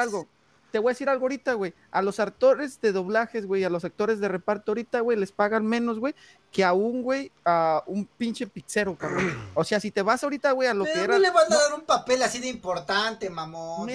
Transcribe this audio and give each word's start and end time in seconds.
algo. 0.00 0.26
Te 0.70 0.78
voy 0.78 0.90
a 0.90 0.92
decir 0.92 1.08
algo 1.08 1.24
ahorita, 1.24 1.54
güey. 1.54 1.74
A 1.90 2.00
los 2.00 2.20
actores 2.20 2.80
de 2.80 2.92
doblajes, 2.92 3.46
güey, 3.46 3.64
a 3.64 3.70
los 3.70 3.84
actores 3.84 4.20
de 4.20 4.28
reparto 4.28 4.70
ahorita, 4.70 5.00
güey, 5.00 5.18
les 5.18 5.32
pagan 5.32 5.66
menos, 5.66 5.98
güey, 5.98 6.14
que 6.52 6.62
a 6.64 6.72
un, 6.72 7.02
güey, 7.02 7.32
a 7.44 7.82
un 7.86 8.06
pinche 8.06 8.46
pizzero, 8.46 8.96
cabrón. 8.96 9.36
O 9.54 9.64
sea, 9.64 9.80
si 9.80 9.90
te 9.90 10.02
vas 10.02 10.22
ahorita, 10.22 10.52
güey, 10.52 10.68
a 10.68 10.74
lo 10.74 10.84
que 10.84 10.92
era. 10.92 11.18
le 11.18 11.30
van 11.30 11.52
a 11.52 11.56
dar 11.56 11.74
un 11.74 11.82
papel 11.82 12.22
así 12.22 12.38
de 12.38 12.48
importante, 12.48 13.28
mamón. 13.30 13.90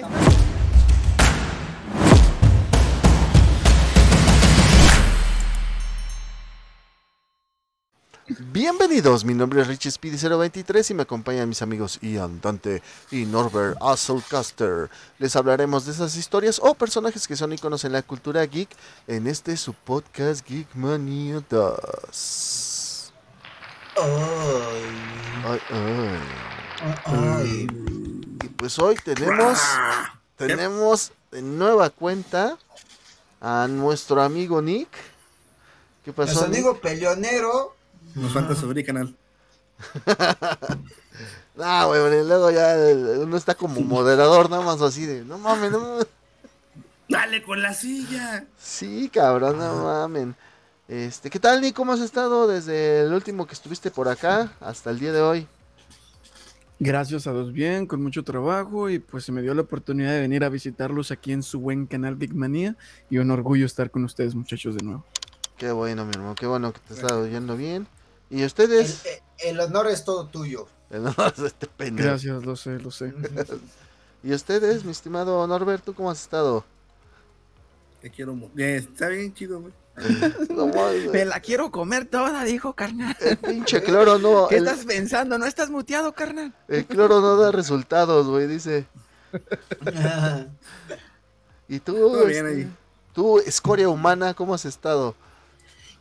Bienvenidos, 8.28 9.24
mi 9.24 9.34
nombre 9.34 9.62
es 9.62 9.68
Richie 9.68 9.88
Speedy 9.92 10.16
023 10.16 10.90
y 10.90 10.94
me 10.94 11.02
acompañan 11.02 11.48
mis 11.48 11.62
amigos 11.62 12.00
Ian 12.02 12.40
Dante 12.40 12.82
y 13.12 13.24
Norbert 13.24 13.76
Asselcaster. 13.80 14.90
Les 15.20 15.36
hablaremos 15.36 15.86
de 15.86 15.92
esas 15.92 16.16
historias 16.16 16.58
o 16.60 16.74
personajes 16.74 17.28
que 17.28 17.36
son 17.36 17.52
iconos 17.52 17.84
en 17.84 17.92
la 17.92 18.02
cultura 18.02 18.44
geek 18.44 18.68
en 19.06 19.28
este 19.28 19.56
su 19.56 19.74
podcast 19.74 20.44
Geek 20.44 20.74
Mania 20.74 21.40
2. 21.48 23.12
Ay, 23.96 24.10
Ay, 25.46 25.60
ay. 25.70 26.98
ay. 27.04 27.66
Y 28.42 28.48
pues 28.48 28.76
hoy 28.80 28.96
tenemos, 29.04 29.60
tenemos 30.36 31.12
de 31.30 31.42
nueva 31.42 31.90
cuenta 31.90 32.58
a 33.40 33.68
nuestro 33.68 34.20
amigo 34.20 34.60
Nick. 34.60 34.88
¿Qué 36.04 36.12
pasó? 36.12 36.32
Nuestro 36.32 36.46
amigo 36.52 36.80
peleonero. 36.80 37.75
Nos 38.16 38.32
falta 38.32 38.54
subir 38.54 38.84
canal. 38.84 39.14
Ah, 41.58 41.86
güey, 41.86 42.02
pero 42.02 42.22
luego 42.22 42.50
ya 42.50 42.76
uno 43.18 43.34
está 43.38 43.54
como 43.54 43.80
moderador, 43.80 44.50
nada 44.50 44.62
más 44.62 44.82
así 44.82 45.06
de, 45.06 45.24
no 45.24 45.38
mames, 45.38 45.72
no 45.72 45.80
mames. 45.80 46.06
Dale 47.08 47.42
con 47.42 47.62
la 47.62 47.72
silla. 47.72 48.44
Sí, 48.58 49.08
cabrón, 49.08 49.58
no 49.58 49.84
mames. 49.84 50.34
Este, 50.86 51.30
¿qué 51.30 51.40
tal, 51.40 51.62
Nick? 51.62 51.74
¿Cómo 51.74 51.94
has 51.94 52.00
estado 52.00 52.46
desde 52.46 53.04
el 53.04 53.12
último 53.14 53.46
que 53.46 53.54
estuviste 53.54 53.90
por 53.90 54.06
acá 54.06 54.52
hasta 54.60 54.90
el 54.90 54.98
día 54.98 55.12
de 55.12 55.22
hoy? 55.22 55.46
Gracias 56.78 57.26
a 57.26 57.32
Dios 57.32 57.54
bien, 57.54 57.86
con 57.86 58.02
mucho 58.02 58.22
trabajo 58.22 58.90
y 58.90 58.98
pues 58.98 59.24
se 59.24 59.32
me 59.32 59.40
dio 59.40 59.54
la 59.54 59.62
oportunidad 59.62 60.10
de 60.10 60.20
venir 60.20 60.44
a 60.44 60.50
visitarlos 60.50 61.10
aquí 61.10 61.32
en 61.32 61.42
su 61.42 61.58
buen 61.58 61.86
canal 61.86 62.16
Big 62.16 62.34
Manía 62.34 62.76
y 63.08 63.16
un 63.16 63.30
orgullo 63.30 63.64
estar 63.64 63.90
con 63.90 64.04
ustedes 64.04 64.34
muchachos 64.34 64.74
de 64.76 64.84
nuevo. 64.84 65.06
Qué 65.56 65.72
bueno, 65.72 66.04
mi 66.04 66.10
hermano, 66.10 66.34
qué 66.34 66.46
bueno 66.46 66.74
que 66.74 66.80
te 66.80 66.92
está 66.92 67.16
oyendo 67.16 67.56
bien. 67.56 67.88
¿Y 68.30 68.40
El, 68.40 68.46
ustedes? 68.46 69.04
el 69.38 69.60
honor 69.60 69.88
es 69.88 70.04
todo 70.04 70.26
tuyo. 70.26 70.66
No, 70.90 71.14
este 71.46 71.66
pendejo. 71.66 72.08
Gracias, 72.08 72.44
lo 72.44 72.56
sé, 72.56 72.78
lo 72.78 72.90
sé. 72.90 73.12
¿Y 74.22 74.32
ustedes, 74.32 74.84
mi 74.84 74.92
estimado 74.92 75.46
Norbert, 75.46 75.84
tú 75.84 75.94
cómo 75.94 76.10
has 76.10 76.20
estado? 76.20 76.64
Te 78.00 78.10
quiero 78.10 78.34
mucho. 78.34 78.52
Está 78.56 79.08
bien 79.08 79.32
chido, 79.34 79.60
güey. 79.60 79.72
No 80.50 80.66
Me 81.10 81.24
la 81.24 81.40
quiero 81.40 81.70
comer 81.70 82.06
toda, 82.06 82.44
dijo 82.44 82.74
carnal. 82.74 83.16
El 83.20 83.38
pinche 83.38 83.82
cloro 83.82 84.18
no, 84.18 84.46
¿Qué 84.48 84.56
el, 84.56 84.66
estás 84.66 84.84
pensando? 84.84 85.38
¿No 85.38 85.46
estás 85.46 85.70
muteado, 85.70 86.12
carnal? 86.12 86.54
el 86.68 86.84
cloro 86.86 87.20
no 87.20 87.36
da 87.36 87.50
resultados, 87.50 88.26
güey, 88.26 88.46
dice. 88.46 88.86
¿Y 91.68 91.80
tú? 91.80 91.94
Todo 91.94 92.26
bien 92.26 92.46
este, 92.46 92.60
ahí. 92.60 92.70
Tú, 93.14 93.38
escoria 93.38 93.88
humana, 93.88 94.34
¿cómo 94.34 94.54
has 94.54 94.64
estado? 94.66 95.14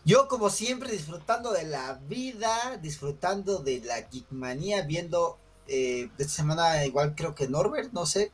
Yo, 0.05 0.27
como 0.27 0.49
siempre, 0.51 0.91
disfrutando 0.91 1.51
de 1.51 1.63
la 1.63 1.99
vida, 2.07 2.77
disfrutando 2.81 3.59
de 3.59 3.81
la 3.81 4.03
geekmanía, 4.03 4.83
viendo 4.83 5.37
eh, 5.67 6.09
esta 6.19 6.31
semana, 6.33 6.85
igual 6.85 7.15
creo 7.15 7.33
que 7.33 7.47
Norbert, 7.47 7.91
no 7.91 8.05
sé, 8.05 8.31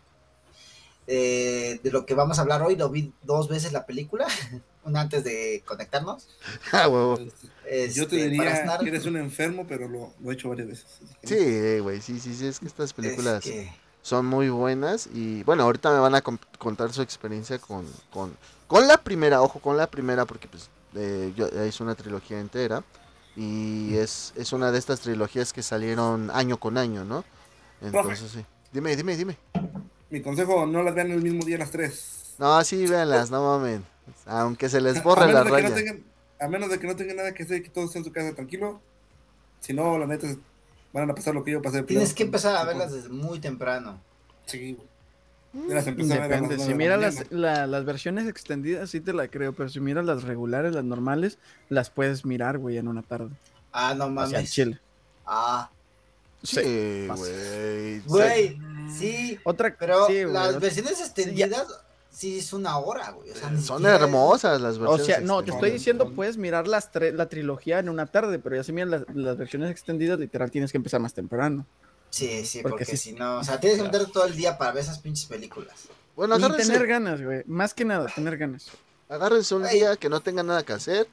eh, 1.07 1.79
de 1.81 1.91
lo 1.91 2.05
que 2.05 2.13
vamos 2.13 2.37
a 2.37 2.41
hablar 2.41 2.61
hoy. 2.61 2.75
Lo 2.75 2.89
vi 2.89 3.13
dos 3.23 3.47
veces 3.47 3.71
la 3.71 3.85
película, 3.85 4.27
una 4.83 5.01
antes 5.01 5.23
de 5.23 5.63
conectarnos. 5.65 6.27
Ah, 6.73 6.87
huevo. 6.89 7.17
Yo 7.19 7.25
te 7.63 7.83
Este, 7.85 8.15
diría 8.17 8.77
que 8.79 8.89
eres 8.89 9.05
un 9.05 9.15
enfermo, 9.15 9.65
pero 9.65 9.87
lo, 9.87 10.11
lo 10.19 10.31
he 10.31 10.33
hecho 10.33 10.49
varias 10.49 10.67
veces. 10.67 10.85
Sí, 11.23 11.79
güey, 11.79 12.01
sí, 12.01 12.19
sí, 12.19 12.33
sí, 12.35 12.47
es 12.47 12.59
que 12.59 12.65
estas 12.65 12.91
películas 12.91 13.45
Es 13.45 13.51
que- 13.51 13.73
son 14.01 14.25
muy 14.25 14.49
buenas 14.49 15.07
y 15.13 15.43
bueno, 15.43 15.63
ahorita 15.63 15.91
me 15.91 15.99
van 15.99 16.15
a 16.15 16.21
contar 16.21 16.91
su 16.91 17.01
experiencia 17.03 17.59
con, 17.59 17.85
con, 18.11 18.35
con 18.67 18.87
la 18.87 18.97
primera, 18.97 19.41
ojo, 19.43 19.59
con 19.59 19.77
la 19.77 19.85
primera 19.87 20.25
porque 20.25 20.47
pues 20.47 20.69
eh, 20.95 21.33
yo, 21.35 21.47
es 21.47 21.79
una 21.81 21.95
trilogía 21.95 22.39
entera 22.39 22.83
y 23.35 23.95
es, 23.95 24.33
es 24.35 24.51
una 24.53 24.71
de 24.71 24.79
estas 24.79 24.99
trilogías 25.01 25.53
que 25.53 25.63
salieron 25.63 26.29
año 26.31 26.57
con 26.57 26.77
año, 26.77 27.05
¿no? 27.05 27.23
Entonces 27.81 28.31
sí. 28.31 28.45
Dime, 28.71 28.95
dime, 28.95 29.15
dime. 29.17 29.37
Mi 30.09 30.21
consejo, 30.21 30.65
no 30.65 30.83
las 30.83 30.93
vean 30.95 31.11
el 31.11 31.21
mismo 31.21 31.43
día 31.45 31.57
las 31.57 31.71
tres. 31.71 32.33
No, 32.37 32.63
sí, 32.63 32.85
véanlas, 32.87 33.31
no 33.31 33.43
mamen. 33.43 33.83
Aunque 34.25 34.69
se 34.69 34.81
les 34.81 35.01
borre 35.03 35.31
la 35.31 35.43
no 35.43 35.49
raya. 35.51 35.73
tengan, 35.73 36.03
a 36.39 36.47
menos 36.47 36.69
de 36.69 36.79
que 36.79 36.87
no 36.87 36.95
tengan 36.95 37.17
nada 37.17 37.33
que 37.33 37.43
hacer, 37.43 37.61
que 37.63 37.69
todos 37.69 37.87
estén 37.87 38.01
en 38.01 38.05
su 38.05 38.11
casa 38.11 38.33
tranquilo. 38.33 38.81
Si 39.59 39.73
no, 39.73 39.97
la 39.97 40.07
neta, 40.07 40.27
van 40.93 41.09
a 41.09 41.15
pasar 41.15 41.33
lo 41.33 41.43
que 41.43 41.51
yo 41.51 41.61
pasé. 41.61 41.83
Tienes 41.83 42.09
pero- 42.09 42.17
que 42.17 42.23
empezar 42.23 42.55
a 42.55 42.63
verlas 42.65 42.91
desde 42.91 43.09
muy 43.09 43.39
temprano. 43.39 43.99
Sí, 44.45 44.73
güey. 44.73 44.87
Las 45.67 45.83
Depende. 45.85 46.57
Si 46.59 46.69
la 46.69 46.75
miras 46.75 46.99
las, 47.01 47.31
la- 47.31 47.67
las 47.67 47.83
versiones 47.85 48.27
extendidas, 48.27 48.89
sí 48.89 49.01
te 49.01 49.11
la 49.13 49.27
creo, 49.27 49.51
pero 49.53 49.67
si 49.69 49.79
miras 49.81 50.05
las 50.05 50.23
regulares, 50.23 50.73
las 50.73 50.85
normales, 50.85 51.37
las 51.67 51.89
puedes 51.89 52.25
mirar, 52.25 52.57
güey, 52.57 52.77
en 52.77 52.87
una 52.87 53.01
tarde. 53.01 53.29
Ah, 53.73 53.93
no 53.93 54.05
O 54.05 54.07
sea, 54.07 54.15
mames. 54.37 54.51
chile. 54.51 54.79
Ah, 55.25 55.69
Sí, 56.43 57.07
güey. 57.07 57.99
güey, 58.07 58.57
sí, 58.97 59.37
Otra, 59.43 59.75
pero 59.77 60.07
sí, 60.07 60.23
las 60.25 60.47
otra- 60.47 60.59
versiones 60.59 60.99
extendidas 60.99 61.67
sí 62.09 62.39
es 62.39 62.51
una 62.53 62.77
hora, 62.77 63.11
güey. 63.11 63.29
O 63.31 63.35
sea, 63.35 63.55
Son 63.59 63.85
hermosas 63.85 64.59
las 64.59 64.77
O 64.77 64.81
versiones. 64.81 65.05
sea, 65.05 65.19
no, 65.19 65.43
te 65.43 65.51
estoy 65.51 65.71
diciendo, 65.71 66.11
puedes 66.13 66.37
mirar 66.37 66.67
las 66.67 66.89
la 67.13 67.27
trilogía 67.29 67.77
en 67.79 67.89
una 67.89 68.07
tarde, 68.07 68.39
pero 68.39 68.55
ya 68.55 68.63
si 68.63 68.71
miras 68.73 68.89
las, 68.89 69.03
las 69.15 69.37
versiones 69.37 69.69
extendidas, 69.69 70.17
literal, 70.19 70.49
tienes 70.49 70.71
que 70.71 70.77
empezar 70.77 70.99
más 70.99 71.13
temprano. 71.13 71.65
Sí, 72.11 72.45
sí, 72.45 72.59
Porque 72.61 72.83
porque, 72.85 72.97
sí. 72.97 72.97
si 72.97 73.13
no, 73.13 73.37
o 73.39 73.43
sea, 73.43 73.59
tienes 73.59 73.79
que 73.79 73.85
meter 73.85 74.05
todo 74.11 74.25
el 74.25 74.35
día 74.35 74.57
para 74.57 74.71
ver 74.73 74.83
esas 74.83 74.99
pinches 74.99 75.25
películas. 75.25 75.73
Bueno, 76.15 76.35
Y 76.37 76.43
agárrense. 76.43 76.71
tener 76.73 76.87
ganas, 76.87 77.21
güey. 77.21 77.41
Más 77.47 77.73
que 77.73 77.85
nada, 77.85 78.07
tener 78.13 78.37
ganas. 78.37 78.67
Agárrense 79.09 79.55
un 79.55 79.65
Ay. 79.65 79.77
día 79.79 79.95
que 79.95 80.09
no 80.09 80.19
tengan 80.21 80.47
nada 80.47 80.63
que 80.63 80.73
hacer, 80.73 81.07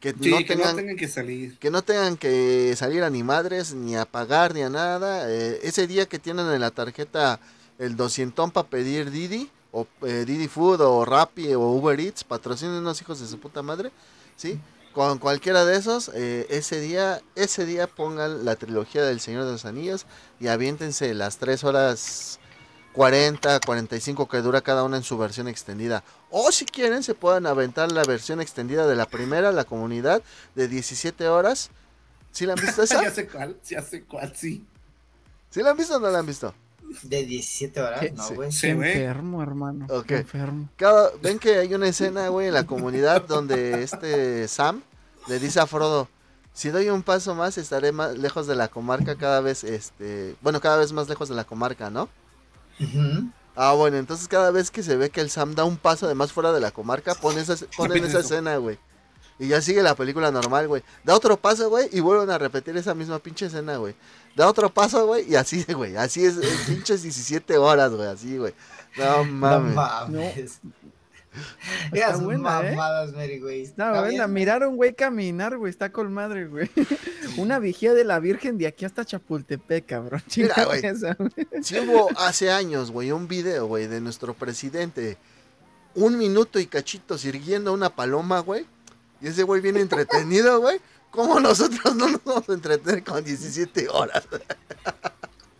que 0.00 0.12
Sí, 0.18 0.30
no 0.30 0.38
que 0.38 0.44
tengan 0.44 0.70
no 0.70 0.76
tengan 0.76 0.96
que 0.96 1.06
salir. 1.08 1.58
que 1.58 1.70
no 1.70 1.82
tengan 1.82 2.16
que 2.16 2.74
salir 2.76 3.02
a 3.04 3.10
ni 3.10 3.22
madres, 3.22 3.74
ni 3.74 3.94
a 3.96 4.06
pagar, 4.06 4.54
ni 4.54 4.62
a 4.62 4.70
nada. 4.70 5.30
Eh, 5.30 5.60
ese 5.62 5.86
día 5.86 6.06
que 6.06 6.18
tienen 6.18 6.46
en 6.50 6.60
la 6.60 6.70
tarjeta 6.70 7.38
el 7.78 7.94
200 7.96 8.50
para 8.52 8.66
pedir 8.68 9.10
Didi, 9.10 9.50
o 9.70 9.86
eh, 10.02 10.24
Didi 10.26 10.48
Food, 10.48 10.80
o 10.80 11.04
Rappi, 11.04 11.52
o 11.54 11.60
Uber 11.60 12.00
Eats, 12.00 12.24
patrocinen 12.24 12.74
unos 12.76 13.00
hijos 13.02 13.20
de 13.20 13.26
su 13.26 13.38
puta 13.38 13.60
madre, 13.62 13.90
¿sí? 14.36 14.58
Con 14.92 15.18
cualquiera 15.18 15.64
de 15.64 15.76
esos, 15.76 16.10
eh, 16.14 16.46
ese 16.50 16.80
día, 16.80 17.20
ese 17.34 17.66
día 17.66 17.86
pongan 17.86 18.44
la 18.44 18.56
trilogía 18.56 19.04
del 19.04 19.20
Señor 19.20 19.44
de 19.44 19.52
los 19.52 19.64
Anillos 19.64 20.06
y 20.40 20.48
aviéntense 20.48 21.14
las 21.14 21.38
3 21.38 21.62
horas 21.64 22.40
40, 22.94 23.60
45 23.60 24.28
que 24.28 24.38
dura 24.38 24.60
cada 24.60 24.82
una 24.82 24.96
en 24.96 25.04
su 25.04 25.16
versión 25.16 25.46
extendida. 25.46 26.02
O 26.30 26.50
si 26.50 26.64
quieren, 26.64 27.02
se 27.02 27.14
pueden 27.14 27.46
aventar 27.46 27.92
la 27.92 28.02
versión 28.02 28.40
extendida 28.40 28.86
de 28.86 28.96
la 28.96 29.06
primera, 29.06 29.52
la 29.52 29.64
comunidad, 29.64 30.22
de 30.54 30.66
17 30.66 31.28
horas. 31.28 31.70
¿Sí 32.32 32.44
la 32.44 32.54
han 32.54 32.60
visto 32.60 32.82
esa? 32.84 33.02
ya 33.02 33.10
sé 33.12 33.28
cuál, 33.28 33.56
ya 33.64 33.82
sé 33.82 34.02
cuál, 34.02 34.34
sí. 34.34 34.66
¿Sí 35.50 35.62
la 35.62 35.70
han 35.70 35.76
visto 35.76 35.96
o 35.96 36.00
no 36.00 36.10
la 36.10 36.18
han 36.18 36.26
visto? 36.26 36.52
De 37.02 37.24
17 37.24 37.80
horas, 37.80 38.00
¿Qué? 38.00 38.10
no, 38.12 38.28
güey. 38.30 38.50
Sí, 38.50 38.68
enfermo, 38.68 39.42
hermano. 39.42 39.86
Ok. 39.90 40.06
Qué 40.06 40.16
enfermo. 40.16 40.68
Cada, 40.76 41.10
ven 41.22 41.38
que 41.38 41.56
hay 41.58 41.74
una 41.74 41.88
escena, 41.88 42.28
güey, 42.28 42.48
en 42.48 42.54
la 42.54 42.64
comunidad 42.64 43.26
donde 43.26 43.82
este 43.82 44.48
Sam 44.48 44.82
le 45.28 45.38
dice 45.38 45.60
a 45.60 45.66
Frodo, 45.66 46.08
si 46.54 46.70
doy 46.70 46.88
un 46.88 47.02
paso 47.02 47.34
más 47.34 47.58
estaré 47.58 47.92
más 47.92 48.16
lejos 48.18 48.46
de 48.46 48.56
la 48.56 48.68
comarca 48.68 49.16
cada 49.16 49.40
vez, 49.40 49.62
este, 49.64 50.34
bueno, 50.40 50.60
cada 50.60 50.78
vez 50.78 50.92
más 50.92 51.08
lejos 51.08 51.28
de 51.28 51.34
la 51.34 51.44
comarca, 51.44 51.90
¿no? 51.90 52.08
Ujú. 52.80 53.30
Ah, 53.54 53.72
bueno, 53.74 53.96
entonces 53.96 54.26
cada 54.28 54.50
vez 54.50 54.70
que 54.70 54.82
se 54.82 54.96
ve 54.96 55.10
que 55.10 55.20
el 55.20 55.30
Sam 55.30 55.54
da 55.54 55.64
un 55.64 55.76
paso 55.76 56.08
de 56.08 56.14
más 56.14 56.32
fuera 56.32 56.52
de 56.52 56.60
la 56.60 56.70
comarca, 56.70 57.14
ponen 57.14 57.40
esa, 57.40 57.56
ponen 57.76 58.04
esa 58.04 58.20
escena, 58.20 58.56
güey. 58.56 58.78
Y 59.38 59.48
ya 59.48 59.60
sigue 59.60 59.82
la 59.82 59.94
película 59.94 60.30
normal, 60.32 60.66
güey. 60.66 60.82
Da 61.04 61.14
otro 61.14 61.36
paso, 61.36 61.68
güey, 61.68 61.88
y 61.92 62.00
vuelven 62.00 62.30
a 62.30 62.38
repetir 62.38 62.76
esa 62.76 62.94
misma 62.94 63.20
pinche 63.20 63.46
escena, 63.46 63.76
güey. 63.76 63.94
Da 64.38 64.46
otro 64.48 64.72
paso, 64.72 65.04
güey, 65.06 65.28
y 65.30 65.34
así, 65.34 65.64
güey. 65.74 65.96
Así 65.96 66.24
es, 66.24 66.36
es 66.36 66.60
pinches 66.68 67.02
17 67.02 67.58
horas, 67.58 67.92
güey, 67.92 68.06
así, 68.08 68.38
güey. 68.38 68.54
No 68.96 69.18
No 69.18 69.24
mames. 69.24 69.74
mames. 69.74 70.60
Está 71.92 72.08
Esas 72.08 72.22
buena, 72.22 72.60
¿eh? 72.62 72.76
Mary, 73.14 73.40
güey. 73.40 73.62
Está 73.62 73.90
buena. 74.00 74.08
bien. 74.26 74.32
Mirar 74.32 74.62
a 74.62 74.68
un 74.68 74.76
güey 74.76 74.94
caminar, 74.94 75.56
güey. 75.56 75.70
Está 75.70 75.90
con 75.90 76.12
madre, 76.12 76.46
güey. 76.46 76.70
Una 77.36 77.58
vigía 77.58 77.94
de 77.94 78.04
la 78.04 78.20
Virgen 78.20 78.58
de 78.58 78.68
aquí 78.68 78.84
hasta 78.84 79.04
Chapultepec, 79.04 79.86
cabrón. 79.86 80.22
Mira, 80.36 80.64
güey. 80.64 80.86
esa, 80.86 81.14
güey. 81.14 81.32
Si 81.62 81.78
hubo 81.80 82.08
hace 82.16 82.50
años, 82.52 82.92
güey, 82.92 83.10
un 83.10 83.26
video, 83.26 83.66
güey, 83.66 83.88
de 83.88 84.00
nuestro 84.00 84.34
presidente, 84.34 85.18
un 85.96 86.16
minuto 86.16 86.60
y 86.60 86.66
cachito 86.66 87.18
sirviendo 87.18 87.70
a 87.70 87.74
una 87.74 87.90
paloma, 87.90 88.38
güey, 88.38 88.66
y 89.20 89.26
ese 89.26 89.42
güey 89.42 89.60
viene 89.60 89.80
entretenido, 89.80 90.60
güey, 90.60 90.80
¿cómo 91.10 91.40
nosotros 91.40 91.94
no 91.96 92.08
nos 92.08 92.24
vamos 92.24 92.48
a 92.48 92.52
entretener 92.52 93.02
con 93.04 93.22
17 93.24 93.88
horas? 93.88 94.24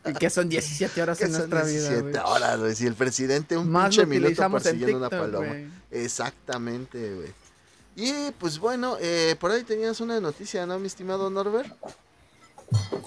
Y 0.06 0.12
que 0.14 0.30
son 0.30 0.48
17 0.48 1.02
horas 1.02 1.18
Que 1.18 1.24
en 1.24 1.30
son 1.32 1.38
nuestra 1.50 1.62
vida, 1.64 1.88
17 1.90 2.02
güey. 2.18 2.22
horas, 2.24 2.58
güey. 2.60 2.74
Si 2.74 2.86
el 2.86 2.94
presidente 2.94 3.56
un 3.56 3.70
Más 3.70 3.90
pinche 3.90 4.06
minuto 4.06 4.50
persiguiendo 4.50 4.98
una 4.98 5.10
paloma. 5.10 5.54
Exactamente, 5.90 7.14
güey. 7.14 7.32
Y 7.96 8.30
pues 8.38 8.58
bueno, 8.58 8.96
eh, 9.00 9.36
por 9.40 9.50
ahí 9.50 9.64
tenías 9.64 10.00
una 10.00 10.20
noticia, 10.20 10.64
¿no, 10.66 10.78
mi 10.78 10.86
estimado 10.86 11.28
Norbert? 11.30 11.72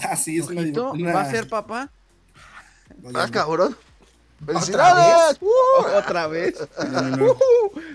Ah, 0.04 0.16
sí, 0.18 0.38
es 0.40 0.48
una, 0.48 0.62
Ojito, 0.62 0.92
una- 0.92 1.14
¿Va 1.14 1.22
a 1.22 1.32
ser 1.32 1.48
papá? 1.48 1.92
Ah, 3.14 3.28
no. 3.32 3.76
Cabrón. 4.46 4.58
¿Otra 4.58 4.62
¡Felicidades! 4.62 5.38
¡Uh! 5.42 5.98
Otra 5.98 6.28
vez. 6.28 6.68
No, 6.92 7.02
no, 7.02 7.18
no. 7.18 7.38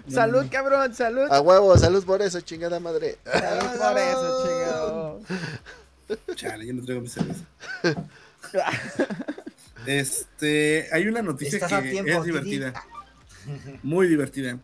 Salud, 0.09 0.47
cabrón, 0.51 0.95
salud. 0.95 1.31
A 1.31 1.41
huevo, 1.41 1.77
salud 1.77 2.05
por 2.05 2.23
eso, 2.23 2.41
chingada 2.41 2.81
madre. 2.81 3.19
Salud 3.25 3.79
por 3.79 3.99
eso, 3.99 4.47
chingado. 4.47 5.21
Chale, 6.35 6.67
yo 6.67 6.75
no 6.75 6.85
traigo 6.85 7.03
mi 7.03 7.09
cerveza. 7.09 7.45
Este, 9.87 10.89
hay 10.93 11.07
una 11.07 11.23
noticia 11.23 11.59
Estás 11.59 11.83
que 11.83 11.91
tiempo, 11.91 12.11
es 12.11 12.25
divertida, 12.25 12.75
muy 13.83 14.09
divertida. 14.09 14.59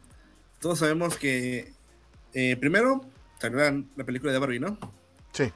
Todos 0.61 0.81
sabemos 0.81 1.17
que 1.17 1.73
eh, 2.35 2.57
primero 2.57 3.05
salió 3.41 3.59
la, 3.59 3.83
la 3.97 4.05
película 4.05 4.33
de 4.33 4.39
Barbie, 4.39 4.61
¿no? 4.61 4.79
Sí. 5.33 5.53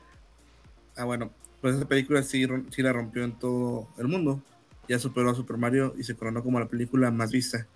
Ah, 0.96 1.05
bueno, 1.05 1.31
pues 1.61 1.76
esa 1.76 1.87
película 1.87 2.23
sí, 2.23 2.46
sí 2.70 2.82
la 2.82 2.93
rompió 2.93 3.25
en 3.25 3.38
todo 3.38 3.88
el 3.99 4.08
mundo. 4.08 4.40
Ya 4.88 4.99
superó 4.99 5.31
a 5.31 5.35
Super 5.35 5.56
Mario 5.56 5.94
y 5.99 6.05
se 6.05 6.15
coronó 6.15 6.43
como 6.43 6.59
la 6.61 6.67
película 6.67 7.11
más 7.11 7.31
vista 7.33 7.67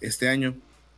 este 0.00 0.28
año 0.28 0.54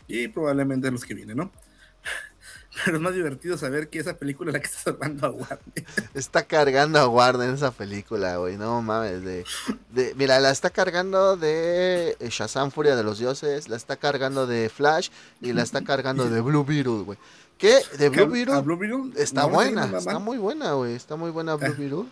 y 0.06 0.28
probablemente 0.28 0.90
los 0.90 1.04
que 1.04 1.14
vienen, 1.14 1.36
¿no? 1.36 1.50
Pero 2.84 2.96
es 2.98 3.02
más 3.02 3.14
divertido 3.14 3.58
saber 3.58 3.88
que 3.88 3.98
esa 3.98 4.16
película 4.16 4.50
es 4.50 4.54
la 4.54 4.60
que 4.60 4.66
está 4.66 4.78
salvando 4.82 5.26
a 5.26 5.30
Warner. 5.30 5.84
Está 6.14 6.44
cargando 6.44 6.98
a 7.00 7.08
Warner 7.08 7.50
esa 7.52 7.72
película, 7.72 8.36
güey. 8.36 8.56
No 8.56 8.80
mames. 8.82 9.22
De, 9.24 9.44
de- 9.90 10.14
mira, 10.16 10.38
la 10.38 10.50
está 10.50 10.70
cargando 10.70 11.36
de 11.36 12.16
eh, 12.20 12.28
Shazam 12.30 12.70
Furia 12.70 12.94
de 12.94 13.02
los 13.02 13.18
Dioses. 13.18 13.68
La 13.68 13.76
está 13.76 13.96
cargando 13.96 14.46
de 14.46 14.68
Flash. 14.68 15.08
Y 15.40 15.52
la 15.54 15.62
está 15.62 15.82
cargando 15.82 16.28
de 16.30 16.40
Blue 16.40 16.64
Beetle, 16.64 17.02
güey. 17.04 17.18
Que 17.56 17.80
de 17.98 18.08
Blue 18.10 18.22
¿A 18.22 18.26
Beetle 18.26 18.60
Blue 18.60 18.76
Beetle? 18.76 19.12
está 19.22 19.42
No, 19.42 19.48
buena. 19.48 19.84
Está 19.98 20.18
muy 20.20 20.38
buena, 20.38 20.72
güey. 20.74 20.94
Está 20.94 21.16
muy 21.16 21.30
buena 21.32 21.56
Blue. 21.56 21.74
Beetle. 21.78 22.04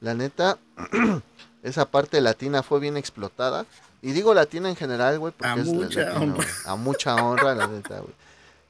La 0.00 0.14
neta, 0.14 0.58
esa 1.62 1.90
parte 1.90 2.20
latina 2.20 2.62
fue 2.62 2.80
bien 2.80 2.96
explotada. 2.96 3.66
Y 4.00 4.12
digo 4.12 4.34
latina 4.34 4.68
en 4.68 4.76
general, 4.76 5.18
güey, 5.18 5.32
porque 5.32 5.60
A 5.60 5.62
es 5.62 5.66
mucha 5.66 6.00
latino, 6.00 6.34
honra. 6.34 6.46
A 6.66 6.76
mucha 6.76 7.14
honra, 7.16 7.54
la 7.54 7.66
neta, 7.68 8.00
güey. 8.00 8.14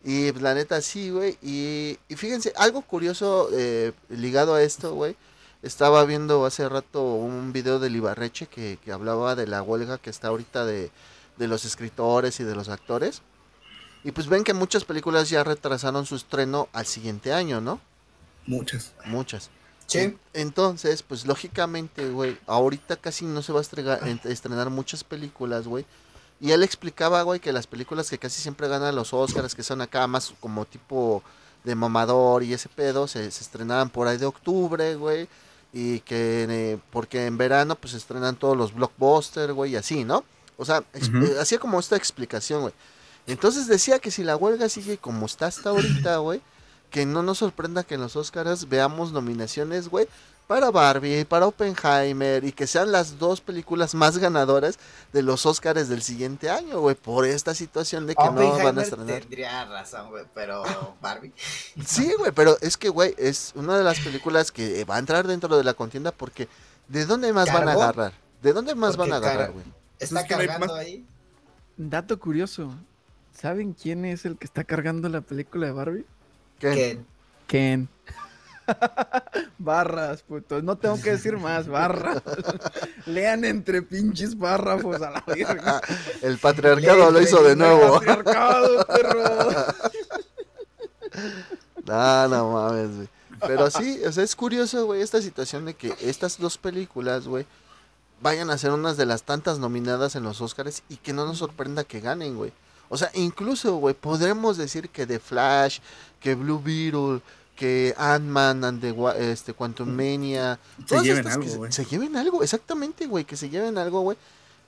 Y 0.04 0.30
pues, 0.32 0.42
la 0.42 0.54
neta 0.54 0.80
sí, 0.82 1.10
güey. 1.10 1.38
Y, 1.42 1.98
y 2.08 2.16
fíjense, 2.16 2.52
algo 2.56 2.82
curioso 2.82 3.48
eh, 3.52 3.92
ligado 4.10 4.54
a 4.54 4.62
esto, 4.62 4.94
güey. 4.94 5.16
Estaba 5.62 6.04
viendo 6.04 6.44
hace 6.44 6.68
rato 6.68 7.02
un 7.02 7.52
video 7.52 7.78
de 7.78 7.88
Libarreche 7.88 8.46
que, 8.46 8.78
que 8.84 8.92
hablaba 8.92 9.36
de 9.36 9.46
la 9.46 9.62
huelga 9.62 9.96
que 9.98 10.10
está 10.10 10.28
ahorita 10.28 10.66
de, 10.66 10.90
de 11.36 11.48
los 11.48 11.64
escritores 11.64 12.40
y 12.40 12.44
de 12.44 12.54
los 12.54 12.68
actores. 12.68 13.22
Y 14.04 14.10
pues 14.10 14.26
ven 14.26 14.42
que 14.42 14.54
muchas 14.54 14.84
películas 14.84 15.30
ya 15.30 15.44
retrasaron 15.44 16.04
su 16.04 16.16
estreno 16.16 16.68
al 16.72 16.86
siguiente 16.86 17.32
año, 17.32 17.60
¿no? 17.60 17.80
Muchas. 18.46 18.92
Muchas. 19.04 19.50
Sí. 19.92 20.16
Entonces, 20.32 21.02
pues 21.02 21.26
lógicamente, 21.26 22.08
güey, 22.10 22.38
ahorita 22.46 22.96
casi 22.96 23.24
no 23.24 23.42
se 23.42 23.52
va 23.52 23.60
a 23.60 24.28
estrenar 24.28 24.70
muchas 24.70 25.04
películas, 25.04 25.66
güey. 25.66 25.84
Y 26.40 26.50
él 26.50 26.62
explicaba, 26.62 27.22
güey, 27.22 27.38
que 27.38 27.52
las 27.52 27.66
películas 27.66 28.10
que 28.10 28.18
casi 28.18 28.42
siempre 28.42 28.66
ganan 28.66 28.96
los 28.96 29.12
Oscars, 29.12 29.54
que 29.54 29.62
son 29.62 29.80
acá 29.80 30.06
más 30.08 30.34
como 30.40 30.64
tipo 30.64 31.22
de 31.62 31.74
mamador 31.76 32.42
y 32.42 32.52
ese 32.52 32.68
pedo, 32.68 33.06
se, 33.06 33.30
se 33.30 33.44
estrenaban 33.44 33.90
por 33.90 34.08
ahí 34.08 34.18
de 34.18 34.26
octubre, 34.26 34.96
güey. 34.96 35.28
Y 35.72 36.00
que, 36.00 36.46
eh, 36.48 36.78
porque 36.90 37.26
en 37.26 37.38
verano, 37.38 37.76
pues 37.76 37.92
se 37.92 37.98
estrenan 37.98 38.36
todos 38.36 38.56
los 38.56 38.74
blockbusters, 38.74 39.52
güey, 39.52 39.72
y 39.72 39.76
así, 39.76 40.04
¿no? 40.04 40.24
O 40.56 40.64
sea, 40.64 40.84
eh, 40.92 41.36
hacía 41.40 41.58
como 41.58 41.78
esta 41.78 41.96
explicación, 41.96 42.62
güey. 42.62 42.74
Entonces 43.26 43.68
decía 43.68 43.98
que 43.98 44.10
si 44.10 44.24
la 44.24 44.36
huelga 44.36 44.68
sigue 44.68 44.98
como 44.98 45.26
está 45.26 45.46
hasta 45.46 45.70
ahorita, 45.70 46.16
güey, 46.18 46.42
que 46.92 47.04
no 47.06 47.22
nos 47.24 47.38
sorprenda 47.38 47.82
que 47.82 47.94
en 47.94 48.00
los 48.02 48.14
Oscars 48.14 48.68
veamos 48.68 49.10
nominaciones, 49.12 49.88
güey, 49.88 50.06
para 50.46 50.70
Barbie, 50.70 51.24
para 51.24 51.46
Oppenheimer 51.46 52.44
y 52.44 52.52
que 52.52 52.66
sean 52.66 52.92
las 52.92 53.18
dos 53.18 53.40
películas 53.40 53.94
más 53.94 54.18
ganadoras 54.18 54.78
de 55.12 55.22
los 55.22 55.46
Oscars 55.46 55.88
del 55.88 56.02
siguiente 56.02 56.50
año, 56.50 56.80
güey, 56.80 56.94
por 56.94 57.24
esta 57.24 57.54
situación 57.54 58.06
de 58.06 58.14
que 58.14 58.22
no 58.24 58.32
van 58.34 58.38
a 58.44 58.48
Oppenheimer 58.50 58.84
estrenar. 58.84 59.20
tendría 59.20 59.64
razón, 59.64 60.10
güey, 60.10 60.24
pero 60.34 60.62
Barbie. 61.00 61.32
Sí, 61.86 62.12
güey, 62.18 62.32
pero 62.32 62.58
es 62.60 62.76
que, 62.76 62.90
güey, 62.90 63.14
es 63.16 63.52
una 63.54 63.78
de 63.78 63.84
las 63.84 63.98
películas 64.00 64.52
que 64.52 64.84
va 64.84 64.96
a 64.96 64.98
entrar 64.98 65.26
dentro 65.26 65.56
de 65.56 65.64
la 65.64 65.72
contienda 65.74 66.12
porque 66.12 66.48
¿de 66.88 67.06
dónde 67.06 67.32
más 67.32 67.50
van 67.52 67.68
a 67.68 67.72
agarrar? 67.72 68.12
¿De 68.42 68.52
dónde 68.52 68.74
más 68.74 68.96
Porque 68.96 69.10
van 69.10 69.22
a 69.22 69.26
agarrar, 69.26 69.46
car- 69.46 69.52
güey? 69.52 69.64
Está 69.98 70.26
cargando 70.26 70.66
más- 70.66 70.76
ahí. 70.76 71.06
Dato 71.78 72.18
curioso. 72.20 72.74
¿Saben 73.32 73.72
quién 73.72 74.04
es 74.04 74.26
el 74.26 74.36
que 74.36 74.44
está 74.44 74.64
cargando 74.64 75.08
la 75.08 75.20
película 75.22 75.66
de 75.66 75.72
Barbie? 75.72 76.04
Que 76.70 77.00
Ken. 77.48 77.88
barras, 79.58 80.22
puto. 80.22 80.62
No 80.62 80.78
tengo 80.78 81.00
que 81.00 81.12
decir 81.12 81.36
más, 81.36 81.66
barras. 81.66 82.22
Lean 83.06 83.44
entre 83.44 83.82
pinches 83.82 84.36
párrafos 84.36 85.02
a 85.02 85.10
la 85.10 85.24
verga. 85.26 85.80
El 86.22 86.38
patriarcado 86.38 87.10
lo 87.10 87.20
hizo 87.20 87.42
de 87.42 87.52
El 87.52 87.58
nuevo. 87.58 87.94
Patriarcado, 87.94 88.86
perro. 88.86 89.24
No, 91.84 92.28
no 92.28 92.52
mames, 92.52 92.96
güey. 92.96 93.08
Pero 93.44 93.70
sí, 93.70 94.00
o 94.06 94.12
sea, 94.12 94.22
es 94.22 94.36
curioso, 94.36 94.86
güey, 94.86 95.02
esta 95.02 95.20
situación 95.20 95.64
de 95.64 95.74
que 95.74 95.96
estas 96.00 96.38
dos 96.38 96.58
películas, 96.58 97.26
güey, 97.26 97.44
vayan 98.20 98.50
a 98.50 98.58
ser 98.58 98.70
unas 98.70 98.96
de 98.96 99.04
las 99.04 99.24
tantas 99.24 99.58
nominadas 99.58 100.14
en 100.14 100.22
los 100.22 100.40
Oscars 100.40 100.84
y 100.88 100.98
que 100.98 101.12
no 101.12 101.26
nos 101.26 101.38
sorprenda 101.38 101.82
que 101.82 102.00
ganen, 102.00 102.36
güey. 102.36 102.52
O 102.92 102.98
sea, 102.98 103.10
incluso, 103.14 103.76
güey, 103.76 103.94
podremos 103.94 104.58
decir 104.58 104.90
que 104.90 105.06
The 105.06 105.18
Flash, 105.18 105.78
que 106.20 106.34
Blue 106.34 106.60
Beetle, 106.62 107.22
que 107.56 107.94
Ant-Man 107.96 108.64
and 108.64 108.80
the 108.82 108.94
este, 109.32 109.54
Quantum 109.54 109.88
Mania, 109.88 110.58
Se 110.86 111.00
lleven 111.00 111.26
algo, 111.26 111.48
se- 111.48 111.56
güey. 111.56 111.72
se 111.72 111.86
lleven 111.86 112.16
algo, 112.16 112.42
exactamente, 112.42 113.06
güey, 113.06 113.24
que 113.24 113.34
se 113.38 113.48
lleven 113.48 113.78
algo, 113.78 114.02
güey. 114.02 114.18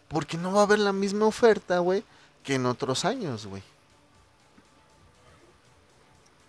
Porque 0.08 0.38
no 0.38 0.52
va 0.54 0.60
a 0.60 0.64
haber 0.64 0.78
la 0.78 0.94
misma 0.94 1.26
oferta, 1.26 1.80
güey, 1.80 2.02
que 2.42 2.54
en 2.54 2.64
otros 2.64 3.04
años, 3.04 3.44
güey. 3.44 3.62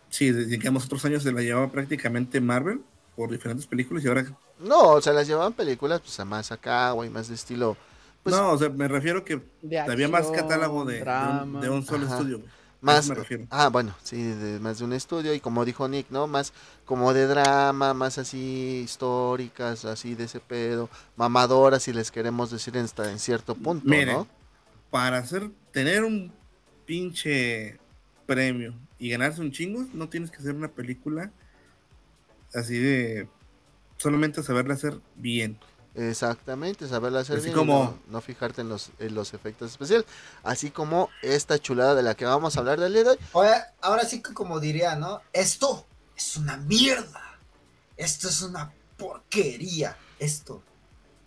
Sí, 0.10 0.32
digamos, 0.32 0.86
otros 0.86 1.04
años 1.04 1.24
se 1.24 1.32
la 1.34 1.42
llevaba 1.42 1.70
prácticamente 1.70 2.40
Marvel 2.40 2.82
por 3.18 3.30
diferentes 3.30 3.68
películas 3.68 4.02
y 4.06 4.08
ahora... 4.08 4.26
No, 4.60 4.92
o 4.92 5.02
sea, 5.02 5.12
las 5.12 5.28
llevaban 5.28 5.52
películas, 5.52 6.00
pues, 6.00 6.18
a 6.22 6.24
más 6.24 6.54
acá, 6.54 6.92
güey, 6.92 7.10
más 7.10 7.28
de 7.28 7.36
estilo. 7.36 7.76
Pues, 8.26 8.36
no, 8.36 8.52
o 8.54 8.58
sea, 8.58 8.70
me 8.70 8.88
refiero 8.88 9.24
que 9.24 9.40
De 9.62 9.80
había 9.80 10.08
más 10.10 10.26
acción, 10.26 10.48
catálogo 10.48 10.84
de, 10.84 10.94
de 10.96 11.00
un, 11.00 11.06
drama. 11.06 11.62
de 11.62 11.70
un 11.70 11.86
solo 11.86 12.08
Ajá. 12.08 12.16
estudio. 12.18 12.42
más. 12.82 13.08
me 13.08 13.14
refiero. 13.14 13.46
Ah, 13.52 13.70
bueno, 13.70 13.96
sí, 14.04 14.22
de, 14.24 14.60
más 14.60 14.80
de 14.80 14.86
un 14.86 14.94
estudio. 14.94 15.32
Y 15.36 15.40
como 15.40 15.64
dijo 15.64 15.88
Nick, 15.88 16.10
¿no? 16.10 16.26
Más 16.26 16.52
como 16.86 17.14
de 17.14 17.28
drama, 17.28 17.94
más 17.94 18.18
así 18.18 18.82
históricas, 18.84 19.86
así 19.86 20.16
de 20.16 20.24
ese 20.24 20.40
pedo. 20.40 20.90
Mamadoras, 21.18 21.84
si 21.84 21.94
les 21.94 22.10
queremos 22.10 22.50
decir 22.50 22.76
en, 22.78 22.88
en 22.98 23.20
cierto 23.20 23.54
punto, 23.54 23.88
Miren, 23.88 24.16
¿no? 24.16 24.28
Para 24.90 25.20
hacer, 25.20 25.52
tener 25.72 26.04
un 26.04 26.32
pinche 26.88 27.78
premio 28.26 28.74
y 28.98 29.10
ganarse 29.10 29.42
un 29.42 29.52
chingo, 29.52 29.86
no 29.94 30.10
tienes 30.10 30.32
que 30.32 30.38
hacer 30.38 30.56
una 30.56 30.70
película 30.70 31.32
así 32.56 32.78
de 32.80 33.28
solamente 33.98 34.42
saberla 34.42 34.74
hacer 34.74 35.00
bien. 35.16 35.60
Exactamente, 35.96 36.88
saberla 36.88 37.22
hacer 37.22 37.38
Así 37.38 37.46
bien 37.46 37.56
y 37.56 37.60
como- 37.60 37.84
no, 37.84 38.00
no 38.12 38.22
fijarte 38.22 38.62
en 38.62 38.70
los, 38.70 38.90
en 39.00 39.16
los 39.16 39.34
efectos 39.34 39.72
especiales. 39.72 40.06
Así 40.44 40.70
como 40.72 41.10
esta 41.22 41.58
chulada 41.58 41.96
de 41.96 42.04
la 42.04 42.16
que 42.16 42.26
vamos 42.26 42.56
a 42.56 42.60
hablar 42.60 42.80
del 42.80 42.94
día 42.94 43.04
de 43.04 43.10
hoy. 43.12 43.18
Ahora, 43.34 43.74
ahora 43.82 44.06
sí 44.06 44.22
que 44.22 44.34
como 44.34 44.60
diría, 44.60 44.96
¿no? 44.96 45.22
Esto 45.32 45.86
es 46.16 46.36
una 46.38 46.58
mierda. 46.58 47.40
Esto 47.98 48.28
es 48.28 48.42
una 48.42 48.74
porquería. 48.98 49.98
Esto 50.20 50.62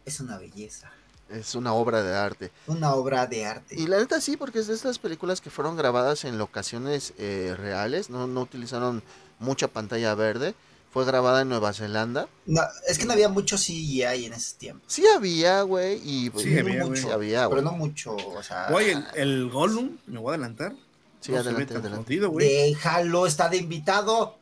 es 0.04 0.20
una 0.20 0.36
belleza. 0.38 0.90
Es 1.30 1.54
una 1.54 1.72
obra 1.74 2.02
de 2.02 2.14
arte. 2.16 2.50
Una 2.66 2.94
obra 2.94 3.26
de 3.26 3.44
arte. 3.46 3.74
Y 3.74 3.86
la 3.86 3.98
neta 3.98 4.20
sí, 4.20 4.36
porque 4.36 4.60
es 4.60 4.66
de 4.66 4.74
estas 4.74 4.98
películas 4.98 5.40
que 5.40 5.50
fueron 5.50 5.76
grabadas 5.76 6.24
en 6.24 6.38
locaciones 6.38 7.12
eh, 7.18 7.54
reales, 7.56 8.08
no, 8.08 8.26
no 8.26 8.40
utilizaron 8.42 9.02
mucha 9.38 9.68
pantalla 9.68 10.14
verde. 10.14 10.54
Fue 10.90 11.04
grabada 11.04 11.42
en 11.42 11.48
Nueva 11.50 11.72
Zelanda. 11.74 12.28
No, 12.46 12.62
es 12.88 12.98
que 12.98 13.04
no 13.04 13.12
había 13.12 13.28
mucho 13.28 13.56
CGI 13.56 14.24
en 14.24 14.32
ese 14.32 14.56
tiempo. 14.56 14.82
Sí 14.86 15.04
había, 15.14 15.60
güey, 15.62 15.96
y 16.02 16.30
Sí, 16.36 16.48
y 16.54 16.58
había, 16.58 16.84
mucho, 16.84 17.02
güey. 17.02 17.12
había, 17.14 17.48
Pero 17.48 17.60
güey. 17.60 17.64
no 17.64 17.72
mucho, 17.72 18.16
o 18.16 18.42
sea. 18.42 18.68
Oye, 18.72 18.92
el, 18.92 19.04
el 19.14 19.50
Gollum, 19.50 19.98
me 20.06 20.18
voy 20.18 20.30
a 20.32 20.34
adelantar. 20.34 20.72
Sí, 21.20 21.32
no 21.32 21.38
adelante, 21.38 21.74
adelante. 21.74 22.18
güey. 22.26 22.46
Déjalo, 22.70 23.26
está 23.26 23.48
de 23.48 23.58
invitado. 23.58 24.36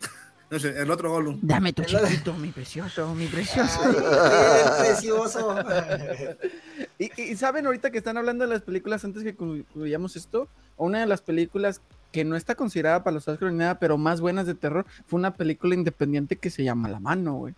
No 0.50 0.58
sé, 0.58 0.70
el 0.80 0.90
otro 0.90 1.10
Gollum. 1.10 1.38
Dame 1.42 1.74
tu 1.74 1.82
chiquito, 1.84 2.32
mi 2.32 2.48
precioso, 2.48 3.14
mi 3.14 3.26
precioso. 3.26 3.80
Ay, 3.84 4.82
precioso. 4.86 5.56
Y, 7.00 7.22
y 7.22 7.36
saben 7.36 7.64
ahorita 7.66 7.90
que 7.92 7.98
están 7.98 8.16
hablando 8.16 8.44
de 8.44 8.50
las 8.54 8.62
películas 8.62 9.04
antes 9.04 9.22
que 9.22 9.36
concluyamos 9.36 10.16
esto, 10.16 10.48
una 10.76 10.98
de 11.00 11.06
las 11.06 11.20
películas 11.20 11.80
que 12.12 12.24
no 12.24 12.36
está 12.36 12.54
considerada 12.54 13.04
para 13.04 13.14
los 13.14 13.28
Oscars 13.28 13.52
ni 13.52 13.58
nada, 13.58 13.78
pero 13.78 13.98
más 13.98 14.20
buenas 14.20 14.46
de 14.46 14.54
terror, 14.54 14.86
fue 15.06 15.18
una 15.18 15.34
película 15.34 15.74
independiente 15.74 16.36
que 16.36 16.50
se 16.50 16.64
llama 16.64 16.88
La 16.88 17.00
Mano, 17.00 17.34
güey. 17.34 17.54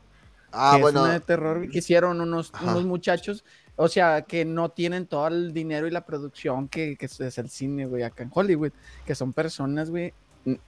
Ah, 0.52 0.72
que 0.74 0.82
bueno. 0.82 1.00
Es 1.00 1.04
una 1.04 1.12
de 1.14 1.20
terror 1.20 1.70
que 1.70 1.78
hicieron 1.78 2.20
unos, 2.20 2.52
unos 2.60 2.84
muchachos, 2.84 3.44
o 3.76 3.88
sea, 3.88 4.22
que 4.22 4.44
no 4.44 4.70
tienen 4.70 5.06
todo 5.06 5.28
el 5.28 5.54
dinero 5.54 5.86
y 5.86 5.90
la 5.90 6.04
producción 6.04 6.68
que, 6.68 6.96
que 6.96 7.06
es 7.06 7.38
el 7.38 7.48
cine, 7.48 7.86
güey, 7.86 8.02
acá 8.02 8.24
en 8.24 8.30
Hollywood, 8.32 8.72
que 9.06 9.14
son 9.14 9.32
personas, 9.32 9.90
güey, 9.90 10.12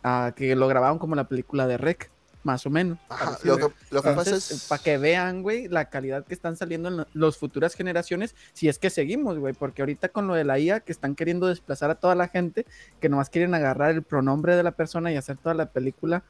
ah, 0.05 0.33
que 0.37 0.55
lo 0.55 0.69
grabaron 0.69 0.99
como 0.99 1.17
la 1.17 1.29
película 1.29 1.67
de 1.67 1.77
Rec, 1.77 2.12
más 2.45 2.67
o 2.67 2.71
menos. 2.71 2.99
Ajá, 3.09 3.39
lo 3.45 3.57
que, 3.57 3.63
lo 3.63 3.71
que 4.03 4.09
pasa 4.09 4.11
Entonces, 4.11 4.51
es. 4.51 4.65
para 4.69 4.83
que 4.83 4.99
vean, 4.99 5.43
güey, 5.43 5.69
la 5.69 5.87
calidad 5.91 6.25
que 6.25 6.35
están 6.35 6.57
saliendo 6.57 6.89
en 6.89 7.07
las 7.15 7.37
futuras 7.37 7.75
generaciones, 7.75 8.35
si 8.53 8.69
es 8.69 8.79
que 8.79 8.91
seguimos, 8.91 9.39
güey, 9.39 9.55
porque 9.55 9.83
ahorita 9.83 10.09
con 10.09 10.27
lo 10.27 10.35
de 10.35 10.45
la 10.45 10.59
IA, 10.59 10.81
que 10.81 10.93
están 10.93 11.15
queriendo 11.15 11.47
desplazar 11.47 11.91
a 11.91 11.95
toda 11.95 12.15
la 12.15 12.29
gente, 12.29 12.67
que 13.01 13.09
nomás 13.09 13.31
quieren 13.31 13.55
agarrar 13.55 13.91
el 13.91 14.03
pronombre 14.03 14.57
de 14.57 14.63
la 14.63 14.73
persona 14.73 15.13
y 15.13 15.17
hacer 15.17 15.37
toda 15.37 15.55
la 15.55 15.67
película, 15.67 16.25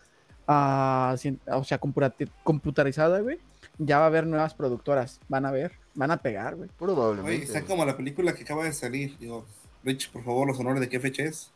cien- 1.17 1.39
o 1.47 1.65
sea, 1.65 1.79
computarizada, 2.45 3.21
güey, 3.21 3.39
ya 3.79 3.99
va 3.99 4.05
a 4.05 4.07
haber 4.09 4.27
nuevas 4.27 4.55
productoras, 4.55 5.21
van 5.29 5.47
a 5.47 5.51
ver, 5.51 5.73
van 5.95 6.11
a 6.11 6.19
pegar, 6.19 6.57
güey. 6.57 6.69
Güey, 6.69 6.79
Probablemente. 6.95 7.45
está 7.47 7.63
como 7.63 7.85
la 7.85 7.97
película 7.97 8.35
que 8.35 8.43
acaba 8.43 8.65
de 8.65 8.73
salir. 8.73 9.17
Digo, 9.19 9.47
Rich, 9.85 10.11
por 10.11 10.25
favor, 10.25 10.47
los 10.47 10.59
honores 10.59 10.81
de 10.81 10.89
qué 10.89 11.01
fecha 11.01 11.23
es. 11.25 11.51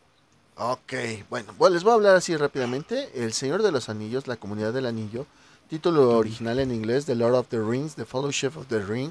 Ok, 0.59 0.95
bueno, 1.29 1.53
bueno, 1.59 1.75
les 1.75 1.85
voy 1.85 1.91
a 1.91 1.97
hablar 1.97 2.17
así 2.17 2.35
rápidamente. 2.35 3.11
El 3.15 3.35
Señor 3.35 3.63
de 3.63 3.71
los 3.71 3.91
Anillos, 3.91 4.27
la 4.27 4.39
Comunidad 4.39 4.73
del 4.73 4.87
Anillo, 4.87 5.27
título 5.69 6.17
original 6.17 6.59
en 6.61 6.73
inglés, 6.73 7.05
The 7.05 7.15
Lord 7.15 7.35
of 7.35 7.49
the 7.49 7.61
Rings, 7.61 7.95
The 7.95 8.07
Fellowship 8.07 8.53
of 8.57 8.67
the 8.69 8.81
Ring. 8.81 9.11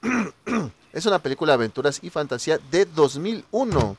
es 0.92 1.06
una 1.06 1.18
película 1.18 1.52
de 1.52 1.54
aventuras 1.54 1.98
y 2.04 2.10
fantasía 2.10 2.60
de 2.70 2.84
2001, 2.84 3.96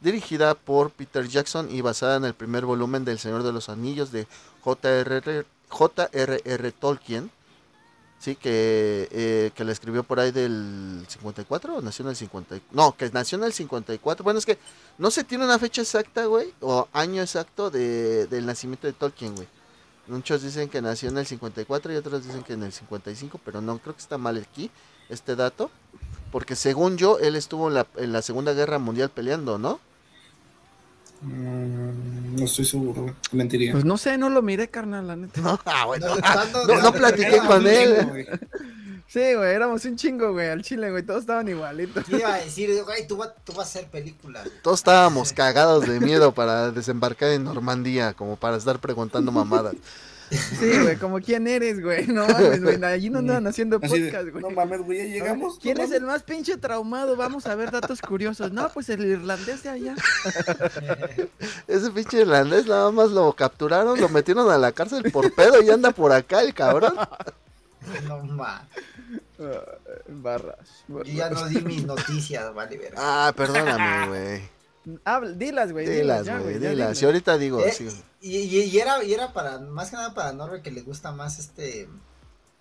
dirigida 0.00 0.56
por 0.56 0.90
Peter 0.90 1.28
Jackson 1.28 1.70
y 1.70 1.82
basada 1.82 2.16
en 2.16 2.24
el 2.24 2.34
primer 2.34 2.64
volumen 2.64 3.04
del 3.04 3.20
Señor 3.20 3.44
de 3.44 3.52
los 3.52 3.68
Anillos 3.68 4.10
de 4.10 4.26
J.R.R. 4.62 5.46
J.R.R. 5.68 6.72
Tolkien. 6.72 7.30
Sí, 8.18 8.36
que, 8.36 9.08
eh, 9.10 9.50
que 9.54 9.64
la 9.64 9.72
escribió 9.72 10.02
por 10.02 10.18
ahí 10.18 10.30
del 10.30 11.04
54 11.08 11.76
o 11.76 11.82
nació 11.82 12.04
en 12.04 12.10
el 12.10 12.16
50. 12.16 12.58
No, 12.72 12.96
que 12.96 13.10
nació 13.10 13.36
en 13.36 13.44
el 13.44 13.52
54. 13.52 14.24
Bueno, 14.24 14.38
es 14.38 14.46
que 14.46 14.58
no 14.96 15.10
se 15.10 15.24
tiene 15.24 15.44
una 15.44 15.58
fecha 15.58 15.82
exacta, 15.82 16.24
güey, 16.24 16.54
o 16.60 16.88
año 16.92 17.20
exacto 17.20 17.70
de, 17.70 18.26
del 18.28 18.46
nacimiento 18.46 18.86
de 18.86 18.94
Tolkien, 18.94 19.34
güey. 19.34 19.46
Muchos 20.06 20.42
dicen 20.42 20.68
que 20.68 20.82
nació 20.82 21.08
en 21.08 21.18
el 21.18 21.26
54 21.26 21.92
y 21.92 21.96
otros 21.96 22.24
dicen 22.24 22.42
que 22.42 22.54
en 22.54 22.62
el 22.62 22.72
55, 22.72 23.40
pero 23.44 23.60
no, 23.60 23.78
creo 23.78 23.94
que 23.94 24.02
está 24.02 24.18
mal 24.18 24.36
aquí 24.38 24.70
este 25.08 25.36
dato. 25.36 25.70
Porque 26.30 26.56
según 26.56 26.96
yo, 26.96 27.18
él 27.18 27.36
estuvo 27.36 27.68
en 27.68 27.74
la, 27.74 27.86
en 27.96 28.12
la 28.12 28.20
Segunda 28.20 28.52
Guerra 28.54 28.78
Mundial 28.78 29.10
peleando, 29.10 29.58
¿no? 29.58 29.80
Mm, 31.24 32.36
no 32.36 32.44
estoy 32.44 32.64
seguro. 32.64 33.14
Mentiría. 33.32 33.72
Pues 33.72 33.84
no 33.84 33.96
sé, 33.96 34.18
no 34.18 34.28
lo 34.30 34.42
miré, 34.42 34.68
carnal, 34.68 35.06
la 35.06 35.16
neta. 35.16 35.40
Ah, 35.64 35.86
bueno. 35.86 36.06
No, 36.16 36.66
No, 36.66 36.82
no 36.82 36.92
platiqué 36.92 37.38
con 37.38 37.66
él. 37.66 37.96
chingo, 37.98 38.10
güey. 38.10 38.26
Sí, 39.06 39.34
güey, 39.34 39.54
éramos 39.54 39.84
un 39.84 39.96
chingo, 39.96 40.32
güey, 40.32 40.48
al 40.48 40.62
chile, 40.62 40.90
güey, 40.90 41.04
todos 41.04 41.20
estaban 41.20 41.46
igualitos. 41.48 42.04
¿Qué 42.04 42.16
iba 42.16 42.34
a 42.34 42.38
decir? 42.44 42.70
Güey, 42.84 43.06
tú, 43.06 43.16
va- 43.18 43.32
tú 43.32 43.52
vas 43.52 43.66
a 43.68 43.78
hacer 43.78 43.86
películas. 43.88 44.44
güey. 44.44 44.56
Todos 44.62 44.80
estábamos 44.80 45.32
cagados 45.32 45.86
de 45.86 46.00
miedo 46.00 46.32
para 46.32 46.70
desembarcar 46.72 47.30
en 47.30 47.44
Normandía, 47.44 48.14
como 48.14 48.36
para 48.36 48.56
estar 48.56 48.78
preguntando 48.80 49.30
mamadas. 49.32 49.74
Sí, 50.34 50.78
güey, 50.82 50.96
como 50.96 51.20
quién 51.20 51.46
eres, 51.46 51.82
güey, 51.82 52.06
no 52.06 52.26
mames, 52.28 52.62
güey, 52.62 52.84
allí 52.84 53.10
no 53.10 53.20
andaban 53.20 53.46
haciendo 53.46 53.80
podcast, 53.80 54.28
güey. 54.30 54.42
no 54.42 54.50
mames, 54.50 54.80
güey, 54.82 54.98
ya 54.98 55.04
llegamos. 55.04 55.58
¿Quién 55.60 55.78
no 55.78 55.84
es 55.84 55.90
el 55.92 56.02
más 56.04 56.22
pinche 56.22 56.56
traumado? 56.56 57.16
Vamos 57.16 57.46
a 57.46 57.54
ver 57.54 57.70
datos 57.70 58.00
curiosos. 58.00 58.52
No, 58.52 58.68
pues 58.70 58.88
el 58.88 59.04
irlandés 59.04 59.62
de 59.62 59.68
allá. 59.70 59.94
Ese 61.68 61.90
pinche 61.90 62.20
irlandés 62.20 62.66
nada 62.66 62.90
más 62.90 63.10
lo 63.10 63.32
capturaron, 63.32 64.00
lo 64.00 64.08
metieron 64.08 64.50
a 64.50 64.58
la 64.58 64.72
cárcel 64.72 65.10
por 65.10 65.32
pedo 65.34 65.62
y 65.62 65.70
anda 65.70 65.90
por 65.90 66.12
acá 66.12 66.40
el 66.42 66.54
cabrón. 66.54 66.94
No 68.08 68.22
ma. 68.24 68.66
Ah, 69.38 69.60
barras. 70.08 70.84
Yo 70.88 71.02
ya 71.02 71.28
no 71.28 71.46
di 71.48 71.60
mis 71.60 71.84
noticias, 71.84 72.54
vale, 72.54 72.78
ver. 72.78 72.94
Ah, 72.96 73.30
perdóname, 73.36 74.08
güey. 74.08 74.42
Habla- 75.04 75.32
dilas, 75.32 75.72
güey. 75.72 75.86
Dilas, 75.86 76.28
güey, 76.28 76.54
dilas. 76.58 76.70
dilas. 76.72 77.02
Y 77.02 77.04
ahorita 77.06 77.38
digo, 77.38 77.60
Eh, 77.64 77.72
sí, 77.72 77.88
y, 78.20 78.36
y- 78.38 78.64
y 78.64 78.78
era, 78.78 79.02
y 79.02 79.14
era 79.14 79.32
para, 79.32 79.58
más 79.58 79.90
que 79.90 79.96
nada 79.96 80.12
para 80.14 80.32
Norbe 80.32 80.62
que 80.62 80.70
le 80.70 80.82
gusta 80.82 81.12
más 81.12 81.38
este. 81.38 81.88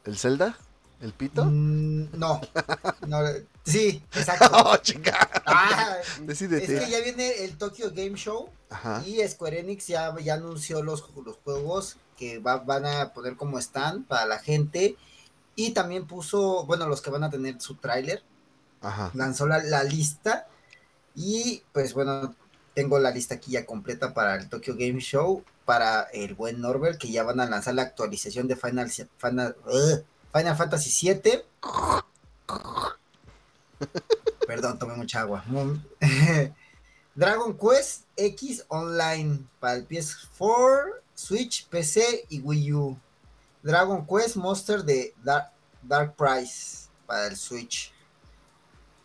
¿el 0.06 0.18
Zelda? 0.18 0.58
¿El 1.02 1.12
pito? 1.14 1.44
mm, 1.44 2.18
no, 2.18 2.40
no, 3.08 3.20
sí, 3.66 4.02
exacto. 4.14 4.50
Oh, 4.66 4.78
chica. 4.78 5.30
Ah, 5.46 5.98
es 6.02 6.10
que 6.20 6.24
Decídete. 6.26 6.90
ya 6.90 7.02
viene 7.02 7.44
el 7.44 7.58
Tokyo 7.58 7.92
Game 7.94 8.16
Show 8.16 8.50
Ajá. 8.70 9.04
y 9.06 9.26
Square 9.28 9.60
Enix 9.60 9.88
ya, 9.88 10.16
ya 10.20 10.36
anunció 10.36 10.82
los, 10.82 11.04
los 11.26 11.36
juegos 11.44 11.98
que 12.18 12.40
va- 12.40 12.60
van 12.60 12.86
a 12.86 13.12
poner 13.14 13.36
como 13.36 13.60
stand 13.60 14.08
para 14.08 14.26
la 14.26 14.40
gente 14.40 14.96
y 15.56 15.72
también 15.72 16.08
puso, 16.08 16.66
bueno, 16.66 16.88
los 16.88 17.02
que 17.02 17.12
van 17.12 17.24
a 17.26 17.30
tener 17.30 17.60
su 17.60 17.76
tráiler, 17.76 18.24
Ajá. 18.82 19.12
lanzó 19.14 19.46
la, 19.46 19.62
la 19.62 19.84
lista 19.84 20.48
y 21.16 21.64
pues 21.72 21.94
bueno, 21.94 22.36
tengo 22.74 23.00
la 23.00 23.12
lista 23.12 23.36
aquí 23.36 23.52
ya 23.52 23.66
completa 23.66 24.14
para 24.14 24.36
el 24.36 24.50
Tokyo 24.50 24.76
Game 24.76 25.00
Show, 25.00 25.44
para 25.66 26.04
el 26.14 26.36
buen 26.36 26.60
Norbert, 26.60 27.00
que 27.00 27.12
ya 27.12 27.24
van 27.24 27.40
a 27.40 27.46
lanzar 27.46 27.76
la 27.76 27.84
actualización 27.84 28.48
de 28.48 28.56
Final, 28.56 28.92
Final, 29.18 29.56
ugh, 29.66 30.04
Final 30.34 30.56
Fantasy 30.56 31.14
VII. 31.14 31.44
Perdón, 34.48 34.80
tomé 34.80 34.96
mucha 34.96 35.22
agua. 35.22 35.44
Mm. 35.48 35.84
Dragon 37.16 37.58
Quest 37.58 38.06
X 38.16 38.66
Online 38.70 39.46
para 39.60 39.76
el 39.76 39.88
PS4, 39.88 40.96
Switch, 41.14 41.68
PC 41.68 42.26
y 42.30 42.40
Wii 42.40 42.74
U. 42.74 42.98
Dragon 43.62 44.06
Quest 44.06 44.36
Monster 44.36 44.84
de 44.84 45.14
Dark, 45.24 45.52
Dark 45.84 46.16
Price 46.16 46.88
para 47.06 47.28
el 47.28 47.38
Switch. 47.38 47.94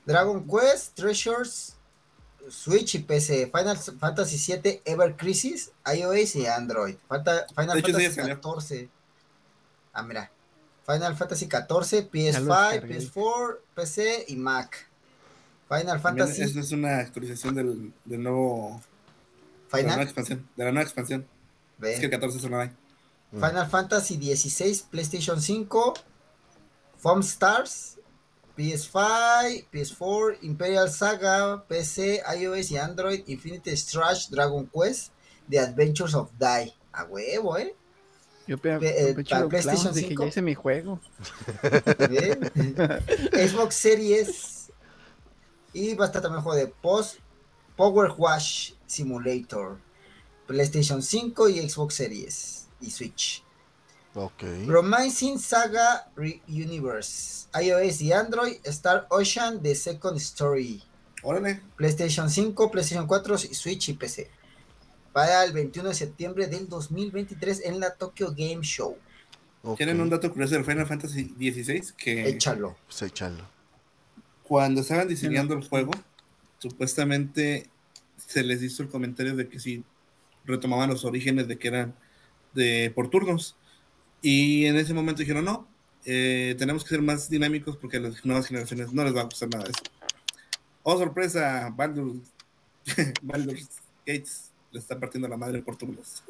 Dragon 0.06 0.46
Quest 0.48 0.94
Treasures 0.94 1.77
Switch 2.50 2.94
y 2.96 2.98
PC. 3.00 3.50
Final 3.54 3.76
Fantasy 3.78 4.36
VII 4.60 4.82
Ever 4.84 5.16
Crisis, 5.16 5.70
iOS 5.94 6.36
y 6.36 6.46
Android. 6.46 6.96
Fanta- 7.08 7.46
Final 7.54 7.74
De 7.74 7.80
hecho, 7.80 7.92
Fantasy. 7.92 8.28
14. 8.28 8.88
Ah, 9.92 10.02
mira. 10.02 10.30
Final 10.86 11.16
Fantasy 11.16 11.48
14, 11.48 11.96
Ya 11.96 12.40
lo 12.40 12.54
PS5, 12.54 12.70
descargué. 12.70 12.98
PS4, 12.98 13.56
PC 13.74 14.24
y 14.28 14.36
Mac. 14.36 14.88
Final 15.68 16.00
Fantasy 16.00 16.42
Esta 16.42 16.60
es 16.60 16.72
una 16.72 16.98
actualización 16.98 17.54
del, 17.54 17.92
del 18.06 18.22
nuevo. 18.22 18.80
De 19.70 19.82
la 19.82 19.82
nueva 19.82 19.92
Final, 19.92 20.00
expansión. 20.06 20.48
De 20.56 20.64
la 20.64 20.70
nueva 20.72 20.84
expansión. 20.84 21.26
Es 21.82 21.98
que 22.00 22.06
el 22.06 22.10
14 22.10 22.38
eso 22.38 22.48
no 22.48 22.58
hay. 22.60 22.68
Mm. 23.32 23.44
Final 23.44 23.68
Fantasy 23.68 24.16
16, 24.16 24.82
PlayStation 24.90 25.42
5, 25.42 25.94
Foam 26.96 27.20
Stars, 27.20 27.97
PS5, 28.58 29.66
PS4, 29.72 30.38
Imperial 30.42 30.90
Saga, 30.90 31.64
PC, 31.68 32.20
iOS 32.40 32.72
y 32.72 32.76
Android, 32.76 33.22
Infinite 33.28 33.76
Strash, 33.76 34.28
Dragon 34.30 34.66
Quest, 34.66 35.12
The 35.48 35.60
Adventures 35.60 36.14
of 36.14 36.30
Die. 36.38 36.74
A 36.92 37.04
huevo, 37.04 37.56
¿eh? 37.56 37.76
Yo 38.48 38.56
eh, 38.56 39.14
para 39.28 39.46
PlayStation 39.46 39.92
clavos, 39.92 39.94
dije, 39.94 40.08
5. 40.08 40.22
ya 40.22 40.28
hice 40.28 40.42
mi 40.42 40.54
juego. 40.54 41.00
¿Ve? 42.08 42.38
Xbox 43.48 43.74
Series. 43.76 44.72
Y 45.72 45.94
va 45.94 46.06
a 46.06 46.08
estar 46.08 46.22
también 46.22 46.38
el 46.38 46.42
juego 46.42 46.58
de 46.58 46.66
Post 46.66 47.18
Power 47.76 48.10
Wash 48.16 48.72
Simulator. 48.86 49.78
PlayStation 50.46 51.00
5 51.00 51.48
y 51.50 51.68
Xbox 51.68 51.94
Series 51.94 52.66
y 52.80 52.90
Switch. 52.90 53.44
Ok. 54.14 54.42
Romancing 54.66 55.38
Saga 55.38 56.10
Re- 56.16 56.40
Universe, 56.48 57.46
iOS 57.62 58.00
y 58.00 58.12
Android, 58.12 58.56
Star 58.64 59.06
Ocean 59.10 59.62
The 59.62 59.74
Second 59.74 60.16
Story, 60.16 60.82
Órale. 61.22 61.60
PlayStation 61.76 62.28
5, 62.30 62.70
PlayStation 62.70 63.06
4, 63.06 63.34
y 63.50 63.54
Switch 63.54 63.88
y 63.90 63.94
PC. 63.94 64.30
Para 65.12 65.44
el 65.44 65.52
21 65.52 65.88
de 65.90 65.94
septiembre 65.94 66.46
del 66.46 66.68
2023 66.68 67.62
en 67.64 67.80
la 67.80 67.90
Tokyo 67.94 68.28
Game 68.36 68.62
Show. 68.62 68.96
ok. 69.62 69.76
Tienen 69.76 70.00
un 70.00 70.10
dato 70.10 70.30
curioso 70.30 70.54
del 70.54 70.64
Final 70.64 70.86
Fantasy 70.86 71.24
XVI 71.38 71.92
que 71.96 72.28
Échalo. 72.28 72.76
Pues 72.86 73.02
échalo. 73.02 73.44
cuando 74.42 74.80
estaban 74.80 75.08
diseñando 75.08 75.54
el 75.54 75.66
juego, 75.68 75.90
supuestamente 76.58 77.68
se 78.16 78.42
les 78.42 78.62
hizo 78.62 78.82
el 78.82 78.88
comentario 78.88 79.34
de 79.36 79.48
que 79.48 79.58
si 79.60 79.84
retomaban 80.44 80.88
los 80.90 81.04
orígenes 81.04 81.48
de 81.48 81.58
que 81.58 81.68
eran 81.68 81.94
de 82.54 82.92
por 82.94 83.10
turnos. 83.10 83.56
Y 84.22 84.66
en 84.66 84.76
ese 84.76 84.94
momento 84.94 85.20
dijeron, 85.20 85.44
no, 85.44 85.66
eh, 86.04 86.54
tenemos 86.58 86.82
que 86.84 86.90
ser 86.90 87.02
más 87.02 87.28
dinámicos 87.30 87.76
porque 87.76 87.98
a 87.98 88.00
las 88.00 88.24
nuevas 88.24 88.46
generaciones 88.46 88.92
no 88.92 89.04
les 89.04 89.14
va 89.14 89.20
a 89.22 89.24
gustar 89.24 89.48
nada 89.48 89.64
de 89.64 89.70
eso. 89.70 89.82
Oh, 90.82 90.98
sorpresa, 90.98 91.72
Baldur, 91.76 92.16
Baldur's 93.22 93.68
Gates 94.06 94.50
le 94.72 94.80
está 94.80 94.98
partiendo 94.98 95.28
la 95.28 95.36
madre 95.36 95.62
por 95.62 95.76
turnos. 95.76 96.22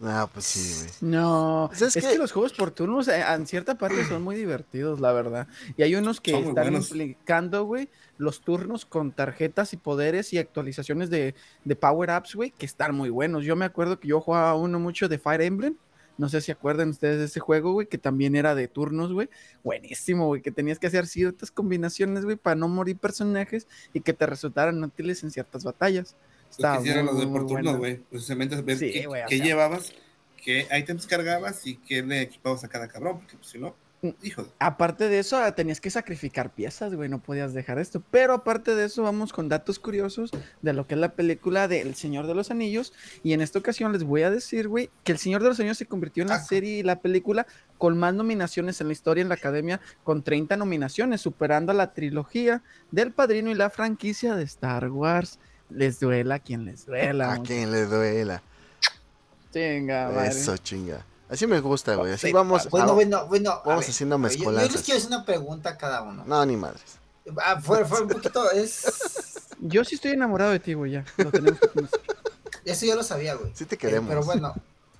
Ah, 0.00 0.28
pues 0.32 0.44
sí, 0.46 0.74
güey. 1.00 1.12
No, 1.12 1.66
Pues 1.70 1.82
es 1.82 1.96
es, 1.96 2.04
que- 2.04 2.10
que... 2.12 2.18
los 2.18 2.32
juegos 2.32 2.52
por 2.52 2.70
turnos 2.72 3.08
eh, 3.08 3.22
en 3.26 3.46
cierta 3.46 3.76
parte 3.78 4.04
son 4.06 4.22
muy 4.22 4.36
divertidos, 4.36 5.00
la 5.00 5.12
verdad. 5.12 5.46
Y 5.76 5.82
hay 5.82 5.94
unos 5.94 6.20
que 6.20 6.32
están 6.36 6.52
buenos. 6.54 6.90
implicando, 6.90 7.64
güey, 7.64 7.88
los 8.18 8.40
turnos 8.40 8.84
con 8.84 9.12
tarjetas 9.12 9.72
y 9.72 9.76
poderes 9.76 10.32
y 10.32 10.38
actualizaciones 10.38 11.10
de, 11.10 11.34
de 11.64 11.76
power-ups, 11.76 12.34
güey, 12.34 12.50
que 12.50 12.66
están 12.66 12.94
muy 12.94 13.08
buenos. 13.08 13.44
Yo 13.44 13.54
me 13.56 13.64
acuerdo 13.64 13.98
que 14.00 14.08
yo 14.08 14.20
jugaba 14.20 14.54
uno 14.56 14.78
mucho 14.80 15.08
de 15.08 15.18
Fire 15.18 15.40
Emblem, 15.42 15.76
No 16.16 16.28
sé 16.28 16.40
si 16.40 16.52
acuerdan 16.52 16.90
ustedes 16.90 17.18
de 17.18 17.24
ese 17.24 17.40
juego, 17.40 17.72
güey, 17.72 17.88
que 17.88 17.98
también 17.98 18.36
era 18.36 18.54
de 18.54 18.68
turnos, 18.68 19.12
güey. 19.12 19.28
Buenísimo, 19.62 20.26
güey, 20.26 20.42
que 20.42 20.52
tenías 20.52 20.78
que 20.78 20.86
hacer 20.86 21.06
ciertas 21.06 21.50
combinaciones, 21.50 22.24
güey, 22.24 22.36
para 22.36 22.54
no 22.54 22.68
morir 22.68 22.96
personajes 22.98 23.66
y 23.92 24.00
que 24.00 24.12
te 24.12 24.26
resultaran 24.26 24.82
útiles 24.82 25.22
en 25.24 25.30
ciertas 25.30 25.64
batallas. 25.64 26.16
Estaba 26.50 26.76
que 26.76 26.82
hicieron 26.82 27.06
los 27.06 27.16
muy, 27.16 27.24
de 27.26 27.32
por 27.32 27.42
muy 27.42 27.52
turno, 27.52 27.78
güey. 27.78 27.96
Precisamente 27.96 28.60
ver 28.62 28.78
Sí, 28.78 28.92
qué, 28.92 29.06
o 29.08 29.12
qué 29.28 29.40
llevabas, 29.40 29.92
qué 30.36 30.68
ítems 30.78 31.06
cargabas 31.06 31.66
y 31.66 31.76
qué 31.76 32.02
le 32.02 32.22
equipabas 32.22 32.62
a 32.62 32.68
cada 32.68 32.86
cabrón, 32.86 33.18
porque 33.18 33.36
pues, 33.36 33.48
si 33.48 33.58
no. 33.58 33.74
Hijo. 34.22 34.46
Aparte 34.58 35.08
de 35.08 35.18
eso, 35.18 35.40
tenías 35.54 35.80
que 35.80 35.90
sacrificar 35.90 36.50
piezas, 36.52 36.94
güey, 36.94 37.08
no 37.08 37.18
podías 37.20 37.54
dejar 37.54 37.78
esto. 37.78 38.02
Pero 38.10 38.34
aparte 38.34 38.74
de 38.74 38.84
eso, 38.86 39.02
vamos 39.02 39.32
con 39.32 39.48
datos 39.48 39.78
curiosos 39.78 40.30
de 40.62 40.72
lo 40.72 40.86
que 40.86 40.94
es 40.94 41.00
la 41.00 41.12
película 41.12 41.68
de 41.68 41.80
El 41.80 41.94
Señor 41.94 42.26
de 42.26 42.34
los 42.34 42.50
Anillos. 42.50 42.92
Y 43.22 43.32
en 43.32 43.40
esta 43.40 43.58
ocasión 43.58 43.92
les 43.92 44.04
voy 44.04 44.22
a 44.22 44.30
decir, 44.30 44.68
güey, 44.68 44.90
que 45.04 45.12
El 45.12 45.18
Señor 45.18 45.42
de 45.42 45.48
los 45.48 45.60
Anillos 45.60 45.78
se 45.78 45.86
convirtió 45.86 46.22
en 46.22 46.28
la 46.28 46.36
Ah. 46.36 46.40
serie 46.44 46.78
y 46.78 46.82
la 46.82 47.00
película 47.00 47.46
con 47.78 47.98
más 47.98 48.14
nominaciones 48.14 48.80
en 48.80 48.86
la 48.88 48.92
historia 48.92 49.22
en 49.22 49.28
la 49.28 49.34
academia, 49.34 49.80
con 50.04 50.22
30 50.22 50.56
nominaciones, 50.56 51.20
superando 51.20 51.72
a 51.72 51.74
la 51.74 51.92
trilogía 51.92 52.62
del 52.90 53.12
Padrino 53.12 53.50
y 53.50 53.54
la 53.54 53.70
franquicia 53.70 54.34
de 54.36 54.44
Star 54.44 54.88
Wars. 54.90 55.38
Les 55.70 55.98
duela 55.98 56.36
a 56.36 56.38
quien 56.38 56.64
les 56.66 56.86
duela. 56.86 57.32
A 57.32 57.42
quien 57.42 57.72
le 57.72 57.86
duela. 57.86 58.42
Chinga, 59.52 60.10
madre. 60.10 60.28
Eso, 60.28 60.56
chinga. 60.58 61.04
Así 61.34 61.46
me 61.46 61.60
gusta, 61.60 61.94
güey. 61.96 62.12
Así 62.12 62.28
Sí, 62.28 62.32
vamos. 62.32 62.68
Bueno, 62.70 62.90
a- 62.90 62.94
bueno, 62.94 63.26
bueno. 63.26 63.50
a 63.50 63.62
vamos 63.64 63.80
ver, 63.84 63.90
haciendo 63.90 64.16
yo- 64.16 64.22
Yo, 64.22 64.28
les 64.28 64.38
mezcolanzas. 64.38 64.82
quiero 64.82 64.98
hacer 64.98 65.08
una 65.08 65.24
pregunta 65.24 65.70
a 65.70 65.76
cada 65.76 66.02
uno. 66.02 66.24
No, 66.26 66.46
ni 66.46 66.56
madres. 66.56 66.82
Ah, 67.42 67.60
fue, 67.60 67.84
fue 67.84 68.02
un 68.02 68.08
poquito, 68.08 68.50
es... 68.52 68.84
Yo 69.60 69.84
sí 69.84 69.94
estoy 69.94 70.12
enamorado 70.12 70.50
de 70.50 70.60
ti, 70.60 70.74
güey, 70.74 70.92
ya. 70.92 71.04
Lo 71.16 71.30
tenemos 71.30 71.58
que 71.60 71.68
conocer. 71.68 72.00
Eso 72.64 72.86
yo 72.86 72.96
lo 72.96 73.02
sabía, 73.02 73.34
güey. 73.34 73.52
Sí 73.54 73.64
te 73.66 73.74
Eh, 73.74 73.78
queremos. 73.78 74.08
pero 74.08 74.24
bueno, 74.24 74.54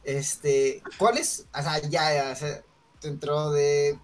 este, 0.05 0.83
¿cuál 0.99 1.17
es? 1.19 1.47
O 1.59 1.63
sea, 1.63 1.79
ya, 1.81 2.15
ya, 2.15 2.31
o 2.33 2.37
sea, 2.37 2.63
dentro 3.03 3.51
de 3.53 3.99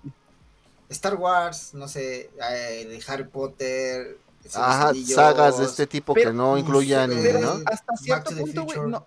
Star 0.89 1.15
Wars, 1.17 1.75
no 1.75 1.87
sé, 1.89 2.31
eh, 2.51 2.87
de 2.89 3.03
Harry 3.07 3.25
Potter, 3.25 4.19
Ajá, 4.55 4.93
sagas 5.07 5.59
de 5.59 5.65
este 5.67 5.87
tipo 5.87 6.15
Pero- 6.15 6.31
que 6.31 6.37
no 6.37 6.57
incluyan, 6.59 7.11
pero- 7.11 7.41
¿no? 7.41 7.63
hasta 7.67 7.97
cierto 7.97 8.31
punto, 8.37 8.63
güey, 8.65 8.77
Future. 8.79 8.91
no, 8.91 9.05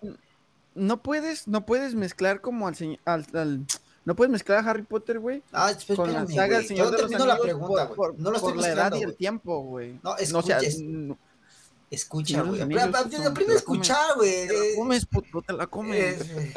no 0.74 1.02
puedes, 1.02 1.46
no 1.48 1.64
puedes 1.66 1.94
mezclar 1.94 2.40
como 2.40 2.66
al 2.68 2.74
señor, 2.76 2.98
al, 3.04 3.26
al- 3.34 3.66
no 4.04 4.14
puedes 4.14 4.30
mezclar 4.30 4.58
a 4.66 4.70
Harry 4.70 4.82
Potter, 4.82 5.18
güey, 5.18 5.42
Ah, 5.52 5.70
espérame, 5.70 5.96
con 5.96 6.12
la 6.12 6.26
saga 6.26 6.58
El 6.58 6.66
Señor 6.66 6.86
yo 6.86 6.90
de 6.90 6.98
los 7.02 7.10
termino 7.10 7.26
la 7.26 7.38
pregunta, 7.38 7.88
por, 7.90 8.18
No 8.18 8.30
lo 8.30 8.36
estoy 8.36 8.52
por 8.52 8.60
la 8.62 8.68
edad 8.68 8.92
y 8.94 9.02
el 9.02 9.16
tiempo, 9.16 9.62
güey. 9.62 9.94
No, 10.02 10.14
No, 10.30 10.38
o 10.38 10.42
sea, 10.42 10.58
escuches. 10.58 10.80
no, 10.80 11.18
Escucha, 11.90 12.42
güey. 12.42 12.60
Aprende 12.60 13.52
a 13.54 13.56
escuchar, 13.56 14.16
güey. 14.16 14.46
te 14.48 14.52
la 14.58 14.64
eh, 14.64 14.74
comes, 14.76 15.06
puto, 15.06 15.42
te 15.42 15.52
la 15.52 15.66
comes. 15.68 16.20
eh, 16.28 16.54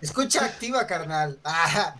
Escucha 0.00 0.44
activa, 0.44 0.86
carnal. 0.86 1.38
Ah, 1.44 1.96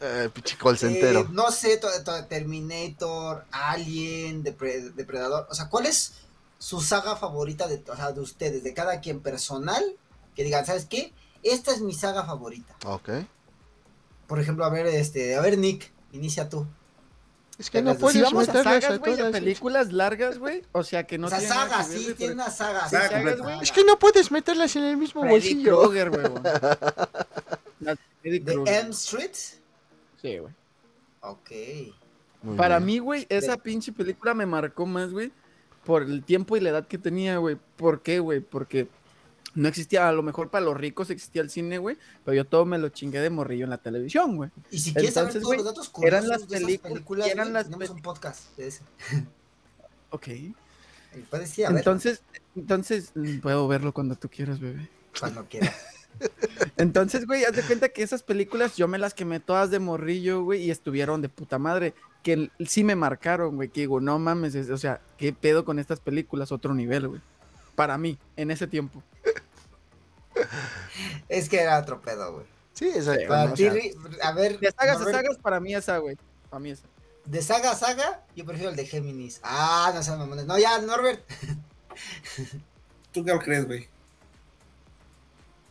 Eh, 0.00 0.30
colcentero. 0.60 1.20
eh, 1.20 1.26
no 1.32 1.50
sé, 1.50 1.76
to- 1.78 1.88
to- 2.04 2.24
Terminator, 2.26 3.44
Alien, 3.50 4.44
Depre- 4.44 4.92
Depredador. 4.94 5.46
O 5.50 5.54
sea, 5.54 5.68
¿cuál 5.68 5.86
es 5.86 6.12
su 6.58 6.80
saga 6.80 7.16
favorita 7.16 7.66
de, 7.66 7.82
o 7.90 7.96
sea, 7.96 8.12
de 8.12 8.20
ustedes, 8.20 8.62
de 8.62 8.74
cada 8.74 9.00
quien 9.00 9.20
personal? 9.20 9.82
Que 10.40 10.44
digan, 10.44 10.64
¿sabes 10.64 10.86
qué? 10.86 11.12
Esta 11.42 11.70
es 11.70 11.82
mi 11.82 11.92
saga 11.92 12.24
favorita. 12.24 12.74
Ok. 12.86 13.10
Por 14.26 14.40
ejemplo, 14.40 14.64
a 14.64 14.70
ver, 14.70 14.86
este, 14.86 15.36
a 15.36 15.42
ver, 15.42 15.58
Nick, 15.58 15.92
inicia 16.12 16.48
tú. 16.48 16.66
Es 17.58 17.68
que 17.68 17.82
no 17.82 17.90
Si 17.90 17.96
si 17.96 18.00
puedes 18.00 18.22
vamos 18.22 18.48
a 18.48 18.62
sagas, 18.62 18.98
güey, 19.00 19.12
de 19.12 19.18
todas. 19.18 19.32
películas 19.32 19.92
largas, 19.92 20.38
güey, 20.38 20.62
o 20.72 20.82
sea, 20.82 21.06
que 21.06 21.18
no 21.18 21.26
o 21.26 21.28
sea, 21.28 21.40
tienen 21.40 21.56
nada 21.58 21.68
saga, 21.68 21.84
que 21.84 21.90
ver, 21.90 21.98
sí, 21.98 22.04
güey, 22.04 22.16
tiene 22.16 22.32
una 22.32 22.50
saga. 22.50 22.88
Saga 22.88 23.08
sí, 23.08 23.14
completa. 23.16 23.38
saga. 23.44 23.62
Es 23.62 23.72
que 23.72 23.84
no 23.84 23.98
puedes 23.98 24.30
meterlas 24.30 24.76
en 24.76 24.84
el 24.84 24.96
mismo 24.96 25.20
Freddy 25.20 25.34
bolsillo. 25.34 25.82
Krueger, 25.82 26.08
güey. 26.08 26.28
güey. 26.28 26.42
¿De 28.22 28.42
Krueger. 28.42 28.74
M 28.84 28.90
Street? 28.92 29.34
Sí, 30.22 30.38
güey. 30.38 30.54
Ok. 31.20 31.50
Muy 32.40 32.56
Para 32.56 32.78
bien. 32.78 32.86
mí, 32.86 32.98
güey, 32.98 33.26
esa 33.28 33.58
pinche 33.58 33.92
película 33.92 34.32
me 34.32 34.46
marcó 34.46 34.86
más, 34.86 35.10
güey, 35.12 35.32
por 35.84 36.00
el 36.04 36.24
tiempo 36.24 36.56
y 36.56 36.60
la 36.60 36.70
edad 36.70 36.86
que 36.86 36.96
tenía, 36.96 37.36
güey. 37.36 37.58
¿Por 37.76 38.00
qué, 38.00 38.20
güey? 38.20 38.40
Porque 38.40 38.88
no 39.54 39.68
existía, 39.68 40.08
a 40.08 40.12
lo 40.12 40.22
mejor 40.22 40.50
para 40.50 40.64
los 40.64 40.76
ricos 40.76 41.10
existía 41.10 41.42
el 41.42 41.50
cine, 41.50 41.78
güey, 41.78 41.96
pero 42.24 42.34
yo 42.36 42.44
todo 42.44 42.64
me 42.64 42.78
lo 42.78 42.88
chingué 42.90 43.20
de 43.20 43.30
morrillo 43.30 43.64
en 43.64 43.70
la 43.70 43.78
televisión, 43.78 44.36
güey. 44.36 44.50
Y 44.70 44.78
si 44.78 44.92
quieres 44.92 45.14
saber 45.14 45.28
Entonces, 45.36 45.42
todos 45.42 45.56
los 45.56 45.64
datos 45.64 45.92
eran 46.02 46.28
las 46.28 46.48
de 46.48 46.56
esas 46.58 46.78
películas- 46.78 47.28
eran 47.28 47.46
güey, 47.48 47.54
las 47.54 47.64
tenemos 47.64 47.90
un 47.90 48.02
podcast 48.02 48.56
de 48.56 48.66
ese. 48.68 48.82
Ok. 50.12 50.26
Entonces, 51.76 52.22
entonces, 52.56 53.12
puedo 53.42 53.66
verlo 53.68 53.92
cuando 53.92 54.16
tú 54.16 54.28
quieras, 54.28 54.60
bebé. 54.60 54.88
cuando 55.18 55.44
quieras. 55.46 55.74
Entonces, 56.76 57.26
güey, 57.26 57.44
haz 57.44 57.56
de 57.56 57.62
cuenta 57.62 57.88
que 57.88 58.02
esas 58.02 58.22
películas 58.22 58.76
yo 58.76 58.88
me 58.88 58.98
las 58.98 59.14
quemé 59.14 59.40
todas 59.40 59.70
de 59.70 59.78
morrillo, 59.78 60.42
güey, 60.44 60.62
y 60.64 60.70
estuvieron 60.70 61.22
de 61.22 61.28
puta 61.28 61.58
madre. 61.58 61.94
Que 62.22 62.50
sí 62.66 62.84
me 62.84 62.94
marcaron, 62.96 63.56
güey, 63.56 63.70
que 63.70 63.80
digo, 63.82 64.00
no 64.00 64.18
mames, 64.18 64.54
es- 64.54 64.70
o 64.70 64.76
sea, 64.76 65.00
¿qué 65.16 65.32
pedo 65.32 65.64
con 65.64 65.78
estas 65.78 66.00
películas? 66.00 66.52
Otro 66.52 66.74
nivel, 66.74 67.08
güey. 67.08 67.20
Para 67.74 67.96
mí, 67.96 68.18
en 68.36 68.50
ese 68.50 68.66
tiempo. 68.66 69.02
Es 71.28 71.48
que 71.48 71.60
era 71.60 71.78
otro 71.78 72.00
pedo, 72.00 72.32
güey. 72.34 72.46
Sí, 72.72 72.88
exacto. 72.88 73.32
A 73.34 74.32
ver, 74.32 74.58
De 74.58 74.70
sagas 74.72 75.00
a 75.00 75.04
sagas, 75.04 75.36
para 75.38 75.60
mí 75.60 75.74
esa, 75.74 75.98
güey. 75.98 76.16
Para 76.48 76.60
mí 76.60 76.70
esa. 76.70 76.82
de 77.24 77.42
saga 77.42 77.72
a 77.72 77.76
saga, 77.76 78.24
yo 78.34 78.44
prefiero 78.44 78.70
el 78.70 78.76
de 78.76 78.86
Géminis. 78.86 79.40
Ah, 79.42 79.92
no 79.94 80.02
sean 80.02 80.18
mamones. 80.18 80.46
No, 80.46 80.58
ya, 80.58 80.78
Norbert. 80.80 81.22
¿Tú 83.12 83.24
qué 83.24 83.38
crees, 83.38 83.66
güey? 83.66 83.88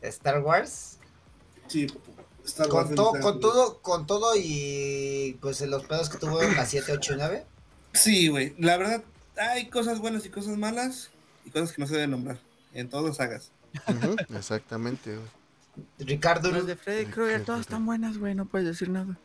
Star 0.01 0.41
Wars. 0.41 0.97
Sí, 1.67 1.88
Star 2.45 2.71
Wars 2.71 2.88
Con, 2.88 2.95
to- 2.95 3.13
con 3.21 3.39
todo, 3.39 3.82
con 3.82 4.08
todo 4.08 4.34
y 4.36 5.38
pues 5.41 5.62
los 5.62 5.86
pedos 5.86 6.10
que 6.10 6.17
tuvo 6.17 6.41
en 6.41 6.55
la 6.55 6.65
7, 6.65 6.91
8 6.93 7.13
y 7.13 7.17
9. 7.17 7.45
Sí, 7.93 8.27
güey. 8.27 8.55
La 8.58 8.77
verdad, 8.77 9.03
hay 9.38 9.69
cosas 9.69 9.99
buenas 9.99 10.25
y 10.25 10.29
cosas 10.29 10.58
malas 10.58 11.10
y 11.45 11.49
cosas 11.51 11.71
que 11.71 11.82
no 11.82 11.88
se 11.88 11.95
deben 11.95 12.12
nombrar 12.12 12.39
en 12.73 12.89
todas 12.89 13.05
las 13.05 13.17
sagas. 13.17 13.51
Ujú, 13.88 14.15
exactamente, 14.38 15.15
güey. 15.15 15.27
Ricardo. 15.99 16.51
Las 16.51 16.65
de 16.67 16.75
Freddy 16.75 17.05
Krueger, 17.05 17.43
todas 17.45 17.62
están 17.62 17.86
buenas, 17.86 18.17
güey, 18.17 18.36
no 18.36 18.45
puedes 18.45 18.67
decir 18.67 18.89
nada. 18.89 19.17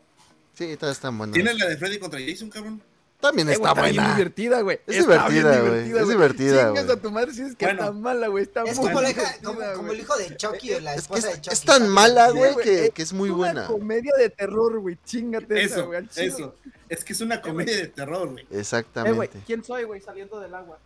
Sí, 0.55 0.77
todas 0.77 0.97
están 0.97 1.17
buenas. 1.19 1.35
¿Tienes 1.35 1.59
la 1.59 1.67
de 1.67 1.77
Freddy 1.77 1.99
contra 1.99 2.21
Jason, 2.25 2.49
cabrón? 2.51 2.81
También 3.21 3.49
Eh, 3.49 3.53
está 3.55 3.73
bien 3.75 3.97
buena. 3.97 4.15
divertida, 4.15 4.61
güey. 4.61 4.81
Es 4.87 4.97
Está 4.99 5.29
bien 5.29 5.43
divertida, 5.45 5.61
güey, 5.63 5.81
es 6.03 6.09
divertida, 6.09 6.67
Chingas 6.69 6.85
güey. 6.85 6.99
a 6.99 7.01
tu 7.01 7.11
madre 7.11 7.33
si 7.33 7.43
es 7.43 7.57
que 7.57 7.65
Bueno. 7.65 7.81
está 7.81 7.93
mala, 7.93 8.29
güey. 8.29 8.43
Está 8.45 8.63
Es 8.65 8.77
muy 8.79 8.87
como, 8.89 9.01
la 9.01 9.15
como, 9.15 9.59
como 9.61 9.83
güey. 9.83 9.95
el 9.95 10.01
hijo 10.01 10.17
de 10.19 10.37
Chucky 10.37 10.75
o 10.75 10.81
la 10.81 10.95
Es, 10.95 11.03
esposa 11.03 11.29
es, 11.31 11.35
de 11.37 11.41
Chucky. 11.41 11.55
es 11.55 11.61
tan 11.63 11.89
mala, 11.89 12.31
bien, 12.33 12.53
güey, 12.53 12.65
que, 12.65 12.85
es 12.87 12.91
que 12.93 13.03
es 13.03 13.13
muy 13.15 13.31
una 13.31 13.37
buena. 13.39 13.67
comedia 13.67 14.13
de 14.19 14.29
terror, 14.31 14.79
güey. 14.79 14.99
Chingate 15.07 15.63
esa, 15.63 15.77
Eso, 15.77 15.87
güey. 15.87 16.07
eso. 16.17 16.55
Es 16.89 17.03
que 17.03 17.15
es 17.15 17.21
una 17.23 17.41
comedia 17.41 17.77
de 17.79 17.87
terror, 17.89 18.29
güey. 18.31 18.45
Eh, 18.45 18.47
güey, 18.51 18.61
Exactamente. 18.61 19.41
¿quién 19.47 19.65
soy, 19.65 19.85
güey, 19.85 20.01
saliendo 20.03 20.39
del 20.39 20.55
agua? 20.55 20.79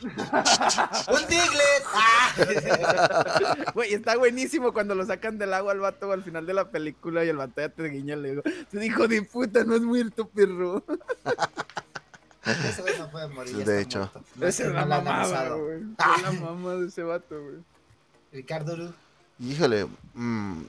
¡Un 1.08 1.28
Diglett! 1.28 1.84
¡Ah! 1.94 3.64
Güey, 3.74 3.94
está 3.94 4.16
buenísimo 4.16 4.72
cuando 4.72 4.94
lo 4.94 5.04
sacan 5.06 5.38
del 5.38 5.52
agua 5.54 5.72
al 5.72 5.80
vato 5.80 6.12
al 6.12 6.22
final 6.22 6.46
de 6.46 6.54
la 6.54 6.70
película 6.70 7.24
y 7.24 7.28
el 7.28 7.36
vato 7.36 7.60
ya 7.60 7.68
te 7.68 7.88
guiña 7.88 8.16
le 8.16 8.30
digo, 8.30 8.42
tu 8.70 8.80
hijo 8.80 9.08
de 9.08 9.22
puta, 9.22 9.64
no 9.64 9.74
es 9.74 9.82
muerto, 9.82 10.28
perro. 10.28 10.84
Ese 12.44 12.82
güey 12.82 12.98
no 12.98 13.10
puede 13.10 13.28
morir. 13.28 13.64
De 13.64 13.80
hecho. 13.82 14.10
Esa 14.40 14.48
es 14.48 14.56
que 14.56 14.68
la 14.68 14.86
mamada, 14.86 15.48
güey. 15.50 15.82
Ah. 15.98 16.14
Es 16.16 16.22
la 16.22 16.32
mamá 16.32 16.74
de 16.74 16.86
ese 16.86 17.02
vato, 17.02 17.40
güey. 17.40 17.56
Ricardo. 18.32 18.76
Ru. 18.76 18.92
Híjole, 19.40 19.86
mm, 20.14 20.62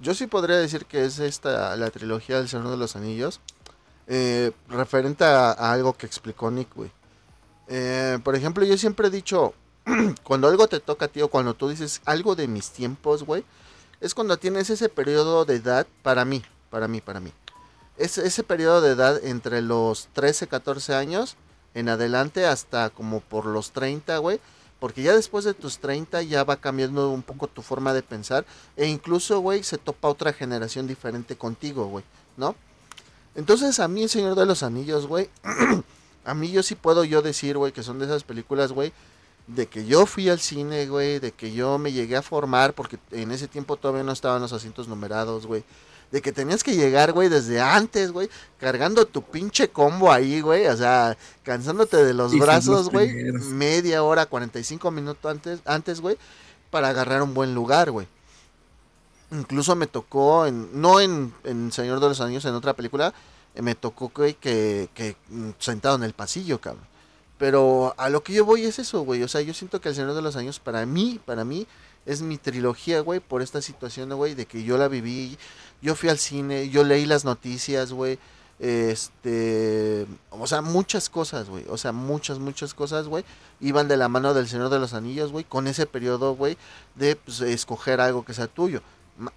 yo 0.00 0.14
sí 0.14 0.26
podría 0.26 0.56
decir 0.56 0.86
que 0.86 1.04
es 1.04 1.18
esta 1.18 1.74
la 1.76 1.90
trilogía 1.90 2.36
del 2.36 2.48
Señor 2.48 2.70
de 2.70 2.76
los 2.76 2.96
Anillos, 2.96 3.40
eh, 4.06 4.52
referente 4.68 5.24
a, 5.24 5.50
a 5.52 5.72
algo 5.72 5.94
que 5.94 6.06
explicó 6.06 6.50
Nick, 6.50 6.74
güey. 6.74 6.90
Eh, 7.68 8.18
por 8.22 8.36
ejemplo, 8.36 8.64
yo 8.64 8.76
siempre 8.76 9.08
he 9.08 9.10
dicho, 9.10 9.54
cuando 10.22 10.48
algo 10.48 10.68
te 10.68 10.80
toca, 10.80 11.08
tío, 11.08 11.28
cuando 11.28 11.54
tú 11.54 11.68
dices 11.68 12.00
algo 12.04 12.34
de 12.34 12.48
mis 12.48 12.70
tiempos, 12.70 13.22
güey, 13.24 13.44
es 14.00 14.14
cuando 14.14 14.36
tienes 14.36 14.70
ese 14.70 14.88
periodo 14.88 15.44
de 15.44 15.56
edad, 15.56 15.86
para 16.02 16.24
mí, 16.24 16.42
para 16.70 16.88
mí, 16.88 17.00
para 17.00 17.20
mí. 17.20 17.32
Es 17.96 18.18
ese 18.18 18.42
periodo 18.42 18.80
de 18.80 18.90
edad 18.90 19.24
entre 19.24 19.62
los 19.62 20.08
13, 20.12 20.48
14 20.48 20.94
años 20.94 21.36
en 21.74 21.88
adelante 21.88 22.46
hasta 22.46 22.90
como 22.90 23.20
por 23.20 23.46
los 23.46 23.72
30, 23.72 24.18
güey. 24.18 24.40
Porque 24.80 25.02
ya 25.02 25.14
después 25.14 25.44
de 25.44 25.54
tus 25.54 25.78
30 25.78 26.22
ya 26.22 26.44
va 26.44 26.56
cambiando 26.56 27.08
un 27.10 27.22
poco 27.22 27.46
tu 27.46 27.62
forma 27.62 27.94
de 27.94 28.02
pensar. 28.02 28.44
E 28.76 28.86
incluso, 28.86 29.40
güey, 29.40 29.62
se 29.62 29.78
topa 29.78 30.08
otra 30.08 30.32
generación 30.32 30.86
diferente 30.86 31.36
contigo, 31.36 31.86
güey, 31.86 32.04
¿no? 32.36 32.54
Entonces 33.34 33.80
a 33.80 33.88
mí 33.88 34.02
el 34.02 34.10
Señor 34.10 34.34
de 34.34 34.46
los 34.46 34.62
Anillos, 34.62 35.06
güey, 35.06 35.30
a 36.24 36.34
mí 36.34 36.50
yo 36.50 36.62
sí 36.62 36.74
puedo 36.74 37.04
yo 37.04 37.22
decir, 37.22 37.56
güey, 37.56 37.72
que 37.72 37.82
son 37.82 37.98
de 37.98 38.06
esas 38.06 38.24
películas, 38.24 38.72
güey, 38.72 38.92
de 39.46 39.66
que 39.66 39.84
yo 39.84 40.06
fui 40.06 40.28
al 40.28 40.40
cine, 40.40 40.86
güey, 40.86 41.18
de 41.18 41.32
que 41.32 41.52
yo 41.52 41.78
me 41.78 41.92
llegué 41.92 42.16
a 42.16 42.22
formar, 42.22 42.72
porque 42.72 42.98
en 43.10 43.30
ese 43.30 43.46
tiempo 43.46 43.76
todavía 43.76 44.02
no 44.02 44.12
estaban 44.12 44.40
los 44.40 44.52
asientos 44.52 44.88
numerados, 44.88 45.46
güey. 45.46 45.64
De 46.10 46.22
que 46.22 46.32
tenías 46.32 46.62
que 46.62 46.76
llegar, 46.76 47.12
güey, 47.12 47.28
desde 47.28 47.60
antes, 47.60 48.12
güey, 48.12 48.30
cargando 48.58 49.04
tu 49.04 49.22
pinche 49.22 49.68
combo 49.68 50.12
ahí, 50.12 50.40
güey, 50.40 50.66
o 50.66 50.76
sea, 50.76 51.16
cansándote 51.42 52.04
de 52.04 52.14
los 52.14 52.36
brazos, 52.38 52.88
güey, 52.88 53.12
media 53.32 54.02
hora, 54.02 54.26
45 54.26 54.90
minutos 54.90 55.30
antes, 55.30 55.60
antes, 55.64 56.00
güey, 56.00 56.16
para 56.70 56.88
agarrar 56.88 57.22
un 57.22 57.34
buen 57.34 57.54
lugar, 57.54 57.90
güey. 57.90 58.06
Incluso 59.32 59.74
me 59.74 59.88
tocó, 59.88 60.46
en, 60.46 60.80
no 60.80 61.00
en, 61.00 61.34
en 61.42 61.72
Señor 61.72 61.98
de 62.00 62.08
los 62.08 62.20
Anillos, 62.20 62.44
en 62.44 62.54
otra 62.54 62.74
película, 62.74 63.12
me 63.56 63.74
tocó 63.74 64.10
que, 64.12 65.16
mm, 65.28 65.50
sentado 65.58 65.96
en 65.96 66.04
el 66.04 66.12
pasillo, 66.12 66.60
cabrón. 66.60 66.86
Pero 67.38 67.94
a 67.98 68.08
lo 68.08 68.22
que 68.22 68.32
yo 68.32 68.44
voy 68.44 68.62
es 68.64 68.78
eso, 68.78 69.02
güey. 69.02 69.22
O 69.22 69.28
sea, 69.28 69.40
yo 69.40 69.54
siento 69.54 69.80
que 69.80 69.88
El 69.88 69.94
Señor 69.94 70.14
de 70.14 70.22
los 70.22 70.36
Anillos, 70.36 70.60
para 70.60 70.86
mí, 70.86 71.20
para 71.24 71.44
mí, 71.44 71.66
es 72.06 72.22
mi 72.22 72.38
trilogía, 72.38 73.00
güey, 73.00 73.20
por 73.20 73.42
esta 73.42 73.62
situación, 73.62 74.14
güey, 74.14 74.34
de 74.34 74.46
que 74.46 74.62
yo 74.62 74.78
la 74.78 74.88
viví, 74.88 75.38
yo 75.82 75.94
fui 75.94 76.08
al 76.08 76.18
cine, 76.18 76.68
yo 76.70 76.84
leí 76.84 77.06
las 77.06 77.24
noticias, 77.24 77.92
güey. 77.92 78.18
Este, 78.58 80.06
o 80.30 80.46
sea, 80.46 80.62
muchas 80.62 81.08
cosas, 81.08 81.48
güey. 81.48 81.64
O 81.68 81.76
sea, 81.76 81.92
muchas, 81.92 82.38
muchas 82.38 82.72
cosas, 82.74 83.08
güey. 83.08 83.24
Iban 83.60 83.88
de 83.88 83.96
la 83.96 84.08
mano 84.08 84.32
del 84.34 84.48
Señor 84.48 84.70
de 84.70 84.78
los 84.78 84.94
Anillos, 84.94 85.32
güey. 85.32 85.44
Con 85.44 85.66
ese 85.66 85.86
periodo, 85.86 86.34
güey, 86.34 86.56
de 86.94 87.16
pues, 87.16 87.40
escoger 87.40 88.00
algo 88.00 88.24
que 88.24 88.34
sea 88.34 88.46
tuyo. 88.46 88.80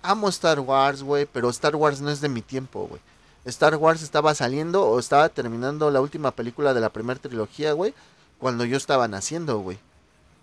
Amo 0.01 0.29
Star 0.29 0.59
Wars, 0.59 1.03
güey, 1.03 1.25
pero 1.25 1.49
Star 1.49 1.75
Wars 1.75 2.01
no 2.01 2.09
es 2.09 2.21
de 2.21 2.29
mi 2.29 2.41
tiempo, 2.41 2.87
güey. 2.87 3.01
Star 3.47 3.75
Wars 3.77 4.01
estaba 4.03 4.35
saliendo 4.35 4.85
o 4.85 4.99
estaba 4.99 5.29
terminando 5.29 5.89
la 5.89 6.01
última 6.01 6.31
película 6.31 6.73
de 6.73 6.81
la 6.81 6.91
primera 6.91 7.19
trilogía, 7.19 7.73
güey, 7.73 7.93
cuando 8.39 8.65
yo 8.65 8.77
estaba 8.77 9.07
naciendo, 9.07 9.59
güey. 9.59 9.79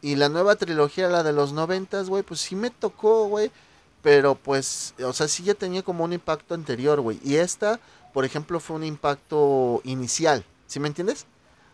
Y 0.00 0.16
la 0.16 0.28
nueva 0.28 0.56
trilogía, 0.56 1.08
la 1.08 1.22
de 1.22 1.32
los 1.32 1.52
noventas, 1.52 2.08
güey, 2.08 2.22
pues 2.22 2.40
sí 2.40 2.56
me 2.56 2.70
tocó, 2.70 3.26
güey. 3.26 3.50
Pero 4.02 4.34
pues, 4.34 4.94
o 5.02 5.12
sea, 5.14 5.28
sí 5.28 5.44
ya 5.44 5.54
tenía 5.54 5.82
como 5.82 6.04
un 6.04 6.12
impacto 6.12 6.54
anterior, 6.54 7.00
güey. 7.00 7.18
Y 7.24 7.36
esta, 7.36 7.80
por 8.12 8.24
ejemplo, 8.24 8.60
fue 8.60 8.76
un 8.76 8.84
impacto 8.84 9.80
inicial, 9.84 10.44
¿sí 10.66 10.78
me 10.78 10.88
entiendes? 10.88 11.26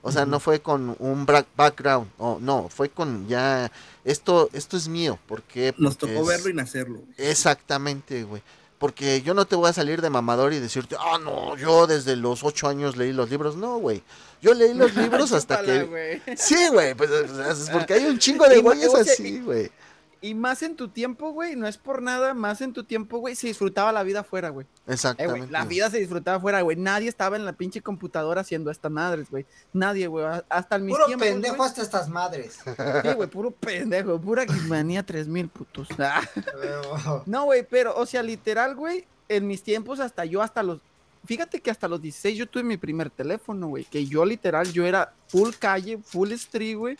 O 0.02 0.12
sea, 0.12 0.24
no 0.24 0.40
fue 0.40 0.60
con 0.60 0.96
un 0.98 1.26
background, 1.26 2.10
o 2.18 2.38
no, 2.40 2.68
fue 2.70 2.88
con 2.88 3.28
ya, 3.28 3.70
esto, 4.04 4.48
esto 4.54 4.78
es 4.78 4.88
mío, 4.88 5.18
porque... 5.26 5.74
Nos 5.76 5.98
tocó 5.98 6.24
verlo 6.24 6.48
y 6.48 6.52
y... 6.52 6.54
nacerlo. 6.54 7.00
Exactamente, 7.18 8.24
güey. 8.24 8.42
Porque 8.80 9.20
yo 9.20 9.34
no 9.34 9.44
te 9.44 9.56
voy 9.56 9.68
a 9.68 9.74
salir 9.74 10.00
de 10.00 10.08
mamador 10.08 10.54
y 10.54 10.58
decirte, 10.58 10.96
ah, 10.98 11.18
no, 11.22 11.54
yo 11.54 11.86
desde 11.86 12.16
los 12.16 12.42
ocho 12.42 12.66
años 12.66 12.96
leí 12.96 13.12
los 13.12 13.28
libros. 13.28 13.54
No, 13.54 13.76
güey. 13.76 14.02
Yo 14.40 14.54
leí 14.54 14.72
los 14.72 14.96
libros 14.96 15.32
hasta 15.32 15.58
Chúpala, 15.58 15.80
que... 15.80 15.84
güey. 15.84 16.22
Sí, 16.34 16.68
güey, 16.72 16.94
pues 16.94 17.10
es 17.10 17.68
porque 17.68 17.92
hay 17.92 18.06
un 18.06 18.18
chingo 18.18 18.44
de 18.48 18.58
güeyes 18.62 18.90
sea, 18.90 19.02
así, 19.02 19.40
güey. 19.40 19.70
Y 20.22 20.34
más 20.34 20.62
en 20.62 20.76
tu 20.76 20.88
tiempo, 20.88 21.30
güey, 21.32 21.56
no 21.56 21.66
es 21.66 21.78
por 21.78 22.02
nada, 22.02 22.34
más 22.34 22.60
en 22.60 22.74
tu 22.74 22.84
tiempo, 22.84 23.18
güey, 23.18 23.34
se 23.34 23.46
disfrutaba 23.46 23.90
la 23.90 24.02
vida 24.02 24.20
afuera, 24.20 24.50
güey. 24.50 24.66
Eh, 24.66 24.68
güey, 24.84 24.94
Exactamente. 24.94 25.50
la 25.50 25.64
vida 25.64 25.88
se 25.88 25.98
disfrutaba 25.98 26.36
afuera, 26.36 26.60
güey. 26.60 26.76
Nadie 26.76 27.08
estaba 27.08 27.36
en 27.36 27.46
la 27.46 27.54
pinche 27.54 27.80
computadora 27.80 28.42
haciendo 28.42 28.70
estas 28.70 28.92
madres, 28.92 29.30
güey. 29.30 29.46
Nadie, 29.72 30.08
güey. 30.08 30.26
Hasta 30.50 30.76
en 30.76 30.84
mis 30.84 30.94
Puro 30.94 31.06
tiempos, 31.06 31.26
pendejo 31.26 31.56
güey. 31.56 31.68
hasta 31.68 31.80
estas 31.82 32.08
madres. 32.10 32.58
Sí, 33.02 33.12
güey, 33.16 33.30
puro 33.30 33.50
pendejo. 33.50 34.20
Pura 34.20 34.44
Gizmanía 34.44 35.04
3000, 35.04 35.48
putos. 35.48 35.88
Ah. 35.98 36.20
No, 37.24 37.44
güey, 37.44 37.66
pero, 37.68 37.96
o 37.96 38.04
sea, 38.04 38.22
literal, 38.22 38.74
güey, 38.74 39.06
en 39.28 39.46
mis 39.46 39.62
tiempos 39.62 40.00
hasta 40.00 40.24
yo, 40.26 40.42
hasta 40.42 40.62
los... 40.62 40.80
Fíjate 41.24 41.60
que 41.60 41.70
hasta 41.70 41.88
los 41.88 42.00
16 42.00 42.36
yo 42.36 42.46
tuve 42.46 42.62
mi 42.62 42.76
primer 42.76 43.08
teléfono, 43.10 43.68
güey. 43.68 43.84
Que 43.84 44.06
yo 44.06 44.24
literal, 44.24 44.70
yo 44.72 44.84
era 44.86 45.12
full 45.28 45.50
calle, 45.58 45.98
full 46.04 46.32
street, 46.32 46.76
güey. 46.76 46.96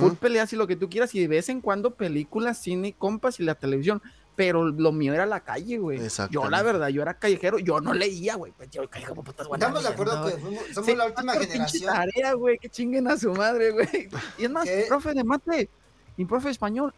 Full 0.00 0.14
peleas 0.14 0.52
y 0.52 0.56
lo 0.56 0.66
que 0.66 0.76
tú 0.76 0.88
quieras. 0.90 1.14
Y 1.14 1.20
de 1.20 1.28
vez 1.28 1.48
en 1.48 1.60
cuando 1.60 1.94
películas, 1.94 2.58
cine, 2.58 2.94
compas 2.98 3.38
y 3.40 3.44
la 3.44 3.54
televisión. 3.54 4.02
Pero 4.34 4.66
lo 4.68 4.92
mío 4.92 5.12
era 5.14 5.26
la 5.26 5.40
calle, 5.40 5.78
güey. 5.78 6.00
Yo, 6.30 6.48
la 6.48 6.62
verdad, 6.62 6.88
yo 6.88 7.02
era 7.02 7.14
callejero. 7.18 7.58
Yo 7.58 7.80
no 7.80 7.92
leía, 7.92 8.36
güey. 8.36 8.52
Pues 8.56 8.70
yo, 8.70 8.88
callejero, 8.88 9.22
putas, 9.22 9.48
buenas 9.48 9.66
Estamos 9.68 9.82
de 9.82 9.88
acuerdo 9.88 10.26
que 10.26 10.40
fuimos- 10.40 10.62
somos 10.72 10.86
Sí, 10.86 10.94
la 10.94 11.06
última 11.06 11.32
generación. 11.34 11.92
Tarea, 11.92 12.32
güey, 12.34 12.56
que 12.58 12.68
chinguen 12.68 13.08
a 13.08 13.16
su 13.18 13.32
madre, 13.34 13.72
güey. 13.72 14.08
Y 14.38 14.44
es 14.44 14.50
más, 14.50 14.64
¿Qué? 14.68 14.84
profe 14.86 15.12
de 15.12 15.24
mate 15.24 15.68
y 16.16 16.24
profe 16.24 16.46
de 16.46 16.52
español. 16.52 16.94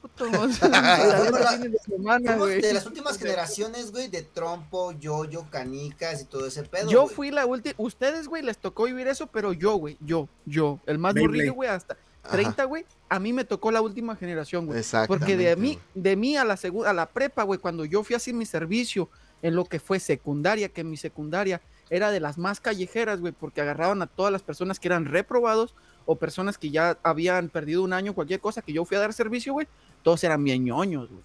puto, 0.00 0.26
la- 0.70 1.58
de 1.58 1.78
semana, 1.84 2.36
las 2.36 2.86
últimas 2.86 3.18
generaciones, 3.18 3.90
güey, 3.90 4.06
de 4.06 4.22
trompo, 4.22 4.92
yoyo, 4.92 5.46
canicas 5.50 6.22
y 6.22 6.26
todo 6.26 6.46
ese 6.46 6.62
pedo. 6.62 6.90
Yo 6.90 7.08
fui 7.08 7.32
la 7.32 7.44
última. 7.44 7.74
Ustedes, 7.78 8.28
güey, 8.28 8.44
les 8.44 8.58
tocó 8.58 8.84
vivir 8.84 9.08
eso, 9.08 9.26
pero 9.26 9.52
yo, 9.52 9.74
güey, 9.74 9.96
yo, 10.00 10.28
yo, 10.46 10.78
el 10.86 10.98
más 10.98 11.16
morrillo, 11.16 11.54
güey, 11.54 11.68
hasta. 11.70 11.96
30, 12.30 12.64
güey, 12.64 12.84
a 13.08 13.18
mí 13.18 13.32
me 13.32 13.44
tocó 13.44 13.70
la 13.70 13.80
última 13.80 14.16
generación, 14.16 14.66
güey. 14.66 14.82
Porque 15.06 15.36
de 15.36 15.56
mí, 15.56 15.78
de 15.94 16.16
mí 16.16 16.36
a 16.36 16.44
la 16.44 16.56
segunda, 16.56 16.90
a 16.90 16.92
la 16.92 17.06
prepa, 17.06 17.42
güey, 17.42 17.58
cuando 17.58 17.84
yo 17.84 18.02
fui 18.02 18.14
a 18.14 18.16
hacer 18.16 18.34
mi 18.34 18.46
servicio 18.46 19.08
en 19.42 19.54
lo 19.54 19.64
que 19.66 19.78
fue 19.78 20.00
secundaria, 20.00 20.68
que 20.68 20.84
mi 20.84 20.96
secundaria 20.96 21.60
era 21.90 22.10
de 22.10 22.20
las 22.20 22.38
más 22.38 22.60
callejeras, 22.60 23.20
güey, 23.20 23.32
porque 23.32 23.60
agarraban 23.60 24.00
a 24.02 24.06
todas 24.06 24.32
las 24.32 24.42
personas 24.42 24.80
que 24.80 24.88
eran 24.88 25.04
reprobados 25.04 25.74
o 26.06 26.16
personas 26.16 26.58
que 26.58 26.70
ya 26.70 26.98
habían 27.02 27.48
perdido 27.48 27.82
un 27.82 27.92
año, 27.92 28.14
cualquier 28.14 28.40
cosa, 28.40 28.62
que 28.62 28.72
yo 28.72 28.84
fui 28.84 28.96
a 28.96 29.00
dar 29.00 29.12
servicio, 29.12 29.52
güey, 29.52 29.68
todos 30.02 30.24
eran 30.24 30.42
bien 30.42 30.64
ñoños, 30.64 31.08
güey. 31.10 31.22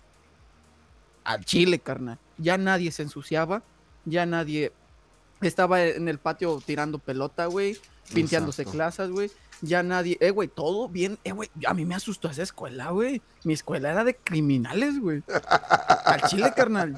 Al 1.23 1.45
chile, 1.45 1.79
carnal. 1.79 2.17
Ya 2.37 2.57
nadie 2.57 2.91
se 2.91 3.03
ensuciaba, 3.03 3.63
ya 4.05 4.25
nadie 4.25 4.71
estaba 5.41 5.83
en 5.83 6.07
el 6.07 6.17
patio 6.17 6.61
tirando 6.65 6.99
pelota, 6.99 7.45
güey, 7.45 7.77
pinteándose 8.13 8.63
Exacto. 8.63 8.77
clases, 8.77 9.09
güey. 9.11 9.31
Ya 9.61 9.83
nadie, 9.83 10.17
eh, 10.21 10.31
güey, 10.31 10.47
todo 10.47 10.87
bien, 10.87 11.19
eh, 11.23 11.31
güey, 11.31 11.49
a 11.67 11.73
mí 11.73 11.85
me 11.85 11.95
asustó 11.95 12.29
esa 12.29 12.43
escuela, 12.43 12.91
güey. 12.91 13.21
Mi 13.43 13.53
escuela 13.53 13.91
era 13.91 14.03
de 14.03 14.15
criminales, 14.15 14.99
güey. 14.99 15.21
Al 16.05 16.21
chile, 16.23 16.53
carnal. 16.55 16.97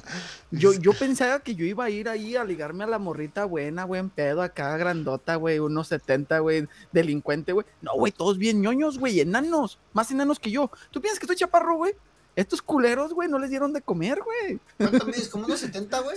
Yo, 0.50 0.72
yo 0.72 0.92
pensaba 0.92 1.40
que 1.40 1.54
yo 1.54 1.64
iba 1.64 1.84
a 1.84 1.90
ir 1.90 2.08
ahí 2.08 2.36
a 2.36 2.44
ligarme 2.44 2.84
a 2.84 2.86
la 2.86 2.98
morrita 2.98 3.44
buena, 3.46 3.84
güey, 3.84 4.00
en 4.00 4.10
pedo, 4.10 4.42
acá 4.42 4.76
grandota, 4.76 5.36
güey, 5.36 5.58
unos 5.58 5.88
70, 5.88 6.38
güey, 6.38 6.68
delincuente, 6.92 7.52
güey. 7.52 7.66
No, 7.80 7.94
güey, 7.94 8.12
todos 8.12 8.38
bien 8.38 8.60
ñoños, 8.60 8.98
güey, 8.98 9.20
enanos, 9.20 9.78
más 9.92 10.10
enanos 10.10 10.38
que 10.38 10.50
yo. 10.50 10.70
¿Tú 10.90 11.00
piensas 11.00 11.18
que 11.18 11.24
estoy 11.26 11.36
chaparro, 11.36 11.76
güey? 11.76 11.94
Estos 12.36 12.62
culeros, 12.62 13.12
güey, 13.12 13.28
no 13.28 13.38
les 13.38 13.50
dieron 13.50 13.72
de 13.72 13.82
comer, 13.82 14.20
güey. 14.22 14.60
¿Cuánto 14.78 15.06
mides? 15.06 15.28
¿Como 15.28 15.46
unos 15.46 15.60
70, 15.60 16.00
güey? 16.00 16.16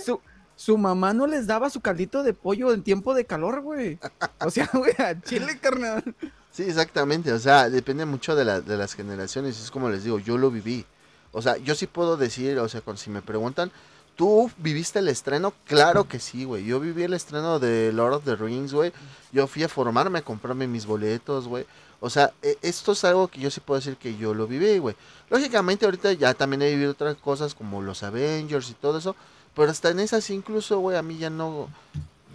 Su, 0.56 0.78
mamá 0.78 1.12
no 1.12 1.26
les 1.26 1.46
daba 1.46 1.68
su 1.70 1.80
caldito 1.80 2.22
de 2.22 2.32
pollo 2.32 2.72
en 2.72 2.82
tiempo 2.82 3.14
de 3.14 3.26
calor, 3.26 3.60
güey. 3.60 3.98
O 4.40 4.50
sea, 4.50 4.68
güey, 4.72 4.94
a 4.98 5.20
chile, 5.20 5.58
carnal. 5.60 6.02
Sí, 6.50 6.62
exactamente. 6.62 7.32
O 7.32 7.38
sea, 7.38 7.68
depende 7.68 8.04
mucho 8.06 8.34
de, 8.34 8.44
la- 8.46 8.60
de 8.62 8.76
las 8.76 8.94
generaciones. 8.94 9.60
Es 9.60 9.70
como 9.70 9.90
les 9.90 10.04
digo, 10.04 10.18
yo 10.18 10.38
lo 10.38 10.50
viví. 10.50 10.86
O 11.32 11.42
sea, 11.42 11.58
yo 11.58 11.74
sí 11.74 11.86
puedo 11.86 12.16
decir, 12.16 12.58
o 12.58 12.68
sea, 12.68 12.80
con, 12.80 12.96
si 12.96 13.10
me 13.10 13.20
preguntan, 13.20 13.70
¿tú 14.16 14.50
viviste 14.56 15.00
el 15.00 15.08
estreno? 15.08 15.52
Claro 15.66 16.08
que 16.08 16.18
sí, 16.18 16.44
güey. 16.44 16.64
Yo 16.64 16.80
viví 16.80 17.02
el 17.02 17.12
estreno 17.12 17.58
de 17.58 17.92
Lord 17.92 18.14
of 18.14 18.24
the 18.24 18.36
Rings, 18.36 18.72
güey. 18.72 18.92
Yo 19.32 19.46
fui 19.46 19.62
a 19.62 19.68
formarme, 19.68 20.20
a 20.20 20.22
comprarme 20.22 20.66
mis 20.66 20.86
boletos, 20.86 21.46
güey. 21.46 21.66
O 22.00 22.08
sea, 22.08 22.32
e- 22.40 22.56
esto 22.62 22.92
es 22.92 23.04
algo 23.04 23.28
que 23.28 23.40
yo 23.40 23.50
sí 23.50 23.60
puedo 23.60 23.78
decir 23.78 23.96
que 23.98 24.16
yo 24.16 24.32
lo 24.32 24.46
viví, 24.46 24.78
güey. 24.78 24.96
Lógicamente 25.28 25.84
ahorita 25.84 26.14
ya 26.14 26.32
también 26.32 26.62
he 26.62 26.70
vivido 26.70 26.92
otras 26.92 27.16
cosas 27.16 27.54
como 27.54 27.82
los 27.82 28.02
Avengers 28.02 28.70
y 28.70 28.74
todo 28.74 28.96
eso. 28.96 29.14
Pero 29.56 29.70
hasta 29.70 29.90
en 29.90 29.98
esas 30.00 30.30
incluso, 30.30 30.78
güey, 30.78 30.96
a 30.96 31.02
mí 31.02 31.18
ya 31.18 31.30
no... 31.30 31.68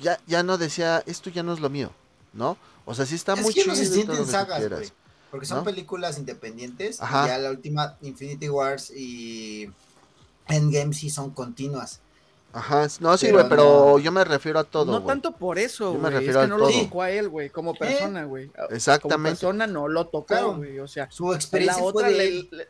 Ya, 0.02 0.20
ya 0.28 0.42
no 0.44 0.58
decía, 0.58 1.04
esto 1.06 1.30
ya 1.30 1.44
no 1.44 1.54
es 1.54 1.60
lo 1.60 1.70
mío, 1.70 1.92
¿no? 2.34 2.58
O 2.86 2.94
sea, 2.96 3.06
sí 3.06 3.16
está 3.16 3.34
Es 3.36 3.42
muy 3.44 3.54
que 3.54 3.62
chido 3.62 3.74
no 3.74 3.78
se 3.78 3.84
y 3.84 3.88
sienten 3.88 4.18
lo 4.18 4.26
sagas, 4.26 4.68
güey. 4.68 4.92
Porque 5.30 5.46
son 5.46 5.60
¿no? 5.60 5.64
películas 5.64 6.18
independientes. 6.18 7.00
y 7.00 7.04
Ajá. 7.04 7.28
ya 7.28 7.38
la 7.38 7.52
última 7.52 7.96
Infinity 8.02 8.50
Wars 8.50 8.92
y 8.92 9.70
Endgame 10.48 10.94
sí 10.94 11.10
son 11.10 11.30
continuas. 11.30 12.02
Ajá, 12.54 12.86
no, 13.00 13.16
sí, 13.18 13.32
güey, 13.32 13.48
pero 13.48 13.64
no- 13.94 14.00
yo 14.00 14.12
me 14.12 14.26
refiero 14.26 14.60
a 14.60 14.66
todo, 14.66 14.92
no 14.92 15.04
tanto 15.06 15.32
por 15.32 15.58
eso, 15.58 15.94
Yo 15.94 16.00
me 16.00 16.10
güey. 16.10 16.14
Es 16.16 16.20
refiero 16.20 16.40
que 16.40 16.44
a 16.44 16.48
no 16.48 16.58
lo 16.58 16.68
todo. 16.70 16.82
tocó 16.82 17.02
a 17.04 17.12
él, 17.12 17.30
güey, 17.30 17.50
como 17.50 17.74
persona, 17.76 18.26
güey. 18.26 18.48
Como 18.50 18.68
Exactamente. 18.72 19.30
persona 19.40 19.68
no 19.68 19.88
lo 19.88 20.06
tocó, 20.08 20.26
Claro. 20.26 20.56
güey. 20.58 20.80
O 20.80 20.88
sea, 20.88 21.10
Su 21.12 21.30
la 21.30 21.36
experiencia 21.38 21.82
otra 21.82 22.08
fue 22.08 22.12
de 22.12 22.18
le- 22.18 22.28
él. 22.28 22.50
le- 22.52 22.68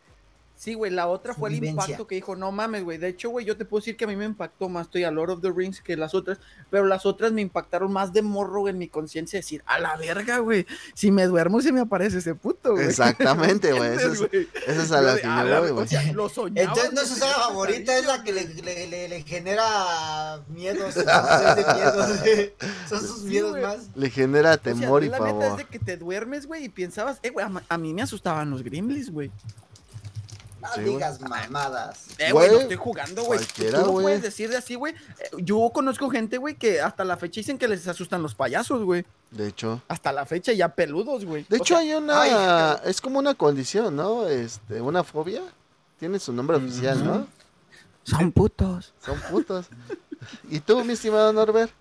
Sí, 0.61 0.75
güey, 0.75 0.91
la 0.91 1.07
otra 1.07 1.33
fue 1.33 1.49
el 1.49 1.55
vivencia. 1.55 1.85
impacto 1.85 2.05
que 2.05 2.13
dijo, 2.13 2.35
no 2.35 2.51
mames, 2.51 2.83
güey. 2.83 2.99
De 2.99 3.07
hecho, 3.07 3.31
güey, 3.31 3.47
yo 3.47 3.57
te 3.57 3.65
puedo 3.65 3.81
decir 3.81 3.97
que 3.97 4.03
a 4.03 4.07
mí 4.07 4.15
me 4.15 4.25
impactó 4.25 4.69
más, 4.69 4.85
estoy 4.85 5.03
a 5.05 5.09
Lord 5.09 5.31
of 5.31 5.41
the 5.41 5.49
Rings 5.51 5.81
que 5.81 5.97
las 5.97 6.13
otras, 6.13 6.37
pero 6.69 6.85
las 6.85 7.07
otras 7.07 7.31
me 7.31 7.41
impactaron 7.41 7.91
más 7.91 8.13
de 8.13 8.21
morro 8.21 8.67
en 8.67 8.77
mi 8.77 8.87
conciencia, 8.87 9.39
decir, 9.39 9.63
a 9.65 9.79
la 9.79 9.97
verga, 9.97 10.37
güey. 10.37 10.67
Si 10.93 11.09
me 11.09 11.25
duermo, 11.25 11.61
se 11.61 11.71
me 11.71 11.79
aparece 11.81 12.19
ese 12.19 12.35
puto, 12.35 12.73
güey. 12.73 12.85
Exactamente, 12.85 13.73
güey. 13.73 13.89
Eso 13.95 14.11
es, 14.11 14.21
¿Entiendes, 14.21 14.49
eso 14.67 14.81
es 14.83 14.91
a 14.91 15.01
la 15.01 15.15
que 15.19 15.25
"A 15.25 15.43
yo 15.43 15.49
la 15.49 15.59
voy, 15.61 15.65
ver-", 15.65 15.73
güey. 15.73 15.85
O 15.85 15.89
sea, 15.89 16.13
lo 16.13 16.29
soñaba. 16.29 16.67
Entonces 16.69 16.93
no 16.93 17.01
es 17.01 17.19
tenía 17.19 17.33
favorita, 17.33 17.97
es 17.97 18.05
la 18.05 18.23
que 18.23 18.31
le, 18.31 18.41
pesadillas, 18.43 18.65
le, 18.65 18.87
le- 18.87 19.09
le 19.09 19.21
genera 19.23 20.41
miedos. 20.49 20.93
Son 22.87 23.01
sus 23.01 23.23
miedos 23.23 23.59
más. 23.59 23.77
Le 23.95 24.11
genera 24.11 24.49
O 24.51 24.53
sea, 24.53 24.61
temor 24.61 25.03
y 25.03 25.09
la 25.09 25.17
neta 25.17 25.29
es 25.31 25.35
pavor. 25.43 25.57
de 25.57 25.65
que 25.65 25.79
te 25.79 25.97
duermes, 25.97 26.45
güey, 26.45 26.65
y 26.65 26.69
pensabas, 26.69 27.17
eh, 27.23 27.31
güey, 27.31 27.47
a 27.67 27.77
mí 27.79 27.93
me 27.95 28.03
asustaban 28.03 28.51
los 28.51 28.61
Gremlins, 28.61 29.09
güey. 29.11 29.31
No 30.61 30.67
Sí, 30.75 30.81
digas 30.81 31.19
mamadas. 31.21 32.05
Eh, 32.19 32.31
güey, 32.31 32.49
no 32.51 32.59
estoy 32.59 32.77
jugando, 32.77 33.23
güey. 33.23 33.39
cualquiera, 33.39 33.79
Tú 33.79 33.85
no 33.87 33.91
puedes 33.93 34.21
decir 34.21 34.49
de 34.49 34.57
así, 34.57 34.75
güey. 34.75 34.93
Eh, 34.93 35.29
Yo 35.39 35.71
conozco 35.73 36.09
gente, 36.09 36.37
güey, 36.37 36.55
que 36.55 36.79
hasta 36.81 37.03
la 37.03 37.17
fecha 37.17 37.39
dicen 37.39 37.57
que 37.57 37.67
les 37.67 37.87
asustan 37.87 38.21
los 38.21 38.35
payasos, 38.35 38.83
güey. 38.83 39.05
De 39.31 39.47
hecho. 39.47 39.81
Hasta 39.87 40.11
la 40.11 40.25
fecha 40.25 40.53
ya 40.53 40.69
peludos, 40.69 41.25
güey. 41.25 41.45
De 41.49 41.57
O 41.57 41.61
hecho, 41.61 41.73
sea, 41.73 41.79
hay 41.79 41.93
una. 41.93 42.21
ay, 42.21 42.77
es 42.85 43.01
como 43.01 43.17
una 43.19 43.33
condición, 43.33 43.95
¿no? 43.95 44.27
Este, 44.27 44.79
una 44.81 45.03
fobia. 45.03 45.41
Tiene 45.99 46.19
su 46.19 46.31
nombre 46.33 46.57
oficial, 46.57 47.03
¿no? 47.05 47.27
son 48.03 48.31
putos. 48.31 48.93
Son 49.05 49.19
putos. 49.29 49.67
¿Y 50.49 50.59
tú, 50.59 50.83
mi 50.83 50.93
estimado 50.93 51.31
Norbert? 51.33 51.71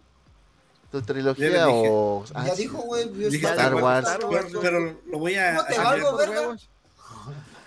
¿Tu 0.92 1.00
trilogía 1.02 1.50
Ya 1.50 1.68
o.? 1.68 2.24
ya 2.26 2.32
Ah, 2.34 2.54
dijo, 2.56 2.78
güey. 2.78 3.08
Dije 3.08 3.46
Star 3.46 3.74
Wars. 3.76 4.08
Pero, 4.18 4.60
pero 4.60 5.00
lo 5.06 5.18
voy 5.18 5.34
a. 5.36 5.54
¿Cómo 5.56 5.68
te 5.68 5.76
a 5.76 5.82
valgo, 5.84 6.16
verga? 6.16 6.56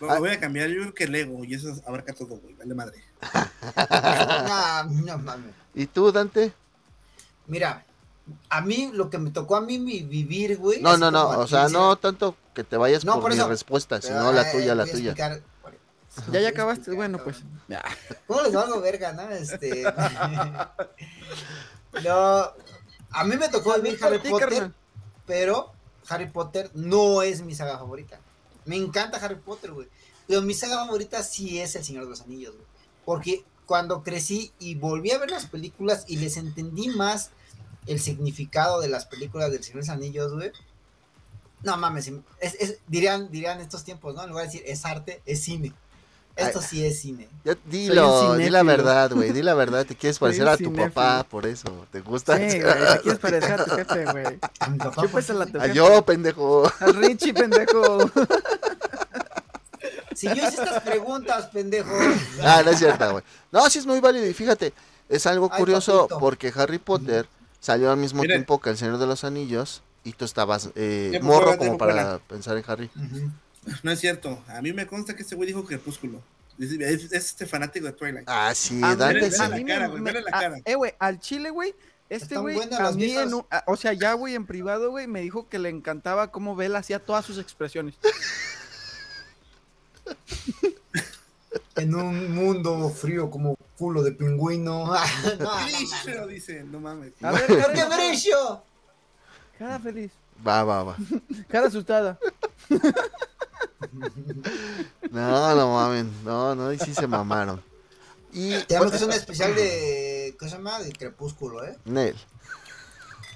Lo, 0.04 0.14
lo 0.14 0.20
voy 0.20 0.32
a 0.32 0.40
cambiar, 0.40 0.70
yo 0.70 0.82
creo 0.82 0.94
que 0.94 1.08
Lego, 1.08 1.46
y 1.46 1.54
eso 1.54 1.74
abarca 1.88 2.14
todo, 2.14 2.36
güey, 2.36 2.54
vale 2.56 2.74
madre. 2.74 3.02
No, 4.48 4.84
no 4.84 5.18
mames. 5.18 5.54
¿Y 5.74 5.88
tú, 5.88 6.12
Dante? 6.12 6.52
Mira, 7.48 7.86
a 8.50 8.60
mí 8.60 8.92
lo 8.94 9.10
que 9.10 9.18
me 9.18 9.32
tocó 9.32 9.56
a 9.56 9.62
mí 9.62 9.80
mi 9.80 10.02
vivir, 10.02 10.58
güey. 10.58 10.82
No, 10.82 10.98
no, 10.98 11.10
no, 11.10 11.30
o 11.30 11.48
sea, 11.48 11.64
15, 11.64 11.74
no 11.74 11.96
tanto 11.96 12.36
que 12.54 12.66
te 12.66 12.76
vayas 12.76 13.06
No, 13.06 13.14
por, 13.14 13.24
por 13.24 13.36
mi 13.36 13.42
respuesta, 13.44 14.00
pero, 14.02 14.14
sino 14.14 14.34
la 14.34 14.42
eh, 14.42 14.52
tuya, 14.52 14.76
la 14.76 14.84
tuya. 14.84 15.12
explicar. 15.12 15.42
Ya, 16.32 16.42
ya 16.42 16.50
acabaste. 16.50 16.94
Bueno, 16.94 17.20
pues. 17.24 17.38
¿Cómo 18.28 18.42
les 18.42 18.54
valgo 18.54 18.82
verga, 18.82 19.14
no? 19.14 19.30
Este. 19.32 19.84
no. 22.04 22.52
A 23.12 23.24
mí 23.24 23.38
me 23.38 23.48
tocó 23.48 23.74
vivir 23.76 23.98
Harry 24.04 24.20
Potter, 24.20 24.72
pero 25.26 25.72
Harry 26.10 26.30
Potter 26.30 26.70
no 26.74 27.22
es 27.22 27.42
mi 27.42 27.56
saga 27.56 27.78
favorita. 27.78 28.20
Me 28.66 28.76
encanta 28.76 29.18
Harry 29.18 29.36
Potter, 29.36 29.72
güey. 29.72 29.88
Pero 30.28 30.42
mi 30.42 30.54
saga 30.54 30.86
favorita 30.86 31.24
sí 31.24 31.60
es 31.60 31.76
El 31.76 31.84
Señor 31.84 32.04
de 32.06 32.10
los 32.10 32.22
Anillos, 32.22 32.54
güey. 32.54 32.66
Porque 33.06 33.44
cuando 33.66 34.04
crecí 34.04 34.52
y 34.60 34.76
volví 34.76 35.12
a 35.12 35.18
ver 35.18 35.32
las 35.32 35.48
películas 35.48 36.06
y 36.08 36.18
les 36.18 36.38
entendí 36.38 36.90
más 36.90 37.32
el 37.88 38.00
significado 38.00 38.80
de 38.80 38.88
las 38.88 39.06
películas 39.06 39.52
del 39.52 39.64
Señor 39.64 39.84
de 39.84 39.88
los 39.88 39.90
Anillos, 39.90 40.34
güey. 40.34 40.52
No 41.64 41.78
mames, 41.78 42.12
es, 42.42 42.78
dirían, 42.88 43.32
dirían 43.32 43.62
estos 43.62 43.86
tiempos, 43.86 44.16
¿no? 44.16 44.24
En 44.24 44.30
lugar 44.30 44.46
de 44.46 44.52
decir 44.52 44.64
es 44.68 44.86
arte, 44.86 45.22
es 45.26 45.44
cine. 45.44 45.74
Esto 46.36 46.60
Ay. 46.60 46.66
sí 46.68 46.86
es 46.86 47.00
cine. 47.00 47.28
Ya, 47.44 47.56
dilo, 47.66 48.36
di 48.36 48.50
la 48.50 48.64
verdad, 48.64 49.12
güey, 49.14 49.32
di 49.32 49.44
la 49.44 49.54
verdad, 49.54 49.86
te 49.86 49.96
quieres 49.96 50.18
parecer 50.18 50.48
a 50.48 50.58
tu 50.58 50.64
cinéfilo. 50.66 50.88
papá, 50.92 51.24
por 51.30 51.46
eso, 51.46 51.86
¿te 51.92 52.02
gusta? 52.02 52.38
Sí, 52.38 52.60
güey. 52.60 52.74
Te 52.74 53.00
quieres 53.02 53.20
parecer 53.20 53.52
a 53.62 53.66
tu 53.66 53.72
jefe, 53.76 54.06
güey. 54.06 54.40
A 54.60 54.74
papá, 54.76 55.02
Chúpasela 55.04 55.44
a 55.44 55.48
tu 55.48 55.60
a 55.62 55.68
yo, 55.68 56.04
pendejo. 56.04 56.64
Al 56.80 56.96
Richie, 56.96 57.34
pendejo. 57.34 58.10
Si 60.16 60.28
yo 60.28 60.34
hice 60.36 60.48
estas 60.64 60.82
preguntas, 60.84 61.48
pendejo. 61.48 61.92
Ah, 62.44 62.62
no 62.64 62.70
es 62.72 62.78
cierto, 62.78 63.12
güey. 63.14 63.24
No, 63.52 63.68
sí 63.70 63.80
es 63.80 63.86
muy 63.88 64.00
válido 64.00 64.28
y 64.28 64.34
fíjate, 64.34 64.72
es 65.10 65.26
algo 65.26 65.50
Ay, 65.52 65.60
curioso 65.60 66.02
papito. 66.08 66.20
porque 66.20 66.54
Harry 66.56 66.78
Potter 66.78 67.28
salió 67.60 67.92
al 67.92 67.98
mismo 67.98 68.22
tiempo 68.22 68.62
que 68.62 68.70
El 68.70 68.78
Señor 68.78 69.00
de 69.00 69.08
los 69.08 69.24
Anillos 69.24 69.82
y 70.04 70.14
tú 70.14 70.24
estabas 70.26 70.70
eh, 70.76 71.20
morro 71.24 71.58
como 71.58 71.78
para 71.80 72.20
pensar 72.20 72.56
en 72.58 72.64
Harry. 72.68 72.92
Ujú. 72.96 73.32
No 73.84 73.92
es 73.92 74.00
cierto, 74.00 74.44
a 74.48 74.62
mí 74.62 74.74
me 74.74 74.88
consta 74.88 75.16
que 75.16 75.22
este 75.22 75.36
güey 75.36 75.48
dijo 75.48 75.64
Crepúsculo. 75.66 76.22
Es, 76.60 76.72
es- 76.72 77.04
es 77.06 77.14
este 77.14 77.46
fanático 77.46 77.86
de 77.86 77.94
Twilight. 77.94 78.28
Ah, 78.30 78.54
sí, 78.54 78.80
A 78.84 78.90
mí- 78.90 78.96
Dante 78.96 79.20
Vele- 79.22 79.32
sí. 79.32 79.42
a 79.42 79.48
vele 79.50 79.64
mí 79.64 79.70
la 79.70 79.76
cara, 79.76 79.88
güey, 79.88 80.14
la 80.14 80.20
a- 80.20 80.24
cara. 80.40 80.58
Eh, 80.66 80.76
güey, 80.76 80.94
al 81.00 81.20
chile, 81.20 81.50
güey. 81.50 81.74
Este 82.10 82.38
güey, 82.38 82.62
a 82.62 82.84
las 82.84 82.96
mí 82.96 83.06
viejas. 83.06 83.26
en 83.28 83.34
un, 83.34 83.46
a- 83.50 83.64
o 83.66 83.76
sea, 83.76 83.94
ya 83.94 84.14
güey 84.14 84.36
en 84.36 84.46
privado, 84.46 84.92
güey, 84.92 85.08
me 85.08 85.22
dijo 85.22 85.50
que 85.50 85.58
le 85.58 85.70
encantaba 85.70 86.32
cómo 86.32 86.56
Bella 86.56 86.78
hacía 86.78 87.00
todas 87.00 87.26
sus 87.26 87.40
expresiones. 87.40 87.96
En 91.76 91.96
un 91.96 92.34
mundo 92.36 92.90
frío 92.90 93.30
como 93.32 93.56
culo 93.78 94.04
de 94.04 94.12
pingüino. 94.12 94.94
Ah, 94.94 95.06
no, 96.16 96.28
dice, 96.28 96.64
no 96.64 96.80
mames. 96.80 97.14
A 97.22 97.32
ver, 97.32 97.48
¿Por 97.48 97.58
cara, 97.62 97.74
qué 97.74 97.86
brillo? 98.12 98.64
cara 99.58 99.80
feliz, 99.80 100.12
Va, 100.46 100.64
va, 100.64 100.84
va. 100.84 100.98
cara 101.50 101.68
asustada. 101.68 102.20
No, 105.12 105.56
no 105.56 105.74
mamen, 105.74 106.12
no, 106.24 106.56
no, 106.56 106.72
y 106.74 106.80
sí 106.80 106.94
se 106.94 107.06
mamaron. 107.08 107.62
Y 108.32 108.58
Tenemos 108.64 108.90
que 108.90 108.96
hacer 108.96 109.08
un 109.08 109.14
especial 109.14 109.56
de. 109.56 110.36
¿Qué 110.40 110.50
se 110.50 110.56
llama? 110.56 110.80
De 110.80 110.92
Crepúsculo, 110.92 111.64
¿eh? 111.64 111.78
Nel, 111.86 112.16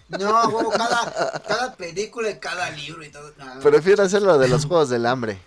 No, 0.10 0.48
huevo, 0.50 0.72
cada, 0.72 1.40
cada 1.48 1.76
película 1.76 2.32
y 2.32 2.40
cada 2.40 2.70
libro 2.72 3.04
y 3.04 3.10
todo. 3.10 3.32
No, 3.38 3.60
prefiero 3.60 4.02
hacerlo 4.04 4.38
de 4.40 4.48
los 4.48 4.66
Juegos 4.66 4.90
del 4.90 5.06
Hambre. 5.06 5.40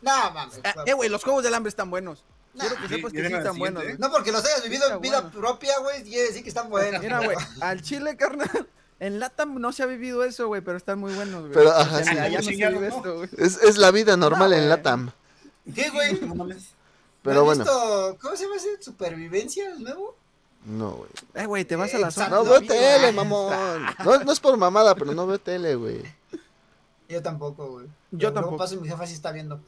no 0.00 0.30
mames. 0.32 0.60
Ah, 0.64 0.74
eh, 0.86 0.94
güey, 0.94 1.10
los 1.10 1.22
juegos 1.22 1.44
del 1.44 1.52
hambre 1.54 1.68
están 1.68 1.90
buenos. 1.90 2.24
No, 2.54 2.60
Quiero 2.60 2.76
que 2.80 2.88
sepas 2.88 3.12
que 3.12 3.28
sí 3.28 3.34
están 3.34 3.58
buenos, 3.58 3.82
güey. 3.82 3.98
No 3.98 4.10
porque 4.10 4.32
los 4.32 4.44
hayas 4.44 4.62
vivido 4.62 4.88
en 4.90 5.00
vida 5.00 5.20
bueno. 5.20 5.38
propia, 5.38 5.78
güey, 5.80 6.02
quiere 6.02 6.28
decir 6.28 6.42
que 6.42 6.48
están 6.48 6.70
buenos. 6.70 7.02
Mira, 7.02 7.18
güey, 7.20 7.36
al 7.60 7.82
chile, 7.82 8.16
carnal. 8.16 8.66
En 9.00 9.20
Latam 9.20 9.60
no 9.60 9.72
se 9.72 9.82
ha 9.82 9.86
vivido 9.86 10.24
eso, 10.24 10.48
güey, 10.48 10.60
pero 10.60 10.76
están 10.76 10.98
muy 10.98 11.12
buenos, 11.14 11.40
güey. 11.42 11.52
Pero, 11.52 11.70
ajá, 11.72 12.02
sí. 12.02 12.14
no 12.14 12.42
se 12.42 12.50
vive 12.50 12.70
¿no? 12.72 12.84
esto, 12.86 13.16
güey. 13.18 13.28
Es, 13.38 13.62
es 13.62 13.78
la 13.78 13.90
vida 13.92 14.16
normal 14.16 14.50
No, 14.50 14.56
en. 14.56 14.68
Latam. 14.68 15.10
¿Qué, 15.74 15.88
güey? 15.90 16.18
Pero 17.22 17.44
¿No 17.44 17.50
has 17.50 17.58
bueno, 17.58 17.64
visto- 17.64 18.16
¿Cómo 18.22 18.36
se 18.36 18.44
llama 18.44 18.56
ese? 18.56 18.82
¿Supervivencia 18.82 19.70
el 19.70 19.82
nuevo? 19.82 20.16
no, 20.64 20.90
güey. 20.92 21.10
Eh, 21.34 21.46
güey, 21.46 21.64
te 21.64 21.76
vas 21.76 21.92
a 21.94 21.98
la 21.98 22.10
zona. 22.10 22.28
No 22.30 22.44
veo 22.44 22.60
tele, 22.60 23.12
mamón. 23.12 23.52
No, 24.04 24.18
no 24.24 24.32
es 24.32 24.40
por 24.40 24.56
mamada, 24.56 24.94
pero 24.94 25.12
no 25.14 25.26
veo 25.26 25.38
tele, 25.38 25.74
güey. 25.74 26.02
Yo 27.08 27.22
tampoco, 27.22 27.66
güey. 27.70 27.86
Yo 28.10 28.30
Luego 28.30 28.34
tampoco. 28.34 28.56
paso 28.58 28.74
y 28.74 28.78
mi 28.78 28.88
jefa 28.88 29.06
sí 29.06 29.14
está 29.14 29.32
viendo. 29.32 29.60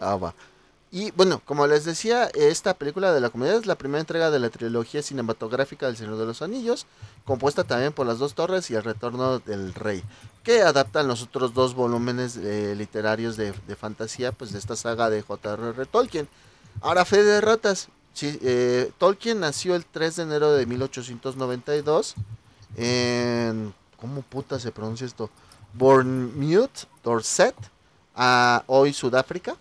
Ah, 0.00 0.16
va. 0.16 0.34
Y 0.90 1.10
bueno, 1.10 1.42
como 1.44 1.66
les 1.66 1.84
decía, 1.84 2.30
esta 2.34 2.72
película 2.74 3.12
de 3.12 3.20
la 3.20 3.28
comedia 3.28 3.56
es 3.56 3.66
la 3.66 3.76
primera 3.76 4.00
entrega 4.00 4.30
de 4.30 4.38
la 4.38 4.48
trilogía 4.48 5.02
cinematográfica 5.02 5.86
del 5.86 5.98
Señor 5.98 6.16
de 6.16 6.24
los 6.24 6.40
Anillos, 6.40 6.86
compuesta 7.26 7.64
también 7.64 7.92
por 7.92 8.06
Las 8.06 8.18
Dos 8.18 8.34
Torres 8.34 8.70
y 8.70 8.74
El 8.74 8.84
Retorno 8.84 9.38
del 9.40 9.74
Rey, 9.74 10.02
que 10.42 10.62
adaptan 10.62 11.06
los 11.06 11.22
otros 11.22 11.52
dos 11.52 11.74
volúmenes 11.74 12.38
eh, 12.38 12.74
literarios 12.74 13.36
de, 13.36 13.52
de 13.66 13.76
fantasía 13.76 14.32
pues 14.32 14.52
de 14.52 14.58
esta 14.58 14.76
saga 14.76 15.10
de 15.10 15.20
J.R.R. 15.20 15.84
Tolkien. 15.86 16.26
Ahora, 16.80 17.04
fe 17.04 17.22
de 17.22 17.40
ratas. 17.40 17.88
Sí, 18.14 18.38
eh, 18.42 18.90
Tolkien 18.98 19.40
nació 19.40 19.74
el 19.74 19.84
3 19.84 20.16
de 20.16 20.22
enero 20.22 20.52
de 20.52 20.66
1892 20.66 22.14
en... 22.76 23.74
¿Cómo 24.00 24.22
puta 24.22 24.60
se 24.60 24.70
pronuncia 24.70 25.06
esto? 25.06 25.28
Bournemouth, 25.74 26.86
Dorset, 27.02 27.54
a 28.14 28.62
hoy 28.68 28.92
Sudáfrica. 28.92 29.56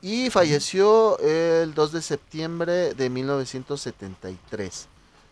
Y 0.00 0.30
falleció 0.30 1.18
el 1.18 1.74
2 1.74 1.92
de 1.92 2.02
septiembre 2.02 2.94
de 2.94 3.10
1973. 3.10 4.86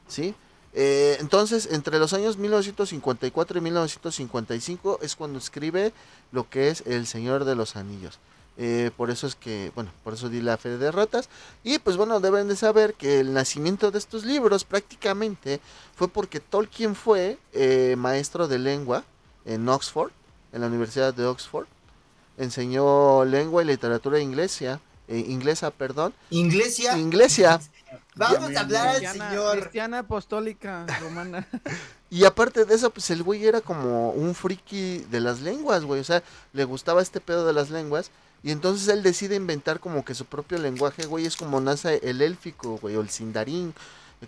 ¿Sí? 0.09 0.35
Eh, 0.79 1.17
entonces, 1.21 1.71
entre 1.73 1.99
los 1.99 2.13
años 2.13 2.37
1954 2.37 3.59
y 3.59 3.61
1955 3.63 4.99
es 5.01 5.17
cuando 5.17 5.39
escribe 5.39 5.95
lo 6.33 6.51
que 6.51 6.69
es 6.69 6.83
El 6.87 7.07
Señor 7.07 7.47
de 7.47 7.55
los 7.55 7.77
Anillos. 7.77 8.19
Eh, 8.59 8.91
por 8.95 9.11
eso 9.11 9.27
es 9.27 9.35
que, 9.35 9.73
bueno, 9.75 9.91
por 10.05 10.13
eso 10.13 10.29
di 10.29 10.43
la 10.43 10.59
fe 10.59 10.77
de 10.77 10.93
ratas. 10.93 11.31
Y 11.65 11.79
pues 11.79 11.97
bueno, 11.97 12.21
deben 12.21 12.47
de 12.47 12.57
saber 12.57 12.93
que 12.93 13.21
el 13.21 13.33
nacimiento 13.33 13.91
de 13.91 13.99
estos 13.99 14.27
libros 14.27 14.65
prácticamente 14.65 15.61
fue 15.95 16.09
porque 16.09 16.41
Tolkien 16.41 16.95
fue 16.95 17.39
eh, 17.55 17.95
maestro 17.97 18.47
de 18.47 18.59
lengua 18.59 19.03
en 19.47 19.67
Oxford, 19.71 20.11
en 20.53 20.61
la 20.61 20.67
Universidad 20.67 21.15
de 21.15 21.25
Oxford. 21.25 21.67
Enseñó 22.39 23.25
lengua 23.25 23.63
y 23.63 23.67
literatura 23.67 24.19
inglesa, 24.21 24.81
eh, 25.09 25.25
inglesa, 25.29 25.71
perdón, 25.71 26.13
Iglesia. 26.31 26.97
inglesa. 26.99 27.61
Vamos 28.15 28.51
Ya, 28.51 28.59
a 28.59 28.63
hablar 28.63 28.87
al 28.89 28.97
Cristiana, 28.97 29.29
señor. 29.31 29.61
cristiana 29.61 29.99
apostólica 30.01 30.87
romana. 31.01 31.47
Y 32.09 32.25
aparte 32.25 32.65
de 32.65 32.73
eso, 32.73 32.91
pues 32.91 33.11
el 33.11 33.25
güey 33.25 33.45
era 33.45 33.61
como 33.61 34.11
un 34.11 34.33
friki 34.37 34.99
de 35.11 35.19
las 35.19 35.41
lenguas, 35.41 35.85
güey. 35.85 36.01
O 36.01 36.05
sea, 36.05 36.23
le 36.53 36.63
gustaba 36.63 37.03
este 37.03 37.21
pedo 37.21 37.45
de 37.45 37.53
las 37.53 37.71
lenguas. 37.71 38.13
Y 38.45 38.53
entonces 38.53 38.87
él 38.87 39.03
decide 39.03 39.35
inventar 39.35 39.81
como 39.81 40.05
que 40.05 40.15
su 40.15 40.25
propio 40.25 40.57
lenguaje, 40.59 41.05
güey. 41.07 41.27
Es 41.27 41.37
como 41.37 41.61
nace 41.61 42.01
el 42.05 42.23
élfico, 42.23 42.79
güey, 42.81 42.95
o 42.95 43.01
el 43.01 43.11
sindarín. 43.11 43.75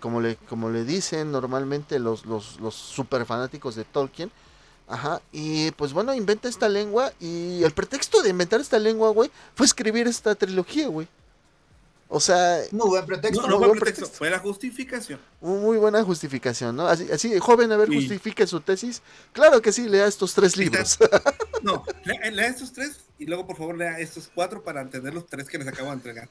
Como 0.01 0.19
le, 0.19 0.35
como 0.35 0.69
le 0.69 0.83
dicen 0.83 1.31
normalmente 1.31 1.99
los, 1.99 2.25
los, 2.25 2.59
los 2.59 2.75
super 2.75 3.25
fanáticos 3.25 3.75
de 3.75 3.85
Tolkien. 3.85 4.29
Ajá. 4.89 5.21
Y 5.31 5.69
pues 5.71 5.93
bueno, 5.93 6.13
inventa 6.13 6.49
esta 6.49 6.67
lengua. 6.67 7.13
Y 7.19 7.63
el 7.63 7.71
pretexto 7.71 8.21
de 8.21 8.31
inventar 8.31 8.59
esta 8.59 8.79
lengua, 8.79 9.11
güey, 9.11 9.31
fue 9.55 9.65
escribir 9.65 10.07
esta 10.07 10.35
trilogía, 10.35 10.87
güey. 10.87 11.07
O 12.11 12.19
sea, 12.19 12.61
Muy 12.71 12.89
buen 12.89 13.05
pretexto. 13.05 13.41
No, 13.43 13.47
no 13.47 13.57
fue 13.59 13.67
buen 13.67 13.79
pretexto, 13.79 14.01
pretexto. 14.05 14.17
fue 14.17 14.29
la 14.31 14.39
justificación. 14.39 15.19
Un- 15.41 15.61
Muy 15.61 15.77
buena 15.77 16.03
justificación, 16.03 16.75
¿no? 16.75 16.87
Así, 16.87 17.07
así 17.11 17.37
joven, 17.37 17.71
a 17.71 17.77
ver, 17.77 17.87
Sí. 17.87 17.95
justifique 17.97 18.47
su 18.47 18.61
tesis. 18.61 19.03
Claro 19.31 19.61
que 19.61 19.71
sí, 19.71 19.87
lea 19.87 20.07
estos 20.07 20.33
tres 20.33 20.57
libros. 20.57 20.97
No, 21.61 21.83
lea, 22.05 22.31
lea 22.31 22.47
estos 22.47 22.71
tres 22.71 23.01
y 23.17 23.25
luego 23.25 23.45
por 23.45 23.57
favor 23.57 23.77
lea 23.77 23.99
estos 23.99 24.31
cuatro 24.33 24.63
para 24.63 24.79
entender 24.79 25.13
los 25.13 25.25
tres 25.27 25.49
que 25.49 25.57
les 25.57 25.67
acabo 25.67 25.89
de 25.89 25.95
entregar. 25.95 26.29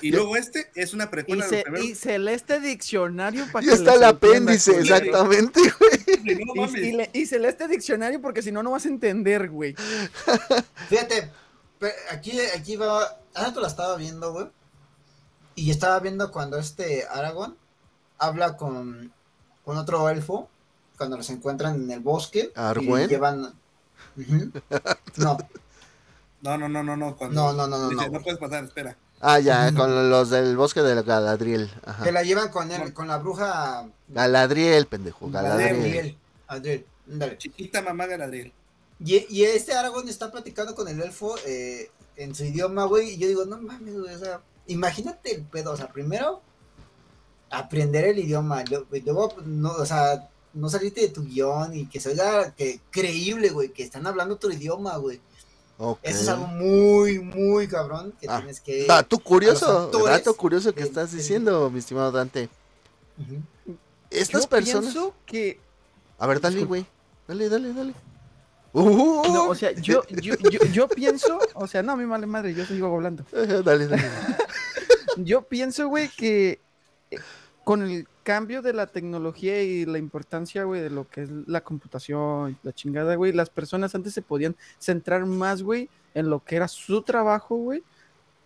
Y 0.00 0.12
luego 0.12 0.36
este 0.36 0.70
es 0.76 0.94
una 0.94 1.04
Y, 1.04 1.06
precuela 1.08 1.44
de 1.48 1.56
se, 1.56 1.62
primeros. 1.64 1.84
y 1.88 1.94
celeste 1.96 2.60
diccionario 2.60 3.44
para 3.50 3.66
y 3.66 3.68
que 3.68 3.74
está 3.74 3.94
el 3.94 4.04
apéndice, 4.04 4.78
exactamente, 4.78 5.60
güey. 5.80 6.38
No 6.54 6.78
Y, 6.78 6.80
y 6.80 6.92
le- 6.92 7.10
y 7.12 7.26
celeste 7.26 7.66
diccionario 7.66 8.20
porque 8.22 8.40
si 8.40 8.52
no, 8.52 8.62
no 8.62 8.70
vas 8.70 8.86
a 8.86 8.88
entender, 8.88 9.50
güey. 9.50 9.74
Fíjate, 10.88 11.30
aquí, 12.10 12.38
aquí 12.56 12.76
va. 12.76 13.18
Hace 13.34 13.46
rato 13.46 13.60
la 13.60 13.66
estaba 13.68 13.96
viendo, 13.96 14.32
güey. 14.32 14.46
Y 15.54 15.70
estaba 15.70 15.98
viendo 16.00 16.30
cuando 16.32 16.56
este 16.58 17.06
Aragón 17.06 17.56
habla 18.18 18.56
con, 18.56 19.12
con 19.64 19.76
otro 19.76 20.08
elfo. 20.08 20.48
Cuando 20.96 21.16
los 21.16 21.30
encuentran 21.30 21.74
en 21.76 21.90
el 21.90 22.00
bosque. 22.00 22.52
¿Argüen? 22.54 23.04
Y 23.04 23.08
llevan. 23.08 23.52
Ujú. 24.16 24.50
No, 25.16 25.38
No, 26.42 26.58
no, 26.58 26.68
no, 26.68 26.82
no, 26.82 26.96
no. 26.96 27.16
Cuando 27.16 27.40
No, 27.40 27.52
no, 27.52 27.66
no, 27.68 27.78
no, 27.78 27.88
dice, 27.88 28.04
no, 28.04 28.10
güey. 28.10 28.22
puedes 28.22 28.38
pasar, 28.40 28.64
espera. 28.64 28.96
Ah, 29.20 29.38
ya, 29.38 29.72
con 29.72 30.10
los 30.10 30.30
del 30.30 30.56
bosque 30.56 30.80
de 30.82 31.00
Galadriel. 31.02 31.70
Ajá. 31.84 32.02
que 32.02 32.10
la 32.10 32.24
llevan 32.24 32.48
con 32.50 32.70
él, 32.72 32.92
con 32.92 33.06
la 33.06 33.18
bruja. 33.18 33.86
Galadriel, 34.08 34.86
pendejo, 34.86 35.30
Galadriel. 35.30 35.76
Adriel. 35.76 36.18
Adriel, 36.48 36.86
ándale. 37.08 37.38
Chiquita 37.38 37.82
mamá 37.82 38.06
Galadriel. 38.06 38.52
Y, 38.98 39.24
y 39.30 39.44
este 39.44 39.72
Aragón 39.74 40.08
está 40.08 40.32
platicando 40.32 40.74
con 40.74 40.88
el 40.88 41.00
elfo. 41.00 41.36
eh, 41.46 41.90
en 42.16 42.34
su 42.34 42.44
idioma, 42.44 42.84
güey, 42.84 43.10
y 43.10 43.18
yo 43.18 43.26
digo, 43.28 43.44
no 43.46 43.58
mames, 43.58 43.98
güey, 43.98 44.14
o 44.14 44.18
sea, 44.18 44.40
imagínate 44.66 45.34
el 45.34 45.42
pedo, 45.42 45.72
o 45.72 45.76
sea, 45.76 45.88
primero 45.88 46.40
aprender 47.50 48.04
el 48.04 48.18
idioma, 48.18 48.64
luego, 49.04 49.34
no, 49.44 49.72
o 49.72 49.86
sea, 49.86 50.28
no 50.54 50.68
salirte 50.68 51.02
de 51.02 51.08
tu 51.08 51.24
guion 51.24 51.74
y 51.74 51.86
que 51.86 52.00
se 52.00 52.10
oiga 52.10 52.52
que 52.52 52.80
creíble, 52.90 53.50
güey, 53.50 53.70
que 53.70 53.82
están 53.82 54.06
hablando 54.06 54.34
otro 54.34 54.52
idioma, 54.52 54.96
güey. 54.96 55.20
Eso 56.02 56.20
es 56.22 56.28
algo 56.28 56.46
muy, 56.46 57.18
muy 57.18 57.66
cabrón 57.66 58.14
que 58.20 58.28
ah, 58.28 58.38
tienes 58.38 58.60
que. 58.60 58.86
Dato 58.86 59.18
curioso, 59.18 59.90
dato 60.06 60.36
curioso 60.36 60.72
que 60.72 60.82
estás 60.82 61.12
diciendo, 61.12 61.68
mi 61.70 61.80
estimado 61.80 62.12
Dante. 62.12 62.48
Estas 64.10 64.46
personas. 64.46 64.94
que. 65.26 65.58
A 66.18 66.26
ver, 66.26 66.40
dale, 66.40 66.64
güey. 66.64 66.86
Dale, 67.26 67.48
dale, 67.48 67.72
dale. 67.72 67.94
No, 68.74 69.48
o 69.48 69.54
sea, 69.54 69.72
yo, 69.80 70.02
yo, 70.08 70.34
yo, 70.72 70.88
pienso, 70.88 71.38
o 71.54 71.66
sea, 71.66 71.82
no, 71.82 71.92
a 71.92 71.96
mí 71.96 72.04
vale 72.04 72.26
madre, 72.26 72.54
yo 72.54 72.64
sigo 72.64 72.94
hablando. 72.94 73.24
dale, 73.64 73.86
dale. 73.86 74.02
yo 75.16 75.42
pienso, 75.42 75.88
güey, 75.88 76.08
que 76.08 76.60
eh, 77.10 77.18
con 77.64 77.82
el 77.82 78.06
cambio 78.22 78.62
de 78.62 78.72
la 78.72 78.86
tecnología 78.86 79.62
y 79.62 79.84
la 79.84 79.98
importancia, 79.98 80.64
güey, 80.64 80.80
de 80.80 80.90
lo 80.90 81.08
que 81.08 81.22
es 81.22 81.30
la 81.46 81.62
computación, 81.62 82.58
la 82.62 82.72
chingada, 82.72 83.14
güey, 83.16 83.32
las 83.32 83.50
personas 83.50 83.94
antes 83.94 84.14
se 84.14 84.22
podían 84.22 84.56
centrar 84.78 85.26
más, 85.26 85.62
güey, 85.62 85.88
en 86.14 86.30
lo 86.30 86.42
que 86.42 86.56
era 86.56 86.68
su 86.68 87.02
trabajo, 87.02 87.56
güey, 87.56 87.82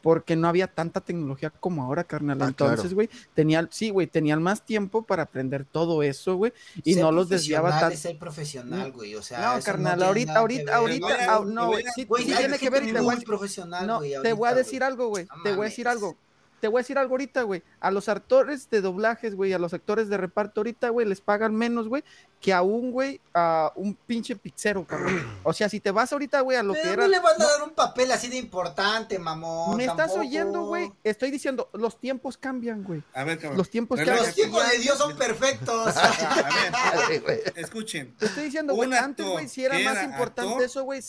porque 0.07 0.37
no 0.37 0.47
había 0.47 0.69
tanta 0.69 1.01
tecnología 1.01 1.51
como 1.51 1.83
ahora, 1.83 2.05
carnal. 2.05 2.40
Ah, 2.40 2.47
Entonces, 2.47 2.95
güey, 2.95 3.11
tenían, 3.35 3.69
sí, 3.73 3.90
güey, 3.90 4.07
tenían 4.07 4.40
más 4.40 4.64
tiempo 4.64 5.03
para 5.03 5.25
aprender 5.25 5.64
todo 5.64 6.01
eso, 6.01 6.37
güey, 6.37 6.53
y 6.85 6.95
no 6.95 7.11
los 7.11 7.29
desviaba 7.29 7.81
tanto. 7.81 7.97
ser 7.97 8.16
profesional, 8.16 8.92
güey, 8.92 9.16
o 9.16 9.23
sea, 9.23 9.57
no, 9.57 9.62
carnal, 9.64 10.01
ahorita, 10.01 10.38
ahorita, 10.38 10.77
ahorita, 10.77 11.40
no, 11.47 11.66
güey, 11.71 11.85
sí, 11.97 12.07
tiene 12.07 12.57
que 12.57 12.71
ver, 12.71 12.85
te 12.85 13.01
voy, 13.01 13.16
profesional, 13.23 14.01
te 14.23 14.33
voy 14.33 14.49
a 14.49 14.55
decir 14.55 14.85
algo, 14.85 15.09
güey, 15.09 15.27
te 15.42 15.57
voy 15.57 15.66
a 15.66 15.71
decir 15.71 15.88
algo 15.88 16.16
te 16.61 16.69
voy 16.69 16.79
a 16.79 16.83
decir 16.83 16.99
algo 16.99 17.14
ahorita, 17.14 17.42
güey. 17.42 17.62
A 17.81 17.90
los 17.90 18.09
actores 18.09 18.71
de 18.71 18.81
doblajes, 18.81 19.35
güey, 19.35 19.53
a 19.53 19.59
los 19.59 19.75
actores 19.75 20.09
de 20.09 20.16
reparto 20.16 20.61
ahorita, 20.61 20.88
güey, 20.88 21.07
les 21.07 21.21
pagan 21.21 21.55
menos, 21.55 21.88
güey, 21.88 22.03
que 22.40 22.53
a 22.53 22.62
un, 22.62 22.92
güey, 22.92 23.21
a 23.35 23.73
un 23.77 23.95
pinche 23.95 24.37
pizzero, 24.37 24.85
cabrón. 24.87 25.23
O 25.42 25.53
sea, 25.53 25.69
si 25.69 25.81
te 25.81 25.90
vas 25.90 26.12
ahorita, 26.12 26.40
güey, 26.40 26.57
a 26.57 26.62
lo 26.62 26.73
que 26.73 26.81
era. 26.81 27.03
No 27.03 27.09
le 27.09 27.21
van 27.21 27.40
a 27.40 27.45
dar 27.45 27.62
un 27.62 27.71
papel 27.71 28.11
así 28.11 28.29
de 28.29 28.37
importante, 28.37 29.19
mamón. 29.19 29.77
¿Me 29.77 29.85
estás 29.85 30.16
oyendo, 30.16 30.64
güey? 30.66 30.92
Estoy 31.05 31.31
diciendo, 31.31 31.69
los 31.73 32.01
tiempos 32.01 32.38
cambian, 32.38 32.83
güey. 32.83 33.03
A 33.12 33.25
ver, 33.25 33.38
cabrón. 33.38 33.59
Los 33.59 33.71
tiempos 33.71 33.99
cambian. 33.99 34.19
Los 34.19 34.35
tiempos 34.35 34.71
de 34.71 34.79
Dios 34.79 34.99
son 34.99 35.16
perfectos. 35.16 35.97
a 35.97 37.09
ver, 37.09 37.53
escuchen. 37.57 38.14
Te 38.16 38.27
estoy 38.27 38.45
diciendo, 38.45 38.75
güey, 38.75 38.92
antes, 38.95 39.27
güey, 39.27 39.49
si 39.49 39.64
era 39.64 39.79
más 39.81 40.03
importante 40.05 40.64
eso, 40.64 40.85
güey, 40.85 41.03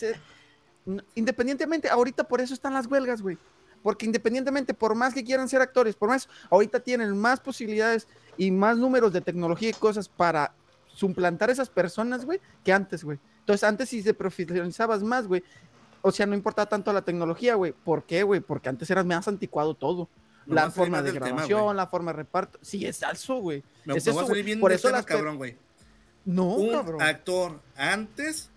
independientemente, 1.15 1.89
ahorita 1.89 2.25
por 2.25 2.41
eso 2.41 2.53
están 2.53 2.73
las 2.73 2.87
huelgas, 2.87 3.21
güey 3.21 3.37
porque 3.83 4.05
independientemente, 4.05 4.73
por 4.73 4.95
más 4.95 5.13
que 5.13 5.23
quieran 5.23 5.47
ser 5.49 5.61
actores, 5.61 5.95
por 5.95 6.09
más, 6.09 6.27
ahorita 6.49 6.79
tienen 6.79 7.17
más 7.17 7.39
posibilidades 7.39 8.07
y 8.37 8.51
más 8.51 8.77
números 8.77 9.13
de 9.13 9.21
tecnología 9.21 9.69
y 9.69 9.73
cosas 9.73 10.09
para 10.09 10.53
suplantar 10.87 11.49
esas 11.49 11.69
personas, 11.69 12.25
güey, 12.25 12.39
que 12.63 12.73
antes, 12.73 13.03
güey. 13.03 13.19
Entonces, 13.39 13.63
antes 13.63 13.89
si 13.89 14.01
se 14.01 14.13
profesionalizabas 14.13 15.03
más, 15.03 15.27
güey, 15.27 15.43
o 16.01 16.11
sea, 16.11 16.25
no 16.25 16.35
importaba 16.35 16.67
tanto 16.67 16.91
la 16.93 17.01
tecnología, 17.01 17.55
güey. 17.55 17.71
¿Por 17.71 18.03
qué, 18.03 18.23
güey? 18.23 18.39
Porque 18.39 18.69
antes 18.69 18.89
era 18.89 19.03
más 19.03 19.27
anticuado 19.27 19.73
todo. 19.73 20.09
la 20.45 20.71
forma 20.71 21.01
de 21.01 21.11
grabación, 21.11 21.75
la 21.75 21.87
forma 21.87 22.11
de 22.11 22.17
reparto. 22.17 22.59
Sí, 22.61 22.85
es 22.85 22.99
falso, 22.99 23.35
güey. 23.35 23.63
es 23.85 24.07
eso, 24.07 24.25
Por 24.59 24.71
eso 24.71 24.91
cabrón, 25.05 25.37
güey. 25.37 25.57
No, 26.25 26.55
Un 26.55 27.01
actor 27.01 27.61
antes 27.77 28.49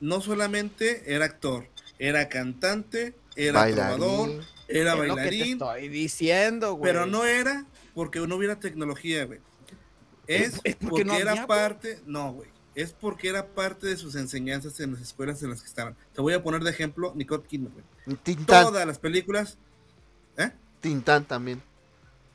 no 0.00 0.20
solamente 0.20 1.14
era 1.14 1.24
actor, 1.24 1.68
era 1.98 2.28
cantante, 2.28 3.14
era 3.36 3.60
bailarín. 3.60 4.40
era 4.68 4.94
bailarín. 4.94 5.52
estoy 5.52 5.88
diciendo, 5.88 6.74
güey. 6.74 6.92
Pero 6.92 7.06
no 7.06 7.24
era 7.24 7.66
porque 7.94 8.20
no 8.20 8.36
hubiera 8.36 8.58
tecnología, 8.58 9.24
güey. 9.24 9.40
Es, 10.26 10.60
porque, 10.80 11.02
era 11.02 11.46
parte, 11.46 12.00
no, 12.06 12.32
güey. 12.32 12.48
Es 12.74 12.92
porque 12.92 13.28
era 13.28 13.46
parte 13.46 13.86
de 13.86 13.96
sus 13.96 14.14
enseñanzas 14.16 14.80
en 14.80 14.92
las 14.92 15.02
escuelas 15.02 15.42
en 15.42 15.50
las 15.50 15.60
que 15.60 15.68
estaban. 15.68 15.96
Te 16.12 16.20
voy 16.20 16.32
a 16.32 16.42
poner 16.42 16.62
de 16.64 16.70
ejemplo 16.70 17.12
Nicole 17.14 17.44
Kidman, 17.44 17.72
güey. 17.72 18.36
Todas 18.46 18.86
las 18.86 18.98
películas. 18.98 19.58
¿Eh? 20.36 20.50
Tintán 20.80 21.24
también. 21.24 21.62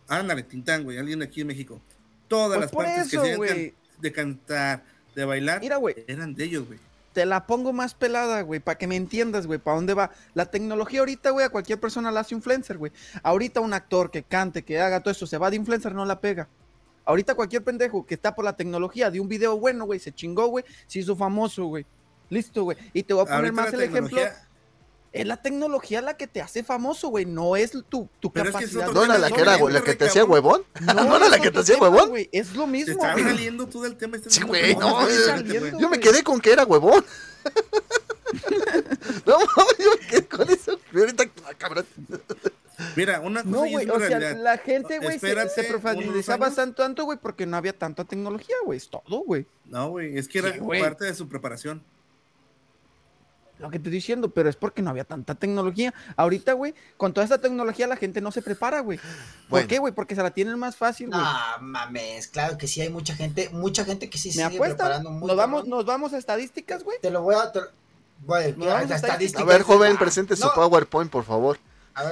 Ándale, 0.08 0.44
Tintán, 0.44 0.84
güey. 0.84 0.98
Alguien 0.98 1.22
aquí 1.22 1.42
en 1.42 1.48
México. 1.48 1.82
Todas 2.28 2.58
pues 2.58 2.62
las 2.62 2.72
partes 2.72 3.10
que 3.10 3.20
se 3.20 3.74
de 4.00 4.12
cantar, 4.14 4.86
de 5.14 5.26
bailar, 5.26 5.60
Mira, 5.60 5.78
eran 6.08 6.34
de 6.34 6.46
ellos, 6.46 6.66
güey 6.66 6.80
te 7.14 7.26
la 7.26 7.46
pongo 7.48 7.74
más 7.74 7.94
pelada, 7.94 8.42
güey, 8.42 8.60
para 8.60 8.78
que 8.78 8.88
me 8.88 8.96
entiendas, 8.96 9.48
güey, 9.48 9.60
para 9.60 9.76
dónde 9.76 9.94
va. 9.94 10.12
La 10.34 10.46
tecnología 10.46 11.00
ahorita, 11.00 11.32
güey, 11.32 11.46
a 11.46 11.50
cualquier 11.50 11.80
persona 11.80 12.12
la 12.12 12.22
hace 12.22 12.36
influencer, 12.36 12.78
güey. 12.78 12.92
Ahorita 13.24 13.62
un 13.62 13.74
actor 13.74 14.12
que 14.12 14.24
cante, 14.24 14.64
que 14.64 14.80
haga 14.80 15.02
todo 15.02 15.12
eso, 15.12 15.28
se 15.28 15.38
va 15.38 15.50
de 15.50 15.56
influencer, 15.58 15.94
no 15.94 16.06
la 16.06 16.20
pega. 16.20 16.48
Ahorita 17.06 17.34
cualquier 17.34 17.64
pendejo 17.64 18.06
que 18.06 18.14
está 18.14 18.36
por 18.36 18.46
la 18.46 18.56
tecnología 18.56 19.10
de 19.10 19.20
un 19.20 19.28
video 19.28 19.58
bueno, 19.58 19.86
güey, 19.86 20.00
se 20.00 20.12
chingó, 20.12 20.48
güey, 20.48 20.64
se 20.86 21.00
hizo 21.00 21.16
famoso, 21.16 21.66
güey. 21.66 21.86
Listo, 22.30 22.64
güey. 22.64 22.78
Y 22.94 23.04
te 23.04 23.14
voy 23.14 23.24
a 23.24 23.36
poner 23.36 23.52
más 23.52 23.74
el 23.74 23.82
ejemplo 23.82 24.22
es 25.12 25.26
la 25.26 25.38
tecnología 25.38 26.02
la 26.02 26.18
que 26.18 26.28
te 26.28 26.42
hace 26.42 26.64
famoso, 26.64 27.10
güey. 27.10 27.26
No 27.26 27.56
es 27.56 27.72
tu, 27.72 28.08
tu 28.20 28.32
capacidad. 28.32 28.92
no 28.92 29.04
era 29.04 29.18
la 29.18 29.32
que, 29.32 29.42
era, 29.42 29.58
la 29.58 29.82
que 29.82 29.96
te 29.96 30.06
hacía 30.06 30.26
huevón. 30.26 30.64
No, 30.82 31.18
era 31.18 31.30
la 31.30 31.40
que 31.40 31.52
te 31.52 31.60
hacía 31.60 31.78
huevón. 31.78 32.12
Es 32.32 32.54
lo 32.56 32.68
mismo. 32.68 32.86
Te 32.86 32.92
estás 33.08 33.22
saliendo 33.22 33.68
tú 33.68 33.82
del 33.82 33.96
tema. 33.96 34.18
Sí, 34.28 34.44
güey. 34.44 34.76
No, 34.76 35.08
yo 35.80 35.90
me 35.90 36.00
quedé 36.00 36.24
con 36.24 36.40
que 36.40 36.52
era 36.52 36.64
huevón. 36.64 37.04
no, 39.26 39.40
yo 39.80 39.92
me 40.00 40.08
quedé 40.08 40.26
con 40.28 40.50
eso. 40.50 40.80
Ahorita, 40.94 41.24
ah, 41.46 41.54
cabrón. 41.58 41.86
Mira, 42.96 43.20
una 43.20 43.44
cosa 43.44 43.56
no, 43.56 43.70
güey, 43.70 43.90
o 43.90 44.00
sea, 44.00 44.20
la 44.36 44.58
gente, 44.58 45.00
güey, 45.00 45.20
se, 45.20 45.50
se 45.50 45.64
profundizaba 45.66 46.50
tanto, 46.52 46.82
tanto, 46.82 47.04
güey, 47.04 47.18
porque 47.18 47.46
no 47.46 47.58
había 47.58 47.74
tanta 47.74 48.06
tecnología, 48.06 48.56
güey, 48.64 48.78
es 48.78 48.90
todo, 48.90 49.20
güey. 49.26 49.46
No, 49.66 49.90
güey, 49.90 50.18
es 50.18 50.30
que 50.30 50.40
era 50.40 50.54
parte 50.80 51.06
de 51.06 51.14
su 51.14 51.28
preparación 51.28 51.84
lo 53.60 53.70
que 53.70 53.78
te 53.78 53.84
estoy 53.84 53.92
diciendo, 53.92 54.30
pero 54.30 54.50
es 54.50 54.56
porque 54.56 54.82
no 54.82 54.90
había 54.90 55.04
tanta 55.04 55.36
tecnología. 55.36 55.94
Ahorita, 56.16 56.54
güey, 56.54 56.74
con 56.98 57.14
toda 57.14 57.26
esta 57.26 57.40
tecnología 57.40 57.88
la 57.88 57.98
gente 57.98 58.22
no 58.22 58.32
se 58.32 58.42
prepara, 58.42 58.80
güey. 58.80 59.00
¿Por 59.50 59.68
qué, 59.68 59.80
güey? 59.80 59.94
Porque 59.94 60.16
se 60.16 60.24
la 60.24 60.32
tienen 60.32 60.58
más 60.58 60.76
fácil, 60.76 61.08
güey. 61.08 61.20
Ah, 61.22 61.58
mames, 61.62 62.28
claro 62.28 62.58
que 62.58 62.68
sí 62.68 62.82
hay 62.82 62.90
mucha 62.90 63.14
gente, 63.16 63.50
mucha 63.52 63.86
gente 63.86 64.10
que 64.10 64.18
sí 64.18 64.32
se 64.32 64.46
sigue 64.48 64.60
preparando 64.60 65.12
Nos 65.12 65.36
vamos, 65.36 65.68
nos 65.68 65.86
vamos 65.86 66.14
a 66.14 66.18
estadísticas, 66.18 66.84
güey. 66.84 66.98
Te 67.02 67.12
lo 67.12 67.22
voy 67.22 67.36
a... 67.36 67.52
Güey, 68.26 68.54
a, 68.68 68.80
a 68.80 69.44
ver, 69.46 69.62
joven, 69.62 69.98
presente 69.98 70.36
su 70.36 70.50
PowerPoint, 70.54 71.10
por 71.10 71.24
favor. 71.24 71.58
A 72.00 72.04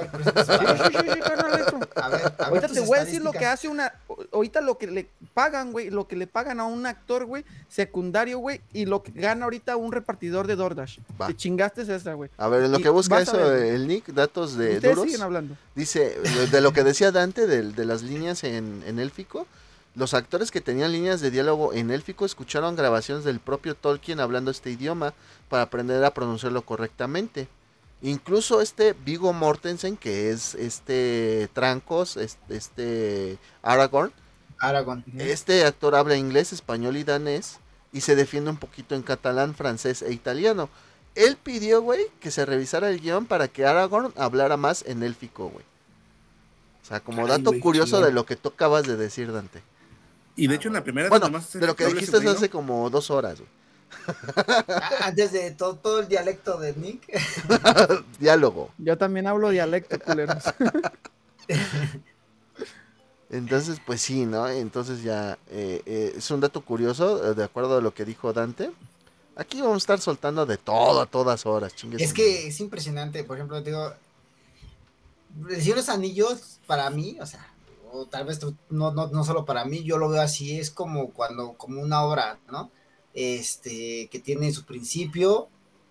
ver, 2.10 2.32
ahorita 2.38 2.68
te 2.68 2.80
voy 2.80 2.98
a 2.98 3.04
decir 3.04 3.22
lo 3.22 3.32
que 3.32 3.46
hace 3.46 3.68
una. 3.68 3.92
Ahorita 4.32 4.60
lo 4.60 4.78
que 4.78 4.86
le 4.86 5.08
pagan, 5.34 5.72
güey. 5.72 5.90
Lo 5.90 6.06
que 6.06 6.16
le 6.16 6.26
pagan 6.26 6.60
a 6.60 6.64
un 6.64 6.86
actor, 6.86 7.24
güey, 7.24 7.44
secundario, 7.68 8.38
güey. 8.38 8.60
Y 8.72 8.86
lo 8.86 9.02
que 9.02 9.12
gana 9.12 9.44
ahorita 9.44 9.76
un 9.76 9.92
repartidor 9.92 10.46
de 10.46 10.56
DoorDash. 10.56 10.98
Te 11.26 11.36
chingaste 11.36 11.82
esa, 11.82 12.14
güey. 12.14 12.30
A 12.36 12.48
ver, 12.48 12.64
en 12.64 12.72
lo 12.72 12.78
que 12.78 12.88
busca 12.88 13.20
eso, 13.20 13.54
el 13.54 13.86
Nick, 13.86 14.06
datos 14.08 14.56
de 14.56 14.74
Ustedes 14.74 14.94
duros. 14.94 15.04
siguen 15.06 15.22
hablando. 15.22 15.56
Dice, 15.74 16.18
de 16.50 16.60
lo 16.60 16.72
que 16.72 16.84
decía 16.84 17.12
Dante, 17.12 17.46
de, 17.46 17.72
de 17.72 17.84
las 17.84 18.02
líneas 18.02 18.44
en, 18.44 18.82
en 18.86 18.98
élfico. 18.98 19.46
Los 19.94 20.14
actores 20.14 20.52
que 20.52 20.60
tenían 20.60 20.92
líneas 20.92 21.20
de 21.20 21.32
diálogo 21.32 21.72
en 21.72 21.90
élfico 21.90 22.24
escucharon 22.24 22.76
grabaciones 22.76 23.24
del 23.24 23.40
propio 23.40 23.74
Tolkien 23.74 24.20
hablando 24.20 24.50
este 24.50 24.70
idioma 24.70 25.12
para 25.48 25.64
aprender 25.64 26.04
a 26.04 26.14
pronunciarlo 26.14 26.62
correctamente. 26.62 27.48
Incluso 28.00 28.60
este 28.60 28.92
Vigo 28.92 29.32
Mortensen, 29.32 29.96
que 29.96 30.30
es 30.30 30.54
este 30.54 31.48
Trancos, 31.52 32.16
este, 32.16 33.38
Aragorn. 33.62 34.12
Aragorn. 34.60 35.04
Este 35.18 35.64
actor 35.64 35.94
habla 35.94 36.16
inglés, 36.16 36.52
español 36.52 36.96
y 36.96 37.04
danés 37.04 37.58
y 37.92 38.02
se 38.02 38.14
defiende 38.14 38.50
un 38.50 38.56
poquito 38.56 38.94
en 38.94 39.02
catalán, 39.02 39.54
francés 39.54 40.02
e 40.02 40.12
italiano. 40.12 40.68
Él 41.14 41.36
pidió, 41.36 41.82
güey, 41.82 42.06
que 42.20 42.30
se 42.30 42.46
revisara 42.46 42.90
el 42.90 43.00
guion 43.00 43.26
para 43.26 43.48
que 43.48 43.66
Aragorn 43.66 44.12
hablara 44.16 44.56
más 44.56 44.84
en 44.86 45.02
élfico, 45.02 45.48
güey. 45.48 45.64
O 46.82 46.86
sea, 46.86 47.00
como 47.00 47.26
dato 47.26 47.52
curioso 47.60 48.00
de 48.00 48.12
lo 48.12 48.24
que 48.24 48.36
tú 48.36 48.50
acabas 48.50 48.86
de 48.86 48.96
decir, 48.96 49.32
Dante. 49.32 49.62
Y 50.36 50.46
de 50.46 50.54
hecho 50.54 50.68
en 50.68 50.74
la 50.74 50.84
primera... 50.84 51.08
Bueno, 51.08 51.28
de 51.28 51.66
lo 51.66 51.74
que 51.74 51.86
dijiste 51.86 52.16
hace 52.28 52.48
como 52.48 52.88
dos 52.90 53.10
horas, 53.10 53.40
güey. 53.40 53.50
Antes 55.02 55.32
de 55.32 55.50
todo, 55.52 55.76
todo 55.76 56.00
el 56.00 56.08
dialecto 56.08 56.58
de 56.58 56.74
Nick. 56.74 57.06
Diálogo. 58.18 58.70
Yo 58.78 58.96
también 58.98 59.26
hablo 59.26 59.50
dialecto, 59.50 59.98
culeros. 59.98 60.44
Entonces, 63.30 63.78
pues 63.84 64.00
sí, 64.00 64.24
¿no? 64.24 64.48
Entonces 64.48 65.02
ya 65.02 65.38
eh, 65.50 65.82
eh, 65.84 66.14
es 66.16 66.30
un 66.30 66.40
dato 66.40 66.62
curioso, 66.62 67.30
eh, 67.30 67.34
de 67.34 67.44
acuerdo 67.44 67.76
a 67.78 67.80
lo 67.82 67.92
que 67.92 68.04
dijo 68.06 68.32
Dante. 68.32 68.70
Aquí 69.36 69.60
vamos 69.60 69.74
a 69.74 69.78
estar 69.78 70.00
soltando 70.00 70.46
de 70.46 70.56
todo 70.56 71.00
a 71.00 71.06
todas 71.06 71.44
horas, 71.46 71.74
chingues. 71.74 72.00
Es 72.00 72.12
que 72.12 72.48
es 72.48 72.58
impresionante, 72.60 73.22
por 73.24 73.36
ejemplo, 73.36 73.60
digo, 73.60 73.92
decir 75.28 75.76
los 75.76 75.88
anillos 75.90 76.58
para 76.66 76.88
mí, 76.90 77.18
o 77.20 77.26
sea, 77.26 77.46
o 77.92 78.06
tal 78.06 78.24
vez 78.24 78.40
no, 78.70 78.90
no, 78.92 79.06
no 79.06 79.24
solo 79.24 79.44
para 79.44 79.64
mí, 79.64 79.84
yo 79.84 79.98
lo 79.98 80.08
veo 80.08 80.22
así, 80.22 80.58
es 80.58 80.70
como 80.70 81.10
cuando, 81.10 81.52
como 81.52 81.80
una 81.80 82.02
obra, 82.02 82.38
¿no? 82.50 82.70
Este, 83.18 84.08
que 84.10 84.18
tiene 84.18 84.52
su 84.52 84.64
principio, 84.64 85.48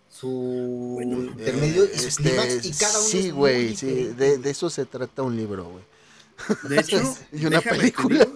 su 0.09 0.93
Bueno, 0.95 1.17
intermedio 1.23 1.85
y 1.85 1.97
su 1.97 2.07
Este, 2.07 2.23
clímax, 2.23 2.65
y 2.65 2.71
cada 2.71 2.99
uno 2.99 3.07
sí, 3.09 3.29
güey, 3.31 3.75
sí, 3.75 4.05
de, 4.17 4.37
de 4.37 4.49
eso 4.49 4.69
se 4.69 4.85
trata 4.85 5.21
un 5.23 5.35
libro, 5.35 5.65
güey. 5.69 5.83
De 6.69 6.79
hecho, 6.79 7.01
Y 7.33 7.45
una 7.45 7.61
película. 7.61 8.27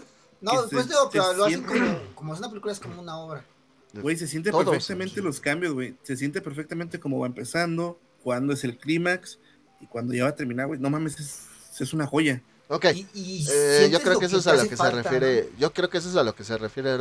No, 0.42 0.62
después 0.64 0.84
se- 0.86 0.90
digo, 0.90 1.10
pero 1.12 1.34
lo 1.34 1.46
hacen 1.46 1.64
como, 1.64 2.00
como 2.16 2.34
es 2.34 2.40
una 2.40 2.50
película, 2.50 2.74
es 2.74 2.80
como 2.80 3.02
una 3.02 3.18
obra. 3.18 3.46
Güey, 3.94 4.18
se 4.18 4.28
siente 4.28 4.52
Todos, 4.52 4.66
perfectamente 4.66 5.16
sí. 5.16 5.22
los 5.22 5.40
cambios, 5.40 5.74
güey. 5.74 5.96
Se 6.04 6.16
siente 6.18 6.42
perfectamente 6.42 7.00
cómo 7.00 7.20
va 7.20 7.28
empezando, 7.28 8.00
cuándo 8.24 8.54
es 8.54 8.64
el 8.64 8.78
clímax 8.78 9.38
y 9.82 9.86
cuando 9.86 10.14
ya 10.14 10.24
va 10.24 10.30
a 10.30 10.36
terminar, 10.36 10.68
güey. 10.68 10.80
No 10.80 10.90
mames, 10.90 11.20
es, 11.20 11.82
es 11.82 11.94
una 11.94 12.08
joya. 12.08 12.42
Ok, 12.70 12.86
Y, 12.96 13.06
y 13.14 13.48
eh, 13.52 13.90
yo 13.92 14.00
creo 14.02 14.18
que 14.18 14.28
eso 14.28 14.38
es 14.38 14.48
a 14.48 14.54
lo 14.56 14.64
que 14.68 14.78
falta, 14.78 14.92
se 14.92 14.96
¿no? 14.98 15.04
refiere, 15.04 15.50
yo 15.60 15.74
creo 15.74 15.90
que 15.90 15.98
eso 15.98 16.10
es 16.10 16.16
a 16.16 16.24
lo 16.24 16.34
que 16.34 16.44
se 16.46 16.58
refiere. 16.58 16.92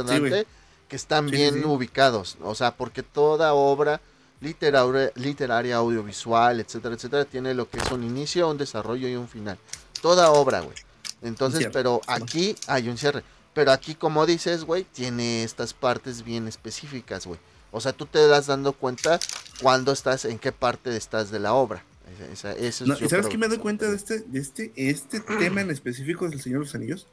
Que 0.91 0.97
están 0.97 1.31
Sí, 1.31 1.37
bien 1.37 1.55
sí. 1.55 1.61
ubicados, 1.65 2.37
o 2.43 2.55
sea, 2.55 2.73
porque 2.77 3.03
toda 3.03 3.55
obra 3.55 4.03
literaria, 4.43 5.13
literaria, 5.15 5.77
audiovisual, 5.77 6.61
etcétera, 6.61 6.95
etcétera, 6.97 7.25
tiene 7.25 7.55
lo 7.55 7.71
que 7.71 7.79
es 7.79 7.91
un 7.91 8.03
inicio, 8.05 8.51
un 8.51 8.59
desarrollo 8.59 9.09
y 9.09 9.15
un 9.17 9.29
final. 9.29 9.57
Toda 10.03 10.31
obra, 10.33 10.61
güey. 10.61 10.77
Entonces, 11.23 11.69
pero 11.73 12.01
aquí 12.07 12.57
hay 12.67 12.89
un 12.89 12.99
cierre. 12.99 13.23
Pero 13.55 13.73
aquí, 13.73 13.95
como 13.95 14.27
dices, 14.27 14.65
güey, 14.65 14.85
tiene 14.85 15.45
estas 15.45 15.75
partes 15.75 16.23
bien 16.25 16.49
específicas, 16.49 17.27
güey. 17.27 17.39
O 17.73 17.81
sea, 17.81 17.93
tú 17.93 18.07
te 18.07 18.27
das 18.27 18.47
dando 18.47 18.73
cuenta 18.73 19.21
cuando 19.63 19.93
estás, 19.93 20.25
en 20.25 20.39
qué 20.39 20.53
parte 20.53 20.97
estás 20.97 21.31
de 21.31 21.39
la 21.39 21.53
obra. 21.55 21.85
Esa- 22.33 22.53
esa- 22.53 22.53
eso 22.53 22.85
es 22.85 22.89
No, 22.89 22.97
yo 22.99 23.07
¿y 23.07 23.09
¿Sabes 23.09 23.27
qué 23.29 23.39
me 23.39 23.47
doy 23.49 23.59
cuenta 23.59 23.89
de 23.89 23.95
este, 23.97 24.21
de 24.21 24.41
este, 24.41 24.73
este 24.77 25.21
tema 25.21 25.61
en 25.61 25.71
específico 25.71 26.29
del 26.29 26.41
Señor 26.41 26.61
de 26.61 26.65
los 26.67 26.75
Anillos? 26.75 27.07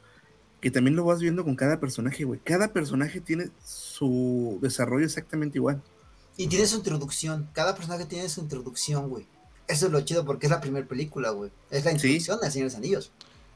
Que 0.60 0.70
también 0.70 0.96
lo 0.96 1.04
vas 1.04 1.20
viendo 1.20 1.44
con 1.44 1.54
cada 1.54 1.78
personaje, 1.78 2.24
güey. 2.24 2.40
Cada 2.42 2.72
personaje 2.72 3.20
tiene 3.20 3.50
su 3.64 4.58
desarrollo 4.60 5.04
exactamente 5.04 5.58
igual. 5.58 5.82
Y 6.36 6.46
tiene 6.48 6.66
su 6.66 6.76
introducción. 6.76 7.48
Cada 7.52 7.74
personaje 7.74 8.06
tiene 8.06 8.28
su 8.28 8.40
introducción, 8.40 9.08
güey. 9.08 9.26
Eso 9.68 9.86
es 9.86 9.92
lo 9.92 10.00
chido 10.00 10.24
porque 10.24 10.46
es 10.46 10.50
la 10.50 10.60
primera 10.60 10.86
película, 10.86 11.30
güey. 11.30 11.50
Es 11.70 11.84
la 11.84 11.90
Sí. 11.92 11.96
introducción 11.96 12.38
Señor 12.40 12.52
de 12.52 12.62
los 12.64 12.74
Anillos. 12.74 13.12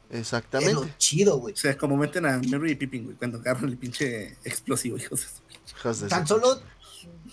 Es 0.09 0.19
Exactamente. 0.19 0.73
lo 0.73 0.87
chido, 0.97 1.37
güey. 1.39 1.53
O 1.53 1.57
sea, 1.57 1.77
como 1.77 1.97
meten 1.97 2.25
a 2.25 2.37
Merry 2.39 2.71
y 2.71 2.75
Pippin, 2.75 3.05
güey, 3.05 3.15
cuando 3.17 3.39
agarran 3.39 3.69
el 3.69 3.77
pinche 3.77 4.37
explosivo, 4.43 4.97
hijos. 4.97 5.21
de 5.21 5.25
su- 5.25 5.77
Hijos 5.79 5.99
de 6.01 6.07
Tan 6.07 6.27
solo 6.27 6.61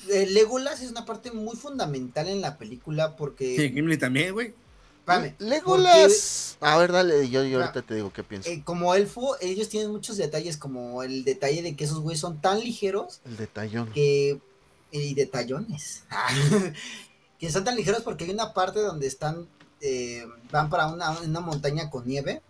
eh, 0.09 0.27
Legolas 0.31 0.81
es 0.83 0.91
una 0.91 1.05
parte 1.05 1.31
muy 1.31 1.57
fundamental 1.57 2.27
en 2.29 2.41
la 2.41 2.57
película 2.59 3.17
porque. 3.17 3.57
Sí, 3.57 3.71
Gimli 3.73 3.99
también, 3.99 4.33
güey. 4.33 4.55
Espérame, 5.01 5.35
Legolas. 5.39 6.57
A 6.61 6.77
ver, 6.79 6.93
dale, 6.93 7.29
yo, 7.29 7.43
yo 7.45 7.59
Ah, 7.59 7.63
ahorita 7.67 7.83
te 7.83 7.95
digo 7.95 8.13
qué 8.13 8.23
pienso. 8.23 8.49
eh, 8.49 8.63
como 8.65 8.95
elfo, 8.95 9.37
ellos 9.41 9.69
tienen 9.69 9.91
muchos 9.91 10.17
detalles, 10.17 10.57
como 10.57 11.03
el 11.03 11.25
detalle 11.25 11.63
de 11.63 11.75
que 11.77 11.85
esos 11.85 12.01
güeyes 12.01 12.21
son 12.21 12.41
tan 12.41 12.61
ligeros 12.61 13.21
El 13.25 13.37
detallón. 13.37 13.91
que. 13.93 14.41
Y 14.93 15.15
detallones. 15.15 16.05
que 17.39 17.51
son 17.51 17.65
tan 17.65 17.77
ligeros 17.77 18.03
porque 18.03 18.25
hay 18.25 18.31
una 18.31 18.53
parte 18.55 18.81
donde 18.81 19.07
están. 19.07 19.49
eh, 19.81 20.27
van 20.51 20.69
para 20.69 20.89
una, 20.89 21.11
una 21.21 21.41
montaña 21.41 21.89
con 21.91 22.07
nieve. 22.07 22.43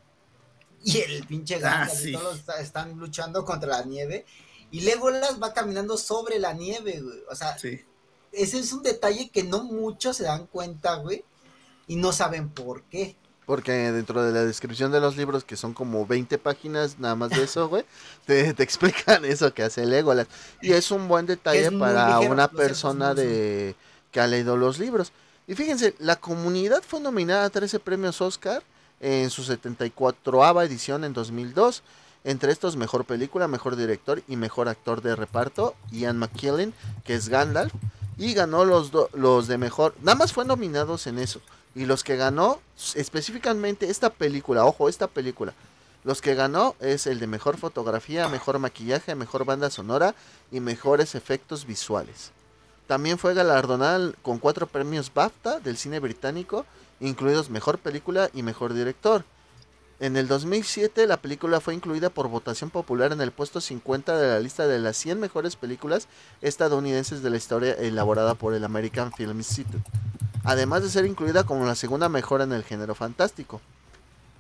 Y 0.83 0.99
el 0.99 1.27
pinche 1.27 1.57
Ah, 1.57 1.59
Gandalf 1.87 2.01
y 2.01 2.05
sí. 2.05 2.13
todos 2.13 2.41
están 2.59 2.99
luchando 2.99 3.45
contra 3.45 3.69
la 3.69 3.85
nieve. 3.85 4.25
Y 4.73 4.81
Legolas 4.81 5.41
va 5.43 5.53
caminando 5.53 5.97
sobre 5.99 6.39
la 6.39 6.53
nieve, 6.55 7.01
güey. 7.01 7.19
O 7.31 7.35
sea, 7.35 7.59
Sí. 7.59 7.81
ese 8.33 8.59
es 8.59 8.73
un 8.73 8.83
detalle 8.83 9.29
que 9.31 9.43
no 9.45 9.63
muchos 9.65 10.17
se 10.17 10.25
dan 10.25 10.47
cuenta, 10.47 10.95
güey. 10.97 11.25
Y 11.91 11.97
no 11.97 12.13
saben 12.13 12.49
por 12.49 12.83
qué. 12.85 13.17
Porque 13.47 13.73
dentro 13.73 14.23
de 14.23 14.33
la 14.33 14.45
descripción 14.45 14.93
de 14.93 15.01
los 15.01 15.17
libros, 15.17 15.43
que 15.43 15.57
son 15.57 15.75
como 15.75 16.07
20 16.07 16.39
páginas 16.39 17.01
nada 17.01 17.17
más 17.17 17.31
de 17.31 17.43
eso, 17.43 17.69
güey, 17.69 17.85
te, 18.27 18.55
te 18.55 18.63
explican 18.63 19.25
eso 19.25 19.53
que 19.53 19.65
hace 19.65 19.85
Legolas. 19.87 20.29
Y 20.63 20.73
es 20.73 20.93
un 20.93 21.09
buen 21.09 21.27
detalle 21.27 21.63
para 21.81 22.05
ligero, 22.19 22.33
una 22.33 22.47
persona 22.49 23.13
de 23.15 23.75
que 24.13 24.21
ha 24.21 24.27
leído 24.29 24.57
los 24.57 24.79
libros. 24.79 25.11
Y 25.49 25.57
fíjense, 25.57 25.97
la 25.99 26.15
comunidad 26.15 26.83
fue 26.87 27.01
nominada 27.01 27.45
a 27.47 27.51
13 27.51 27.81
premios 27.81 28.21
Oscar 28.21 28.63
en 29.01 29.31
su 29.31 29.43
74ava 29.43 30.65
edición 30.65 31.03
en 31.03 31.13
2002. 31.13 31.83
Entre 32.23 32.53
estos, 32.53 32.77
mejor 32.77 33.05
película, 33.05 33.49
mejor 33.49 33.75
director 33.75 34.23
y 34.29 34.37
mejor 34.37 34.69
actor 34.69 35.01
de 35.03 35.17
reparto, 35.17 35.75
Ian 35.91 36.19
McKellen, 36.19 36.73
que 37.03 37.15
es 37.15 37.29
Gandalf, 37.31 37.73
y 38.19 38.35
ganó 38.35 38.65
los, 38.65 38.91
do- 38.93 39.09
los 39.15 39.49
de 39.49 39.57
mejor. 39.59 39.95
Nada 40.03 40.17
más 40.17 40.33
fue 40.33 40.45
nominados 40.45 41.07
en 41.09 41.19
eso. 41.19 41.41
Y 41.75 41.87
los 41.87 42.03
que 42.03 42.17
ganó, 42.17 42.61
específicamente 42.95 43.91
esta 43.91 44.11
película, 44.11 44.65
ojo, 44.65 44.89
esta 44.89 45.07
película. 45.07 45.55
Los 46.03 46.23
que 46.23 46.35
ganó 46.35 46.75
es 46.81 47.07
el 47.07 47.21
de 47.21 47.27
mejor 47.27 47.59
fotografía, 47.59 48.29
mejor 48.29 48.59
maquillaje, 48.59 49.15
mejor 49.15 49.45
banda 49.45 49.71
sonora 49.71 50.15
y 50.51 50.61
mejores 50.61 51.15
efectos 51.15 51.67
visuales. 51.67 52.33
También 52.87 53.19
fue 53.19 53.35
galardonada 53.35 54.13
con 54.23 54.39
cuatro 54.39 54.67
premios 54.67 55.13
BAFTA 55.15 55.61
del 55.61 55.77
cine 55.77 56.01
británico, 56.01 56.65
incluidos 56.99 57.51
mejor 57.51 57.79
película 57.79 58.31
y 58.35 58.43
mejor 58.43 58.75
director. 58.75 59.25
En 60.01 60.17
el 60.17 60.27
2007 60.27 61.07
la 61.07 61.19
película 61.19 61.61
fue 61.61 61.75
incluida 61.75 62.09
por 62.09 62.29
votación 62.29 62.71
popular 62.71 63.13
en 63.13 63.21
el 63.21 63.33
puesto 63.33 63.61
50 63.61 64.17
de 64.17 64.29
la 64.29 64.41
lista 64.41 64.67
de 64.67 64.79
las 64.79 64.97
100 64.97 65.21
mejores 65.21 65.57
películas 65.57 66.09
estadounidenses 66.41 67.23
de 67.23 67.29
la 67.29 67.37
historia 67.37 67.75
elaborada 67.75 68.35
por 68.35 68.55
el 68.55 68.65
American 68.65 69.13
Film 69.13 69.37
Institute, 69.37 69.85
además 70.45 70.83
de 70.83 70.91
ser 70.91 71.07
incluida 71.07 71.45
como 71.45 71.67
la 71.67 71.75
segunda 71.75 72.09
mejor 72.09 72.41
en 72.41 72.53
el 72.53 72.65
género 72.65 72.95
fantástico. 72.95 73.61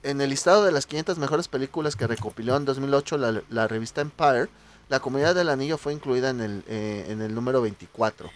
En 0.02 0.20
el 0.20 0.30
listado 0.30 0.64
de 0.64 0.72
las 0.72 0.86
500 0.86 1.18
mejores 1.18 1.48
películas 1.48 1.96
que 1.96 2.06
recopiló 2.06 2.56
en 2.56 2.64
2008 2.64 3.18
la, 3.18 3.42
la 3.50 3.68
revista 3.68 4.00
Empire, 4.00 4.48
la 4.88 5.00
Comunidad 5.00 5.34
del 5.34 5.48
Anillo 5.48 5.78
fue 5.78 5.92
incluida 5.92 6.30
en 6.30 6.40
el, 6.40 6.64
eh, 6.66 7.06
en 7.08 7.22
el 7.22 7.34
número 7.34 7.62
24. 7.62 8.30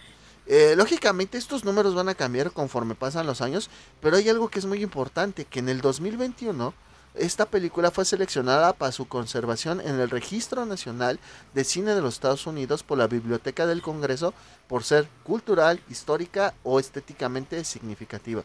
Eh, 0.47 0.75
lógicamente 0.77 1.37
estos 1.37 1.65
números 1.65 1.95
van 1.95 2.07
a 2.07 2.15
cambiar 2.15 2.51
conforme 2.51 2.95
pasan 2.95 3.25
los 3.25 3.41
años, 3.41 3.69
pero 3.99 4.17
hay 4.17 4.29
algo 4.29 4.47
que 4.47 4.59
es 4.59 4.65
muy 4.65 4.81
importante, 4.83 5.45
que 5.45 5.59
en 5.59 5.69
el 5.69 5.81
2021 5.81 6.73
esta 7.17 7.45
película 7.45 7.91
fue 7.91 8.05
seleccionada 8.05 8.73
para 8.73 8.91
su 8.91 9.07
conservación 9.07 9.79
en 9.81 9.99
el 9.99 10.09
Registro 10.09 10.65
Nacional 10.65 11.19
de 11.53 11.63
Cine 11.63 11.95
de 11.95 12.01
los 12.01 12.15
Estados 12.15 12.45
Unidos 12.45 12.83
por 12.83 12.97
la 12.97 13.07
Biblioteca 13.07 13.65
del 13.65 13.81
Congreso 13.81 14.33
por 14.67 14.83
ser 14.83 15.07
cultural, 15.23 15.81
histórica 15.89 16.53
o 16.63 16.79
estéticamente 16.79 17.63
significativa. 17.63 18.43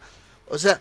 O 0.49 0.59
sea, 0.59 0.81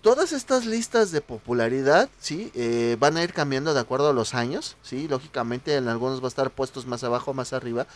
todas 0.00 0.32
estas 0.32 0.66
listas 0.66 1.10
de 1.10 1.20
popularidad, 1.20 2.08
sí, 2.20 2.50
eh, 2.54 2.96
van 2.98 3.16
a 3.16 3.22
ir 3.22 3.32
cambiando 3.32 3.74
de 3.74 3.80
acuerdo 3.80 4.08
a 4.08 4.14
los 4.14 4.34
años, 4.34 4.76
sí, 4.82 5.08
lógicamente 5.08 5.76
en 5.76 5.88
algunos 5.88 6.20
va 6.20 6.26
a 6.26 6.28
estar 6.28 6.50
puestos 6.50 6.86
más 6.86 7.04
abajo, 7.04 7.34
más 7.34 7.52
arriba, 7.52 7.86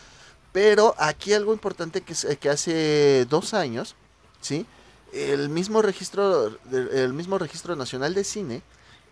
pero 0.51 0.93
aquí 0.97 1.33
algo 1.33 1.53
importante 1.53 2.01
que, 2.01 2.13
que 2.37 2.49
hace 2.49 3.25
dos 3.29 3.53
años, 3.53 3.95
sí, 4.41 4.65
el 5.13 5.49
mismo 5.49 5.81
registro, 5.81 6.57
el 6.71 7.13
mismo 7.13 7.37
registro 7.37 7.75
nacional 7.75 8.13
de 8.13 8.23
cine 8.23 8.61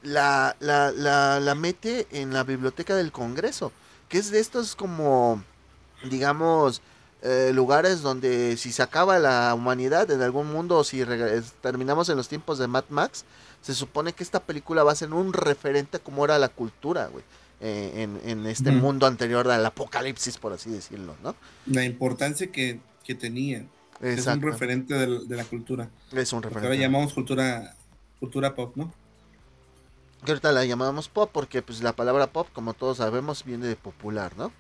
la, 0.04 0.56
la, 0.60 0.92
la, 0.92 1.40
la 1.40 1.56
mete 1.56 2.08
en 2.12 2.34
la 2.34 2.44
biblioteca 2.44 2.96
del 2.96 3.12
Congreso, 3.12 3.72
que 4.08 4.18
es 4.18 4.32
de 4.32 4.40
estos 4.40 4.76
como, 4.76 5.44
digamos, 6.10 6.82
eh, 7.22 7.52
lugares 7.54 8.02
donde 8.02 8.56
si 8.58 8.72
se 8.72 8.82
acaba 8.82 9.20
la 9.20 9.54
humanidad 9.54 10.10
en 10.10 10.22
algún 10.22 10.52
mundo 10.52 10.78
o 10.78 10.84
si 10.84 11.04
terminamos 11.62 12.08
en 12.10 12.18
los 12.18 12.28
tiempos 12.30 12.58
de 12.60 12.68
Mad 12.68 12.86
Max, 12.90 13.26
se 13.62 13.74
supone 13.76 14.14
que 14.14 14.24
esta 14.24 14.40
película 14.40 14.84
va 14.84 14.94
a 14.94 14.96
ser 14.96 15.12
un 15.14 15.34
referente 15.34 15.98
a 15.98 16.00
cómo 16.00 16.24
era 16.24 16.40
la 16.40 16.48
cultura, 16.48 17.08
güey, 17.08 17.26
eh, 17.60 17.92
en, 18.24 18.30
en 18.30 18.46
este 18.46 18.72
mundo 18.72 19.06
anterior 19.06 19.50
al 19.52 19.66
apocalipsis, 19.66 20.38
por 20.38 20.54
así 20.54 20.70
decirlo, 20.70 21.16
¿no? 21.22 21.36
La 21.66 21.84
importancia 21.84 22.48
que, 22.52 22.80
que 23.04 23.16
tenía. 23.16 23.66
Es 24.02 24.26
un 24.28 24.42
referente 24.42 24.94
de 24.94 25.36
la 25.36 25.44
cultura. 25.44 25.90
Es 26.14 26.32
un 26.32 26.40
Porque 26.40 26.56
referente. 26.56 26.68
ahora 26.68 26.76
llamamos 26.76 27.14
cultura, 27.14 27.76
cultura 28.22 28.56
pop, 28.56 28.72
¿no? 28.78 28.94
Que 30.26 30.32
ahorita 30.32 30.52
la 30.52 30.66
llamamos 30.66 31.08
pop 31.08 31.30
porque 31.32 31.62
pues 31.62 31.82
la 31.82 31.94
palabra 31.94 32.28
pop, 32.28 32.48
como 32.54 32.74
todos 32.74 32.98
sabemos, 32.98 33.46
viene 33.46 33.68
de 33.68 33.76
popular, 33.76 34.34
¿no? 34.38 34.52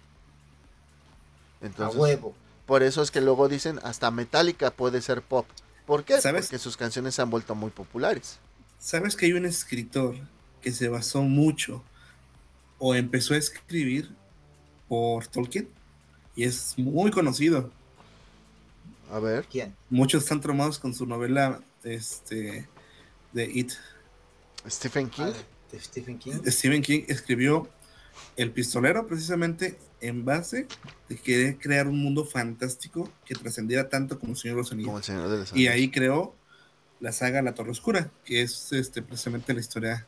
A 1.77 1.89
huevo. 1.89 2.33
por 2.65 2.83
eso 2.83 3.01
es 3.01 3.11
que 3.11 3.19
luego 3.19 3.49
dicen 3.49 3.79
hasta 3.83 4.11
Metallica 4.11 4.71
puede 4.71 5.01
ser 5.01 5.21
pop. 5.21 5.45
¿Por 5.85 6.05
qué? 6.05 6.21
¿Sabes? 6.21 6.45
Porque 6.45 6.59
sus 6.59 6.77
canciones 6.77 7.15
se 7.15 7.21
han 7.21 7.29
vuelto 7.29 7.55
muy 7.55 7.71
populares. 7.71 8.39
¿Sabes 8.79 9.15
que 9.15 9.25
hay 9.25 9.33
un 9.33 9.45
escritor 9.45 10.15
que 10.61 10.71
se 10.71 10.87
basó 10.87 11.21
mucho 11.23 11.83
o 12.77 12.95
empezó 12.95 13.33
a 13.33 13.37
escribir 13.37 14.09
por 14.87 15.27
Tolkien? 15.27 15.67
Y 16.35 16.45
es 16.45 16.75
muy 16.77 17.11
conocido. 17.11 17.71
A 19.11 19.19
ver. 19.19 19.45
¿Quién? 19.51 19.75
Muchos 19.89 20.23
están 20.23 20.39
traumados 20.39 20.79
con 20.79 20.93
su 20.93 21.05
novela 21.05 21.59
este, 21.83 22.69
de 23.33 23.45
It. 23.45 23.73
Stephen 24.67 25.09
King. 25.09 25.23
Ah, 25.25 25.77
Stephen 25.79 26.17
King. 26.17 26.33
Stephen 26.47 26.81
King 26.81 27.03
escribió 27.07 27.69
El 28.35 28.51
pistolero 28.51 29.05
precisamente 29.07 29.77
en 30.01 30.25
base 30.25 30.67
de 31.07 31.17
querer 31.17 31.57
crear 31.57 31.87
un 31.87 32.01
mundo 32.01 32.25
fantástico 32.25 33.09
que 33.25 33.35
trascendiera 33.35 33.89
tanto 33.89 34.19
como 34.19 34.33
el 34.33 34.37
Señor 34.37 34.57
de 34.57 34.61
los 34.63 34.71
Anillos. 34.71 34.87
Como 34.87 34.97
el 34.97 35.03
Señor 35.03 35.29
de 35.29 35.37
los 35.37 35.55
Y 35.55 35.67
ahí 35.67 35.91
creó 35.91 36.35
la 36.99 37.11
saga 37.11 37.41
La 37.41 37.53
Torre 37.53 37.71
Oscura, 37.71 38.11
que 38.25 38.41
es 38.41 38.73
este, 38.73 39.01
precisamente 39.01 39.53
la 39.53 39.59
historia 39.59 40.05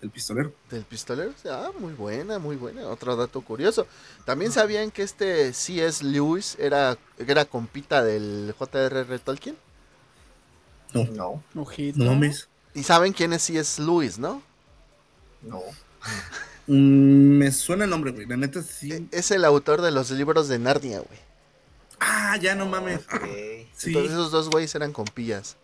El 0.00 0.10
pistolero. 0.10 0.52
Del 0.70 0.84
pistolero. 0.84 1.32
Ah, 1.46 1.70
muy 1.78 1.92
buena, 1.92 2.38
muy 2.38 2.56
buena. 2.56 2.86
Otro 2.88 3.16
dato 3.16 3.40
curioso. 3.40 3.86
También 4.24 4.52
sabían 4.52 4.90
que 4.90 5.02
este 5.02 5.52
C.S. 5.52 6.04
Lewis 6.04 6.56
era, 6.60 6.96
era 7.18 7.44
compita 7.44 8.04
del 8.04 8.54
J.R.R. 8.56 9.18
Tolkien. 9.18 9.56
No, 10.94 11.42
Ojito. 11.54 11.98
No 11.98 12.12
mames. 12.12 12.48
Y 12.78 12.82
saben 12.84 13.12
quién 13.12 13.32
es 13.32 13.42
C.S. 13.42 13.82
Lewis, 13.82 14.18
¿no? 14.18 14.42
no. 15.42 15.60
Mm, 16.66 17.38
me 17.38 17.50
suena 17.52 17.84
el 17.84 17.90
nombre, 17.90 18.12
güey. 18.12 18.26
La 18.26 18.36
neta 18.36 18.62
sí. 18.62 18.92
E- 18.92 19.06
Es 19.10 19.30
el 19.30 19.44
autor 19.44 19.80
de 19.82 19.90
los 19.90 20.10
libros 20.10 20.48
de 20.48 20.58
Narnia, 20.58 20.98
güey. 21.00 21.18
Ah, 22.00 22.36
ya 22.40 22.54
no 22.54 22.66
mames. 22.66 23.00
Ok. 23.00 23.24
Sí. 23.74 23.88
Entonces 23.88 24.12
esos 24.12 24.30
dos 24.30 24.50
güeyes 24.50 24.74
eran 24.74 24.92
compillas. 24.92 25.56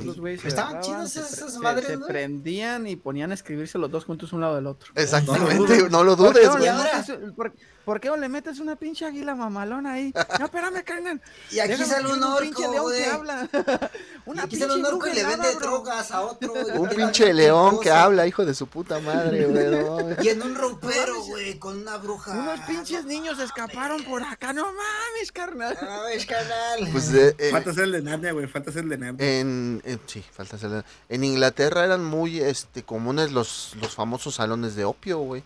Esos 0.00 0.18
güeyes 0.20 0.40
se 0.40 0.48
Estaban 0.48 0.82
se 1.08 1.20
esas 1.20 1.52
se- 1.52 1.58
madres, 1.58 1.86
Se 1.86 1.98
prendían 1.98 2.86
y 2.86 2.96
ponían 2.96 3.30
a 3.30 3.34
escribirse 3.34 3.78
los 3.78 3.90
dos 3.90 4.04
juntos 4.04 4.32
un 4.32 4.40
lado 4.40 4.54
del 4.56 4.66
otro. 4.66 4.92
Exactamente, 4.94 5.88
no 5.90 6.04
lo 6.04 6.16
¿Por 6.16 6.32
qué 6.34 6.46
dudes, 6.46 6.48
no 6.48 7.18
güey. 7.18 7.32
por, 7.34 7.52
por 7.84 8.00
qué 8.00 8.08
no 8.08 8.16
le 8.16 8.28
metes 8.28 8.58
una 8.60 8.76
pinche 8.76 9.04
águila 9.04 9.34
mamalona 9.34 9.92
ahí? 9.94 10.12
No, 10.38 10.44
espérame, 10.46 10.82
carnal. 10.84 11.20
Y 11.50 11.58
aquí 11.60 11.70
Déjame 11.70 11.88
sale 11.88 12.12
un 12.12 12.22
orco, 12.22 12.60
león 12.60 12.82
güey. 12.82 13.02
que 13.02 13.08
habla. 13.10 13.48
Y 14.26 14.30
Una 14.30 14.42
aquí 14.42 14.56
sale 14.56 14.72
un 14.74 14.78
pinche 14.82 14.92
orco 14.92 15.06
y 15.06 15.12
le 15.14 15.22
bruja 15.22 15.28
vende 15.36 15.48
helada, 15.50 15.58
bro. 15.60 15.68
drogas 15.70 16.10
a 16.10 16.20
otro. 16.22 16.52
y 16.74 16.78
Un 16.78 16.88
pinche 16.88 17.32
león 17.32 17.78
que 17.80 17.90
habla, 17.92 18.26
hijo 18.26 18.44
de 18.44 18.54
su 18.54 18.66
puta 18.66 18.98
madre, 18.98 19.46
güey. 19.46 19.66
no. 19.70 20.22
Y 20.22 20.28
en 20.30 20.42
un 20.42 20.54
ropero, 20.56 21.22
güey, 21.26 21.58
con 21.60 21.78
una 21.78 21.96
bruja. 21.98 22.32
Unos 22.32 22.60
pinches 22.66 23.04
niños 23.04 23.38
escaparon 23.38 24.02
por 24.04 24.22
acá. 24.24 24.52
No 24.52 24.64
mames, 24.64 25.30
carnal. 25.32 25.76
A 25.80 26.02
ver, 26.02 26.26
canal. 26.26 26.88
Pues 26.90 27.12
eh, 27.14 27.36
eh, 27.38 27.50
Falta 27.52 27.72
ser 27.72 27.84
el 27.84 27.92
de 27.92 28.02
Narnia, 28.02 28.32
güey. 28.32 28.46
Falta 28.48 28.72
ser 28.72 28.82
el 28.82 28.88
de 28.90 28.98
Narnia. 28.98 29.40
en, 29.40 29.65
en- 29.84 30.00
sí, 30.06 30.22
falta 30.32 30.56
hacerle- 30.56 30.84
En 31.08 31.24
Inglaterra 31.24 31.84
eran 31.84 32.04
muy 32.04 32.40
este 32.40 32.82
comunes 32.82 33.32
los, 33.32 33.72
los 33.80 33.94
famosos 33.94 34.34
salones 34.36 34.74
de 34.76 34.84
opio, 34.84 35.18
güey. 35.18 35.42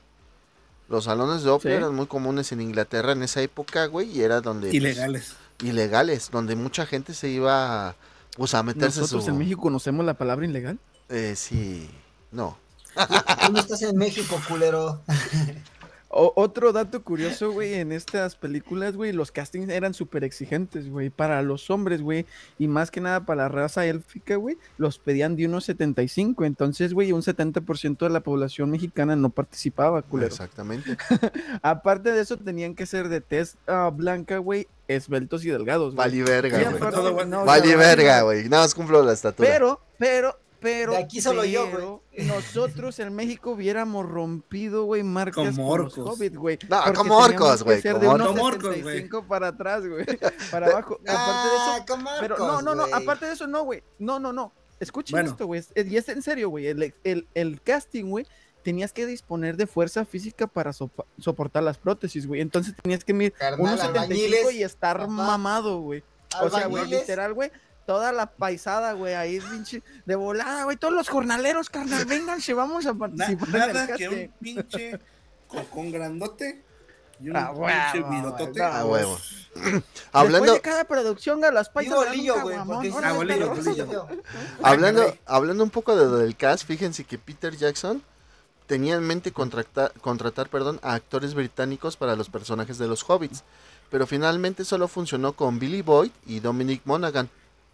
Los 0.88 1.04
salones 1.04 1.42
de 1.44 1.50
opio 1.50 1.70
Sí. 1.70 1.76
eran 1.76 1.94
muy 1.94 2.06
comunes 2.06 2.50
en 2.52 2.60
Inglaterra 2.60 3.12
en 3.12 3.22
esa 3.22 3.40
época, 3.42 3.86
güey, 3.86 4.10
y 4.10 4.22
era 4.22 4.40
donde 4.40 4.68
pues, 4.68 4.74
Ilegales. 4.74 5.34
ilegales, 5.62 6.30
donde 6.32 6.56
mucha 6.56 6.84
gente 6.86 7.14
se 7.14 7.28
iba 7.28 7.94
pues 8.36 8.54
a 8.54 8.62
meterse 8.62 9.00
Nosotros 9.00 9.24
su 9.24 9.30
en 9.30 9.38
México 9.38 9.60
conocemos 9.60 10.04
la 10.04 10.14
palabra 10.14 10.46
ilegal. 10.46 10.78
eh, 11.08 11.34
sí, 11.36 11.88
no. 12.32 12.56
Tú 13.46 13.52
no 13.52 13.58
estás 13.60 13.82
en 13.82 13.96
México, 13.96 14.40
culero. 14.48 15.00
O- 16.12 16.32
otro 16.34 16.72
dato 16.72 17.04
curioso, 17.04 17.52
güey, 17.52 17.74
en 17.74 17.92
estas 17.92 18.34
películas, 18.34 18.96
güey, 18.96 19.12
los 19.12 19.30
castings 19.30 19.68
eran 19.68 19.94
súper 19.94 20.24
exigentes, 20.24 20.90
güey, 20.90 21.08
para 21.08 21.40
los 21.42 21.70
hombres, 21.70 22.02
güey, 22.02 22.26
y 22.58 22.66
más 22.66 22.90
que 22.90 23.00
nada 23.00 23.24
para 23.24 23.44
la 23.44 23.48
raza 23.48 23.86
élfica, 23.86 24.34
güey, 24.34 24.58
los 24.76 24.98
pedían 24.98 25.36
de 25.36 25.46
unos 25.46 25.64
75, 25.66 26.44
entonces, 26.44 26.94
güey, 26.94 27.12
un 27.12 27.22
70% 27.22 27.98
de 27.98 28.10
la 28.10 28.20
población 28.20 28.70
mexicana 28.72 29.14
no 29.14 29.30
participaba, 29.30 30.02
culero. 30.02 30.26
Exactamente. 30.26 30.96
Aparte 31.62 32.10
de 32.10 32.20
eso, 32.20 32.36
tenían 32.36 32.74
que 32.74 32.86
ser 32.86 33.08
de 33.08 33.20
tez 33.20 33.56
ah, 33.68 33.92
blanca, 33.94 34.38
güey, 34.38 34.66
esbeltos 34.88 35.44
y 35.44 35.50
delgados, 35.50 35.94
güey. 35.94 36.08
Vali 36.08 36.22
verga, 36.22 36.58
güey. 36.72 37.46
Vali 37.46 37.74
verga, 37.76 38.22
güey. 38.22 38.48
Nada 38.48 38.64
más 38.64 38.74
cumplo 38.74 39.02
la 39.04 39.12
estatura. 39.12 39.48
Pero, 39.48 39.80
pero, 39.96 40.36
pero. 40.60 40.92
De 40.92 40.98
aquí 40.98 41.20
solo 41.20 41.44
yo, 41.44 41.68
pero 41.70 42.02
Nosotros 42.26 42.98
en 42.98 43.14
México 43.14 43.52
hubiéramos 43.52 44.06
rompido, 44.08 44.84
güey, 44.84 45.02
marcas 45.02 45.56
Como 45.56 45.68
orcos. 45.68 45.98
Hobbit, 45.98 46.34
güey. 46.36 46.58
No, 46.68 46.82
como 46.94 47.16
orcos, 47.16 47.62
güey, 47.62 47.82
como 47.82 48.10
orcos. 48.10 48.26
Como 48.28 48.42
orcos, 48.44 48.62
güey. 48.82 48.82
75 48.82 49.24
para 49.26 49.48
atrás, 49.48 49.86
güey. 49.86 50.04
Para 50.50 50.66
abajo. 50.68 50.98
Aparte 51.06 51.48
de 51.48 51.54
eso. 51.54 51.72
Ah, 51.72 51.84
como 51.88 52.10
Pero 52.20 52.38
no, 52.38 52.44
orcos, 52.44 52.62
no, 52.64 52.74
no. 52.74 52.82
güey. 52.88 53.02
Aparte 53.02 53.26
de 53.26 53.32
eso, 53.32 53.46
no, 53.46 53.62
güey. 53.64 53.82
No, 53.98 54.18
no, 54.20 54.32
no. 54.32 54.52
Escuchen 54.78 55.12
Bueno. 55.14 55.30
esto, 55.30 55.46
güey. 55.46 55.62
Y 55.74 55.96
es 55.96 56.08
en 56.08 56.22
serio, 56.22 56.48
güey. 56.50 56.66
El, 56.66 56.94
el, 57.04 57.26
el 57.34 57.60
casting, 57.62 58.06
güey. 58.06 58.26
Tenías 58.62 58.92
que 58.92 59.06
disponer 59.06 59.56
de 59.56 59.66
fuerza 59.66 60.04
física 60.04 60.46
para 60.46 60.72
sopa- 60.72 61.06
soportar 61.18 61.62
las 61.62 61.78
prótesis, 61.78 62.26
güey. 62.26 62.40
Entonces 62.42 62.74
tenías 62.82 63.04
que 63.04 63.30
Carnal, 63.32 63.60
unos 63.60 63.80
75 63.80 63.98
albañiles, 64.00 64.52
y 64.52 64.62
estar 64.62 64.98
papá. 64.98 65.08
mamado, 65.10 65.80
güey. 65.80 66.02
O 66.42 66.48
sea, 66.50 66.66
güey, 66.66 66.86
literal, 66.86 67.32
güey, 67.34 67.50
toda 67.86 68.12
la 68.12 68.26
paisada, 68.30 68.92
güey, 68.92 69.14
ahí 69.14 69.40
pinche 69.40 69.82
de 70.06 70.14
volada, 70.14 70.64
güey, 70.64 70.76
todos 70.76 70.94
los 70.94 71.08
jornaleros, 71.08 71.70
carnal, 71.70 72.04
vénganse, 72.04 72.54
vamos 72.54 72.86
a 72.86 72.92
Na- 72.92 72.98
participar 72.98 73.48
en 73.48 73.54
el 73.54 73.74
nada 73.74 73.96
que 73.96 74.08
un 74.08 74.32
pinche 74.40 75.00
cocón 75.48 75.90
grandote 75.90 76.62
y 77.20 77.30
un 77.30 77.36
Ah, 77.36 77.50
pinche 77.52 78.00
huevo, 78.02 78.10
virotote. 78.10 78.60
güey, 78.60 78.72
A 78.72 78.84
huevo. 78.84 79.18
Después 79.52 79.82
Hablando, 80.12 80.52
de 80.52 80.60
cada 80.60 80.84
producción, 80.84 81.44
a 81.44 81.50
las 81.50 81.68
paisas 81.68 81.96
bolillo, 81.96 82.40
güey, 82.40 82.56
Ah, 82.56 82.64
hablando, 84.62 85.14
hablando 85.26 85.64
un 85.64 85.70
poco 85.70 85.96
de 85.96 86.04
lo 86.04 86.16
del 86.18 86.36
cast, 86.36 86.66
fíjense 86.66 87.04
que 87.04 87.18
Peter 87.18 87.56
Jackson 87.56 88.02
tenía 88.66 88.94
en 88.94 89.02
mente 89.06 89.32
contratar, 89.32 89.92
contratar 90.00 90.48
perdón, 90.48 90.78
a 90.82 90.94
actores 90.94 91.34
británicos 91.34 91.96
para 91.96 92.14
los 92.16 92.30
personajes 92.30 92.78
de 92.78 92.86
los 92.86 93.02
hobbits, 93.08 93.42
pero 93.90 94.06
finalmente 94.06 94.64
solo 94.64 94.86
funcionó 94.86 95.32
con 95.32 95.58
Billy 95.58 95.82
Boyd 95.82 96.12
y 96.26 96.38
Dominic 96.40 96.82
Monaghan, 96.84 97.28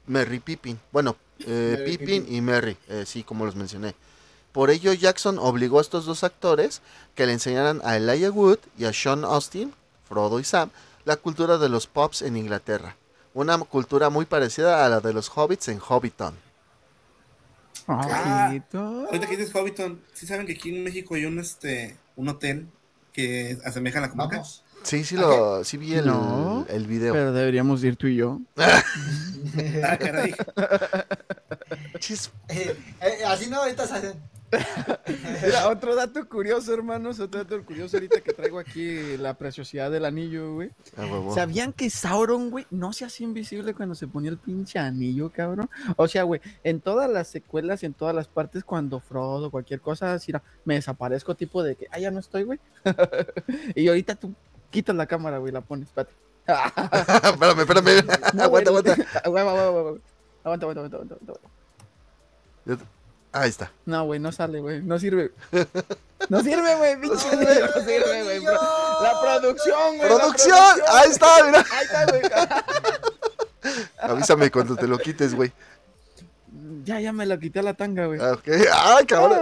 Merry 0.06 0.40
Pippin, 0.40 0.78
bueno, 0.92 1.16
eh, 1.40 1.76
Merry 1.78 1.96
Pippin 1.96 2.22
Pippin. 2.22 2.34
y 2.34 2.40
Merry, 2.40 2.76
eh, 2.88 3.04
sí, 3.06 3.22
como 3.22 3.44
los 3.44 3.56
mencioné. 3.56 3.94
Por 4.52 4.70
ello 4.70 4.92
Jackson 4.94 5.38
obligó 5.38 5.78
a 5.78 5.82
estos 5.82 6.06
dos 6.06 6.24
actores 6.24 6.80
que 7.14 7.26
le 7.26 7.34
enseñaran 7.34 7.82
a 7.84 7.96
Elijah 7.96 8.30
Wood 8.30 8.58
y 8.78 8.86
a 8.86 8.92
Sean 8.92 9.24
Austin, 9.24 9.72
Frodo 10.08 10.40
y 10.40 10.44
Sam, 10.44 10.70
la 11.04 11.16
cultura 11.16 11.58
de 11.58 11.68
los 11.68 11.86
pubs 11.86 12.22
en 12.22 12.36
Inglaterra. 12.36 12.96
Una 13.34 13.58
cultura 13.58 14.08
muy 14.08 14.24
parecida 14.24 14.86
a 14.86 14.88
la 14.88 15.00
de 15.00 15.12
los 15.12 15.28
hobbits 15.28 15.68
en 15.68 15.78
Hobbiton. 15.78 16.34
Ojito. 17.86 18.78
Ahorita 19.06 19.26
que 19.26 19.36
dices 19.36 19.54
Hobbiton, 19.54 20.00
¿sí 20.14 20.26
saben 20.26 20.46
que 20.46 20.54
aquí 20.54 20.74
en 20.74 20.82
México 20.82 21.14
hay 21.14 21.26
un 21.26 21.38
este 21.38 21.96
un 22.16 22.28
hotel 22.28 22.66
que 23.12 23.58
asemeja 23.64 23.98
a 23.98 24.02
la 24.02 24.10
comarca? 24.10 24.36
Vamos. 24.36 24.62
Sí, 24.86 25.02
sí, 25.02 25.16
lo, 25.16 25.64
sí 25.64 25.78
vi 25.78 25.94
el, 25.94 26.06
No, 26.06 26.64
el 26.68 26.86
video. 26.86 27.12
Pero 27.12 27.32
deberíamos 27.32 27.82
ir 27.82 27.96
tú 27.96 28.06
y 28.06 28.16
yo. 28.16 28.40
Ah, 29.82 29.96
caray. 29.96 30.34
Eh, 32.48 32.76
eh, 33.00 33.24
así 33.26 33.48
no, 33.48 33.62
ahorita. 33.62 33.86
Mira, 35.42 35.68
otro 35.68 35.94
dato 35.94 36.28
curioso, 36.28 36.74
hermanos, 36.74 37.20
otro 37.20 37.42
dato 37.42 37.64
curioso 37.64 37.96
ahorita 37.96 38.20
que 38.20 38.32
traigo 38.32 38.58
aquí 38.58 39.16
la 39.16 39.34
preciosidad 39.34 39.90
del 39.90 40.04
anillo, 40.04 40.54
güey. 40.54 40.70
a 40.96 41.02
huevo. 41.06 41.34
¿Sabían 41.34 41.72
que 41.72 41.88
Sauron, 41.88 42.50
güey, 42.50 42.66
no 42.70 42.92
se 42.92 43.06
hacía 43.06 43.26
invisible 43.26 43.72
cuando 43.72 43.94
se 43.94 44.06
ponía 44.06 44.30
el 44.30 44.38
pinche 44.38 44.78
anillo, 44.78 45.30
cabrón? 45.30 45.70
O 45.96 46.06
sea, 46.06 46.24
güey, 46.24 46.40
en 46.62 46.80
todas 46.80 47.08
las 47.08 47.28
secuelas, 47.28 47.82
en 47.82 47.94
todas 47.94 48.14
las 48.14 48.28
partes, 48.28 48.62
cuando 48.62 49.00
Frodo, 49.00 49.50
cualquier 49.50 49.80
cosa, 49.80 50.12
así, 50.12 50.32
no, 50.32 50.42
me 50.64 50.74
desaparezco, 50.74 51.34
tipo 51.34 51.62
de 51.62 51.76
que, 51.76 51.86
ah, 51.90 51.98
ya 51.98 52.10
no 52.10 52.20
estoy, 52.20 52.42
güey. 52.42 52.58
y 53.74 53.88
ahorita 53.88 54.16
tú 54.16 54.34
quitas 54.76 54.94
la 54.94 55.06
cámara, 55.06 55.38
güey, 55.38 55.52
la 55.52 55.62
pones, 55.62 55.88
espérate. 55.88 56.12
espérame, 56.46 57.60
espérame. 57.60 58.04
No, 58.34 58.42
aguanta, 58.42 58.70
güey, 58.72 58.82
aguanta. 58.82 59.06
Aguanta, 59.24 60.66
aguanta, 60.66 60.66
aguanta. 60.66 61.14
Aguanta. 62.66 62.84
Ahí 63.32 63.48
está. 63.48 63.72
No, 63.86 64.04
güey, 64.04 64.20
no 64.20 64.32
sale, 64.32 64.60
güey, 64.60 64.82
no 64.82 64.98
sirve. 64.98 65.32
No 66.28 66.42
sirve, 66.42 66.74
güey, 66.76 67.00
pinche, 67.00 67.26
No, 67.32 67.84
sirve, 67.84 68.22
güey. 68.24 68.44
La 68.44 69.18
producción, 69.22 69.96
güey. 69.96 70.08
¡Producción! 70.10 70.74
Ahí 70.88 71.10
está, 71.10 71.44
mira. 71.44 71.64
Ahí 71.72 71.84
está, 71.84 72.06
güey. 72.06 72.22
Avísame 74.00 74.50
cuando 74.50 74.76
te 74.76 74.86
lo 74.86 74.98
quites, 74.98 75.34
güey. 75.34 75.52
Ya, 76.84 77.00
ya 77.00 77.12
me 77.12 77.24
la 77.24 77.38
quité 77.38 77.60
a 77.60 77.62
la 77.62 77.74
tanga, 77.74 78.06
güey. 78.06 78.20
Ah, 78.20 78.32
ok. 78.32 78.48
¡Ay, 78.72 79.06
cabrón! 79.06 79.40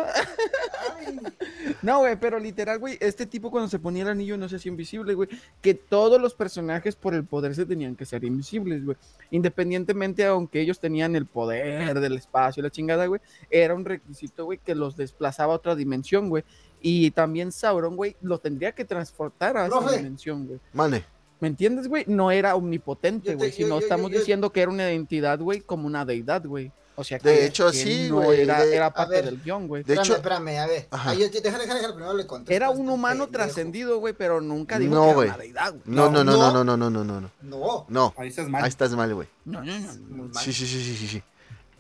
No, 1.85 1.99
güey, 1.99 2.17
pero 2.19 2.39
literal, 2.39 2.79
güey, 2.79 2.97
este 3.01 3.27
tipo 3.27 3.51
cuando 3.51 3.69
se 3.69 3.79
ponía 3.79 4.03
el 4.05 4.09
anillo 4.09 4.39
no 4.39 4.49
se 4.49 4.57
hacía 4.57 4.71
invisible, 4.71 5.13
güey. 5.15 5.29
Que 5.61 5.75
todos 5.75 6.21
los 6.21 6.35
personajes 6.35 6.97
por 6.97 7.15
el 7.15 7.25
poder 7.25 7.55
se 7.55 7.67
tenían 7.67 7.95
que 7.95 8.07
ser 8.07 8.25
invisibles, 8.25 8.85
güey. 8.85 8.97
Independientemente, 9.31 10.25
aunque 10.25 10.61
ellos 10.61 10.81
tenían 10.81 11.15
el 11.15 11.27
poder 11.27 12.01
del 12.01 12.15
espacio 12.17 12.61
y 12.61 12.65
la 12.65 12.71
chingada, 12.71 13.07
güey, 13.07 13.21
era 13.51 13.75
un 13.75 13.85
requisito, 13.85 14.47
güey, 14.47 14.59
que 14.65 14.75
los 14.75 14.97
desplazaba 14.97 15.53
a 15.53 15.57
otra 15.57 15.75
dimensión, 15.75 16.31
güey. 16.31 16.43
Y 16.81 17.11
también 17.11 17.53
Sauron, 17.53 17.97
güey, 17.97 18.17
lo 18.23 18.39
tendría 18.39 18.73
que 18.73 18.85
transportar 18.85 19.57
a 19.57 19.67
esa 19.67 19.75
dimensión, 19.99 20.47
güey. 20.47 20.61
Mane. 20.73 21.05
¿Me 21.41 21.49
entiendes, 21.49 21.89
güey? 21.89 22.05
No 22.07 22.31
era 22.31 22.57
omnipotente, 22.57 23.35
güey, 23.35 23.53
sino 23.53 23.69
yo- 23.69 23.75
yo- 23.75 23.81
estamos 23.81 24.11
yo- 24.11 24.19
diciendo 24.19 24.51
que 24.51 24.63
era 24.63 24.71
una 24.71 24.91
entidad, 24.91 25.39
güey, 25.39 25.61
como 25.61 25.87
una 25.87 26.05
deidad, 26.07 26.45
güey. 26.47 26.73
O 26.97 27.03
sea, 27.03 27.19
De 27.19 27.47
hecho, 27.47 27.71
que 27.71 27.77
sí, 27.77 28.07
no 28.09 28.23
güey, 28.23 28.43
Era, 28.43 28.65
de- 28.65 28.77
era 28.77 28.87
A 28.87 28.95
parte 28.95 29.17
ver. 29.17 29.25
del 29.25 29.43
guion, 29.43 29.67
güey. 29.67 29.83
De 29.83 29.95
espérame, 29.95 30.05
hecho- 30.05 30.17
espérame, 30.17 30.59
a 30.59 30.67
ver. 30.67 30.89
Ajá. 30.91 31.11
Ay, 31.11 31.19
yo 31.19 31.25
déjale, 31.29 31.43
déjale, 31.43 31.65
déjale, 31.81 31.95
primero 31.95 32.15
le 32.15 32.27
contesto. 32.27 32.53
Era 32.55 32.67
a 32.67 32.71
un 32.71 32.81
este 32.83 32.93
humano 32.93 33.27
trascendido, 33.29 33.99
güey, 33.99 34.15
pero 34.15 34.41
nunca 34.41 34.79
dijo 34.79 34.95
No, 34.95 35.03
que 35.03 35.07
era 35.09 35.15
güey. 35.15 35.29
una 35.29 35.39
deidad, 35.39 35.71
güey. 35.73 35.83
No, 35.87 36.11
no, 36.11 36.23
no, 36.25 36.33
No. 36.33 36.53
no, 36.53 36.65
no, 36.65 36.77
no, 36.77 36.91
no, 36.91 37.05
no, 37.05 37.21
no. 37.21 37.31
No. 37.43 37.87
No. 37.89 38.15
Ahí 38.17 38.29
estás 38.29 38.49
mal. 38.49 38.63
Ahí 38.63 38.69
estás 38.69 38.93
mal, 38.93 39.13
güey. 39.15 39.29
No, 39.45 39.63
no, 39.65 39.79
no. 39.79 39.93
Muy 40.09 40.29
mal. 40.29 40.43
Sí, 40.45 40.53
sí, 40.53 40.67
sí, 40.67 40.83
sí, 40.85 40.97
sí, 40.97 41.09
sí. 41.09 41.23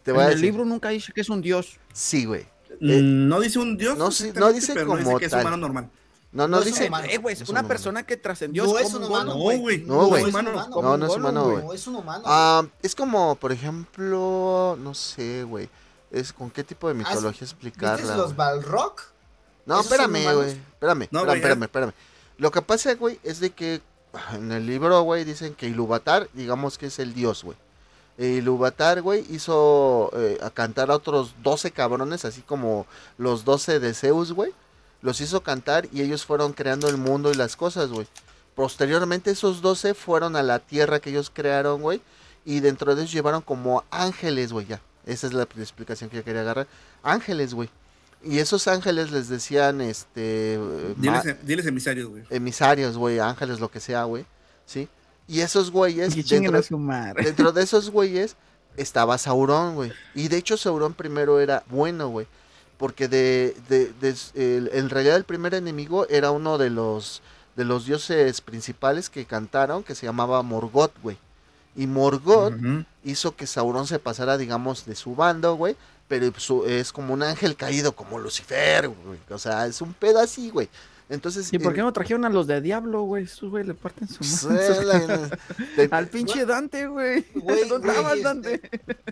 Te 0.03 0.11
En 0.11 0.17
voy 0.17 0.25
a 0.25 0.29
el 0.29 0.35
decir. 0.35 0.45
libro 0.51 0.65
nunca 0.65 0.89
dice 0.91 1.13
que 1.13 1.21
es 1.21 1.29
un 1.29 1.41
dios. 1.41 1.79
Sí, 1.93 2.25
güey. 2.25 2.43
Mm, 2.81 2.91
Eh, 2.91 3.01
no 3.03 3.41
dice 3.41 3.59
un 3.61 3.77
dios. 3.77 3.97
no, 3.97 4.11
sí- 4.11 4.33
no 4.35 4.53
dice 4.53 4.75
pero 4.75 4.87
como 4.87 4.99
dice 4.99 5.17
que 5.19 5.27
es 5.27 5.33
humano 5.33 5.57
normal. 5.57 5.89
No, 6.35 6.49
no 6.49 6.57
No 6.57 6.59
es 6.59 6.67
dice. 6.67 6.91
Eh, 7.09 7.17
güey, 7.19 7.37
una 7.37 7.49
humano. 7.51 7.69
persona 7.69 8.03
que 8.03 8.17
trascendió. 8.17 8.65
No 8.65 8.79
es 8.79 8.93
un 8.93 9.05
humano. 9.05 9.35
No, 9.35 9.39
güey. 9.39 9.79
No, 9.79 10.07
güey. 10.07 10.23
es 10.25 10.29
humano. 10.29 10.51
humano. 10.51 10.83
No, 10.83 10.97
no 10.99 11.07
es 11.07 11.17
humano, 11.17 11.45
güey. 11.45 11.65
No, 11.65 11.73
es 11.73 11.87
un 11.87 11.95
humano. 11.97 12.25
Ah, 12.27 12.67
es 12.83 12.95
como, 12.95 13.37
por 13.37 13.53
ejemplo, 13.53 14.77
no 14.81 14.95
sé, 14.95 15.45
güey. 15.45 15.69
es 16.11 16.33
con 16.33 16.51
qué 16.51 16.63
tipo 16.63 16.89
de 16.89 16.95
Ah, 16.95 16.97
mitología 16.99 17.31
¿Viste 17.31 17.45
explicarla. 17.45 18.17
los 18.17 18.27
güey. 18.35 18.37
Balrog? 18.37 18.95
No, 19.67 19.81
¿Esos 19.81 19.87
son 19.87 19.95
espérame, 20.17 20.35
güey. 20.37 20.51
Espérame, 20.51 21.09
No, 21.11 21.21
espérame, 21.21 21.37
espérame, 21.37 21.63
espérame. 21.65 21.93
Lo 22.39 22.51
que 22.51 22.63
pasa, 22.63 22.95
güey, 22.95 23.19
es 23.23 23.41
de 23.41 23.51
que 23.51 23.81
en 24.33 24.53
el 24.53 24.67
libro, 24.67 25.01
güey, 25.03 25.25
dicen 25.25 25.55
que 25.55 25.67
Ilúvatar, 25.69 26.29
digamos 26.35 26.79
que 26.79 26.87
es 26.87 26.99
el 26.99 27.15
dios, 27.15 27.43
güey. 27.45 27.57
E 28.19 28.27
Ilúvatar, 28.27 29.03
güey, 29.03 29.25
hizo 29.31 30.11
eh, 30.15 30.39
a 30.43 30.51
cantar 30.51 30.91
a 30.91 30.97
otros 30.97 31.35
12 31.43 31.71
cabrones, 31.73 32.25
así 32.25 32.43
como 32.43 32.87
los 33.19 33.45
12 33.45 33.81
de 33.81 33.95
Zeus, 33.95 34.33
güey. 34.33 34.53
Los 35.05 35.21
hizo 35.21 35.43
cantar 35.43 35.87
y 35.93 36.01
ellos 36.03 36.25
fueron 36.27 36.53
creando 36.53 36.89
el 36.89 36.97
mundo 36.97 37.31
y 37.31 37.35
las 37.35 37.55
cosas, 37.55 37.91
güey. 37.91 38.09
Posteriormente 38.57 39.31
esos 39.31 39.61
12 39.63 39.95
fueron 39.95 40.35
a 40.35 40.43
la 40.43 40.59
tierra 40.59 40.99
que 40.99 41.11
ellos 41.11 41.31
crearon, 41.33 41.81
güey. 41.83 42.01
Y 42.45 42.61
dentro 42.61 42.95
de 42.97 43.03
ellos 43.03 43.13
llevaron 43.13 43.43
como 43.43 43.85
ángeles, 43.91 44.53
güey, 44.53 44.67
ya. 44.67 44.81
Esa 45.07 45.27
es 45.27 45.33
la 45.35 45.43
explicación 45.45 46.11
que 46.11 46.17
yo 46.17 46.25
quería 46.25 46.41
agarrar. 46.41 46.67
Ángeles, 47.03 47.55
güey. 47.55 47.69
Y 48.23 48.39
esos 48.39 48.67
ángeles 48.69 49.11
les 49.13 49.29
decían, 49.29 49.81
este... 49.83 50.59
ma- 50.97 51.21
Diles, 51.21 51.37
diles 51.47 51.67
emisarios, 51.67 52.09
güey. 52.09 52.23
emisarios, 52.31 52.97
güey, 52.97 53.19
ángeles, 53.19 53.61
lo 53.61 53.71
que 53.71 53.81
sea, 53.81 54.05
güey. 54.05 54.25
¿Sí? 54.65 54.89
Y 55.29 55.41
esos 55.41 55.71
güeyes, 55.71 56.15
chinguen 56.15 56.45
dentro, 56.45 56.59
a 56.59 56.63
su 56.63 56.79
madre. 56.79 57.23
dentro 57.25 57.53
de 57.53 57.63
esos 57.63 57.91
güeyes, 57.91 58.37
estaba 58.79 59.19
Sauron, 59.19 59.75
güey. 59.75 59.93
Y 60.15 60.29
de 60.29 60.39
hecho, 60.39 60.57
Sauron 60.57 60.95
primero 60.95 61.41
era 61.41 61.65
bueno, 61.69 62.09
güey. 62.09 62.27
Porque 62.79 63.09
de, 63.09 63.57
de, 63.69 63.93
de- 64.01 64.17
el- 64.57 64.71
en 64.73 64.91
realidad 64.91 65.17
el 65.17 65.25
primer 65.25 65.55
enemigo 65.55 66.07
era 66.09 66.31
uno 66.31 66.59
de 66.59 66.71
los, 66.71 67.23
de 67.57 67.65
los 67.65 67.87
dioses 67.87 68.41
principales 68.41 69.09
que 69.11 69.25
cantaron, 69.27 69.83
que 69.85 69.95
se 69.95 70.07
llamaba 70.07 70.43
Morgoth, 70.43 70.93
güey. 71.03 71.17
Y 71.77 71.87
Morgoth 71.87 72.55
hizo 73.05 73.35
que 73.37 73.47
Sauron 73.47 73.87
se 73.87 73.99
pasara, 73.99 74.37
digamos, 74.39 74.87
de 74.87 74.95
su 74.97 75.15
bando, 75.15 75.55
güey. 75.57 75.77
Pero 76.09 76.31
su- 76.39 76.65
es 76.67 76.93
como 76.93 77.15
un 77.15 77.23
ángel 77.23 77.57
caído, 77.57 77.93
como 77.97 78.19
Lucifer, 78.19 78.89
güey. 78.89 79.19
O 79.31 79.39
sea, 79.39 79.67
es 79.67 79.81
un 79.81 79.95
pedo 79.95 80.21
así, 80.21 80.51
güey. 80.51 80.69
Entonces. 81.11 81.53
¿Y 81.53 81.59
por 81.59 81.73
eh, 81.73 81.77
qué 81.77 81.83
no 81.83 81.93
trajeron 81.93 82.25
a 82.25 82.31
los 82.31 82.47
de 82.47 82.61
Diablo, 82.61 83.03
güey? 83.03 83.25
Esos 83.25 83.51
güey 83.51 83.65
le 83.65 83.75
parten 83.75 84.09
su 84.09 84.25
madre. 84.49 85.29
eh, 85.77 85.89
Al 85.91 86.09
pinche 86.09 86.47
Dante, 86.47 86.87
güey. 86.87 87.25
¿Dónde 87.69 87.89
estabas, 87.89 88.13
este, 88.15 88.23
Dante? 88.23 88.61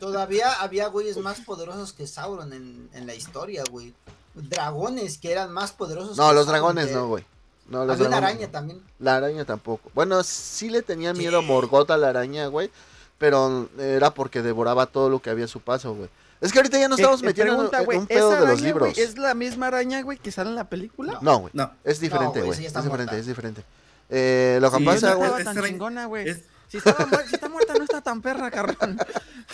Todavía 0.00 0.52
había 0.62 0.86
güeyes 0.88 1.18
más 1.18 1.40
poderosos 1.42 1.92
que 1.92 2.06
Sauron 2.06 2.52
en, 2.52 2.88
en 2.94 3.06
la 3.06 3.14
historia, 3.14 3.62
güey. 3.70 3.92
Dragones 4.34 5.18
que 5.18 5.30
eran 5.32 5.52
más 5.52 5.72
poderosos 5.72 6.16
No, 6.16 6.28
que 6.30 6.34
los 6.34 6.46
Sauron, 6.46 6.60
dragones 6.76 6.86
que- 6.88 6.94
no, 6.94 7.08
güey. 7.08 7.24
No, 7.68 7.84
los 7.84 7.94
Había 7.94 8.08
una 8.08 8.16
dragones 8.16 8.34
araña 8.34 8.46
no. 8.46 8.52
también. 8.52 8.82
La 8.98 9.16
araña 9.16 9.44
tampoco. 9.44 9.90
Bueno, 9.94 10.22
sí 10.24 10.68
le 10.70 10.82
tenía 10.82 11.12
miedo 11.14 11.38
a 11.38 11.40
Sí. 11.42 11.46
Morgoth 11.46 11.90
a 11.90 11.96
la 11.96 12.08
araña, 12.08 12.46
güey. 12.48 12.70
Pero 13.18 13.68
era 13.78 14.12
porque 14.12 14.42
devoraba 14.42 14.86
todo 14.86 15.08
lo 15.08 15.20
que 15.20 15.30
había 15.30 15.44
a 15.44 15.48
su 15.48 15.60
paso, 15.60 15.94
güey. 15.94 16.08
Es 16.42 16.52
que 16.52 16.58
ahorita 16.58 16.78
ya 16.78 16.88
nos 16.88 16.98
estamos 16.98 17.20
Eh, 17.20 17.24
eh, 17.24 17.26
metiendo 17.28 17.52
en- 17.52 17.56
pregunta, 17.70 17.78
en 17.78 17.84
güey, 17.86 17.98
un 17.98 18.06
pedo 18.06 18.28
¿esa 18.32 18.40
de 18.40 18.46
los 18.46 18.50
araña, 18.50 18.66
libros. 18.66 18.88
güey, 18.94 19.00
¿Es 19.00 19.16
la 19.16 19.32
misma 19.34 19.68
araña, 19.68 20.02
güey, 20.02 20.18
que 20.18 20.30
sale 20.32 20.50
en 20.50 20.56
la 20.56 20.68
película? 20.68 21.18
No, 21.22 21.38
güey. 21.38 21.52
No, 21.54 21.70
Es 21.84 22.00
diferente, 22.00 22.40
güey, 22.42 22.52
ya 22.58 22.60
es 22.62 22.66
está 22.66 22.82
diferente, 22.82 23.12
muerta. 23.12 23.16
es 23.20 23.26
diferente. 23.26 23.64
Eh, 24.10 24.58
lo 24.60 24.70
que 24.70 24.76
Sí, 24.78 24.84
pasa, 24.84 25.10
no 25.12 25.16
güey. 25.18 25.30
es 25.38 25.44
tan 25.44 25.62
chingona, 25.64 26.04
güey. 26.06 26.28
es- 26.28 26.42
Si, 26.68 26.80
si 26.80 26.88
está 27.34 27.48
muerta, 27.48 27.74
no 27.74 27.84
está 27.84 28.00
tan 28.00 28.20
perra, 28.22 28.50
cabrón. 28.50 28.98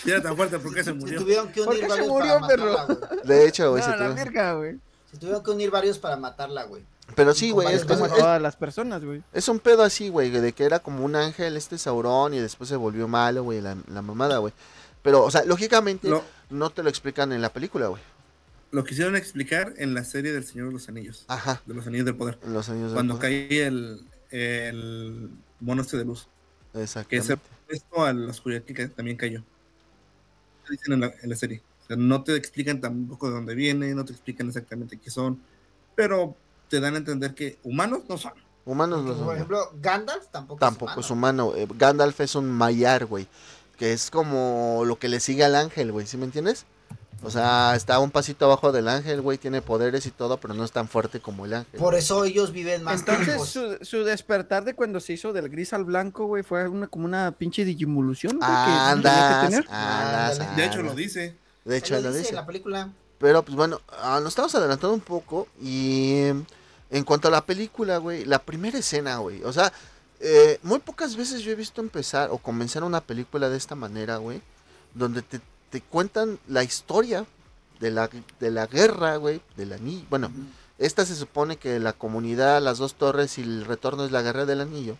si 0.01 0.09
era 0.09 0.21
tan 0.21 0.35
fuerte, 0.35 0.57
¿por 0.59 0.73
qué 0.73 0.79
se 0.83 0.91
Se 0.91 0.93
murió? 0.93 1.19
tuvieron 1.21 1.51
que 1.51 1.63
¿Por 1.63 1.73
unir 1.75 1.87
qué 1.87 1.93
se 1.93 2.07
murió, 2.07 2.39
perro? 2.47 2.71
matarla. 2.87 3.09
De 3.23 3.47
hecho, 3.47 3.71
güey. 3.71 3.83
No, 3.83 3.91
se 3.91 3.97
la 3.97 4.07
verga, 4.09 4.53
güey. 4.53 4.79
Se 5.11 5.17
tuvieron 5.17 5.43
que 5.43 5.51
unir 5.51 5.69
varios 5.69 5.99
para 5.99 6.15
matarla, 6.17 6.63
güey. 6.63 6.83
Pero 7.15 7.33
sí, 7.33 7.51
güey. 7.51 7.73
Es, 7.73 7.83
Como 7.85 8.07
todas 8.07 8.41
las 8.41 8.55
personas, 8.55 9.03
güey. 9.03 9.21
es 9.33 9.47
un 9.49 9.59
pedo 9.59 9.83
así, 9.83 10.09
güey. 10.09 10.29
De 10.29 10.53
que 10.53 10.63
era 10.63 10.79
como 10.79 11.03
un 11.03 11.15
ángel 11.15 11.57
este 11.57 11.77
Sauron 11.77 12.33
y 12.33 12.39
después 12.39 12.69
se 12.69 12.75
volvió 12.77 13.07
malo, 13.07 13.43
güey. 13.43 13.59
La, 13.61 13.75
la 13.87 14.01
mamada, 14.01 14.37
güey. 14.37 14.53
Pero, 15.01 15.23
o 15.23 15.31
sea, 15.31 15.43
lógicamente 15.45 16.07
Lo, 16.09 16.23
no 16.49 16.69
te 16.69 16.83
lo 16.83 16.89
explican 16.89 17.31
en 17.31 17.41
la 17.41 17.51
película, 17.53 17.87
güey. 17.87 18.01
lo 18.71 18.83
quisieron 18.83 19.15
explicar 19.15 19.73
en 19.77 19.93
la 19.93 20.03
serie 20.03 20.31
del 20.31 20.43
Señor 20.43 20.67
de 20.67 20.73
los 20.73 20.89
Anillos, 20.89 21.25
Ajá. 21.27 21.61
de 21.65 21.73
los 21.73 21.85
Anillos 21.87 22.05
del 22.05 22.15
Poder. 22.15 22.37
Los 22.47 22.69
años 22.69 22.91
de 22.91 22.95
Cuando 22.95 23.17
cae 23.19 23.65
el, 23.65 24.01
el 24.31 25.29
mono 25.59 25.81
este 25.81 25.97
de 25.97 26.05
luz, 26.05 26.27
que 26.73 26.83
Exactamente. 26.83 27.27
se 27.67 27.75
esto 27.75 28.03
a 28.03 28.13
la 28.13 28.31
oscuridad 28.31 28.63
que 28.63 28.87
también 28.89 29.17
cayó. 29.17 29.43
Te 30.65 30.73
dicen 30.73 30.93
en 30.93 31.01
la, 31.01 31.13
en 31.21 31.29
la 31.29 31.35
serie. 31.35 31.61
O 31.83 31.87
sea, 31.87 31.95
no 31.97 32.23
te 32.23 32.35
explican 32.35 32.79
tampoco 32.81 33.27
de 33.27 33.33
dónde 33.35 33.55
viene, 33.55 33.93
no 33.95 34.05
te 34.05 34.11
explican 34.13 34.47
exactamente 34.47 34.97
qué 34.97 35.09
son, 35.09 35.39
pero 35.95 36.35
te 36.69 36.79
dan 36.79 36.95
a 36.95 36.97
entender 36.97 37.33
que 37.33 37.57
humanos 37.63 38.01
no 38.07 38.17
son. 38.17 38.33
Humanos 38.65 39.03
no 39.03 39.15
son, 39.15 39.25
por 39.25 39.35
ejemplo, 39.35 39.71
Gandalf 39.81 40.27
tampoco, 40.31 40.59
Tampoco 40.59 40.99
es 40.99 41.09
humano. 41.09 41.53
eh, 41.55 41.67
Gandalf 41.75 42.19
es 42.21 42.35
un 42.35 42.49
Mayar, 42.51 43.05
güey. 43.05 43.27
Que 43.79 43.93
es 43.93 44.11
como 44.11 44.83
lo 44.85 44.99
que 44.99 45.07
le 45.07 45.19
sigue 45.19 45.43
al 45.43 45.55
ángel, 45.55 45.91
güey. 45.91 46.05
¿Sí 46.05 46.17
me 46.17 46.25
entiendes? 46.25 46.65
O 47.21 47.31
sea, 47.31 47.75
está 47.75 47.99
un 47.99 48.11
pasito 48.11 48.45
abajo 48.45 48.71
del 48.71 48.87
ángel, 48.87 49.21
güey. 49.21 49.37
Tiene 49.37 49.61
poderes 49.61 50.05
y 50.05 50.11
todo, 50.11 50.37
pero 50.37 50.53
no 50.53 50.63
es 50.63 50.71
tan 50.71 50.87
fuerte 50.87 51.19
como 51.19 51.45
el 51.45 51.53
ángel. 51.53 51.79
Por 51.79 51.95
eso 51.95 52.23
ellos 52.23 52.51
viven 52.51 52.83
más 52.83 52.99
Entonces, 52.99 53.41
su, 53.45 53.77
su 53.81 54.03
despertar 54.03 54.63
de 54.63 54.73
cuando 54.73 54.99
se 54.99 55.13
hizo 55.13 55.33
del 55.33 55.49
gris 55.49 55.73
al 55.73 55.85
blanco, 55.85 56.25
güey, 56.25 56.43
fue 56.43 56.67
una, 56.67 56.87
como 56.87 57.05
una 57.05 57.31
pinche 57.31 57.65
digimolución, 57.65 58.37
güey, 58.37 58.49
que 58.49 59.01
tenía 59.01 59.41
que 59.41 59.47
tener. 59.47 60.55
De 60.55 60.65
hecho, 60.65 60.81
lo 60.81 60.93
dice. 60.93 61.35
De 61.65 61.77
hecho, 61.77 61.95
Lo 61.95 62.01
lo 62.01 62.13
dice 62.13 62.29
en 62.29 62.35
la 62.35 62.45
película. 62.45 62.89
Pero 63.19 63.43
pues 63.43 63.55
bueno, 63.55 63.81
ah, 64.01 64.19
nos 64.21 64.29
estamos 64.29 64.55
adelantando 64.55 64.93
un 64.93 65.01
poco 65.01 65.47
y 65.61 66.23
en 66.89 67.03
cuanto 67.03 67.27
a 67.27 67.31
la 67.31 67.45
película, 67.45 67.97
güey, 67.97 68.23
la 68.23 68.39
primera 68.39 68.79
escena, 68.79 69.17
güey, 69.17 69.43
o 69.43 69.51
sea, 69.51 69.71
eh, 70.19 70.59
muy 70.63 70.79
pocas 70.79 71.15
veces 71.15 71.41
yo 71.41 71.51
he 71.51 71.55
visto 71.55 71.81
empezar 71.81 72.29
o 72.31 72.37
comenzar 72.37 72.83
una 72.83 73.01
película 73.01 73.49
de 73.49 73.57
esta 73.57 73.75
manera, 73.75 74.17
güey, 74.17 74.41
donde 74.93 75.21
te, 75.21 75.39
te 75.69 75.81
cuentan 75.81 76.39
la 76.47 76.63
historia 76.63 77.25
de 77.79 77.91
la, 77.91 78.09
de 78.39 78.51
la 78.51 78.67
guerra, 78.67 79.15
güey, 79.15 79.41
del 79.55 79.73
anillo. 79.73 80.05
Bueno, 80.09 80.31
esta 80.77 81.05
se 81.05 81.15
supone 81.15 81.57
que 81.57 81.79
la 81.79 81.93
comunidad, 81.93 82.61
las 82.61 82.77
dos 82.77 82.95
torres 82.95 83.37
y 83.37 83.41
el 83.41 83.65
retorno 83.65 84.05
es 84.05 84.11
la 84.11 84.21
guerra 84.21 84.45
del 84.45 84.61
anillo, 84.61 84.97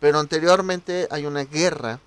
pero 0.00 0.18
anteriormente 0.18 1.08
hay 1.10 1.26
una 1.26 1.44
guerra, 1.44 2.00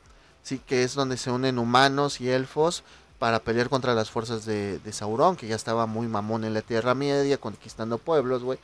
sí, 0.43 0.59
que 0.59 0.83
es 0.83 0.93
donde 0.93 1.17
se 1.17 1.31
unen 1.31 1.59
humanos 1.59 2.21
y 2.21 2.29
elfos 2.29 2.83
para 3.19 3.39
pelear 3.39 3.69
contra 3.69 3.93
las 3.93 4.09
fuerzas 4.09 4.45
de, 4.45 4.79
de 4.79 4.93
Sauron, 4.93 5.35
que 5.35 5.47
ya 5.47 5.55
estaba 5.55 5.85
muy 5.85 6.07
mamón 6.07 6.43
en 6.43 6.53
la 6.53 6.61
Tierra 6.61 6.95
Media, 6.95 7.37
conquistando 7.37 7.97
pueblos, 7.97 8.43
güey. 8.43 8.59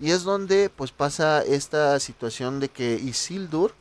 Y 0.00 0.10
es 0.10 0.22
donde 0.22 0.70
pues 0.74 0.92
pasa 0.92 1.42
esta 1.42 1.98
situación 2.00 2.60
de 2.60 2.68
que 2.68 2.94
Isildur 2.94 3.74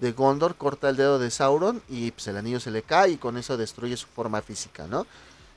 de 0.00 0.12
Gondor 0.12 0.56
corta 0.56 0.88
el 0.90 0.96
dedo 0.96 1.18
de 1.18 1.30
Sauron 1.30 1.82
y 1.88 2.10
pues 2.10 2.26
el 2.28 2.36
anillo 2.36 2.60
se 2.60 2.70
le 2.70 2.82
cae 2.82 3.12
y 3.12 3.16
con 3.16 3.36
eso 3.36 3.56
destruye 3.56 3.96
su 3.96 4.06
forma 4.06 4.42
física, 4.42 4.86
¿no? 4.86 5.06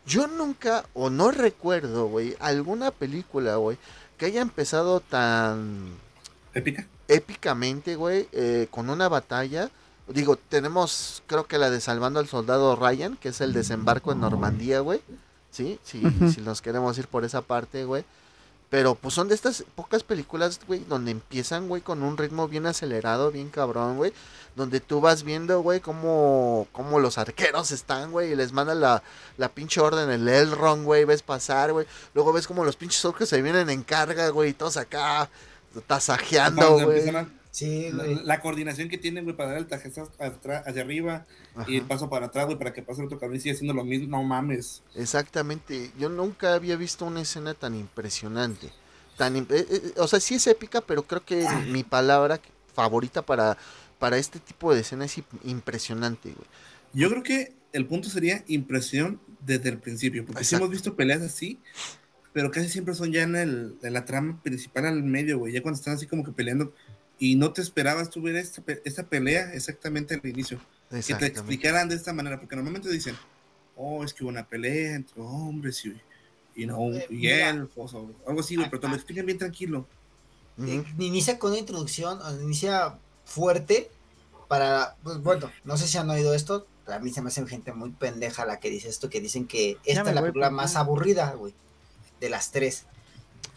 Yo 0.05 0.27
nunca 0.27 0.85
o 0.93 1.09
no 1.09 1.31
recuerdo, 1.31 2.07
güey, 2.07 2.35
alguna 2.39 2.91
película, 2.91 3.57
güey, 3.57 3.77
que 4.17 4.25
haya 4.27 4.41
empezado 4.41 5.01
tan 5.01 5.95
Épica. 6.53 6.87
épicamente, 7.07 7.95
güey, 7.95 8.27
eh, 8.31 8.67
con 8.71 8.89
una 8.89 9.09
batalla. 9.09 9.69
Digo, 10.07 10.37
tenemos, 10.37 11.21
creo 11.27 11.45
que 11.45 11.57
la 11.57 11.69
de 11.69 11.81
Salvando 11.81 12.19
al 12.21 12.27
Soldado 12.27 12.75
Ryan, 12.77 13.17
que 13.17 13.29
es 13.29 13.41
el 13.41 13.51
desembarco 13.51 14.13
en 14.13 14.21
Normandía, 14.21 14.79
güey. 14.79 15.01
Sí, 15.51 15.79
sí, 15.83 16.01
si 16.33 16.39
nos 16.39 16.61
queremos 16.61 16.97
ir 16.97 17.07
por 17.07 17.25
esa 17.25 17.41
parte, 17.41 17.83
güey. 17.83 18.05
Pero 18.69 18.95
pues 18.95 19.13
son 19.13 19.29
de 19.29 19.35
estas 19.35 19.63
pocas 19.75 20.03
películas, 20.03 20.59
güey, 20.67 20.83
donde 20.89 21.11
empiezan, 21.11 21.69
güey, 21.69 21.81
con 21.81 22.03
un 22.03 22.17
ritmo 22.17 22.49
bien 22.49 22.65
acelerado, 22.65 23.31
bien 23.31 23.49
cabrón, 23.49 23.95
güey. 23.95 24.11
Donde 24.57 24.81
tú 24.81 24.99
vas 24.99 25.23
viendo, 25.23 25.61
güey, 25.61 25.79
cómo, 25.79 26.67
cómo 26.73 26.99
los 26.99 27.17
arqueros 27.17 27.71
están, 27.71 28.11
güey, 28.11 28.31
y 28.31 28.35
les 28.35 28.51
mandan 28.51 28.81
la, 28.81 29.03
la 29.37 29.49
pinche 29.49 29.79
orden, 29.79 30.09
el 30.09 30.27
Elrond, 30.27 30.83
güey, 30.83 31.05
ves 31.05 31.21
pasar, 31.21 31.71
güey. 31.71 31.85
Luego 32.13 32.33
ves 32.33 32.47
como 32.47 32.65
los 32.65 32.75
pinches 32.75 33.05
orcos 33.05 33.29
se 33.29 33.41
vienen 33.41 33.69
en 33.69 33.83
carga, 33.83 34.29
güey, 34.29 34.49
y 34.49 34.53
todos 34.53 34.75
acá 34.75 35.29
tasajeando, 35.85 36.73
güey. 36.73 36.99
empiezan 36.99 37.36
Sí, 37.57 37.89
la, 37.91 38.03
güey. 38.03 38.23
la 38.23 38.39
coordinación 38.39 38.87
que 38.87 38.99
tienen, 38.99 39.23
güey, 39.23 39.35
para 39.35 39.49
dar 39.49 39.57
el 39.57 39.65
tajazo 39.65 40.11
hacia 40.19 40.81
arriba 40.83 41.25
y 41.67 41.77
el 41.77 41.85
paso 41.85 42.07
para 42.07 42.27
atrás, 42.27 42.45
güey, 42.45 42.57
para 42.59 42.71
que 42.71 42.83
pase 42.83 43.01
el 43.01 43.07
otro 43.07 43.17
cabrón 43.17 43.37
y 43.37 43.39
siga 43.39 43.55
haciendo 43.55 43.73
lo 43.73 43.83
mismo. 43.83 44.07
No 44.15 44.21
mames. 44.21 44.83
Exactamente, 44.93 45.89
yo 45.97 46.07
nunca 46.09 46.53
había 46.53 46.75
visto 46.75 47.03
una 47.05 47.21
escena 47.21 47.55
tan 47.55 47.73
impresionante. 47.73 48.69
Tan, 49.17 49.35
im- 49.35 49.47
eh, 49.49 49.65
eh, 49.71 49.93
o 49.97 50.07
sea, 50.07 50.19
sí 50.19 50.35
es 50.35 50.45
épica, 50.45 50.81
pero 50.81 51.01
creo 51.01 51.25
que 51.25 51.47
mi 51.71 51.83
palabra 51.83 52.39
favorita 52.75 53.23
para, 53.23 53.57
para 53.97 54.19
este 54.19 54.39
tipo 54.39 54.71
de 54.75 54.81
escena 54.81 55.05
es 55.05 55.17
imp- 55.17 55.39
impresionante, 55.43 56.29
güey. 56.33 56.47
Yo 56.93 57.09
creo 57.09 57.23
que 57.23 57.55
el 57.73 57.87
punto 57.87 58.07
sería 58.09 58.43
impresión 58.45 59.19
desde 59.39 59.69
el 59.69 59.79
principio, 59.79 60.23
porque 60.27 60.43
sí 60.43 60.53
hemos 60.53 60.69
visto 60.69 60.95
peleas 60.95 61.23
así, 61.23 61.59
pero 62.33 62.51
casi 62.51 62.69
siempre 62.69 62.93
son 62.93 63.11
ya 63.11 63.23
en, 63.23 63.35
el, 63.35 63.77
en 63.81 63.93
la 63.93 64.05
trama 64.05 64.39
principal 64.43 64.85
al 64.85 65.01
medio, 65.01 65.39
güey, 65.39 65.53
ya 65.53 65.63
cuando 65.63 65.79
están 65.79 65.95
así 65.95 66.05
como 66.05 66.23
que 66.23 66.31
peleando 66.31 66.71
y 67.19 67.35
no 67.35 67.51
te 67.53 67.61
esperabas 67.61 68.09
tú 68.09 68.21
ver 68.21 68.35
esta, 68.35 68.61
pe- 68.61 68.81
esta 68.85 69.03
pelea 69.03 69.53
exactamente 69.53 70.13
al 70.15 70.25
inicio, 70.29 70.59
que 70.89 71.13
te 71.15 71.25
explicaran 71.25 71.89
de 71.89 71.95
esta 71.95 72.13
manera, 72.13 72.39
porque 72.39 72.55
normalmente 72.55 72.89
dicen, 72.89 73.15
oh, 73.75 74.03
es 74.03 74.13
que 74.13 74.23
hubo 74.23 74.29
una 74.29 74.45
pelea 74.47 74.95
entre 74.95 75.21
hombres 75.21 75.83
y, 75.85 75.99
y 76.55 76.65
no, 76.65 76.93
Eh, 76.93 77.07
y 77.09 77.27
elfos 77.27 77.93
o 77.93 78.09
algo 78.27 78.41
así, 78.41 78.55
güey, 78.55 78.69
pero 78.69 78.81
te 78.81 78.87
lo 78.87 78.95
explican 78.95 79.25
bien 79.25 79.37
tranquilo. 79.37 79.87
Ujú. 80.57 80.69
Eh, 80.69 80.83
Inicia 80.99 81.37
con 81.39 81.51
una 81.51 81.59
introducción, 81.59 82.19
inicia 82.41 82.97
fuerte 83.25 83.89
para, 84.47 84.95
pues 85.03 85.21
bueno, 85.21 85.51
no 85.65 85.77
sé 85.77 85.87
si 85.87 85.97
han 85.97 86.09
oído 86.09 86.33
esto, 86.33 86.65
a 86.87 86.99
mí 86.99 87.11
se 87.11 87.21
me 87.21 87.27
hace 87.27 87.45
gente 87.47 87.73
muy 87.73 87.91
pendeja 87.91 88.45
la 88.45 88.59
que 88.59 88.69
dice 88.69 88.87
esto, 88.89 89.09
que 89.09 89.19
dicen 89.21 89.45
que 89.45 89.77
esta 89.85 90.09
es 90.09 90.15
la 90.15 90.21
voy, 90.21 90.29
película 90.31 90.49
más 90.49 90.75
aburrida, 90.75 91.33
güey, 91.33 91.53
de 92.21 92.29
las 92.29 92.51
tres. 92.51 92.85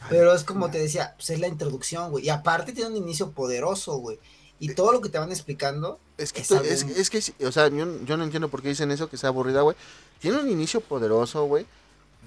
Pero 0.08 0.34
es 0.34 0.44
como 0.44 0.70
te 0.70 0.78
decía, 0.78 1.14
pues 1.16 1.30
es 1.30 1.40
la 1.40 1.46
introducción, 1.48 2.10
güey. 2.10 2.24
Y 2.24 2.30
aparte 2.30 2.72
tiene 2.72 2.90
un 2.90 2.96
inicio 2.96 3.30
poderoso, 3.32 3.96
güey. 3.98 4.18
Y 4.58 4.74
todo 4.74 4.92
lo 4.92 5.00
que 5.00 5.08
te 5.08 5.18
van 5.18 5.30
explicando, 5.30 5.98
Es 6.18 6.32
que, 6.32 6.40
Es 6.42 6.48
tú- 6.48 6.56
algo- 6.56 6.68
es, 6.68 6.82
es 6.84 7.08
que, 7.10 7.46
o 7.46 7.52
sea, 7.52 7.68
yo, 7.68 8.02
yo 8.04 8.16
no 8.16 8.24
entiendo 8.24 8.48
por 8.48 8.62
qué 8.62 8.68
dicen 8.68 8.90
eso, 8.90 9.08
que 9.08 9.16
sea 9.16 9.28
aburrida, 9.30 9.62
güey. 9.62 9.76
Tiene 10.20 10.38
un 10.38 10.48
inicio 10.50 10.80
poderoso, 10.80 11.44
güey. 11.44 11.66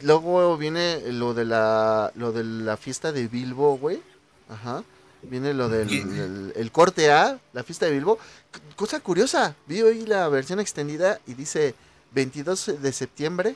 Luego 0.02 0.58
viene 0.58 1.00
lo 1.12 1.34
de 1.36 1.46
la, 1.46 2.12
lo 2.16 2.32
de 2.32 2.44
la 2.44 2.76
fiesta 2.78 3.12
de 3.12 3.28
Bilbo, 3.28 3.78
güey. 3.78 4.02
Ajá. 4.50 4.84
Viene 5.22 5.54
lo 5.54 5.70
del 5.70 5.90
el, 5.90 6.54
el 6.56 6.72
corte 6.72 7.12
A, 7.12 7.40
la 7.54 7.64
fiesta 7.64 7.86
de 7.86 7.92
Bilbo. 7.94 8.18
C- 8.54 8.60
Cosa 8.76 9.00
curiosa, 9.00 9.56
vi 9.68 9.82
hoy 9.82 10.06
la 10.06 10.28
versión 10.30 10.60
extendida 10.60 11.20
y 11.28 11.36
dice 11.36 11.76
22 12.14 12.82
de 12.82 12.92
septiembre 12.92 13.56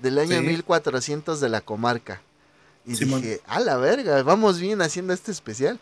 del 0.00 0.18
año 0.18 0.38
Sí. 0.40 0.46
1400 0.46 1.40
de 1.40 1.48
la 1.48 1.60
comarca. 1.62 2.20
Y 2.84 2.94
dije, 2.94 3.40
a 3.46 3.60
la 3.60 3.76
verga, 3.76 4.22
vamos 4.22 4.58
bien 4.58 4.82
haciendo 4.82 5.12
este 5.12 5.30
especial. 5.30 5.78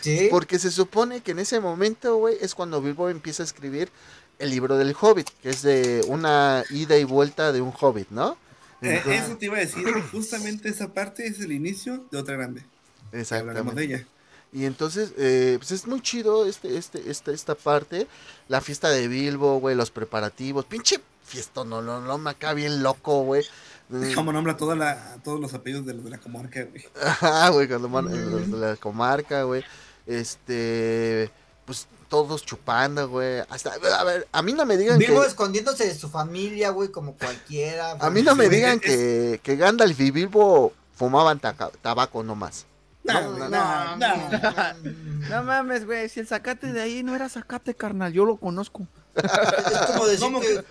sí, 0.00 0.28
Porque 0.30 0.58
se 0.58 0.70
supone 0.70 1.20
que 1.20 1.32
en 1.32 1.38
ese 1.38 1.60
momento, 1.60 2.16
güey, 2.16 2.36
es 2.40 2.54
cuando 2.54 2.80
Bilbo 2.80 3.08
empieza 3.08 3.42
a 3.42 3.46
escribir 3.46 3.90
el 4.38 4.50
libro 4.50 4.76
del 4.76 4.96
Hobbit, 4.98 5.28
que 5.42 5.50
es 5.50 5.62
de 5.62 6.04
una 6.08 6.64
ida 6.70 6.96
y 6.96 7.04
vuelta 7.04 7.52
de 7.52 7.60
un 7.60 7.72
Hobbit, 7.78 8.08
¿no? 8.10 8.36
Eh, 8.80 9.00
eso 9.06 9.36
te 9.36 9.46
iba 9.46 9.58
a 9.58 9.60
decir, 9.60 9.86
justamente 10.10 10.68
esa 10.68 10.92
parte 10.92 11.26
es 11.26 11.38
el 11.40 11.52
inicio 11.52 12.04
de 12.10 12.18
otra 12.18 12.36
grande. 12.36 12.64
Hablaremos 13.12 13.12
de 13.12 13.20
exactamente. 13.20 13.84
ella. 13.84 14.06
Y 14.52 14.66
entonces, 14.66 15.12
eh, 15.16 15.56
pues 15.58 15.70
es 15.70 15.86
muy 15.86 16.02
chido 16.02 16.46
este, 16.46 16.76
este, 16.76 17.10
este, 17.10 17.32
esta 17.32 17.54
parte, 17.54 18.06
la 18.48 18.60
fiesta 18.60 18.90
de 18.90 19.08
Bilbo, 19.08 19.60
güey, 19.60 19.74
los 19.74 19.90
preparativos, 19.90 20.66
pinche 20.66 21.00
fiesta, 21.24 21.64
no, 21.64 21.80
no, 21.80 22.00
no, 22.00 22.18
me 22.18 22.30
acá 22.30 22.52
bien 22.52 22.82
loco, 22.82 23.22
güey. 23.22 23.44
Como 24.14 24.32
nombra 24.32 24.56
toda 24.56 24.74
la, 24.74 25.16
todos 25.22 25.40
los 25.40 25.52
apellidos 25.54 25.86
de 25.86 25.94
los 25.94 26.04
de 26.04 26.10
la 26.10 26.18
comarca, 26.18 26.64
güey. 26.64 26.84
Ajá, 27.04 27.48
güey, 27.50 27.68
cuando 27.68 27.88
man- 27.88 28.30
los 28.30 28.50
de 28.50 28.56
la 28.56 28.76
comarca, 28.76 29.42
güey. 29.42 29.64
Este, 30.06 31.30
pues 31.64 31.86
todos 32.08 32.44
chupando, 32.44 33.08
güey. 33.08 33.40
Hasta, 33.48 33.72
a 33.72 34.04
ver, 34.04 34.26
a 34.32 34.42
mí 34.42 34.52
no 34.52 34.66
me 34.66 34.76
digan 34.76 34.98
Bilbo 34.98 35.22
que... 35.22 35.28
escondiéndose 35.28 35.86
de 35.86 35.94
su 35.94 36.08
familia, 36.08 36.70
güey, 36.70 36.90
como 36.90 37.14
cualquiera. 37.14 37.92
A 37.92 38.10
mí 38.10 38.22
no 38.22 38.34
me 38.34 38.48
digan 38.48 38.80
que, 38.80 39.40
que 39.42 39.56
Gandalf 39.56 39.98
y 40.00 40.10
Bilbo 40.10 40.72
fumaban 40.94 41.40
tabaco 41.40 42.22
nomás. 42.22 42.66
No, 43.04 43.20
no, 43.36 43.48
no, 43.48 43.96
no. 43.96 44.14
No 45.28 45.42
mames, 45.42 45.86
güey, 45.86 46.08
si 46.08 46.20
el 46.20 46.26
zacate 46.26 46.72
de 46.72 46.80
ahí 46.80 47.02
no 47.02 47.16
era 47.16 47.28
zacate, 47.28 47.74
carnal, 47.74 48.12
yo 48.12 48.24
lo 48.24 48.36
conozco. 48.36 48.86
Es 49.14 49.78
como 49.88 50.06
decir 50.06 50.20
¿Cómo 50.24 50.40
que, 50.40 50.64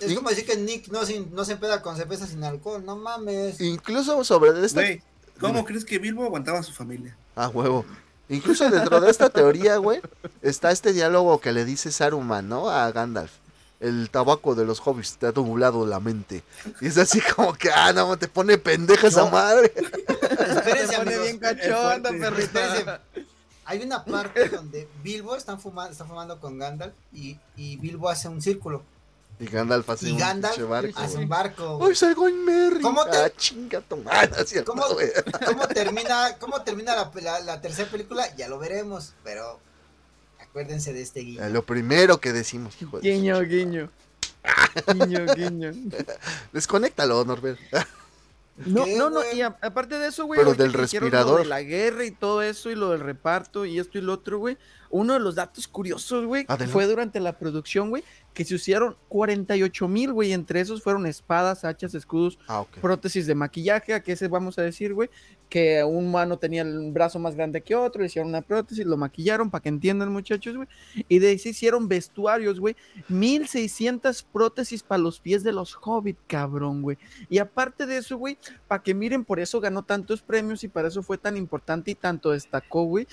es 0.00 0.14
como 0.14 0.30
decir 0.30 0.46
que 0.46 0.56
Nick 0.56 0.88
no, 0.88 1.04
se- 1.04 1.20
no 1.20 1.44
se 1.44 1.52
empeda 1.52 1.82
con 1.82 1.96
cerveza 1.96 2.26
sin 2.26 2.42
alcohol, 2.44 2.84
no 2.84 2.96
mames. 2.96 3.60
Incluso 3.60 4.22
sobre 4.24 4.64
esta... 4.64 4.80
Güey, 4.80 5.02
¿cómo 5.40 5.64
crees 5.64 5.84
que 5.84 5.98
Bilbo 5.98 6.24
aguantaba 6.24 6.58
a 6.58 6.62
su 6.62 6.72
familia? 6.72 7.16
Ah, 7.36 7.48
huevo. 7.48 7.84
Incluso 8.28 8.68
dentro 8.68 9.00
de 9.00 9.10
esta 9.10 9.30
teoría, 9.30 9.76
güey, 9.78 10.00
está 10.42 10.70
este 10.70 10.92
diálogo 10.92 11.40
que 11.40 11.52
le 11.52 11.64
dice 11.64 11.90
Saruman, 11.90 12.48
¿no? 12.48 12.68
A 12.70 12.90
Gandalf. 12.92 13.32
El 13.80 14.10
tabaco 14.10 14.54
de 14.56 14.64
los 14.64 14.80
hobbits 14.84 15.18
te 15.18 15.26
ha 15.26 15.32
doblado 15.32 15.86
la 15.86 16.00
mente. 16.00 16.42
Y 16.80 16.88
es 16.88 16.98
así 16.98 17.20
como 17.20 17.54
que, 17.54 17.70
ah, 17.70 17.92
no, 17.92 18.16
te 18.18 18.26
pone 18.28 18.58
pendeja 18.58 19.06
esa 19.06 19.30
madre. 19.30 19.72
Espérense, 19.76 20.94
Se 20.94 20.96
pone 20.98 21.18
bien 21.20 21.38
perrita. 21.38 22.38
Espérense. 22.38 23.00
Hay 23.64 23.82
una 23.82 24.04
parte 24.04 24.48
donde 24.48 24.88
Bilbo 25.02 25.36
está 25.36 25.56
fumando, 25.58 25.92
está 25.92 26.04
fumando 26.04 26.40
con 26.40 26.58
Gandalf 26.58 26.94
y, 27.12 27.38
y 27.56 27.76
Bilbo 27.76 28.08
hace 28.08 28.26
un 28.28 28.42
círculo. 28.42 28.82
Y 29.40 29.46
Gandalf 29.46 29.88
hace 29.90 30.08
Y 30.08 30.12
un 30.12 30.18
Gandalf 30.18 30.58
barco, 30.68 30.98
hace 31.00 31.16
un 31.18 31.28
barco. 31.28 31.62
¡Ay, 31.74 31.78
güey. 31.78 31.94
salgo 31.94 32.28
en 32.28 32.44
Merry! 32.44 32.80
¿Cómo 32.80 33.04
te- 33.06 33.16
Ah, 33.18 33.30
chinga 33.36 33.80
tu 33.80 33.96
madre, 33.98 34.30
¿no 34.30 34.36
es 34.42 34.48
cierto, 34.48 34.72
¿Cómo, 34.72 34.84
cómo 35.46 35.68
termina, 35.68 36.36
cómo 36.40 36.62
termina 36.62 36.96
la, 36.96 37.10
la- 37.22 37.40
la 37.40 37.60
tercera 37.60 37.88
película? 37.90 38.34
Ya 38.36 38.48
lo 38.48 38.58
veremos, 38.58 39.14
pero 39.22 39.60
acuérdense 40.40 40.92
de 40.92 41.02
este 41.02 41.20
guiño. 41.20 41.44
Eh, 41.44 41.50
Lo 41.50 41.62
primero 41.64 42.18
que 42.20 42.32
decimos, 42.32 42.74
hijo 42.82 42.98
de... 43.00 43.08
Guiño, 43.10 43.40
guiño. 43.42 43.90
Guiño, 44.92 45.26
guiño. 45.34 45.70
Desconéctalo, 46.52 47.24
Norbert. 47.24 47.58
No, 48.66 48.84
¿Qué, 48.84 48.96
no, 48.96 49.08
no, 49.08 49.20
y 49.32 49.40
a- 49.40 49.56
aparte 49.62 50.00
de 50.00 50.08
eso, 50.08 50.24
güey, 50.24 50.40
Pero 50.40 50.52
del 50.52 50.72
respirador. 50.72 51.34
Lo 51.34 51.38
de 51.44 51.48
la 51.48 51.62
guerra 51.62 52.04
y 52.04 52.10
todo 52.10 52.42
eso, 52.42 52.70
y 52.70 52.74
lo 52.74 52.90
del 52.90 52.98
reparto, 52.98 53.64
y 53.64 53.78
esto 53.78 53.98
y 53.98 54.00
lo 54.00 54.14
otro, 54.14 54.38
güey. 54.40 54.58
Uno 54.90 55.14
de 55.14 55.20
los 55.20 55.34
datos 55.34 55.68
curiosos, 55.68 56.24
güey, 56.24 56.46
fue 56.70 56.86
durante 56.86 57.20
la 57.20 57.38
producción, 57.38 57.90
güey, 57.90 58.02
que 58.32 58.44
se 58.44 58.54
usaron 58.54 58.96
48 59.08 59.88
mil, 59.88 60.12
güey, 60.12 60.32
entre 60.32 60.60
esos 60.60 60.82
fueron 60.82 61.06
espadas, 61.06 61.64
hachas, 61.64 61.94
escudos, 61.94 62.38
Ah, 62.46 62.64
prótesis 62.80 63.26
de 63.26 63.34
maquillaje, 63.34 63.94
a 63.94 64.00
que 64.02 64.12
ese 64.12 64.28
vamos 64.28 64.58
a 64.58 64.62
decir, 64.62 64.94
güey, 64.94 65.10
que 65.48 65.82
un 65.82 66.10
mano 66.10 66.38
tenía 66.38 66.62
el 66.62 66.92
brazo 66.92 67.18
más 67.18 67.34
grande 67.34 67.62
que 67.62 67.74
otro, 67.74 68.00
le 68.00 68.06
hicieron 68.06 68.28
una 68.28 68.42
prótesis, 68.42 68.84
lo 68.84 68.96
maquillaron 68.96 69.50
para 69.50 69.62
que 69.62 69.70
entiendan, 69.70 70.12
muchachos, 70.12 70.56
güey, 70.56 70.68
y 71.08 71.18
de 71.18 71.28
ahí 71.28 71.38
se 71.38 71.48
hicieron 71.48 71.88
vestuarios, 71.88 72.60
güey, 72.60 72.76
1600 73.08 74.22
prótesis 74.22 74.82
para 74.82 75.02
los 75.02 75.20
pies 75.20 75.42
de 75.42 75.52
los 75.52 75.76
hobbit, 75.80 76.18
cabrón, 76.26 76.82
güey. 76.82 76.98
Y 77.28 77.38
aparte 77.38 77.86
de 77.86 77.98
eso, 77.98 78.16
güey, 78.18 78.38
para 78.68 78.82
que 78.82 78.94
miren, 78.94 79.24
por 79.24 79.40
eso 79.40 79.60
ganó 79.60 79.82
tantos 79.82 80.22
premios 80.22 80.62
y 80.64 80.68
para 80.68 80.88
eso 80.88 81.02
fue 81.02 81.18
tan 81.18 81.36
importante 81.36 81.90
y 81.90 81.94
tanto 81.94 82.30
destacó, 82.30 82.84
güey, 82.84 83.06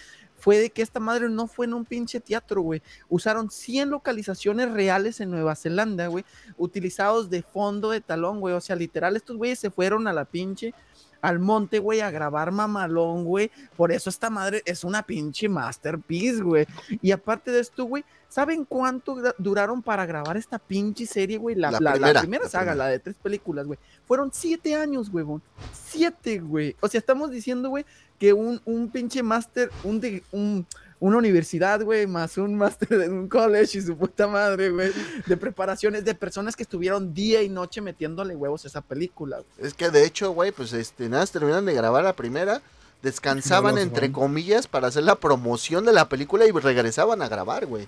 fue 0.46 0.60
de 0.60 0.70
que 0.70 0.84
esta 0.84 1.00
madre 1.00 1.28
no 1.28 1.48
fue 1.48 1.66
en 1.66 1.74
un 1.74 1.86
pinche 1.86 2.20
teatro, 2.20 2.62
güey. 2.62 2.84
Usaron 3.10 3.50
100 3.50 3.90
localizaciones 3.90 4.72
reales 4.72 5.20
en 5.20 5.32
Nueva 5.32 5.56
Zelanda, 5.56 6.06
güey, 6.06 6.24
utilizados 6.60 7.32
de 7.32 7.42
fondo 7.42 7.90
de 7.90 8.00
talón, 8.00 8.40
güey. 8.42 8.54
O 8.54 8.62
sea, 8.62 8.76
literal, 8.76 9.16
estos 9.16 9.38
güeyes 9.38 9.58
se 9.58 9.72
fueron 9.72 10.08
a 10.08 10.14
la 10.14 10.24
pinche, 10.24 10.76
al 11.20 11.40
monte, 11.40 11.80
güey, 11.80 12.02
a 12.02 12.12
grabar 12.12 12.52
mamalón, 12.52 13.26
güey. 13.26 13.50
Por 13.76 13.92
eso 13.92 14.08
esta 14.08 14.30
madre 14.30 14.62
es 14.66 14.84
una 14.84 15.02
pinche 15.02 15.50
masterpiece, 15.50 16.44
güey. 16.44 16.68
Y 17.02 17.10
aparte 17.10 17.50
de 17.50 17.62
esto, 17.62 17.86
güey, 17.86 18.06
¿saben 18.36 18.66
cuánto 18.66 19.16
duraron 19.38 19.82
para 19.82 20.06
grabar 20.06 20.36
esta 20.36 20.60
pinche 20.60 21.06
serie, 21.06 21.38
güey? 21.38 21.56
La, 21.56 21.72
La 21.72 21.80
la- 21.80 21.96
la 21.96 22.20
primera, 22.20 22.50
saga, 22.50 22.72
primera. 22.72 22.76
la 22.76 22.88
de 22.92 23.00
tres 23.00 23.16
películas, 23.16 23.66
güey. 23.66 23.80
Fueron 24.06 24.30
siete 24.34 24.76
años, 24.76 25.08
huevón. 25.08 25.42
Siete, 25.74 26.40
güey. 26.40 26.76
O 26.82 26.90
sea, 26.90 27.00
estamos 27.00 27.32
diciendo, 27.32 27.70
güey, 27.70 27.86
que 28.20 28.34
un, 28.34 28.60
un 28.66 28.90
pinche 28.90 29.24
máster, 29.24 29.72
un, 29.86 30.02
de- 30.02 30.22
un- 30.34 30.66
una 31.00 31.18
universidad, 31.18 31.82
güey, 31.82 32.08
más 32.08 32.38
un 32.38 32.56
máster 32.58 32.90
de 32.90 33.08
un 33.10 33.30
college 33.30 33.78
y 33.78 33.82
su 33.82 33.96
puta 33.96 34.28
madre, 34.28 34.70
güey, 34.70 34.92
de 35.26 35.38
preparaciones 35.38 36.04
de 36.04 36.14
personas 36.16 36.58
que 36.58 36.64
estuvieron 36.64 37.14
día 37.14 37.42
y 37.42 37.48
noche 37.50 37.80
metiéndole 37.80 38.36
huevos 38.36 38.66
a 38.66 38.68
esa 38.68 38.82
película. 38.82 39.40
Es 39.58 39.74
que 39.74 39.90
de 39.92 40.06
hecho, 40.06 40.32
güey, 40.32 40.52
pues 40.52 40.74
este, 40.74 41.08
nada, 41.08 41.26
terminan 41.28 41.66
de 41.66 41.74
grabar 41.74 42.04
la 42.04 42.14
primera, 42.18 42.62
descansaban 43.02 43.78
entre 43.78 44.12
comillas 44.12 44.68
para 44.68 44.88
hacer 44.88 45.04
la 45.04 45.16
promoción 45.16 45.86
de 45.86 45.94
la 45.94 46.10
película 46.10 46.46
y 46.46 46.52
regresaban 46.52 47.22
a 47.22 47.28
grabar, 47.30 47.66
güey. 47.66 47.88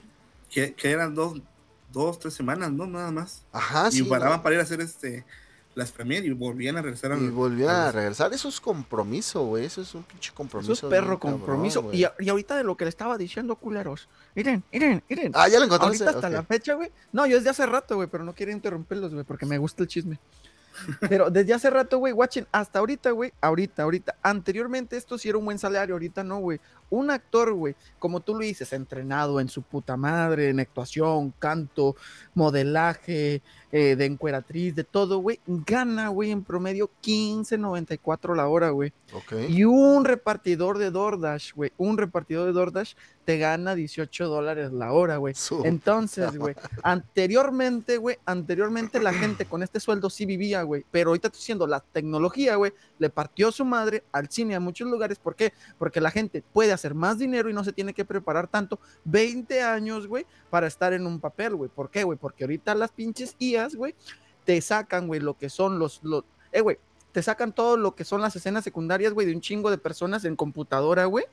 Que, 0.49 0.73
que 0.73 0.91
eran 0.91 1.13
dos, 1.15 1.39
dos, 1.91 2.19
tres 2.19 2.33
semanas, 2.33 2.71
¿no? 2.71 2.87
Nada 2.87 3.11
más. 3.11 3.43
Ajá, 3.51 3.89
y 3.89 3.91
sí. 3.93 4.03
paraban 4.03 4.37
¿no? 4.37 4.43
para 4.43 4.55
ir 4.55 4.61
a 4.61 4.63
hacer 4.63 4.81
este 4.81 5.25
las 5.75 5.91
premier 5.91 6.25
y 6.25 6.31
volvían 6.31 6.75
a 6.77 6.81
regresar 6.81 7.11
al- 7.11 7.21
Y 7.21 7.27
volvían 7.29 7.69
a 7.69 7.91
regresar. 7.91 8.33
Eso 8.33 8.49
es 8.49 8.59
compromiso, 8.59 9.43
güey. 9.45 9.65
Eso 9.65 9.81
es 9.81 9.93
un 9.93 10.01
pinche 10.01 10.31
compromiso. 10.33 10.73
Eso 10.73 10.87
es 10.87 10.89
perro 10.91 11.19
cabrón, 11.19 11.37
compromiso. 11.39 11.87
y, 11.93 12.03
a- 12.03 12.15
y 12.17 12.29
ahorita 12.29 12.55
de 12.57 12.63
lo 12.63 12.75
que 12.75 12.85
le 12.85 12.89
estaba 12.89 13.15
diciendo, 13.15 13.55
culeros. 13.57 14.09
Miren, 14.33 14.63
miren, 14.71 15.03
miren. 15.07 15.31
Ah, 15.35 15.47
ya 15.47 15.59
lo 15.59 15.65
encontraste. 15.65 16.03
Ahorita 16.03 16.17
hasta 16.17 16.29
la 16.31 16.41
fecha, 16.43 16.73
güey. 16.73 16.91
No, 17.11 17.27
yo 17.27 17.37
desde 17.37 17.51
hace 17.51 17.63
rato, 17.67 17.95
güey, 17.95 18.07
pero 18.09 18.23
no 18.23 18.33
quiero 18.33 18.51
interrumpirlos, 18.51 19.13
güey, 19.13 19.23
porque 19.23 19.45
me 19.45 19.59
gusta 19.59 19.83
el 19.83 19.87
chisme. 19.89 20.17
Pero 21.09 21.29
desde 21.29 21.53
hace 21.53 21.69
rato, 21.69 21.97
güey, 21.99 22.13
watching, 22.13 22.45
hasta 22.51 22.79
ahorita, 22.79 23.11
güey, 23.11 23.33
ahorita, 23.41 23.83
ahorita. 23.83 24.15
Anteriormente 24.21 24.97
esto 24.97 25.17
sí 25.17 25.29
era 25.29 25.37
un 25.37 25.45
buen 25.45 25.59
salario, 25.59 25.95
ahorita 25.95 26.23
no, 26.23 26.39
güey. 26.39 26.59
Un 26.89 27.11
actor, 27.11 27.53
güey, 27.53 27.75
como 27.99 28.21
tú 28.21 28.33
lo 28.33 28.39
dices, 28.39 28.71
entrenado 28.71 29.41
en 29.41 29.49
su 29.49 29.61
puta 29.61 29.97
madre, 29.97 30.49
en 30.49 30.59
actuación, 30.59 31.33
canto, 31.37 31.95
modelaje, 32.37 33.41
eh, 33.71 33.97
de 33.97 34.05
encueratriz, 34.05 34.75
de 34.75 34.85
todo, 34.85 35.17
güey, 35.17 35.41
gana, 35.45 36.07
güey, 36.07 36.31
en 36.31 36.43
promedio 36.43 36.89
15.94 37.03 38.33
la 38.33 38.47
hora, 38.47 38.69
güey. 38.69 38.93
Ok. 39.11 39.33
Y 39.49 39.65
un 39.65 40.05
repartidor 40.05 40.77
de 40.77 40.89
DoorDash, 40.89 41.53
güey, 41.53 41.73
un 41.77 41.97
repartidor 41.97 42.45
de 42.45 42.53
DoorDash 42.53 42.93
te 43.25 43.37
gana 43.37 43.75
18 43.75 44.29
dólares 44.29 44.71
la 44.71 44.93
hora, 44.93 45.17
güey. 45.17 45.33
Entonces, 45.65 46.37
güey, 46.37 46.55
anteriormente, 46.81 47.97
güey, 47.97 48.17
anteriormente 48.25 49.01
la 49.01 49.11
gente 49.11 49.43
con 49.43 49.63
este 49.63 49.81
sueldo 49.81 50.09
sí 50.09 50.25
vivía, 50.25 50.61
güey, 50.61 50.85
pero 50.89 51.09
ahorita 51.09 51.27
estoy 51.27 51.39
diciendo, 51.39 51.67
la 51.67 51.81
tecnología, 51.81 52.55
güey, 52.55 52.71
le 52.99 53.09
partió 53.09 53.51
su 53.51 53.65
madre 53.65 54.05
al 54.13 54.29
cine 54.29 54.55
a 54.55 54.61
muchos 54.61 54.87
lugares. 54.87 55.19
¿Por 55.19 55.35
qué? 55.35 55.51
Porque 55.77 55.99
la 55.99 56.11
gente 56.11 56.41
puede 56.53 56.71
hacer 56.71 56.93
más 56.93 57.19
dinero 57.19 57.49
y 57.49 57.53
no 57.53 57.65
se 57.65 57.73
tiene 57.73 57.93
que 57.93 58.05
preparar 58.05 58.47
tanto 58.47 58.79
20 59.03 59.61
años, 59.61 60.07
güey, 60.07 60.25
para 60.49 60.67
estar 60.67 60.93
en 60.93 61.05
un 61.05 61.19
papel, 61.19 61.55
güey. 61.55 61.69
¿Por 61.69 61.89
qué, 61.89 62.05
güey? 62.05 62.17
Porque 62.27 62.43
ahorita 62.43 62.75
las 62.75 62.91
pinches 62.91 63.37
IAs, 63.39 63.75
güey, 63.75 63.95
te 64.43 64.59
sacan, 64.59 65.07
güey, 65.07 65.21
lo 65.21 65.37
que 65.37 65.49
son 65.49 65.79
los, 65.79 66.01
los, 66.03 66.25
eh, 66.51 66.59
güey, 66.59 66.77
te 67.13 67.23
sacan 67.23 67.53
todo 67.53 67.77
lo 67.77 67.95
que 67.95 68.03
son 68.03 68.19
las 68.19 68.35
escenas 68.35 68.65
secundarias, 68.65 69.13
güey, 69.13 69.25
de 69.25 69.33
un 69.33 69.39
chingo 69.39 69.71
de 69.71 69.77
personas 69.77 70.25
en 70.25 70.35
computadora, 70.35 71.05
güey. 71.05 71.23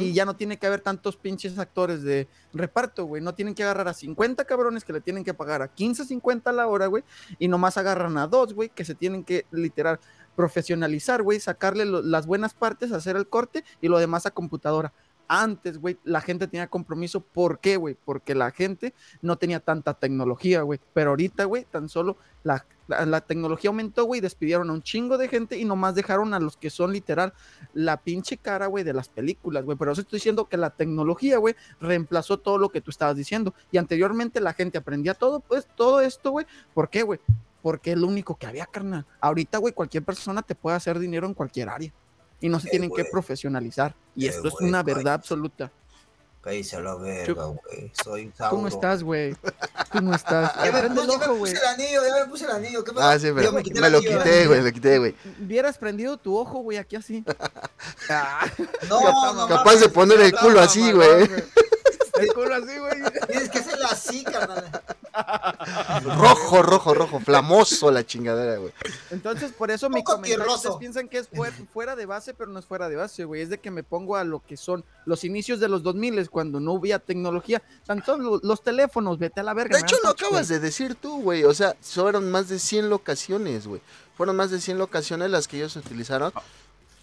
Y 0.00 0.12
ya 0.12 0.24
no 0.24 0.34
tiene 0.34 0.56
que 0.58 0.66
haber 0.66 0.80
tantos 0.80 1.16
pinches 1.16 1.56
actores 1.60 2.02
de 2.02 2.26
reparto, 2.52 3.04
güey. 3.04 3.22
No 3.22 3.34
tienen 3.34 3.54
que 3.54 3.62
agarrar 3.62 3.86
a 3.86 3.94
50 3.94 4.44
cabrones 4.44 4.82
que 4.84 4.92
le 4.92 5.00
tienen 5.00 5.22
que 5.22 5.32
pagar 5.32 5.62
a 5.62 5.68
15, 5.68 6.04
50 6.04 6.50
a 6.50 6.52
la 6.52 6.66
hora, 6.66 6.86
güey. 6.88 7.04
Y 7.38 7.46
nomás 7.46 7.76
agarran 7.76 8.18
a 8.18 8.26
dos, 8.26 8.52
güey, 8.52 8.68
que 8.68 8.84
se 8.84 8.96
tienen 8.96 9.22
que 9.22 9.46
literal 9.52 10.00
profesionalizar, 10.36 11.22
güey, 11.22 11.40
sacarle 11.40 11.84
lo- 11.84 12.02
las 12.02 12.26
buenas 12.26 12.54
partes, 12.54 12.92
hacer 12.92 13.16
el 13.16 13.26
corte 13.28 13.64
y 13.80 13.88
lo 13.88 13.98
demás 13.98 14.26
a 14.26 14.30
computadora. 14.30 14.92
Antes, 15.28 15.78
güey, 15.78 15.98
la 16.04 16.20
gente 16.20 16.46
tenía 16.46 16.68
compromiso. 16.68 17.20
¿Por 17.20 17.58
qué, 17.58 17.76
güey? 17.76 17.96
Porque 18.04 18.34
la 18.34 18.50
gente 18.50 18.94
no 19.22 19.36
tenía 19.36 19.60
tanta 19.60 19.94
tecnología, 19.94 20.62
güey. 20.62 20.80
Pero 20.94 21.10
ahorita, 21.10 21.44
güey, 21.44 21.64
tan 21.64 21.88
solo 21.88 22.16
la, 22.44 22.64
la, 22.86 23.04
la 23.06 23.20
tecnología 23.20 23.70
aumentó, 23.70 24.04
güey. 24.04 24.20
Despidieron 24.20 24.70
a 24.70 24.72
un 24.72 24.82
chingo 24.82 25.18
de 25.18 25.28
gente 25.28 25.58
y 25.58 25.64
nomás 25.64 25.94
dejaron 25.94 26.32
a 26.34 26.38
los 26.38 26.56
que 26.56 26.70
son 26.70 26.92
literal 26.92 27.34
la 27.74 27.96
pinche 27.96 28.36
cara, 28.36 28.66
güey, 28.66 28.84
de 28.84 28.92
las 28.92 29.08
películas, 29.08 29.64
güey. 29.64 29.76
Pero 29.76 29.92
eso 29.92 30.02
estoy 30.02 30.18
diciendo 30.18 30.48
que 30.48 30.56
la 30.56 30.70
tecnología, 30.70 31.38
güey, 31.38 31.56
reemplazó 31.80 32.38
todo 32.38 32.58
lo 32.58 32.68
que 32.68 32.80
tú 32.80 32.90
estabas 32.90 33.16
diciendo. 33.16 33.54
Y 33.72 33.78
anteriormente 33.78 34.40
la 34.40 34.52
gente 34.52 34.78
aprendía 34.78 35.14
todo, 35.14 35.40
pues, 35.40 35.66
todo 35.74 36.00
esto, 36.00 36.30
güey. 36.30 36.46
¿Por 36.72 36.88
qué, 36.88 37.02
güey? 37.02 37.20
Porque 37.62 37.92
es 37.92 37.98
lo 37.98 38.06
único 38.06 38.36
que 38.36 38.46
había, 38.46 38.66
carnal. 38.66 39.04
Ahorita, 39.20 39.58
güey, 39.58 39.74
cualquier 39.74 40.04
persona 40.04 40.42
te 40.42 40.54
puede 40.54 40.76
hacer 40.76 40.98
dinero 41.00 41.26
en 41.26 41.34
cualquier 41.34 41.68
área. 41.68 41.92
Y 42.40 42.48
no 42.48 42.60
se 42.60 42.68
tienen 42.68 42.90
que 42.94 43.04
profesionalizar. 43.04 43.94
Y 44.16 44.26
Eh, 44.26 44.30
esto 44.30 44.48
es 44.48 44.54
una 44.60 44.82
verdad 44.82 45.14
absoluta. 45.14 45.70
Cállese 46.40 46.76
a 46.76 46.80
la 46.80 46.94
verga, 46.94 47.46
güey. 47.46 47.90
Soy 48.04 48.26
Tú 48.26 48.32
Sauro. 48.36 48.62
no 48.62 48.68
estás, 48.68 49.02
güey. 49.02 49.34
Tú 49.90 50.00
no 50.00 50.14
estás. 50.14 50.52
Ya 50.64 50.70
me, 50.72 50.78
Prende 50.80 51.00
el 51.02 51.06
puse, 51.08 51.12
ya 51.12 51.18
me 51.18 51.24
ojo, 51.24 51.34
güey. 51.38 51.52
puse 51.52 51.64
el 51.64 51.68
anillo, 51.68 52.00
ya 52.06 52.14
me 52.24 52.30
puse 52.30 52.44
el 52.44 52.50
anillo. 52.52 52.84
¿Qué 52.84 52.92
Ah, 52.96 53.18
sí, 53.18 53.26
pero 53.34 53.42
Yo 53.42 53.52
me, 53.52 53.62
quité 53.64 53.78
el 53.84 53.92
lo 53.92 53.98
anillo, 53.98 54.18
quité, 54.18 54.46
güey, 54.46 54.62
lo 54.62 54.72
quité, 54.72 54.98
güey. 54.98 55.14
Hubieras 55.42 55.76
prendido 55.76 56.16
tu 56.16 56.38
ojo, 56.38 56.60
güey, 56.60 56.78
aquí 56.78 56.94
así. 56.94 57.24
Ah, 58.08 58.46
No, 58.88 59.00
no, 59.34 59.48
Capaz 59.48 59.64
mames, 59.64 59.80
de 59.80 59.88
poner 59.88 60.20
el 60.20 60.30
no, 60.32 60.38
culo 60.38 60.54
no, 60.54 60.60
así, 60.60 60.92
güey. 60.92 61.28
El 62.20 62.32
culo 62.32 62.54
así, 62.54 62.78
güey. 62.78 63.02
Tienes 63.28 63.48
que 63.50 63.58
hacerlo 63.58 63.86
así, 63.90 64.24
carnal. 64.24 64.64
Rojo, 66.04 66.62
rojo, 66.62 66.94
rojo, 66.94 67.20
flamoso 67.20 67.90
la 67.90 68.04
chingadera, 68.04 68.56
güey. 68.58 68.72
Entonces, 69.10 69.52
por 69.52 69.70
eso 69.70 69.88
mi 69.88 70.02
comentario, 70.04 70.54
ustedes 70.54 70.76
piensan 70.76 71.08
que 71.08 71.18
es 71.18 71.30
fuer- 71.30 71.66
fuera 71.72 71.96
de 71.96 72.06
base, 72.06 72.34
pero 72.34 72.50
no 72.50 72.58
es 72.58 72.66
fuera 72.66 72.88
de 72.88 72.96
base, 72.96 73.24
güey. 73.24 73.42
Es 73.42 73.48
de 73.50 73.58
que 73.58 73.70
me 73.70 73.82
pongo 73.82 74.16
a 74.16 74.24
lo 74.24 74.44
que 74.44 74.56
son 74.56 74.84
los 75.04 75.24
inicios 75.24 75.60
de 75.60 75.68
los 75.68 75.82
2000 75.82 76.28
cuando 76.30 76.60
no 76.60 76.76
había 76.76 76.98
tecnología. 76.98 77.62
Tanto 77.86 78.16
lo- 78.18 78.40
los 78.42 78.62
teléfonos, 78.62 79.18
vete 79.18 79.40
a 79.40 79.44
la 79.44 79.54
verga. 79.54 79.76
De 79.76 79.82
hecho, 79.82 79.96
lo 80.02 80.10
acabas 80.10 80.48
de 80.48 80.60
decir 80.60 80.94
tú, 80.94 81.22
güey. 81.22 81.44
O 81.44 81.54
sea, 81.54 81.74
fueron 81.80 82.30
más 82.30 82.48
de 82.48 82.58
100 82.58 82.88
locaciones, 82.90 83.66
güey. 83.66 83.80
Fueron 84.16 84.36
más 84.36 84.50
de 84.50 84.60
100 84.60 84.78
locaciones 84.78 85.30
las 85.30 85.46
que 85.48 85.56
ellos 85.58 85.76
utilizaron. 85.76 86.32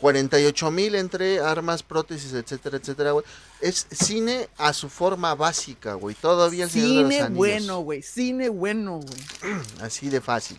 48 0.04 0.70
mil 0.70 0.96
entre 0.96 1.40
armas, 1.40 1.82
prótesis, 1.82 2.34
etcétera, 2.34 2.76
etcétera, 2.76 3.14
güey. 3.14 3.26
Es 3.62 3.88
cine 3.90 4.50
a 4.58 4.74
su 4.74 4.90
forma 4.90 5.34
básica, 5.34 5.94
güey. 5.94 6.14
Todavía 6.14 6.66
el 6.66 6.70
Señor 6.70 6.90
de 6.90 7.02
los 7.04 7.14
Cine 7.14 7.30
bueno, 7.30 7.80
güey. 7.80 8.02
Cine 8.02 8.50
bueno, 8.50 9.00
güey. 9.00 9.56
Así 9.82 10.10
de 10.10 10.20
fácil. 10.20 10.58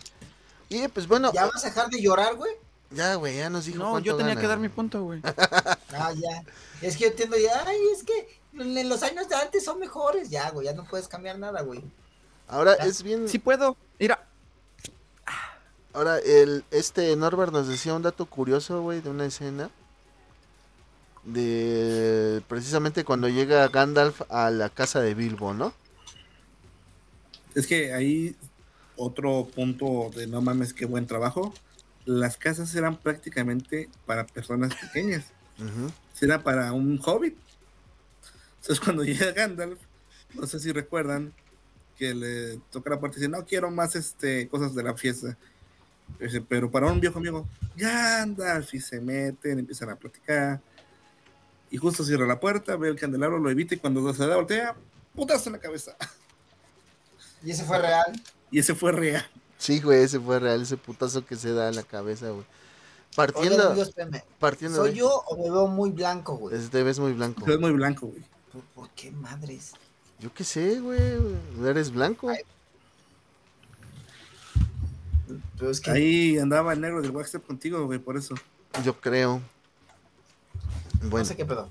Y 0.67 0.87
pues 0.87 1.07
bueno, 1.07 1.31
¿Ya 1.31 1.45
vas 1.45 1.63
a 1.63 1.67
dejar 1.67 1.91
de 1.91 2.01
llorar, 2.01 2.33
güey? 2.35 2.53
ya, 2.89 3.13
güey, 3.15 3.37
ya 3.37 3.51
nos 3.51 3.65
dijo 3.65 3.77
No, 3.77 3.91
cuánto 3.91 4.07
yo 4.07 4.17
tenía 4.17 4.31
gana, 4.33 4.41
que 4.41 4.47
dar 4.47 4.57
mi 4.57 4.69
punto, 4.69 5.03
güey. 5.03 5.21
Ah, 5.93 6.11
ya. 6.11 6.43
Es 6.81 6.97
que 6.97 7.03
yo 7.03 7.09
entiendo 7.11 7.37
ya, 7.37 7.63
ay, 7.67 7.77
es 7.95 8.03
que 8.03 8.39
en 8.59 8.89
los 8.89 9.03
años 9.03 9.29
de 9.29 9.35
antes 9.35 9.63
son 9.63 9.79
mejores. 9.79 10.31
Ya, 10.31 10.49
güey, 10.49 10.65
ya 10.65 10.73
no 10.73 10.85
puedes 10.85 11.07
cambiar 11.07 11.37
nada, 11.37 11.61
güey. 11.61 11.83
Ahora 12.47 12.73
es 12.73 13.03
bien. 13.03 13.29
Sí 13.29 13.37
puedo. 13.37 13.77
Mira, 13.99 14.27
Ahora, 15.95 16.19
el, 16.19 16.65
este 16.71 17.15
Norbert 17.15 17.53
nos 17.53 17.69
decía 17.69 17.93
un 17.93 18.01
dato 18.01 18.25
curioso, 18.25 18.81
güey, 18.81 18.99
de 18.99 19.09
una 19.09 19.25
escena. 19.25 19.69
De 21.23 22.43
precisamente 22.49 23.05
cuando 23.05 23.29
llega 23.29 23.67
Gandalf 23.69 24.21
a 24.29 24.51
la 24.51 24.69
casa 24.69 24.99
de 24.99 25.13
Bilbo, 25.13 25.53
¿no? 25.53 25.73
Es 27.55 27.65
que 27.65 27.93
ahí 27.93 28.35
otro 28.97 29.47
punto 29.55 30.11
de 30.13 30.27
no 30.27 30.41
mames, 30.41 30.73
qué 30.73 30.85
buen 30.85 31.07
trabajo. 31.07 31.53
Las 32.03 32.35
casas 32.35 32.75
eran 32.75 32.97
prácticamente 32.97 33.89
para 34.05 34.27
personas 34.27 34.75
pequeñas. 34.75 35.31
Era 36.21 36.43
para 36.43 36.73
un 36.73 36.99
hobbit. 37.03 37.37
Entonces 38.59 38.83
cuando 38.83 39.05
llega 39.05 39.31
Gandalf, 39.31 39.79
no 40.33 40.45
sé 40.45 40.59
si 40.59 40.73
recuerdan 40.73 41.33
que 41.97 42.13
le 42.13 42.57
toca 42.69 42.89
la 42.89 42.99
puerta 42.99 43.17
y 43.17 43.21
dice, 43.21 43.31
no 43.31 43.45
quiero 43.45 43.71
más 43.71 43.95
este 43.95 44.49
cosas 44.49 44.75
de 44.75 44.83
la 44.83 44.93
fiesta. 44.95 45.37
Dice, 46.19 46.41
pero 46.41 46.71
para 46.71 46.87
un 46.87 46.99
viejo 46.99 47.19
amigo, 47.19 47.45
Gandalf, 47.75 48.73
y 48.73 48.79
se 48.79 49.01
meten, 49.01 49.59
empiezan 49.59 49.89
a 49.89 49.95
platicar. 49.95 50.61
Y 51.69 51.77
justo 51.77 52.03
cierra 52.03 52.25
la 52.25 52.39
puerta, 52.39 52.75
ve 52.77 52.89
el 52.89 52.95
candelabro, 52.95 53.37
lo 53.37 53.49
evita 53.49 53.75
y 53.75 53.79
cuando 53.79 54.13
se 54.13 54.25
da 54.25 54.35
voltea, 54.35 54.75
putazo 55.13 55.49
en 55.49 55.53
la 55.53 55.59
cabeza. 55.59 55.95
Y 57.43 57.51
ese 57.51 57.63
fue 57.63 57.79
real. 57.79 58.23
Y 58.49 58.59
ese 58.59 58.73
fue 58.73 58.91
real. 58.91 59.25
Sí, 59.57 59.81
güey, 59.81 60.03
ese 60.03 60.19
fue 60.19 60.39
real, 60.39 60.61
ese 60.61 60.77
putazo 60.77 61.25
que 61.25 61.35
se 61.35 61.53
da 61.53 61.67
en 61.69 61.75
la 61.75 61.83
cabeza, 61.83 62.29
güey. 62.29 62.45
Partiendo, 63.15 63.75
partiendo 64.39 64.77
¿Soy 64.77 64.89
de... 64.91 64.97
yo 64.97 65.09
o 65.09 65.37
me 65.37 65.49
veo 65.49 65.67
muy 65.67 65.91
blanco, 65.91 66.35
güey? 66.35 66.57
Te 66.67 66.83
ves 66.83 66.99
muy 66.99 67.13
blanco. 67.13 67.49
Es 67.49 67.59
muy 67.59 67.71
blanco, 67.71 68.07
güey. 68.07 68.23
¿Por, 68.51 68.61
por 68.73 68.89
qué 68.91 69.11
madres? 69.11 69.73
Yo 70.19 70.33
qué 70.33 70.43
sé, 70.43 70.79
güey, 70.79 70.99
eres 71.65 71.91
blanco. 71.91 72.29
Ay, 72.29 72.39
Pero 75.57 75.71
es 75.71 75.81
que 75.81 75.91
Ahí 75.91 76.37
andaba 76.37 76.73
el 76.73 76.81
negro 76.81 77.01
del 77.01 77.11
WhatsApp 77.11 77.45
contigo, 77.45 77.85
güey, 77.85 77.99
por 77.99 78.17
eso. 78.17 78.35
Yo 78.83 78.99
creo. 78.99 79.41
no 81.01 81.09
Bueno, 81.09 81.25
sé 81.25 81.35
qué 81.35 81.45
pedo. 81.45 81.69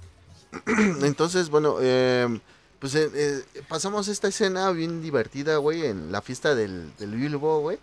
entonces, 1.03 1.51
bueno, 1.51 1.77
eh, 1.81 2.41
pues 2.79 2.95
eh, 2.95 3.11
eh, 3.15 3.43
pasamos 3.69 4.09
esta 4.09 4.29
escena 4.29 4.71
bien 4.71 5.03
divertida, 5.03 5.57
güey, 5.57 5.87
en 5.87 6.13
la 6.13 6.23
fiesta 6.23 6.55
del, 6.55 6.93
del 6.99 7.11
Bilbo, 7.17 7.61
güey. 7.61 7.79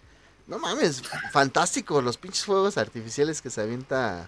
No 0.48 0.58
mames, 0.60 1.04
fantástico 1.32 2.02
los 2.02 2.18
pinches 2.18 2.46
fuegos 2.46 2.78
artificiales 2.78 3.42
que 3.42 3.50
se 3.50 3.62
avienta 3.62 4.28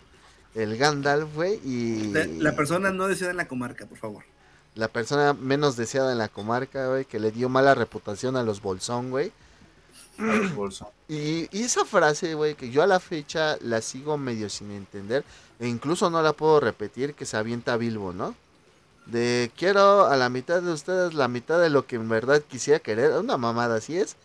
el 0.56 0.78
Gandalf, 0.78 1.34
güey, 1.36 1.60
y 1.66 2.12
La, 2.14 2.26
la 2.26 2.56
persona 2.56 2.92
no 2.92 3.08
deseada 3.08 3.32
en 3.32 3.38
la 3.38 3.48
comarca, 3.48 3.86
por 3.88 3.98
favor. 3.98 4.24
la 4.76 4.88
persona 4.88 5.34
menos 5.34 5.76
deseada 5.76 6.12
en 6.12 6.20
la 6.20 6.30
comarca, 6.30 6.88
güey, 6.88 7.06
que 7.06 7.20
le 7.20 7.32
dio 7.32 7.50
mala 7.50 7.76
reputación 7.76 8.36
a 8.38 8.44
los 8.44 8.62
Bolsón, 8.62 9.10
güey. 9.10 9.32
Y, 11.08 11.48
y 11.52 11.64
esa 11.64 11.86
frase, 11.86 12.34
güey, 12.36 12.56
que 12.56 12.70
yo 12.70 12.84
a 12.84 12.88
la 12.88 13.00
fecha 13.00 13.58
la 13.62 13.82
sigo 13.82 14.18
medio 14.18 14.50
sin 14.50 14.72
entender, 14.72 15.24
e 15.60 15.68
incluso 15.68 16.10
no 16.10 16.22
la 16.22 16.34
puedo 16.34 16.60
repetir, 16.60 17.14
que 17.14 17.26
se 17.26 17.38
avienta 17.38 17.78
Bilbo, 17.78 18.14
¿no? 18.14 18.36
De 19.06 19.52
quiero 19.58 20.06
a 20.06 20.16
la 20.16 20.30
mitad 20.30 20.62
de 20.62 20.72
ustedes 20.72 21.14
la 21.14 21.28
mitad 21.28 21.60
de 21.60 21.70
lo 21.70 21.86
que 21.86 21.98
en 21.98 22.08
verdad 22.08 22.42
quisiera 22.42 22.80
querer. 22.80 23.12
Una 23.12 23.38
mamada, 23.38 23.76
¿así 23.76 23.98
es? 23.98 24.16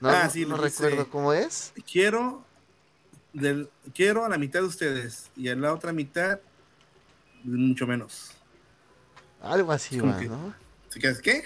No, 0.00 0.10
Ah, 0.10 0.28
sí, 0.30 0.46
no 0.46 0.56
dice. 0.62 0.84
recuerdo 0.84 1.10
cómo 1.10 1.32
es. 1.32 1.72
Quiero, 1.90 2.44
del, 3.32 3.68
quiero 3.94 4.24
a 4.24 4.28
la 4.28 4.38
mitad 4.38 4.60
de 4.60 4.66
ustedes 4.66 5.30
y 5.36 5.48
a 5.48 5.56
la 5.56 5.72
otra 5.74 5.92
mitad 5.92 6.38
mucho 7.42 7.86
menos. 7.86 8.30
Algo 9.42 9.72
así, 9.72 9.98
¿Cómo 9.98 10.12
va, 10.12 10.18
que? 10.20 10.26
¿no? 10.26 10.54
¿Se 10.88 11.00
quedas 11.00 11.20
qué? 11.20 11.44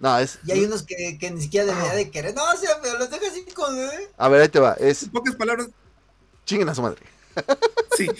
No, 0.00 0.18
es... 0.18 0.38
Y 0.46 0.52
hay 0.52 0.64
unos 0.64 0.82
que, 0.82 1.18
que 1.18 1.30
ni 1.30 1.42
siquiera 1.42 1.66
debería 1.66 1.94
de 1.94 2.10
querer. 2.10 2.34
No, 2.34 2.42
o 2.42 2.56
sea, 2.56 2.80
pero 2.82 2.98
los 2.98 3.10
deja 3.10 3.26
así 3.28 3.44
con. 3.54 3.78
¿eh? 3.78 4.08
A 4.16 4.28
ver, 4.28 4.40
ahí 4.40 4.48
te 4.48 4.58
va. 4.58 4.72
Es 4.80 5.04
En 5.04 5.10
pocas 5.10 5.36
palabras, 5.36 5.68
chinguen 6.46 6.68
a 6.68 6.74
su 6.74 6.82
madre. 6.82 7.00
sí. 7.96 8.08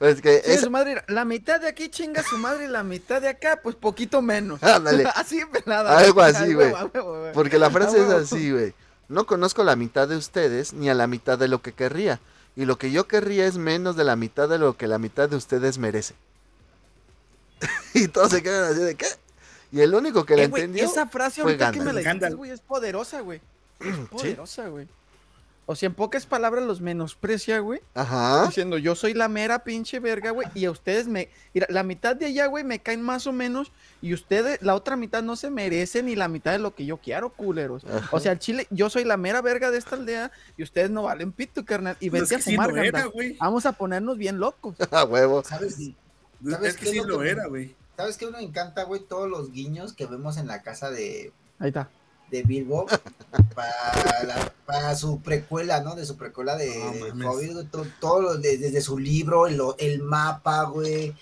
Es 0.00 0.20
que 0.20 0.42
es... 0.44 0.60
su 0.60 0.70
madre, 0.70 1.02
la 1.06 1.24
mitad 1.24 1.60
de 1.60 1.68
aquí 1.68 1.88
chinga 1.88 2.22
su 2.22 2.36
madre 2.36 2.64
y 2.64 2.68
la 2.68 2.82
mitad 2.82 3.22
de 3.22 3.28
acá, 3.28 3.60
pues 3.62 3.76
poquito 3.76 4.20
menos. 4.20 4.62
Ándale. 4.62 5.04
así 5.14 5.40
pelada. 5.46 5.96
Algo 5.96 6.20
así, 6.20 6.52
güey. 6.52 6.74
Porque 7.32 7.58
la 7.58 7.70
frase 7.70 8.02
es 8.02 8.10
así, 8.10 8.50
güey. 8.50 8.74
No 9.08 9.24
conozco 9.24 9.62
la 9.62 9.76
mitad 9.76 10.08
de 10.08 10.16
ustedes 10.16 10.72
ni 10.72 10.90
a 10.90 10.94
la 10.94 11.06
mitad 11.06 11.38
de 11.38 11.48
lo 11.48 11.62
que 11.62 11.72
querría. 11.72 12.20
Y 12.56 12.64
lo 12.64 12.76
que 12.76 12.90
yo 12.90 13.06
querría 13.06 13.46
es 13.46 13.56
menos 13.56 13.96
de 13.96 14.04
la 14.04 14.16
mitad 14.16 14.48
de 14.48 14.58
lo 14.58 14.76
que 14.76 14.88
la 14.88 14.98
mitad 14.98 15.28
de 15.28 15.36
ustedes 15.36 15.78
merece. 15.78 16.14
y 17.94 18.08
todos 18.08 18.30
se 18.30 18.42
quedan 18.42 18.72
así 18.72 18.80
de 18.80 18.96
qué. 18.96 19.06
Y 19.74 19.80
el 19.80 19.92
único 19.92 20.24
que 20.24 20.36
la 20.36 20.44
Eh, 20.44 20.46
güey, 20.46 20.62
entendió. 20.62 20.84
esa 20.86 21.08
frase 21.08 21.42
fue 21.42 21.50
ahorita 21.50 21.72
que 21.72 21.80
me 21.80 21.92
la 21.92 21.98
dijiste, 22.00 22.30
güey, 22.34 22.52
es 22.52 22.60
poderosa, 22.60 23.20
güey. 23.22 23.40
Es 23.80 23.96
poderosa, 24.10 24.68
güey. 24.68 24.86
O 25.66 25.74
sea, 25.74 25.88
en 25.88 25.94
pocas 25.94 26.26
palabras 26.26 26.62
los 26.64 26.80
menosprecia, 26.80 27.58
güey. 27.58 27.80
Ajá. 27.94 28.46
Diciendo, 28.46 28.78
yo 28.78 28.94
soy 28.94 29.14
la 29.14 29.28
mera 29.28 29.64
pinche 29.64 29.98
verga, 29.98 30.30
güey. 30.30 30.46
Y 30.54 30.66
a 30.66 30.70
ustedes 30.70 31.08
me. 31.08 31.28
Mira, 31.54 31.66
la 31.70 31.82
mitad 31.82 32.14
de 32.14 32.26
allá, 32.26 32.46
güey, 32.46 32.62
me 32.62 32.78
caen 32.78 33.02
más 33.02 33.26
o 33.26 33.32
menos. 33.32 33.72
Y 34.00 34.14
ustedes, 34.14 34.62
la 34.62 34.76
otra 34.76 34.94
mitad 34.96 35.24
no 35.24 35.34
se 35.34 35.50
merece 35.50 36.04
ni 36.04 36.14
la 36.14 36.28
mitad 36.28 36.52
de 36.52 36.58
lo 36.60 36.74
que 36.74 36.84
yo 36.86 36.98
quiero, 36.98 37.30
culeros. 37.30 37.84
Ajá. 37.84 38.08
O 38.12 38.20
sea, 38.20 38.32
el 38.32 38.38
chile, 38.38 38.68
yo 38.70 38.90
soy 38.90 39.02
la 39.02 39.16
mera 39.16 39.40
verga 39.40 39.72
de 39.72 39.78
esta 39.78 39.96
aldea. 39.96 40.30
Y 40.56 40.62
ustedes 40.62 40.90
no 40.90 41.04
valen 41.04 41.32
pito, 41.32 41.64
carnal. 41.64 41.96
Y 41.98 42.10
vente 42.10 42.36
es 42.36 42.42
a 42.42 42.44
sí 42.44 42.54
fumar, 42.54 42.76
era, 42.78 43.06
güey. 43.06 43.36
Vamos 43.40 43.66
a 43.66 43.72
ponernos 43.72 44.18
bien 44.18 44.38
locos. 44.38 44.76
A 44.92 45.04
huevo. 45.04 45.42
¿Sabes? 45.42 45.78
¿Sabes 46.48 46.74
Es 46.74 46.76
que 46.76 46.86
sí 46.86 47.00
lo 47.00 47.22
era, 47.24 47.46
güey. 47.46 47.74
¿Sabes 47.96 48.16
qué? 48.16 48.26
Uno 48.26 48.38
encanta, 48.38 48.84
güey, 48.84 49.00
todos 49.02 49.28
los 49.28 49.52
guiños 49.52 49.92
que 49.92 50.06
vemos 50.06 50.36
en 50.36 50.46
la 50.48 50.62
casa 50.62 50.90
de, 50.90 51.32
Ahí 51.58 51.68
está. 51.68 51.88
de 52.30 52.42
Bilbo 52.42 52.86
para, 53.54 54.24
la- 54.24 54.52
para 54.66 54.96
su 54.96 55.20
precuela, 55.20 55.80
¿no? 55.80 55.94
De 55.94 56.04
su 56.06 56.16
precuela 56.16 56.56
de, 56.56 57.12
No. 57.14 57.30
Hobbit, 57.32 57.52
güey, 57.52 57.66
to- 57.66 57.86
todo 58.00 58.20
lo 58.20 58.34
de- 58.36 58.58
desde 58.58 58.80
su 58.80 58.98
libro, 58.98 59.46
el, 59.46 59.60
el 59.78 60.02
mapa, 60.02 60.64
güey. 60.64 61.14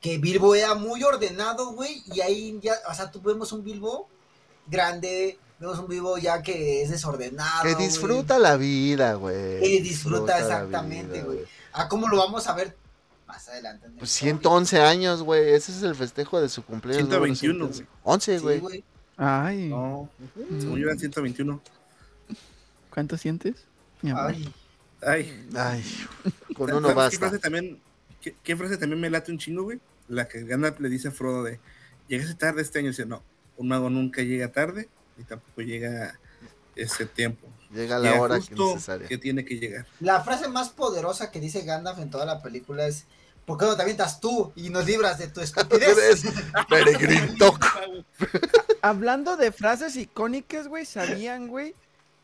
que 0.00 0.18
Bilbo 0.18 0.54
era 0.54 0.74
muy 0.74 1.02
ordenado, 1.02 1.72
güey, 1.72 2.02
y 2.12 2.20
ahí 2.20 2.58
ya, 2.62 2.74
o 2.90 2.94
sea, 2.94 3.10
tú 3.10 3.22
vemos 3.22 3.52
un 3.52 3.64
Bilbo 3.64 4.06
grande, 4.66 5.38
vemos 5.58 5.78
un 5.78 5.88
Bilbo 5.88 6.18
ya 6.18 6.42
que 6.42 6.82
es 6.82 6.90
desordenado. 6.90 7.62
Que 7.62 7.74
disfruta 7.74 8.38
la 8.38 8.56
vida, 8.58 9.14
güey. 9.14 9.60
Que 9.60 9.80
disfruta 9.82 10.38
exactamente, 10.38 11.22
güey. 11.22 11.38
Ah, 11.72 11.88
¿cómo 11.88 12.06
lo 12.08 12.18
vamos 12.18 12.46
a 12.48 12.54
ver 12.54 12.76
más 13.34 13.48
adelante? 13.48 13.86
en 13.86 13.92
el 13.92 13.98
Pues 13.98 14.10
cómic? 14.18 14.34
111 14.40 14.80
años, 14.80 15.22
güey. 15.22 15.50
Ese 15.54 15.72
es 15.72 15.82
el 15.82 15.94
festejo 15.94 16.40
de 16.40 16.48
su 16.48 16.64
cumpleaños. 16.64 17.08
número 17.08 17.34
121, 17.34 17.72
111. 17.72 17.86
11, 18.04 18.36
Sí, 18.38 18.42
güey. 18.42 18.60
güey. 18.60 18.84
Ay, 19.16 19.68
No, 19.68 20.08
según 20.60 20.78
yo 20.78 20.86
eran 20.86 20.98
121. 20.98 21.60
¿cuánto 22.90 23.16
sientes? 23.16 23.64
Mi 24.02 24.10
amor? 24.10 24.26
Ay, 24.32 24.54
Ay, 25.02 25.46
Ay, 25.54 25.84
con 26.56 26.68
¿sabes 26.68 26.74
uno 26.78 26.88
qué 26.88 26.94
basta. 26.94 27.18
frase 27.18 27.38
también, 27.38 27.78
qué, 28.22 28.34
qué 28.42 28.56
frase 28.56 28.76
también 28.78 29.00
me 29.00 29.10
late 29.10 29.30
un 29.32 29.38
chingo, 29.38 29.64
güey? 29.64 29.80
La 30.08 30.28
que 30.28 30.44
Gandalf 30.44 30.80
le 30.80 30.88
dice 30.88 31.08
a 31.08 31.10
Frodo 31.10 31.42
de, 31.44 31.60
llegaste 32.08 32.34
tarde 32.34 32.62
este 32.62 32.78
año. 32.78 32.88
Dice, 32.88 33.04
no, 33.06 33.22
un 33.56 33.68
mago 33.68 33.90
nunca 33.90 34.22
llega 34.22 34.50
tarde 34.52 34.88
ni 35.16 35.24
tampoco 35.24 35.60
llega 35.62 36.18
ese 36.74 37.06
tiempo. 37.06 37.46
Llega 37.70 37.98
la 37.98 38.10
Llega 38.10 38.20
hora 38.22 38.40
que 38.40 38.54
necesaria. 38.54 39.06
que 39.08 39.18
tiene 39.18 39.44
que 39.44 39.58
llegar. 39.58 39.86
La 40.00 40.22
frase 40.22 40.48
más 40.48 40.70
poderosa 40.70 41.30
que 41.30 41.40
dice 41.40 41.62
Gandalf 41.62 41.98
en 41.98 42.10
toda 42.10 42.24
la 42.26 42.40
película 42.42 42.86
es 42.86 43.04
¿Por 43.44 43.58
qué 43.58 43.66
no 43.66 43.76
te 43.76 43.82
avientas 43.82 44.20
tú 44.20 44.52
y 44.56 44.70
nos 44.70 44.86
libras 44.86 45.18
de 45.18 45.28
tu 45.28 45.40
estupidez? 45.42 45.98
Eres 45.98 46.24
Peregrin 46.68 47.36
Toc. 47.36 47.64
Hablando 48.82 49.36
de 49.36 49.52
frases 49.52 49.96
icónicas, 49.96 50.68
güey, 50.68 50.84
sabían, 50.84 51.48
güey, 51.48 51.74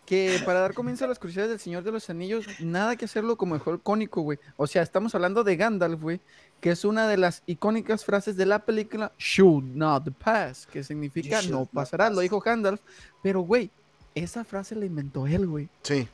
que 0.06 0.40
para 0.44 0.60
dar 0.60 0.74
comienzo 0.74 1.04
a 1.04 1.08
las 1.08 1.18
curiosidades 1.18 1.50
del 1.50 1.60
Señor 1.60 1.84
de 1.84 1.92
los 1.92 2.10
Anillos, 2.10 2.44
nada 2.58 2.96
que 2.96 3.04
hacerlo 3.04 3.36
como 3.36 3.54
mejor 3.54 3.76
icónico, 3.76 4.22
güey. 4.22 4.38
O 4.56 4.66
sea, 4.66 4.82
estamos 4.82 5.14
hablando 5.14 5.44
de 5.44 5.56
Gandalf, 5.56 6.00
güey, 6.00 6.20
que 6.60 6.70
es 6.70 6.84
una 6.84 7.06
de 7.06 7.16
las 7.16 7.42
icónicas 7.46 8.04
frases 8.04 8.36
de 8.36 8.46
la 8.46 8.58
película 8.60 9.12
Should 9.18 9.64
not 9.74 10.10
pass, 10.14 10.66
que 10.66 10.82
significa 10.82 11.42
no 11.42 11.66
pasará, 11.66 12.10
lo 12.10 12.20
dijo 12.20 12.40
Gandalf. 12.40 12.80
Pero, 13.22 13.42
güey, 13.42 13.70
esa 14.14 14.44
frase 14.44 14.74
la 14.74 14.86
inventó 14.86 15.26
él, 15.26 15.46
güey. 15.46 15.68
Sí. 15.82 16.08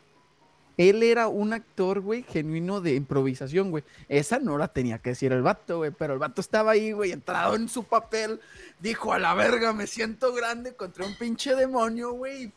Él 0.77 1.03
era 1.03 1.29
un 1.29 1.53
actor, 1.55 2.01
güey, 2.01 2.22
genuino 2.22 2.81
de 2.81 2.95
improvisación, 2.95 3.70
güey. 3.70 3.83
Esa 4.09 4.39
no 4.39 4.59
la 4.59 4.68
tenía 4.68 4.99
que 4.99 5.11
decir 5.11 5.33
el 5.33 5.43
vato, 5.43 5.79
güey, 5.79 5.91
pero 5.91 6.12
el 6.12 6.18
vato 6.18 6.41
estaba 6.41 6.72
ahí, 6.72 6.93
güey, 6.93 7.12
entrado 7.12 7.55
en 7.57 7.68
su 7.68 7.85
papel. 7.85 8.41
Dijo, 8.81 9.12
a 9.12 9.18
la 9.18 9.35
verga, 9.35 9.72
me 9.72 9.87
siento 9.87 10.35
grande 10.35 10.74
contra 10.74 11.07
un 11.07 11.16
pinche 11.16 11.55
demonio, 11.55 12.12
güey. 12.12 12.53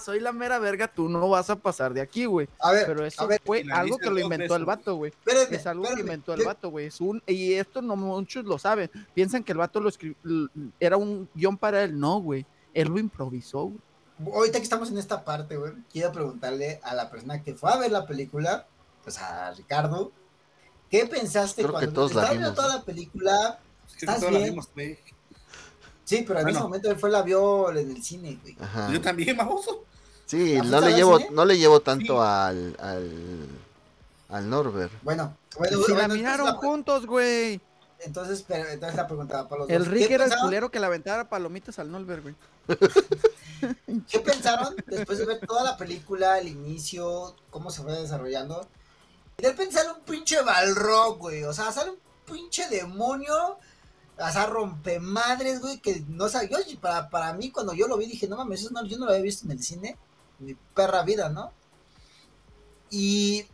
Soy 0.00 0.20
la 0.20 0.30
mera 0.30 0.60
verga, 0.60 0.86
tú 0.86 1.08
no 1.08 1.28
vas 1.28 1.50
a 1.50 1.56
pasar 1.56 1.92
de 1.92 2.00
aquí, 2.00 2.26
güey. 2.26 2.48
A 2.60 2.70
ver, 2.70 2.86
Pero 2.86 3.04
eso 3.04 3.22
a 3.22 3.26
ver, 3.26 3.40
fue 3.44 3.64
algo 3.72 3.98
que 3.98 4.08
lo 4.08 4.20
inventó 4.20 4.54
el 4.54 4.64
vato, 4.64 4.94
güey. 4.94 5.12
Es 5.50 5.66
algo 5.66 5.82
que 5.92 6.00
inventó 6.00 6.32
el 6.34 6.38
¿qué- 6.40 6.46
vato, 6.46 6.70
güey. 6.70 6.86
Es 6.86 7.00
un, 7.00 7.20
y 7.26 7.54
esto 7.54 7.82
no 7.82 7.96
muchos 7.96 8.44
lo 8.44 8.56
saben. 8.56 8.88
Piensan 9.14 9.42
que 9.42 9.50
el 9.50 9.58
vato 9.58 9.80
lo 9.80 9.88
escribió, 9.88 10.16
era 10.78 10.96
un 10.96 11.28
guion 11.34 11.56
para 11.58 11.82
él. 11.82 11.98
No, 11.98 12.20
güey. 12.20 12.46
Él 12.72 12.86
lo 12.86 13.00
improvisó, 13.00 13.64
güey. 13.64 13.78
Ahorita 14.24 14.58
que 14.58 14.64
estamos 14.64 14.90
en 14.90 14.98
esta 14.98 15.24
parte, 15.24 15.56
güey, 15.56 15.72
quiero 15.92 16.12
preguntarle 16.12 16.80
a 16.82 16.94
la 16.94 17.10
persona 17.10 17.42
que 17.42 17.54
fue 17.54 17.70
a 17.72 17.76
ver 17.76 17.92
la 17.92 18.06
película, 18.06 18.66
pues 19.04 19.18
a 19.18 19.52
Ricardo, 19.52 20.10
¿qué 20.90 21.06
pensaste 21.06 21.62
Creo 21.62 21.74
que 21.74 21.86
cuando 21.86 21.92
todos 21.92 22.14
la 22.14 22.22
estaba 22.22 22.38
viendo 22.38 22.54
toda 22.54 22.76
la 22.76 22.82
película? 22.82 23.58
Es 23.86 23.94
que 23.96 24.06
¿Estás 24.06 24.28
bien? 24.28 24.44
vimos. 24.44 24.68
Sí, 26.04 26.24
pero 26.26 26.38
en 26.40 26.44
Bueno. 26.46 26.58
ese 26.58 26.60
momento 26.60 26.90
él 26.90 26.98
fue 26.98 27.10
la 27.10 27.22
vio 27.22 27.70
en 27.70 27.90
el 27.90 28.02
cine, 28.02 28.38
güey. 28.42 28.56
Ajá. 28.60 28.90
Yo 28.90 29.00
también, 29.00 29.36
baboso. 29.36 29.84
Sí, 30.26 30.56
¿La 30.56 30.62
no 30.62 30.80
le 30.80 30.94
llevo, 30.94 31.18
no 31.30 31.44
le 31.44 31.56
llevo 31.58 31.80
tanto 31.80 32.14
Sí. 32.14 32.20
al, 32.20 32.76
al, 32.80 33.46
al 34.30 34.50
Norbert. 34.50 34.92
Bueno, 35.02 35.36
bueno, 35.58 35.78
si 35.84 35.92
la 35.92 35.98
bueno, 36.00 36.14
miraron 36.14 36.46
la, 36.46 36.52
juntos, 36.54 37.06
güey. 37.06 37.60
Entonces, 38.00 38.44
pero, 38.46 38.68
entonces 38.68 38.96
la 38.96 39.06
preguntaba 39.06 39.48
para 39.48 39.62
los 39.62 39.70
El 39.70 39.78
dos. 39.78 39.88
Rick 39.88 40.08
¿Qué 40.08 40.14
era 40.14 40.24
el 40.24 40.36
culero 40.36 40.70
que 40.70 40.80
le 40.80 40.86
aventara 40.86 41.28
palomitas 41.28 41.78
al 41.78 41.90
Nolber, 41.90 42.22
güey. 42.22 42.34
¿Qué 44.08 44.20
pensaron 44.20 44.76
después 44.86 45.18
de 45.18 45.26
ver 45.26 45.40
toda 45.40 45.64
la 45.64 45.76
película, 45.76 46.38
el 46.38 46.48
inicio, 46.48 47.34
cómo 47.50 47.70
se 47.70 47.82
fue 47.82 47.92
desarrollando? 47.92 48.68
Y 49.38 49.42
de 49.42 49.50
repente 49.50 49.74
sale 49.74 49.90
un 49.90 50.00
pinche 50.00 50.42
Balrog, 50.42 51.18
güey. 51.18 51.44
O 51.44 51.52
sea, 51.52 51.72
sale 51.72 51.90
un 51.90 51.98
pinche 52.24 52.68
demonio. 52.68 53.58
O 54.18 54.32
sea, 54.32 54.46
rompe 54.46 55.00
madres, 55.00 55.60
güey. 55.60 55.78
Que 55.78 56.04
no 56.08 56.28
sabía. 56.28 56.58
Yo, 56.66 56.80
para, 56.80 57.08
para 57.08 57.32
mí, 57.32 57.50
cuando 57.50 57.72
yo 57.72 57.88
lo 57.88 57.96
vi, 57.96 58.06
dije, 58.06 58.28
no 58.28 58.36
mames, 58.36 58.62
eso 58.62 58.70
no, 58.70 58.84
yo 58.84 58.98
no 58.98 59.06
lo 59.06 59.12
había 59.12 59.22
visto 59.22 59.44
en 59.46 59.52
el 59.52 59.62
cine. 59.62 59.96
Mi 60.38 60.54
perra 60.54 61.02
vida, 61.02 61.28
¿no? 61.28 61.52
Y. 62.90 63.46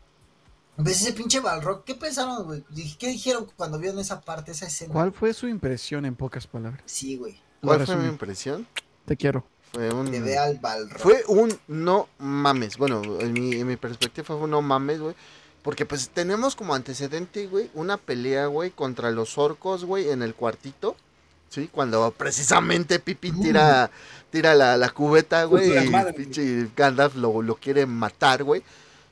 ¿Ves 0.76 1.02
ese 1.02 1.12
pinche 1.12 1.40
Balrog? 1.40 1.84
¿Qué 1.84 1.94
pensaron, 1.94 2.44
güey? 2.44 2.64
¿Qué 2.98 3.08
dijeron 3.08 3.46
cuando 3.56 3.78
vieron 3.78 3.98
esa 4.00 4.20
parte, 4.20 4.52
esa 4.52 4.66
escena? 4.66 4.92
¿Cuál 4.92 5.12
fue 5.12 5.32
su 5.32 5.46
impresión 5.46 6.04
en 6.04 6.16
pocas 6.16 6.46
palabras? 6.46 6.82
Sí, 6.86 7.16
güey. 7.16 7.40
¿Cuál 7.62 7.86
fue 7.86 7.96
mi 7.96 8.08
impresión? 8.08 8.66
Te 9.04 9.16
quiero. 9.16 9.46
Fue 9.72 9.92
un... 9.92 10.10
Que 10.10 10.20
vea 10.20 10.44
al 10.44 10.58
Balrog. 10.58 11.00
Fue 11.00 11.22
un 11.28 11.56
no 11.68 12.08
mames. 12.18 12.76
Bueno, 12.76 13.02
en 13.20 13.32
mi, 13.32 13.54
en 13.54 13.66
mi 13.66 13.76
perspectiva 13.76 14.26
fue 14.26 14.36
un 14.36 14.50
no 14.50 14.62
mames, 14.62 15.00
güey. 15.00 15.14
Porque 15.62 15.86
pues 15.86 16.10
tenemos 16.10 16.56
como 16.56 16.74
antecedente, 16.74 17.46
güey, 17.46 17.70
una 17.72 17.96
pelea, 17.96 18.46
güey, 18.46 18.70
contra 18.70 19.10
los 19.10 19.38
orcos, 19.38 19.84
güey, 19.84 20.10
en 20.10 20.22
el 20.22 20.34
cuartito. 20.34 20.94
Sí, 21.48 21.70
cuando 21.72 22.10
precisamente 22.10 22.98
Pipi 22.98 23.32
tira, 23.32 23.90
tira 24.30 24.54
la, 24.54 24.76
la 24.76 24.90
cubeta, 24.90 25.44
güey, 25.44 25.70
La 25.70 25.84
y 25.84 25.88
madre, 25.88 26.12
pinche 26.12 26.68
Gandalf 26.76 27.14
lo, 27.14 27.40
lo 27.40 27.54
quiere 27.54 27.86
matar, 27.86 28.42
güey. 28.42 28.62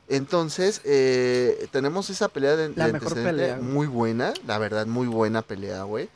Entonces, 0.09 0.81
eh, 0.83 1.67
tenemos 1.71 2.09
esa 2.09 2.27
pelea 2.27 2.55
de, 2.55 2.69
La 2.75 2.87
de 2.87 2.93
mejor 2.93 3.09
antecedente 3.09 3.43
pelea, 3.43 3.57
muy 3.57 3.87
buena, 3.87 4.33
la 4.45 4.57
verdad, 4.57 4.85
muy 4.85 5.07
buena 5.07 5.41
pelea, 5.41 5.83
güey. 5.83 6.09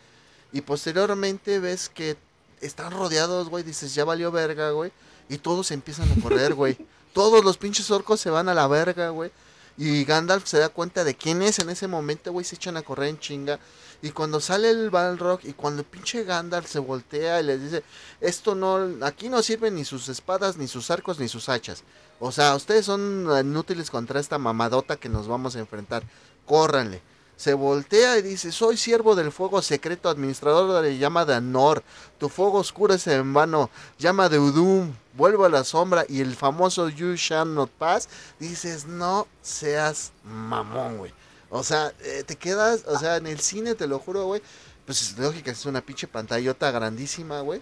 Y 0.52 0.62
posteriormente 0.62 1.60
ves 1.60 1.90
que 1.90 2.18
están 2.62 2.92
rodeados, 2.92 3.50
güey, 3.50 3.64
dices, 3.64 3.96
ya 3.96 4.06
valió 4.06 4.32
verga, 4.32 4.72
güey. 4.72 4.92
Y 5.30 5.38
todos 5.38 5.72
empiezan 5.72 6.10
a 6.12 6.22
correr, 6.22 6.54
güey. 6.54 6.78
todos 7.14 7.44
los 7.44 7.58
pinches 7.58 7.90
orcos 7.90 8.20
se 8.20 8.30
van 8.30 8.50
a 8.50 8.54
la 8.54 8.68
verga, 8.68 9.10
güey. 9.10 9.32
Y 9.78 10.06
Gandalf 10.06 10.46
se 10.46 10.58
da 10.58 10.70
cuenta 10.70 11.04
de 11.04 11.16
quién 11.16 11.42
es 11.42 11.60
en 11.60 11.70
ese 11.70 11.88
momento, 11.88 12.32
güey, 12.32 12.46
se 12.46 12.56
echan 12.56 12.78
a 12.78 12.82
correr 12.82 13.10
en 13.10 13.20
chinga. 13.20 13.60
Y 14.02 14.12
cuando 14.12 14.40
sale 14.40 14.70
el 14.70 14.90
Balrog 14.90 15.40
y 15.44 15.54
cuando 15.54 15.82
el 15.82 15.88
pinche 15.88 16.24
Gandalf 16.24 16.68
se 16.68 16.80
voltea 16.80 17.40
y 17.40 17.44
les 17.44 17.62
dice, 17.62 17.84
esto 18.22 18.56
no, 18.56 19.06
aquí 19.06 19.30
no 19.30 19.42
sirven 19.42 19.76
ni 19.76 19.86
sus 19.86 20.10
espadas, 20.10 20.58
ni 20.58 20.68
sus 20.68 20.92
arcos, 20.92 21.20
ni 21.20 21.28
sus 21.28 21.50
hachas. 21.50 21.84
O 22.20 22.32
sea, 22.32 22.56
ustedes 22.56 22.86
son 22.86 23.28
inútiles 23.40 23.92
contra 23.92 24.20
esta 24.20 24.38
mamadota 24.38 24.98
que 24.98 25.10
nos 25.10 25.28
vamos 25.28 25.56
a 25.56 25.60
enfrentar. 25.60 26.04
Córranle. 26.46 27.02
Se 27.36 27.54
voltea 27.54 28.18
y 28.18 28.24
dice, 28.24 28.52
soy 28.52 28.78
siervo 28.78 29.16
del 29.16 29.32
fuego 29.32 29.62
secreto, 29.62 30.10
administrador 30.10 30.82
de 30.82 30.90
la 30.90 30.98
llama 30.98 31.24
de 31.24 31.36
Anor. 31.36 31.84
Tu 32.18 32.30
fuego 32.30 32.58
oscuro 32.58 32.96
es 32.96 33.06
en 33.06 33.32
vano. 33.32 33.70
Llama 34.00 34.28
de 34.28 34.40
Udum. 34.40 34.92
Vuelvo 35.14 35.46
a 35.46 35.50
la 35.50 35.64
sombra. 35.64 36.04
Y 36.10 36.22
el 36.22 36.36
famoso 36.36 36.90
You 36.90 37.14
Shall 37.14 37.54
Not 37.54 37.70
Pass. 37.70 38.10
Dices, 38.40 38.88
no 38.88 39.28
seas 39.44 40.12
mamón, 40.24 40.98
güey. 40.98 41.14
O 41.52 41.64
sea, 41.64 41.94
eh, 42.02 42.24
te 42.26 42.36
quedas, 42.36 42.84
o 42.88 42.98
sea, 42.98 43.18
en 43.18 43.28
el 43.28 43.40
cine, 43.40 43.76
te 43.76 43.86
lo 43.86 44.00
juro, 44.00 44.26
güey. 44.26 44.42
Pues 44.88 45.02
es 45.04 45.20
lógica, 45.20 45.52
es 45.52 45.66
una 45.68 45.82
pinche 45.82 46.08
pantallota 46.08 46.72
grandísima, 46.72 47.42
güey. 47.42 47.62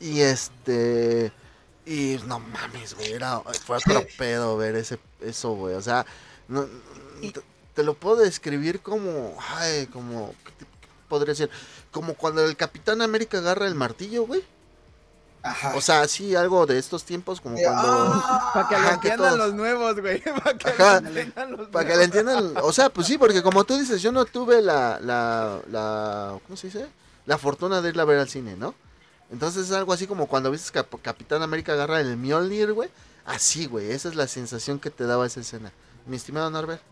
Y 0.00 0.20
este. 0.20 1.32
Y 1.86 2.18
no 2.26 2.40
mames, 2.40 2.94
güey. 2.94 3.12
Era, 3.12 3.40
fue 3.64 3.76
otro 3.76 4.04
pedo 4.18 4.56
ver 4.56 4.74
ese, 4.76 4.98
eso, 5.20 5.50
güey. 5.52 5.74
O 5.74 5.82
sea, 5.82 6.06
no, 6.48 6.66
te, 7.20 7.40
te 7.74 7.82
lo 7.82 7.94
puedo 7.94 8.16
describir 8.16 8.80
como. 8.80 9.36
Ay, 9.50 9.86
como. 9.88 10.34
¿qué 10.44 10.52
te- 10.52 10.64
qué 10.64 10.88
podría 11.08 11.32
decir? 11.32 11.50
Como 11.90 12.14
cuando 12.14 12.44
el 12.44 12.56
Capitán 12.56 13.02
América 13.02 13.38
agarra 13.38 13.66
el 13.66 13.74
martillo, 13.74 14.26
güey. 14.26 14.42
Ajá. 15.42 15.74
O 15.76 15.80
sea, 15.82 16.08
sí, 16.08 16.34
algo 16.34 16.64
de 16.64 16.78
estos 16.78 17.04
tiempos, 17.04 17.38
como 17.38 17.58
Eh, 17.58 17.62
cuando. 17.64 17.82
ah, 18.14 18.50
Para 18.54 18.68
que 18.68 18.78
lo 18.78 18.88
entiendan 18.90 19.18
todos- 19.34 19.38
los 19.38 19.54
nuevos, 19.54 20.00
güey. 20.00 20.22
Para 20.42 20.56
que 20.56 20.70
Ajá. 20.70 21.00
lo 21.02 21.08
entiendan 21.08 21.52
los 21.52 21.68
Para 21.68 21.86
que 21.86 21.96
le 21.96 22.04
entiendan, 22.04 22.54
o 22.62 22.72
sea, 22.72 22.88
pues 22.88 23.06
sí, 23.06 23.18
porque 23.18 23.42
como 23.42 23.64
tú 23.64 23.76
dices, 23.76 24.00
yo 24.00 24.10
no 24.10 24.24
tuve 24.24 24.62
la, 24.62 24.98
la, 25.00 25.60
la, 25.70 26.38
¿cómo 26.46 26.56
se 26.56 26.68
dice? 26.68 26.86
La 27.26 27.36
fortuna 27.36 27.82
de 27.82 27.90
irla 27.90 28.02
a 28.02 28.06
ver 28.06 28.20
al 28.20 28.28
cine, 28.30 28.56
¿no? 28.56 28.74
Entonces 29.30 29.66
es 29.66 29.72
algo 29.72 29.92
así 29.92 30.06
como 30.06 30.26
cuando 30.26 30.50
viste 30.50 30.70
que 30.72 30.98
Capitán 31.02 31.42
América 31.42 31.72
agarra 31.72 32.00
el 32.00 32.16
Mjolnir, 32.16 32.72
güey. 32.72 32.90
Así, 33.24 33.66
güey, 33.66 33.90
esa 33.90 34.08
es 34.08 34.14
la 34.16 34.28
sensación 34.28 34.78
que 34.78 34.90
te 34.90 35.04
daba 35.04 35.26
esa 35.26 35.40
escena. 35.40 35.72
Mi 36.06 36.16
estimado 36.16 36.50
Norbert. 36.50 36.82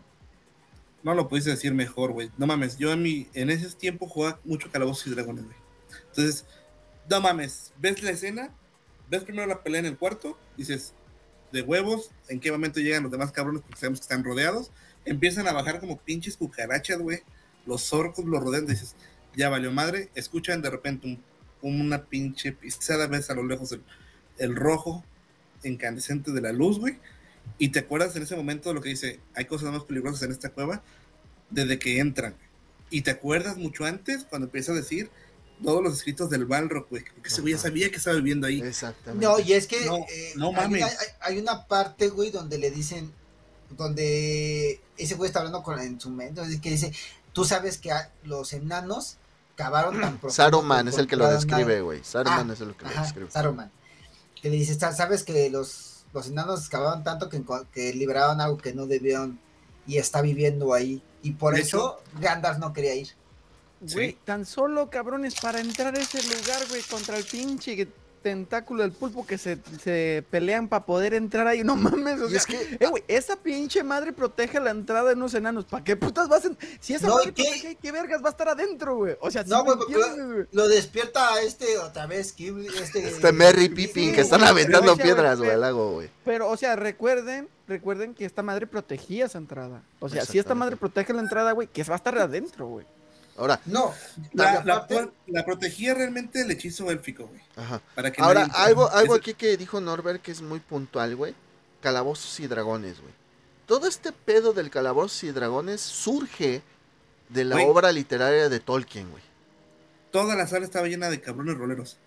No 1.03 1.13
lo 1.13 1.27
pudiste 1.27 1.51
decir 1.51 1.73
mejor, 1.73 2.11
güey. 2.11 2.31
No 2.37 2.47
mames, 2.47 2.77
yo 2.77 2.91
en, 2.91 3.01
mi, 3.01 3.27
en 3.33 3.49
ese 3.49 3.69
tiempo 3.75 4.07
jugaba 4.07 4.39
mucho 4.45 4.71
Calabozos 4.71 5.07
y 5.07 5.09
Dragones, 5.11 5.45
güey. 5.45 5.57
Entonces, 6.09 6.45
no 7.09 7.21
mames, 7.21 7.73
ves 7.77 8.01
la 8.01 8.11
escena, 8.11 8.49
ves 9.09 9.23
primero 9.23 9.45
la 9.47 9.61
pelea 9.61 9.79
en 9.81 9.85
el 9.85 9.97
cuarto, 9.97 10.37
dices, 10.57 10.93
de 11.51 11.61
huevos, 11.61 12.09
en 12.29 12.39
qué 12.39 12.51
momento 12.51 12.79
llegan 12.79 13.03
los 13.03 13.11
demás 13.11 13.31
cabrones 13.31 13.61
porque 13.61 13.79
sabemos 13.79 13.99
que 13.99 14.05
están 14.05 14.23
rodeados, 14.23 14.71
empiezan 15.05 15.47
a 15.47 15.53
bajar 15.53 15.79
como 15.79 15.99
pinches 15.99 16.37
cucarachas, 16.37 16.97
güey. 16.99 17.21
Los 17.65 17.93
orcos 17.93 18.25
los 18.25 18.41
rodean, 18.41 18.65
dices, 18.65 18.95
ya 19.35 19.49
valió 19.49 19.71
madre, 19.71 20.09
escuchan 20.15 20.61
de 20.61 20.69
repente 20.69 21.07
un- 21.07 21.23
una 21.67 22.03
pinche 22.05 22.51
pisada, 22.51 23.07
ves 23.07 23.29
a 23.29 23.33
lo 23.35 23.43
lejos 23.43 23.71
el, 23.71 23.81
el 24.37 24.55
rojo 24.55 25.03
incandescente 25.63 26.31
de 26.31 26.41
la 26.41 26.51
luz, 26.51 26.79
güey. 26.79 26.97
Y 27.57 27.69
te 27.69 27.79
acuerdas 27.79 28.15
en 28.15 28.23
ese 28.23 28.35
momento 28.35 28.69
de 28.69 28.75
lo 28.75 28.81
que 28.81 28.89
dice, 28.89 29.19
hay 29.35 29.45
cosas 29.45 29.71
más 29.71 29.83
peligrosas 29.83 30.21
en 30.23 30.31
esta 30.31 30.49
cueva, 30.49 30.81
desde 31.49 31.79
que 31.79 31.99
entran. 31.99 32.35
Y 32.89 33.01
te 33.01 33.11
acuerdas 33.11 33.57
mucho 33.57 33.85
antes 33.85 34.23
cuando 34.25 34.45
empieza 34.47 34.71
a 34.71 34.75
decir 34.75 35.09
todos 35.63 35.81
los 35.83 35.93
escritos 35.97 36.29
del 36.29 36.45
Balrog, 36.45 36.87
güey. 36.89 37.03
Que 37.03 37.27
ese 37.29 37.41
güey 37.41 37.53
ya 37.53 37.59
sabía 37.59 37.89
que 37.89 37.97
estaba 37.97 38.15
viviendo 38.17 38.47
ahí. 38.47 38.61
Exactamente. 38.61 39.25
No, 39.25 39.39
y 39.39 39.53
es 39.53 39.67
que 39.67 39.85
No, 39.85 39.97
eh, 40.09 40.33
no 40.35 40.51
mames. 40.51 40.83
una, 40.83 40.87
hay- 40.91 41.07
hay 41.21 41.37
una 41.39 41.65
parte, 41.67 42.09
güey, 42.09 42.31
donde 42.31 42.57
le 42.57 42.71
dicen, 42.71 43.11
donde 43.77 44.79
ese 44.97 45.15
güey 45.15 45.27
está 45.27 45.39
hablando 45.39 45.63
con 45.63 45.79
en 45.79 45.99
su 45.99 46.09
mente, 46.09 46.41
que 46.61 46.69
dice, 46.71 46.91
tú 47.33 47.45
sabes 47.45 47.77
que 47.77 47.91
a- 47.91 48.11
los 48.23 48.53
enanos 48.53 49.17
cavaron 49.55 49.99
tan 50.01 50.11
profundo. 50.19 50.33
Saruman 50.33 50.87
es 50.87 50.97
el 50.97 51.07
que 51.07 51.15
lo 51.15 51.27
describe, 51.29 51.65
nada". 51.73 51.81
güey. 51.81 52.03
Saruman 52.03 52.49
Ah, 52.49 52.53
es 52.53 52.61
el 52.61 52.75
que 52.75 52.85
lo 52.85 52.91
describe. 53.01 53.31
Saruman. 53.31 53.71
Que 54.41 54.49
le 54.49 54.57
dice, 54.57 54.75
"Sa- 54.75 54.91
sabes 54.93 55.23
que 55.23 55.49
los, 55.49 56.05
los 56.13 56.27
enanos 56.27 56.67
cavaron 56.69 57.03
tanto 57.03 57.29
que, 57.29 57.43
que 57.71 57.93
liberaron 57.93 58.41
algo 58.41 58.57
que 58.57 58.73
no 58.73 58.85
debieron 58.87 59.39
y 59.87 59.97
está 59.97 60.21
viviendo 60.21 60.73
ahí. 60.73 61.01
Y 61.21 61.31
por 61.31 61.57
eso 61.57 62.01
Gandalf 62.19 62.57
no 62.59 62.73
quería 62.73 62.95
ir. 62.95 63.09
Güey, 63.81 64.11
Sí. 64.11 64.17
tan 64.23 64.45
solo, 64.45 64.89
cabrones, 64.89 65.35
para 65.41 65.59
entrar 65.59 65.93
a 65.95 65.99
ese 65.99 66.21
lugar, 66.23 66.61
güey, 66.69 66.81
contra 66.83 67.17
el 67.17 67.23
pinche 67.25 67.87
tentáculo 68.23 68.81
del 68.81 68.91
pulpo 68.93 69.25
que 69.27 69.37
se, 69.37 69.59
se 69.83 70.23
pelean 70.31 70.67
para 70.67 70.85
poder 70.85 71.13
entrar 71.13 71.45
ahí. 71.45 71.63
No 71.63 71.75
mames, 71.75 72.19
o 72.21 72.29
sea, 72.29 72.37
es 72.39 72.45
que 72.47 72.77
eh, 72.79 72.87
güey, 72.87 73.03
esa 73.07 73.35
pinche 73.35 73.83
madre 73.83 74.13
protege 74.13 74.59
la 74.59 74.71
entrada 74.71 75.09
de 75.09 75.15
unos 75.15 75.33
enanos. 75.35 75.65
¿Para 75.65 75.83
qué 75.83 75.95
putas 75.95 76.27
vas 76.29 76.45
a... 76.45 76.51
Si 76.79 76.93
esa 76.95 77.07
No, 77.07 77.15
madre 77.17 77.29
¿y 77.29 77.33
qué? 77.33 77.43
protege, 77.43 77.75
¿qué 77.81 77.91
vergas 77.91 78.23
va 78.23 78.29
a 78.29 78.31
estar 78.31 78.49
adentro, 78.49 78.95
güey? 78.95 79.15
O 79.19 79.29
sea, 79.29 79.43
¿sí 79.43 79.49
No, 79.49 79.63
güey? 79.63 79.77
Lo 80.51 80.67
despierta 80.67 81.33
a 81.33 81.41
este 81.41 81.77
otra 81.77 82.07
vez, 82.07 82.33
este... 82.81 83.07
este 83.07 83.31
Merry 83.31 83.69
Pippin 83.69 84.09
sí, 84.09 84.13
que 84.15 84.21
están 84.21 84.43
aventando 84.43 84.95
pero- 84.95 85.03
piedras, 85.03 85.37
güey, 85.37 85.51
al 85.51 85.61
lago, 85.61 85.91
güey. 85.93 86.09
Pero, 86.25 86.49
o 86.49 86.55
sea, 86.57 86.75
recuerden, 86.77 87.49
recuerden 87.67 88.13
que 88.13 88.23
esta 88.25 88.41
madre 88.41 88.65
protegía 88.65 89.25
esa 89.25 89.37
entrada. 89.37 89.83
O 89.99 90.07
sea, 90.07 90.25
si 90.25 90.39
esta 90.39 90.55
madre 90.55 90.77
protege 90.77 91.11
la 91.13 91.19
entrada, 91.21 91.51
güey, 91.51 91.67
que 91.67 91.83
va 91.83 91.95
a 91.95 91.97
estar 91.97 92.17
adentro, 92.17 92.67
güey. 92.67 92.85
Ahora, 93.37 93.59
No, 93.65 93.93
La, 94.33 95.43
protegía 95.45 95.93
realmente 95.95 96.41
el 96.41 96.51
hechizo 96.51 96.91
élfico, 96.91 97.25
güey. 97.27 97.41
ajá. 97.55 97.81
Para 97.95 98.11
que 98.11 98.21
Ahora, 98.21 98.47
nadie- 98.47 98.53
algo, 98.55 98.89
algo 98.91 99.15
aquí 99.15 99.33
que 99.33 99.57
dijo 99.57 99.81
Norbert 99.81 100.21
que 100.21 100.31
es 100.31 100.41
muy 100.41 100.59
puntual, 100.59 101.15
güey. 101.15 101.33
Calabozos 101.81 102.39
y 102.39 102.47
dragones, 102.47 103.01
güey. 103.01 103.13
Todo 103.65 103.87
este 103.87 104.11
pedo 104.11 104.53
del 104.53 104.69
calabozos 104.69 105.23
y 105.23 105.31
dragones 105.31 105.81
surge 105.81 106.61
de 107.29 107.43
la 107.45 107.55
Güey. 107.55 107.67
obra 107.67 107.91
literaria 107.91 108.49
de 108.49 108.59
Tolkien, 108.59 109.09
güey. 109.09 109.23
Toda 110.11 110.35
la 110.35 110.45
sala 110.45 110.65
estaba 110.65 110.87
llena 110.87 111.09
de 111.09 111.19
cabrones 111.19 111.57
roleros. 111.57 111.97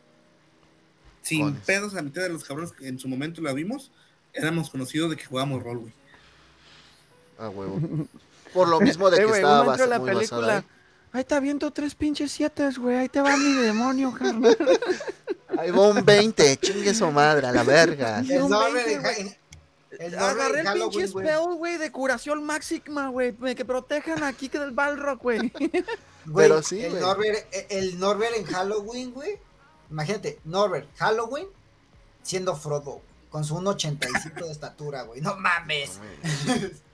Sin 1.22 1.54
pedos, 1.56 1.92
la 1.94 2.02
mitad 2.02 2.22
de 2.22 2.28
los 2.28 2.44
cabrones 2.44 2.70
que 2.72 2.86
en 2.86 3.00
su 3.00 3.08
momento 3.08 3.40
la 3.42 3.52
vimos, 3.52 3.90
éramos 4.32 4.70
conocidos 4.70 5.10
de 5.10 5.16
que 5.16 5.24
jugábamos 5.24 5.62
rol, 5.64 5.78
güey. 5.78 5.92
Ah, 7.38 7.48
huevo. 7.48 7.80
Por 8.54 8.68
lo 8.68 8.80
mismo 8.80 9.10
de 9.10 9.16
Eh, 9.16 9.20
que 9.20 9.26
güey, 9.26 9.40
estaba 9.40 9.58
la 9.58 9.64
muy 9.64 9.70
basada 9.72 10.04
película. 10.04 10.64
Ahí. 11.16 11.24
Te 11.24 11.34
aviento 11.34 11.70
tres 11.72 11.94
pinches 11.94 12.30
siete, 12.32 12.68
güey. 12.78 12.96
Ahí 12.96 13.08
te 13.08 13.20
va 13.20 13.36
mi 13.36 13.52
demonio, 13.54 14.12
carnal. 14.12 14.56
Ahí 15.58 15.70
va 15.70 15.88
un 15.88 16.04
20, 16.04 16.56
chingue 16.58 16.92
su 16.92 17.10
madre, 17.10 17.46
a 17.46 17.52
la 17.52 17.62
verga. 17.62 18.18
El 18.20 18.42
un 18.42 18.50
Norbert 18.50 18.86
20, 18.86 18.92
en, 18.92 19.02
güey. 19.02 19.20
en- 19.20 19.36
el 19.98 20.18
Agarré 20.18 20.60
el 20.60 20.66
Halloween, 20.66 20.90
pinche 20.90 21.12
güey. 21.12 21.26
spell, 21.26 21.54
güey, 21.56 21.78
de 21.78 21.90
curación 21.92 22.44
máxima, 22.44 23.08
güey. 23.08 23.34
Que 23.54 23.64
protejan 23.64 24.22
aquí 24.24 24.50
que 24.50 24.58
del 24.58 24.72
Balrog, 24.72 25.18
güey. 25.18 25.50
Güey, 25.50 26.48
Pero 26.48 26.62
sí, 26.62 26.84
el 26.84 26.90
güey. 26.90 27.02
Norbert, 27.02 27.54
eh, 27.54 27.66
el 27.70 27.98
Norbert 27.98 28.36
en 28.36 28.44
Halloween, 28.44 29.12
güey. 29.12 29.38
Imagínate, 29.90 30.38
Norbert, 30.44 30.88
Halloween, 30.98 31.46
siendo 32.22 32.54
Frodo, 32.56 33.00
con 33.30 33.44
su 33.44 33.56
1.85 33.56 34.44
de 34.44 34.50
estatura, 34.52 35.02
güey. 35.04 35.22
No 35.22 35.36
mames. 35.36 35.98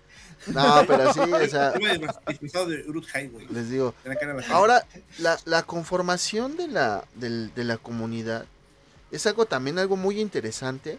No, 0.46 0.82
pero 0.86 1.12
sí, 1.12 1.20
o 1.20 1.46
sea, 1.48 1.72
de 1.72 2.84
Urut 2.88 3.06
High, 3.06 3.28
güey. 3.28 3.46
les 3.48 3.70
digo. 3.70 3.94
De. 4.04 4.44
Ahora, 4.52 4.86
la, 5.18 5.38
la 5.44 5.62
conformación 5.62 6.56
de 6.56 6.68
la, 6.68 7.04
del- 7.14 7.54
de 7.54 7.64
la 7.64 7.76
comunidad 7.78 8.46
es 9.10 9.26
algo 9.26 9.46
también 9.46 9.78
algo 9.78 9.96
muy 9.96 10.20
interesante 10.20 10.98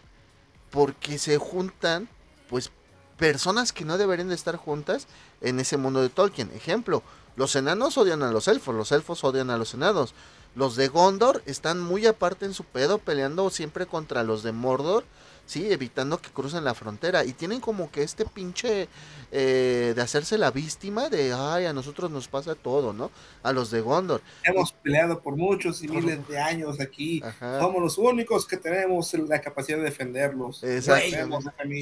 porque 0.70 1.18
se 1.20 1.38
juntan, 1.38 2.08
pues, 2.50 2.72
personas 3.18 3.74
que 3.74 3.86
no 3.86 3.98
deberían 3.98 4.30
de 4.30 4.36
estar 4.36 4.56
juntas 4.56 5.08
en 5.42 5.60
ese 5.60 5.78
mundo 5.78 6.02
de 6.02 6.10
Tolkien. 6.10 6.52
Ejemplo, 6.56 7.04
los 7.36 7.56
enanos 7.56 7.98
odian 7.98 8.24
a 8.24 8.32
los 8.32 8.48
elfos, 8.48 8.74
los 8.76 8.92
elfos 8.92 9.24
odian 9.24 9.50
a 9.50 9.58
los 9.58 9.74
enanos. 9.74 10.14
Los 10.56 10.76
de 10.76 10.88
Gondor 10.88 11.42
están 11.46 11.80
muy 11.80 12.06
aparte 12.06 12.46
en 12.46 12.54
su 12.54 12.64
pedo, 12.64 12.98
peleando 13.00 13.50
siempre 13.50 13.86
contra 13.88 14.24
los 14.24 14.44
de 14.44 14.52
Mordor, 14.52 15.04
sí, 15.46 15.72
evitando 15.72 16.20
que 16.20 16.30
crucen 16.30 16.64
la 16.64 16.74
frontera. 16.74 17.26
Y 17.26 17.34
tienen 17.34 17.60
como 17.60 17.92
que 17.92 18.04
este 18.04 18.26
pinche 18.26 18.88
eh, 19.32 19.94
de 19.96 20.02
hacerse 20.02 20.38
la 20.38 20.52
víctima 20.52 21.10
de, 21.10 21.34
ay, 21.34 21.66
a 21.66 21.74
nosotros 21.74 22.12
nos 22.12 22.28
pasa 22.28 22.56
todo, 22.56 22.94
¿no? 22.94 23.12
A 23.42 23.52
los 23.52 23.72
de 23.72 23.82
Gondor. 23.82 24.22
Hemos 24.44 24.72
peleado 24.72 25.22
por 25.22 25.36
muchos 25.36 25.84
y 25.84 25.88
miles 25.88 26.28
de 26.28 26.40
años 26.40 26.80
aquí. 26.80 27.22
Ajá. 27.24 27.60
Somos 27.60 27.82
los 27.82 27.98
únicos 27.98 28.46
que 28.46 28.58
tenemos 28.58 29.14
la 29.14 29.42
capacidad 29.42 29.78
de 29.78 29.86
defenderlos. 29.86 30.64
Exacto. 30.64 31.40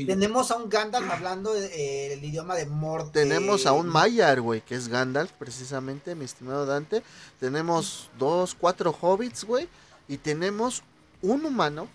Tenemos 0.07 0.51
a 0.51 0.57
un 0.57 0.69
Gandalf 0.69 1.09
hablando 1.11 1.55
eh, 1.55 2.13
el 2.13 2.23
idioma 2.23 2.55
de 2.55 2.65
Mord. 2.65 3.11
Tenemos 3.11 3.65
a 3.65 3.73
un 3.73 3.87
Mayar, 3.87 4.41
güey, 4.41 4.61
que 4.61 4.75
es 4.75 4.87
Gandalf, 4.87 5.31
precisamente, 5.33 6.15
mi 6.15 6.25
estimado 6.25 6.65
Dante. 6.65 7.03
Tenemos 7.39 8.09
dos, 8.17 8.55
cuatro 8.55 8.95
hobbits, 8.99 9.43
güey. 9.43 9.67
Y 10.07 10.17
tenemos 10.17 10.83
un 11.21 11.45
humano 11.45 11.87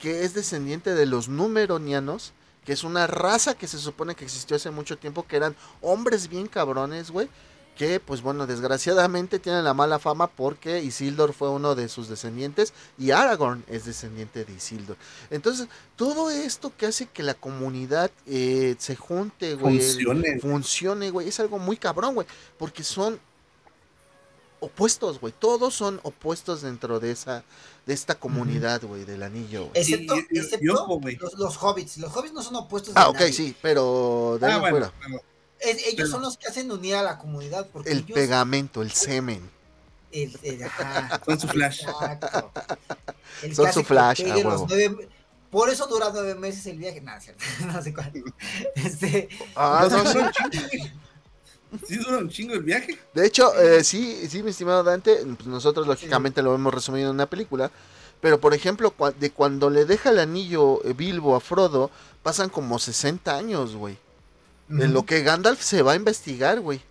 que 0.00 0.24
es 0.24 0.34
descendiente 0.34 0.94
de 0.94 1.06
los 1.06 1.28
numeronianos, 1.28 2.32
que 2.64 2.72
es 2.72 2.84
una 2.84 3.06
raza 3.06 3.54
que 3.54 3.68
se 3.68 3.78
supone 3.78 4.14
que 4.14 4.24
existió 4.24 4.56
hace 4.56 4.70
mucho 4.70 4.98
tiempo, 4.98 5.26
que 5.26 5.36
eran 5.36 5.54
hombres 5.80 6.28
bien 6.28 6.46
cabrones, 6.48 7.10
güey. 7.10 7.28
Que, 7.76 8.00
pues 8.00 8.22
bueno, 8.22 8.46
desgraciadamente 8.46 9.38
tienen 9.38 9.62
la 9.62 9.74
mala 9.74 9.98
fama 9.98 10.28
porque 10.28 10.82
Isildur 10.82 11.34
fue 11.34 11.50
uno 11.50 11.74
de 11.74 11.90
sus 11.90 12.08
descendientes 12.08 12.72
y 12.96 13.10
Aragorn 13.10 13.64
es 13.68 13.84
descendiente 13.84 14.46
de 14.46 14.52
Isildur. 14.54 14.96
Entonces, 15.28 15.68
todo 15.94 16.30
esto 16.30 16.72
que 16.74 16.86
hace 16.86 17.04
que 17.04 17.22
la 17.22 17.34
comunidad 17.34 18.10
eh, 18.26 18.76
se 18.78 18.96
junte, 18.96 19.56
güey, 19.56 19.78
Funcione. 19.78 20.40
funcione, 20.40 21.10
güey, 21.10 21.28
es 21.28 21.38
algo 21.38 21.58
muy 21.58 21.76
cabrón, 21.76 22.14
güey, 22.14 22.26
porque 22.58 22.82
son 22.82 23.20
opuestos, 24.60 25.20
güey, 25.20 25.34
todos 25.38 25.74
son 25.74 26.00
opuestos 26.02 26.62
dentro 26.62 26.98
de 26.98 27.10
esa, 27.10 27.44
de 27.86 27.94
esta 27.94 28.16
comunidad, 28.16 28.82
güey, 28.82 29.04
del 29.04 29.22
anillo, 29.22 29.66
güey. 29.68 29.80
Excepto, 29.80 30.16
Y- 30.16 30.26
y- 30.32 30.38
excepto 30.38 30.58
y 30.64 30.66
los, 31.16 31.34
los 31.38 31.56
hobbits. 31.62 31.96
Los 31.98 32.14
hobbits 32.16 32.34
no 32.34 32.42
son 32.42 32.56
opuestos. 32.56 32.92
de 32.94 33.00
Ah, 33.00 33.08
ok, 33.08 33.20
nadie. 33.20 33.32
sí, 33.32 33.54
pero 33.62 34.36
de 34.40 34.46
ahí 34.46 34.52
Ah, 34.52 34.54
en 34.56 34.60
bueno, 34.60 34.92
fuera, 35.08 35.22
Es- 35.60 35.78
ellos 35.86 35.94
Pero- 35.96 36.08
son 36.08 36.22
los 36.22 36.36
que 36.36 36.48
hacen 36.48 36.70
unir 36.70 36.96
a 36.96 37.02
la 37.02 37.16
comunidad. 37.16 37.68
Porque 37.72 37.90
el 37.90 37.98
ellos, 37.98 38.10
pegamento, 38.12 38.82
el 38.82 38.90
semen. 38.92 39.48
el- 40.12 40.38
el- 40.42 40.62
ajá, 40.64 41.20
Son 41.24 41.40
su 41.40 41.48
flash. 41.48 41.82
exacto. 41.84 42.52
El 43.42 43.54
Son 43.56 43.72
su 43.72 43.82
flash, 43.84 44.18
pegue 44.18 44.32
a 44.32 44.36
los 44.36 44.44
huevo. 44.44 44.66
nueve- 44.68 45.08
por 45.50 45.70
eso 45.70 45.86
dura 45.86 46.10
nueve 46.12 46.34
meses 46.34 46.66
el 46.66 46.78
viaje. 46.78 47.00
Nada, 47.00 47.20
cierto. 47.20 47.42
No 47.78 47.82
sé 47.82 47.94
cuál. 47.94 48.12
Este, 48.74 49.28
Ah, 49.54 49.88
No, 49.90 50.02
no, 50.04 50.30
sí 51.86 51.96
dura 51.96 52.18
un 52.18 52.28
chingo, 52.28 52.54
el 52.54 52.62
viaje. 52.62 52.98
De 53.14 53.26
hecho, 53.26 53.54
eh, 53.60 53.84
sí, 53.84 54.28
sí, 54.28 54.42
mi 54.42 54.50
estimado 54.50 54.82
Dante, 54.82 55.16
pues 55.36 55.46
nosotros 55.46 55.86
lógicamente 55.86 56.42
lo 56.42 56.54
hemos 56.54 56.72
resumido 56.72 57.08
en 57.08 57.14
una 57.14 57.26
película, 57.26 57.70
pero 58.20 58.40
por 58.40 58.54
ejemplo, 58.54 58.94
de 59.18 59.30
cuando 59.30 59.70
le 59.70 59.84
deja 59.84 60.10
el 60.10 60.18
anillo 60.18 60.84
eh, 60.84 60.92
Bilbo 60.92 61.36
a 61.36 61.40
Frodo, 61.40 61.90
pasan 62.22 62.48
como 62.48 62.78
60 62.78 63.36
años, 63.36 63.76
güey. 63.76 63.98
En 64.68 64.92
lo 64.92 65.06
que 65.06 65.22
Gandalf 65.22 65.62
se 65.62 65.82
va 65.82 65.92
a 65.92 65.96
investigar, 65.96 66.58
güey. 66.60 66.82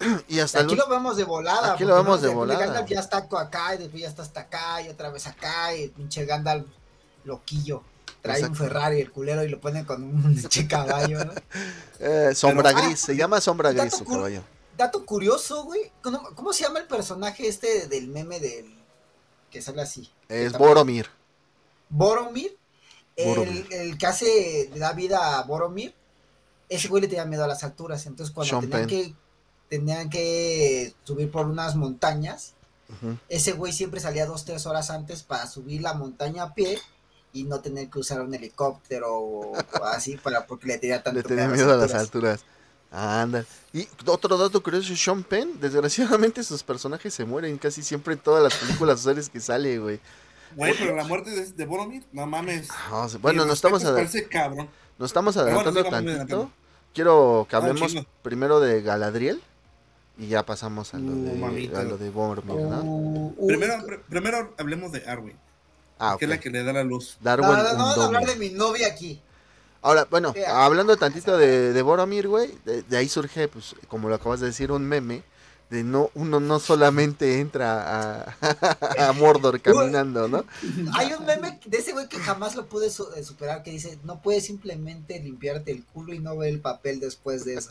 y 0.28 0.40
hasta 0.40 0.60
Aquí 0.60 0.74
lo 0.74 0.88
vemos 0.88 1.16
de 1.16 1.24
volada. 1.24 1.74
Aquí 1.74 1.84
lo 1.84 1.94
vemos 1.94 2.20
de 2.22 2.28
volada. 2.28 2.66
Gandalf 2.66 2.88
ya 2.88 3.00
está 3.00 3.18
acá 3.18 3.74
y 3.74 3.78
después 3.78 4.02
ya 4.02 4.08
está 4.08 4.22
hasta 4.22 4.40
acá 4.40 4.82
y 4.82 4.88
otra 4.88 5.10
vez 5.10 5.26
acá 5.26 5.74
y 5.76 5.84
el 5.84 5.90
pinche 5.90 6.24
Gandalf 6.24 6.66
loquillo. 7.24 7.82
Trae 8.22 8.44
un. 8.44 8.54
Ferrari 8.54 9.00
el 9.00 9.10
culero 9.10 9.42
y 9.44 9.48
lo 9.48 9.60
pone 9.60 9.84
con 9.86 10.02
un 10.02 10.22
pinche 10.34 10.66
caballo, 10.68 11.24
¿no? 11.24 11.32
Eh, 11.98 12.34
sombra 12.34 12.72
Pero- 12.74 12.86
gris, 12.86 13.00
se 13.00 13.16
llama 13.16 13.40
sombra 13.40 13.72
gris 13.72 13.94
su 13.94 14.04
caballo. 14.04 14.42
Dato 14.76 15.04
curioso, 15.04 15.64
güey. 15.64 15.92
¿Cómo, 16.02 16.22
cómo 16.34 16.52
se 16.52 16.64
llama 16.64 16.78
el 16.80 16.86
personaje 16.86 17.46
este 17.48 17.86
del 17.86 18.08
meme 18.08 18.40
del 18.40 18.74
que 19.50 19.60
sale 19.60 19.82
así? 19.82 20.10
Es 20.28 20.52
Boromir. 20.52 21.06
Boromir. 21.88 22.56
El, 23.16 23.28
Boromir. 23.28 23.66
el 23.72 23.98
que 23.98 24.06
hace, 24.06 24.70
le 24.72 24.78
da 24.78 24.92
vida 24.92 25.38
a 25.38 25.42
Boromir. 25.42 25.94
Ese 26.68 26.88
güey 26.88 27.02
le 27.02 27.08
tenía 27.08 27.24
miedo 27.26 27.44
a 27.44 27.48
las 27.48 27.64
alturas. 27.64 28.06
Entonces 28.06 28.34
cuando 28.34 28.48
Sean 28.50 28.60
tenían 28.70 28.88
Penn. 28.88 28.88
que, 28.88 29.14
tenían 29.68 30.08
que 30.10 30.94
subir 31.04 31.30
por 31.30 31.46
unas 31.46 31.76
montañas, 31.76 32.54
ese 33.28 33.52
güey 33.52 33.72
siempre 33.72 34.00
salía 34.00 34.26
dos, 34.26 34.44
tres 34.44 34.66
horas 34.66 34.90
antes 34.90 35.22
para 35.22 35.46
subir 35.46 35.80
la 35.82 35.94
montaña 35.94 36.42
a 36.44 36.54
pie 36.54 36.78
y 37.32 37.44
no 37.44 37.60
tener 37.60 37.88
que 37.88 37.98
usar 37.98 38.20
un 38.20 38.34
helicóptero 38.34 39.08
o 39.18 39.52
así 39.84 40.16
para 40.16 40.46
porque 40.46 40.66
le 40.68 40.78
tenía 40.78 41.02
tanto 41.02 41.18
Le 41.18 41.22
tenía 41.22 41.48
miedo 41.48 41.72
a 41.72 41.76
las 41.76 41.94
alturas. 41.94 42.40
alturas. 42.40 42.44
Anda. 42.92 43.44
Y 43.72 43.86
otro 44.06 44.36
dato 44.36 44.60
curioso, 44.62 44.94
Sean 44.96 45.22
Penn, 45.22 45.60
desgraciadamente 45.60 46.42
sus 46.42 46.62
personajes 46.64 47.14
se 47.14 47.24
mueren 47.24 47.56
casi 47.56 47.82
siempre 47.84 48.14
en 48.14 48.18
todas 48.20 48.42
las 48.42 48.54
películas 48.56 48.98
o 49.00 49.02
series 49.10 49.28
que 49.28 49.38
sale, 49.38 49.78
güey. 49.78 50.00
Güey, 50.56 50.74
pero 50.76 50.96
la 50.96 51.04
muerte 51.04 51.30
de, 51.30 51.46
de 51.52 51.66
Boromir, 51.66 52.02
no 52.12 52.26
mames. 52.26 52.68
No, 52.90 53.08
se- 53.08 53.18
Bueno, 53.18 53.44
nos 53.44 53.54
estamos, 53.54 53.84
cabrón. 54.28 54.68
nos 54.98 55.08
estamos 55.10 55.36
bueno, 55.36 55.48
adelantando 55.50 55.84
sí, 55.84 55.90
tantito. 55.90 56.10
adelantando. 56.10 56.50
Quiero 56.92 57.46
que 57.48 57.54
Ah, 57.54 57.58
hablemos 57.60 57.94
primero 58.22 58.58
de 58.58 58.82
Galadriel 58.82 59.40
Y 60.18 60.26
ya 60.26 60.44
pasamos 60.44 60.92
a 60.92 60.98
lo 60.98 61.12
Uh, 61.12 61.24
de, 61.26 61.34
mamita. 61.38 61.80
a 61.80 61.84
lo 61.84 61.96
de 61.96 62.10
Boromir, 62.10 62.56
¿no? 62.56 62.82
Uh, 62.82 63.34
uh, 63.36 63.46
Primero, 63.46 63.74
pr- 63.74 64.00
primero 64.08 64.52
hablemos 64.58 64.90
de 64.90 65.08
Arwen, 65.08 65.36
Ah, 66.00 66.16
que 66.18 66.24
es 66.24 66.28
la 66.28 66.40
que 66.40 66.50
le 66.50 66.64
da 66.64 66.72
la 66.72 66.82
luz. 66.82 67.18
Darwin 67.20 67.48
no, 67.48 67.56
no, 67.56 67.62
no, 67.62 67.78
vamos 67.78 67.98
a 67.98 68.04
hablar 68.06 68.26
de 68.26 68.36
mi 68.36 68.48
novia 68.48 68.88
aquí. 68.88 69.20
Ahora, 69.82 70.06
bueno, 70.10 70.34
hablando 70.48 70.96
tantito 70.96 71.36
de, 71.38 71.72
de 71.72 71.82
Boromir, 71.82 72.26
güey, 72.26 72.50
de, 72.64 72.82
de 72.82 72.96
ahí 72.96 73.08
surge, 73.08 73.48
pues, 73.48 73.74
como 73.88 74.08
lo 74.08 74.14
acabas 74.14 74.40
de 74.40 74.46
decir, 74.46 74.72
un 74.72 74.84
meme 74.84 75.22
de 75.70 75.84
no, 75.84 76.10
uno 76.14 76.40
no 76.40 76.58
solamente 76.58 77.38
entra 77.40 78.26
a, 78.30 78.36
a 79.08 79.12
Mordor 79.12 79.60
caminando, 79.60 80.26
¿no? 80.28 80.44
Hay 80.94 81.12
un 81.12 81.24
meme 81.24 81.60
de 81.64 81.78
ese 81.78 81.92
güey 81.92 82.08
que 82.08 82.18
jamás 82.18 82.56
lo 82.56 82.66
pude 82.66 82.90
su- 82.90 83.08
eh, 83.14 83.22
superar 83.22 83.62
que 83.62 83.70
dice, 83.70 83.96
no 84.02 84.20
puedes 84.20 84.44
simplemente 84.46 85.20
limpiarte 85.20 85.70
el 85.70 85.84
culo 85.84 86.12
y 86.12 86.18
no 86.18 86.36
ver 86.36 86.48
el 86.48 86.60
papel 86.60 86.98
después 86.98 87.44
de 87.44 87.54
eso. 87.54 87.70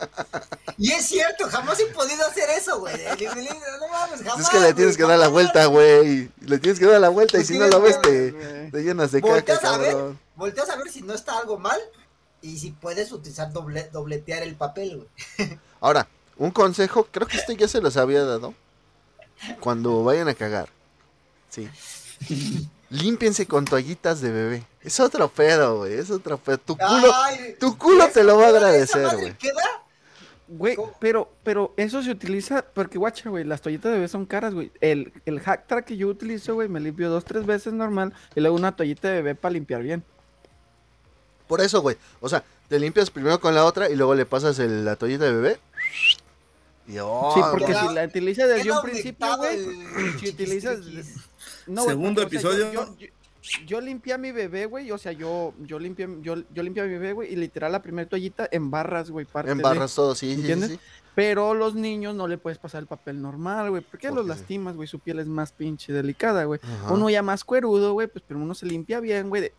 Y 0.77 0.91
es 0.93 1.05
cierto, 1.07 1.47
jamás 1.49 1.77
he 1.81 1.87
podido 1.87 2.25
hacer 2.25 2.49
eso, 2.51 2.79
güey. 2.79 2.95
No 2.95 3.87
mames, 3.89 4.21
jamás. 4.23 4.39
es 4.45 4.49
que 4.49 4.59
le 4.61 4.73
tienes 4.73 4.95
que 4.95 5.03
dar 5.03 5.19
la 5.19 5.27
vuelta, 5.27 5.65
güey. 5.65 6.31
Le 6.39 6.57
tienes 6.57 6.79
que 6.79 6.85
dar 6.85 7.01
la 7.01 7.09
vuelta 7.09 7.37
y 7.37 7.43
si 7.43 7.59
no 7.59 7.67
lo 7.67 7.81
ves 7.81 8.01
te, 8.01 8.31
te 8.71 8.81
llenas 8.81 9.11
de 9.11 9.21
caca, 9.21 9.33
Volteas 9.33 9.63
a 9.65 9.77
ver. 9.77 9.97
Volteas 10.37 10.69
a 10.69 10.77
ver 10.77 10.89
si 10.89 11.01
no 11.01 11.13
está 11.13 11.37
algo 11.37 11.59
mal 11.59 11.79
y 12.41 12.57
si 12.59 12.71
puedes 12.71 13.11
utilizar 13.11 13.51
doble, 13.51 13.89
dobletear 13.91 14.43
el 14.43 14.55
papel, 14.55 15.05
güey. 15.37 15.59
Ahora, 15.81 16.07
un 16.39 16.49
consejo, 16.51 17.07
creo 17.11 17.27
que 17.27 17.37
este 17.37 17.55
ya 17.55 17.67
se 17.67 17.79
los 17.81 17.95
había 17.97 18.23
dado. 18.23 18.55
Cuando 19.59 20.03
vayan 20.03 20.27
a 20.27 20.33
cagar. 20.33 20.67
Sí. 21.49 21.69
Límpiense 22.89 23.45
con 23.45 23.65
toallitas 23.65 24.19
de 24.21 24.31
bebé. 24.31 24.63
Es 24.81 24.99
otro 24.99 25.27
pedo, 25.29 25.77
güey. 25.77 25.93
Es 25.93 26.09
otro 26.09 26.37
pedo. 26.37 26.57
Tu 26.57 26.75
culo, 26.77 27.13
Ay, 27.13 27.55
tu 27.59 27.77
culo 27.77 28.07
te 28.09 28.23
lo 28.23 28.37
va 28.37 28.45
a 28.45 28.49
agradecer, 28.49 29.07
güey. 29.15 29.33
queda 29.37 29.83
Güey, 30.51 30.75
pero, 30.99 31.31
pero 31.43 31.73
eso 31.77 32.01
se 32.01 32.09
utiliza 32.09 32.63
porque, 32.73 32.97
guacha, 32.97 33.29
güey, 33.29 33.43
las 33.43 33.61
toallitas 33.61 33.91
de 33.91 33.97
bebé 33.99 34.07
son 34.07 34.25
caras, 34.25 34.55
güey. 34.55 34.71
El, 34.81 35.13
el 35.25 35.39
hack 35.39 35.67
track 35.67 35.85
que 35.85 35.95
yo 35.97 36.07
utilizo, 36.07 36.55
güey, 36.55 36.67
me 36.67 36.79
limpio 36.79 37.07
dos, 37.11 37.23
tres 37.23 37.45
veces 37.45 37.71
normal 37.73 38.13
y 38.35 38.39
luego 38.39 38.55
una 38.55 38.75
toallita 38.75 39.09
de 39.09 39.15
bebé 39.15 39.35
para 39.35 39.53
limpiar 39.53 39.83
bien. 39.83 40.03
Por 41.47 41.61
eso, 41.61 41.81
güey. 41.81 41.97
O 42.19 42.27
sea, 42.29 42.43
te 42.67 42.79
limpias 42.79 43.11
primero 43.11 43.39
con 43.39 43.53
la 43.53 43.63
otra 43.63 43.89
y 43.89 43.95
luego 43.95 44.15
le 44.15 44.25
pasas 44.25 44.57
el- 44.57 44.85
la 44.85 44.95
toallita 44.95 45.25
de 45.25 45.33
bebé. 45.33 45.59
Oh, 47.01 47.31
sí, 47.35 47.41
porque 47.51 47.65
queda- 47.65 47.87
si 47.87 47.93
la 47.93 48.03
utilizas 48.05 48.49
desde 48.49 48.71
un 48.71 48.81
principio, 48.81 49.37
güey, 49.37 49.59
si 50.19 50.29
utilizas... 50.29 50.79
No, 51.67 51.83
Segundo 51.85 52.21
porque, 52.23 52.37
o 52.37 52.41
sea, 52.41 52.51
yo- 52.51 52.65
episodio. 52.67 52.97
Yo, 53.65 53.79
limpié 53.81 54.13
a 54.13 54.17
mi 54.17 54.31
bebé, 54.31 54.65
güey, 54.65 54.91
o 54.91 54.97
sea, 54.97 55.11
yo, 55.13 55.53
yo 55.59 55.79
limpié, 55.79 56.07
yo, 56.21 56.35
yo 56.53 56.61
limpié 56.61 56.83
a 56.83 56.85
mi 56.85 56.91
bebé, 56.93 57.13
güey, 57.13 57.31
y 57.31 57.35
literal 57.35 57.71
la 57.71 57.81
primera 57.81 58.07
toallita 58.07 58.47
en 58.51 58.69
barras, 58.69 59.09
güey, 59.09 59.25
parte 59.25 59.51
en 59.51 59.57
de- 59.57 59.63
barras 59.63 59.95
todo, 59.95 60.13
sí, 60.13 60.27
sí, 60.27 60.33
sí, 60.35 60.39
¿Entiendes? 60.41 60.71
sí. 60.71 60.79
Pero 61.15 61.53
los 61.53 61.73
niños 61.73 62.15
no 62.15 62.27
le 62.27 62.37
puedes 62.37 62.59
pasar 62.59 62.81
el 62.81 62.87
papel 62.87 63.21
normal, 63.21 63.69
güey, 63.71 63.81
porque 63.81 64.07
los 64.07 64.17
Porque 64.17 64.29
lastimas, 64.29 64.75
güey, 64.75 64.87
su 64.87 64.99
piel 64.99 65.19
es 65.19 65.27
más 65.27 65.51
pinche 65.51 65.91
delicada, 65.93 66.43
güey. 66.43 66.59
Uno 66.89 67.09
ya 67.09 67.23
más 67.23 67.43
cuerudo, 67.43 67.93
güey, 67.93 68.07
pues 68.07 68.23
pero 68.27 68.39
uno 68.39 68.53
se 68.53 68.65
limpia 68.65 68.99
bien, 68.99 69.29
güey. 69.29 69.43
de- 69.43 69.53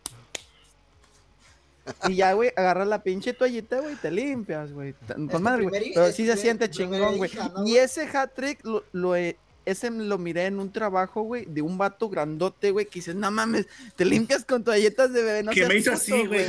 Y 2.07 2.15
ya, 2.15 2.33
güey, 2.33 2.51
agarras 2.55 2.87
la 2.87 3.01
pinche 3.03 3.33
toallita, 3.33 3.79
güey, 3.79 3.93
y 3.93 3.97
te 3.97 4.11
limpias, 4.11 4.71
güey. 4.71 4.93
Con 5.31 5.41
madre, 5.43 5.63
güey. 5.67 5.91
Pero 5.93 6.11
sí 6.11 6.25
se 6.25 6.37
siente 6.37 6.69
chingón, 6.69 7.17
güey. 7.17 7.31
hija, 7.31 7.49
¿no, 7.49 7.67
Y 7.67 7.77
ese 7.77 8.03
hat 8.15 8.33
trick 8.35 8.63
lo, 8.65 8.83
lo 8.91 9.15
he- 9.15 9.37
ese 9.65 9.91
lo 9.91 10.17
miré 10.17 10.45
en 10.47 10.59
un 10.59 10.71
trabajo, 10.71 11.21
güey, 11.21 11.45
de 11.45 11.61
un 11.61 11.77
vato 11.77 12.09
grandote, 12.09 12.71
güey, 12.71 12.85
que 12.85 12.95
dices, 12.99 13.15
no 13.15 13.29
mames, 13.31 13.67
te 13.95 14.05
limpias 14.05 14.43
con 14.43 14.63
toallitas 14.63 15.13
de 15.13 15.21
bebé, 15.23 15.43
no 15.43 15.51
que 15.51 15.65
me 15.67 15.75
hizo 15.75 15.91
puto, 15.91 16.01
así, 16.01 16.25
güey. 16.25 16.45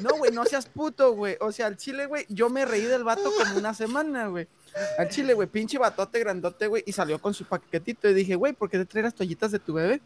no, 0.00 0.10
güey, 0.18 0.30
no 0.32 0.44
seas 0.44 0.66
puto, 0.66 1.12
güey. 1.14 1.36
O 1.40 1.50
sea, 1.52 1.66
al 1.66 1.76
chile, 1.76 2.06
güey, 2.06 2.24
yo 2.28 2.48
me 2.50 2.64
reí 2.64 2.82
del 2.82 3.04
vato 3.04 3.32
como 3.36 3.56
una 3.58 3.74
semana, 3.74 4.28
güey. 4.28 4.46
Al 4.98 5.08
chile, 5.08 5.34
güey, 5.34 5.48
pinche 5.48 5.78
batote 5.78 6.18
grandote, 6.20 6.66
güey, 6.66 6.82
y 6.86 6.92
salió 6.92 7.20
con 7.20 7.34
su 7.34 7.44
paquetito. 7.44 8.08
Y 8.08 8.14
dije, 8.14 8.34
güey, 8.36 8.52
¿por 8.52 8.70
qué 8.70 8.78
te 8.78 8.84
traes 8.86 9.04
las 9.04 9.14
toallitas 9.14 9.50
de 9.52 9.58
tu 9.58 9.74
bebé? 9.74 10.00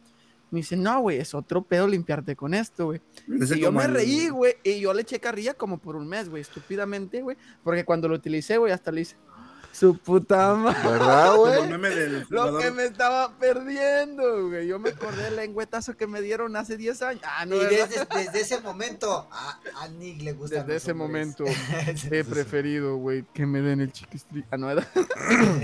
Me 0.50 0.60
dice, 0.60 0.76
no, 0.76 1.00
güey, 1.00 1.18
es 1.18 1.34
otro 1.34 1.62
pedo 1.62 1.86
limpiarte 1.86 2.34
con 2.34 2.54
esto, 2.54 2.86
güey. 2.86 3.00
Y 3.26 3.60
yo 3.60 3.70
me 3.70 3.84
el- 3.84 3.92
reí, 3.94 4.28
güey, 4.28 4.54
y 4.64 4.80
yo 4.80 4.94
le 4.94 5.02
eché 5.02 5.20
carrilla 5.20 5.54
como 5.54 5.78
por 5.78 5.94
un 5.96 6.08
mes, 6.08 6.28
güey, 6.28 6.40
estúpidamente, 6.42 7.20
güey. 7.22 7.36
Porque 7.62 7.84
cuando 7.84 8.08
lo 8.08 8.14
utilicé, 8.14 8.56
güey, 8.56 8.72
hasta 8.72 8.90
le 8.90 9.02
hice, 9.02 9.16
su 9.70 9.96
puta 9.98 10.54
madre. 10.54 10.88
¿Verdad, 10.90 11.36
güey? 11.36 12.22
Lo 12.30 12.58
que 12.58 12.70
me 12.70 12.84
estaba 12.84 13.36
perdiendo, 13.38 14.48
güey. 14.48 14.66
Yo 14.66 14.78
me 14.78 14.88
acordé 14.88 15.24
del 15.24 15.36
lengüetazo 15.36 15.96
que 15.96 16.06
me 16.06 16.22
dieron 16.22 16.56
hace 16.56 16.76
10 16.78 17.02
años. 17.02 17.22
Ah, 17.24 17.44
no, 17.44 17.54
y 17.56 17.66
desde, 17.66 18.06
desde 18.16 18.40
ese 18.40 18.60
momento 18.60 19.28
a, 19.30 19.60
a 19.82 19.88
Nick 19.88 20.22
le 20.22 20.32
gusta. 20.32 20.62
Desde 20.64 20.76
ese 20.76 20.94
momento 20.94 21.44
he 22.10 22.24
preferido, 22.24 22.96
güey, 22.96 23.24
que 23.34 23.44
me 23.44 23.60
den 23.60 23.82
el 23.82 23.92
chiquistri. 23.92 24.44
Ah, 24.50 24.56
no, 24.56 24.68
¿verdad? 24.68 24.88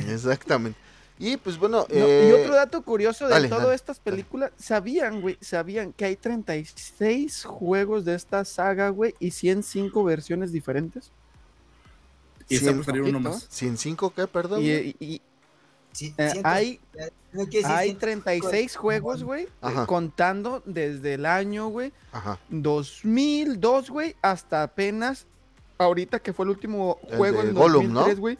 Exactamente. 0.08 0.78
Y 1.18 1.36
pues 1.36 1.58
bueno, 1.58 1.86
No, 1.88 1.94
eh, 1.94 2.28
y 2.28 2.32
otro 2.32 2.54
dato 2.56 2.82
curioso 2.82 3.28
de 3.28 3.48
todas 3.48 3.74
estas 3.74 4.00
películas, 4.00 4.50
sabían, 4.58 5.20
güey, 5.20 5.38
sabían 5.40 5.92
que 5.92 6.06
hay 6.06 6.16
36 6.16 7.44
juegos 7.44 8.04
de 8.04 8.14
esta 8.16 8.44
saga, 8.44 8.88
güey, 8.88 9.14
y 9.20 9.30
105 9.30 10.02
versiones 10.02 10.50
diferentes. 10.50 11.12
Y 12.48 12.56
está 12.56 12.74
por 12.74 12.84
salir 12.84 13.02
uno 13.02 13.20
más. 13.20 13.46
105, 13.48 14.12
¿qué? 14.14 14.26
Perdón. 14.26 14.60
Y, 14.62 14.64
güey. 14.70 14.96
y- 14.98 15.06
y, 15.14 15.22
Sí, 15.92 16.12
eh, 16.18 16.40
hay, 16.42 16.80
no 17.32 17.42
hay 17.42 17.86
siento- 17.90 18.00
36 18.00 18.74
juegos, 18.74 19.22
güey, 19.22 19.44
eh, 19.44 19.48
contando 19.86 20.60
desde 20.66 21.14
el 21.14 21.24
año, 21.24 21.68
güey, 21.68 21.92
Ajá. 22.10 22.40
2002, 22.48 23.90
güey, 23.90 24.16
hasta 24.20 24.64
apenas 24.64 25.26
ahorita 25.78 26.18
que 26.18 26.32
fue 26.32 26.46
el 26.46 26.50
último 26.50 26.98
El 27.08 27.16
juego 27.16 27.42
de 27.42 27.48
en 27.50 27.54
Gollum, 27.54 27.84
¿no? 27.92 28.00
2003, 28.00 28.18
güey. 28.18 28.38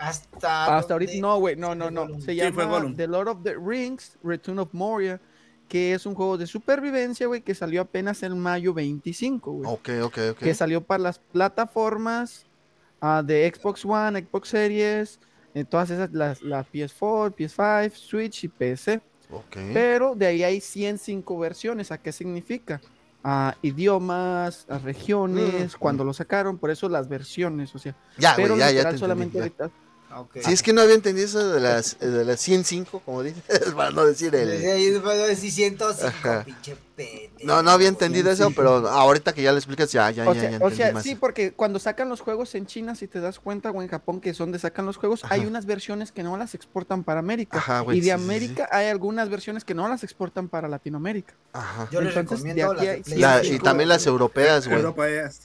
Hasta, 0.00 0.78
Hasta 0.78 0.94
ahorita, 0.94 1.12
no, 1.20 1.38
güey, 1.38 1.56
no, 1.56 1.74
no, 1.74 1.90
no. 1.90 2.06
Se 2.20 2.32
Sí, 2.34 2.52
fue 2.52 2.64
llama. 2.64 2.94
The 2.96 3.06
Lord 3.06 3.28
of 3.28 3.42
the 3.42 3.54
Rings, 3.54 4.16
Return 4.24 4.58
of 4.58 4.70
Moria, 4.72 5.20
que 5.68 5.92
es 5.94 6.06
un 6.06 6.14
juego 6.14 6.38
de 6.38 6.46
supervivencia, 6.46 7.26
güey, 7.26 7.42
que 7.42 7.54
salió 7.54 7.82
apenas 7.82 8.22
en 8.22 8.38
mayo 8.38 8.72
25, 8.74 9.52
güey. 9.52 9.70
Ok, 9.70 9.88
ok, 10.02 10.18
ok. 10.32 10.38
Que 10.38 10.54
salió 10.54 10.80
para 10.82 11.02
las 11.02 11.18
plataformas 11.18 12.46
ah, 13.00 13.22
de 13.24 13.52
Xbox 13.54 13.84
One, 13.84 14.20
Xbox 14.22 14.48
Series, 14.48 15.20
en 15.54 15.66
todas 15.66 15.90
esas, 15.90 16.10
las, 16.12 16.42
las 16.42 16.66
PS4, 16.72 17.34
PS5, 17.36 17.92
Switch 17.94 18.44
y 18.44 18.48
PC. 18.48 19.00
Ok. 19.30 19.58
Pero 19.74 20.14
de 20.14 20.26
ahí 20.26 20.42
hay 20.42 20.60
105 20.60 21.38
versiones. 21.38 21.92
¿A 21.92 21.98
qué 21.98 22.10
significa? 22.10 22.80
A 23.22 23.54
idiomas, 23.62 24.64
a 24.70 24.78
regiones, 24.78 25.74
Mm. 25.76 25.78
cuando 25.78 26.04
lo 26.04 26.12
sacaron, 26.14 26.56
por 26.58 26.70
eso 26.70 26.88
las 26.88 27.08
versiones, 27.08 27.74
o 27.74 27.78
sea. 27.78 27.94
Ya, 28.16 28.32
pero 28.34 28.54
güey, 28.54 28.60
ya, 28.60 28.66
ya 28.66 28.72
literal 28.72 28.92
te 28.94 28.98
solamente 28.98 29.38
entendí, 29.38 29.56
ya. 29.58 29.64
ahorita. 29.64 29.89
Si 30.42 30.52
es 30.52 30.62
que 30.62 30.72
no 30.72 30.80
había 30.82 30.94
entendido 30.96 31.24
eso 31.26 31.52
de 31.52 31.60
las, 31.60 31.98
de 31.98 32.24
las 32.24 32.40
105, 32.40 33.00
como 33.04 33.22
dices, 33.22 33.42
para 33.76 33.90
no 33.90 34.04
decir 34.04 34.34
el... 34.34 34.48
De 34.60 35.36
105, 35.36 36.06
Ajá. 36.06 36.44
pinche 36.44 36.76
pendejo. 36.96 37.30
No, 37.44 37.62
no 37.62 37.70
había 37.70 37.88
entendido 37.88 38.30
eso, 38.30 38.44
105. 38.48 38.56
pero 38.82 38.88
ahorita 38.88 39.32
que 39.32 39.42
ya 39.42 39.52
lo 39.52 39.58
explicas, 39.58 39.90
ya, 39.92 40.10
ya, 40.10 40.28
O 40.28 40.34
ya, 40.34 40.40
sea, 40.40 40.50
ya 40.50 40.58
o 40.64 40.70
sea, 40.70 40.92
más. 40.92 41.02
sí, 41.04 41.14
porque 41.14 41.52
cuando 41.52 41.78
sacan 41.78 42.08
los 42.08 42.20
juegos 42.20 42.54
en 42.54 42.66
China, 42.66 42.94
si 42.94 43.06
te 43.06 43.20
das 43.20 43.38
cuenta, 43.38 43.70
o 43.70 43.82
en 43.82 43.88
Japón, 43.88 44.20
que 44.20 44.30
es 44.30 44.38
donde 44.38 44.58
sacan 44.58 44.84
los 44.84 44.96
juegos, 44.96 45.22
hay 45.30 45.46
unas 45.46 45.64
versiones 45.66 46.12
que 46.12 46.22
no 46.22 46.36
las 46.36 46.54
exportan 46.54 47.04
para 47.04 47.20
América. 47.20 47.58
Ajá, 47.58 47.80
güey, 47.80 47.98
y 47.98 48.00
de 48.00 48.06
sí, 48.06 48.10
sí, 48.10 48.16
sí. 48.18 48.24
América 48.24 48.68
hay 48.72 48.88
algunas 48.88 49.28
versiones 49.28 49.64
que 49.64 49.74
no 49.74 49.88
las 49.88 50.02
exportan 50.02 50.48
para 50.48 50.68
Latinoamérica. 50.68 51.34
Ajá. 51.52 51.88
Yo 51.92 52.00
les 52.00 52.16
Entonces, 52.16 52.42
de 52.44 52.52
recomiendo 52.54 52.72
aquí 52.72 52.86
las 52.86 52.94
hay 52.94 52.98
de 52.98 53.04
Play 53.04 53.18
La- 53.20 53.44
y 53.44 53.48
5. 53.52 53.64
también 53.64 53.88
las 53.88 54.06
europeas, 54.06 54.66
güey. 54.66 54.78
Europa 54.80 55.08
es. 55.08 55.42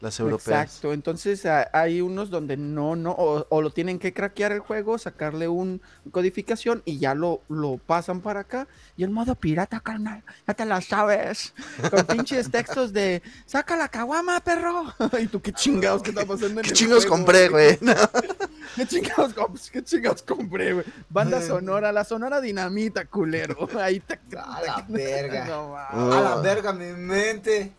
Las 0.00 0.20
europeas. 0.20 0.66
Exacto, 0.66 0.92
entonces 0.92 1.44
a- 1.44 1.68
hay 1.72 2.00
unos 2.00 2.30
donde 2.30 2.56
no, 2.56 2.94
no, 2.94 3.10
o, 3.10 3.44
o 3.48 3.62
lo 3.62 3.70
tienen 3.70 3.98
que 3.98 4.12
craquear 4.14 4.52
el 4.52 4.60
juego, 4.60 4.96
sacarle 4.96 5.48
un 5.48 5.80
codificación 6.12 6.82
y 6.84 6.98
ya 6.98 7.14
lo, 7.16 7.42
lo 7.48 7.78
pasan 7.78 8.20
para 8.20 8.40
acá. 8.40 8.68
Y 8.96 9.02
el 9.02 9.10
modo 9.10 9.34
pirata, 9.34 9.80
carnal, 9.80 10.22
ya 10.46 10.54
te 10.54 10.64
la 10.64 10.80
sabes. 10.80 11.52
Con 11.90 12.04
pinches 12.06 12.48
textos 12.50 12.92
de, 12.92 13.22
saca 13.44 13.76
la 13.76 13.88
caguama, 13.88 14.38
perro. 14.40 14.84
y 15.20 15.26
tú, 15.26 15.42
qué 15.42 15.52
chingados, 15.52 16.02
¿qué 16.02 16.10
está 16.10 16.24
pasando 16.24 16.60
en 16.60 16.64
¿Qué 16.64 16.70
el 16.70 16.76
chingos 16.76 17.04
juego, 17.04 17.16
compré, 17.16 17.48
güey? 17.48 17.78
No. 17.80 17.94
¿Qué 18.76 18.86
chingados, 18.86 19.34
comp- 19.34 19.70
qué 19.70 19.82
chingados 19.82 20.22
compré, 20.22 20.74
güey? 20.74 20.84
Banda 21.08 21.42
sonora, 21.42 21.90
la 21.90 22.04
sonora 22.04 22.40
dinamita, 22.40 23.04
culero. 23.06 23.68
Ahí 23.80 23.98
te... 23.98 24.18
A 24.38 24.60
la 24.62 24.84
verga. 24.88 25.44
No. 25.46 25.76
A 25.76 26.20
la 26.20 26.36
verga, 26.36 26.72
mi 26.72 26.92
mente. 26.92 27.72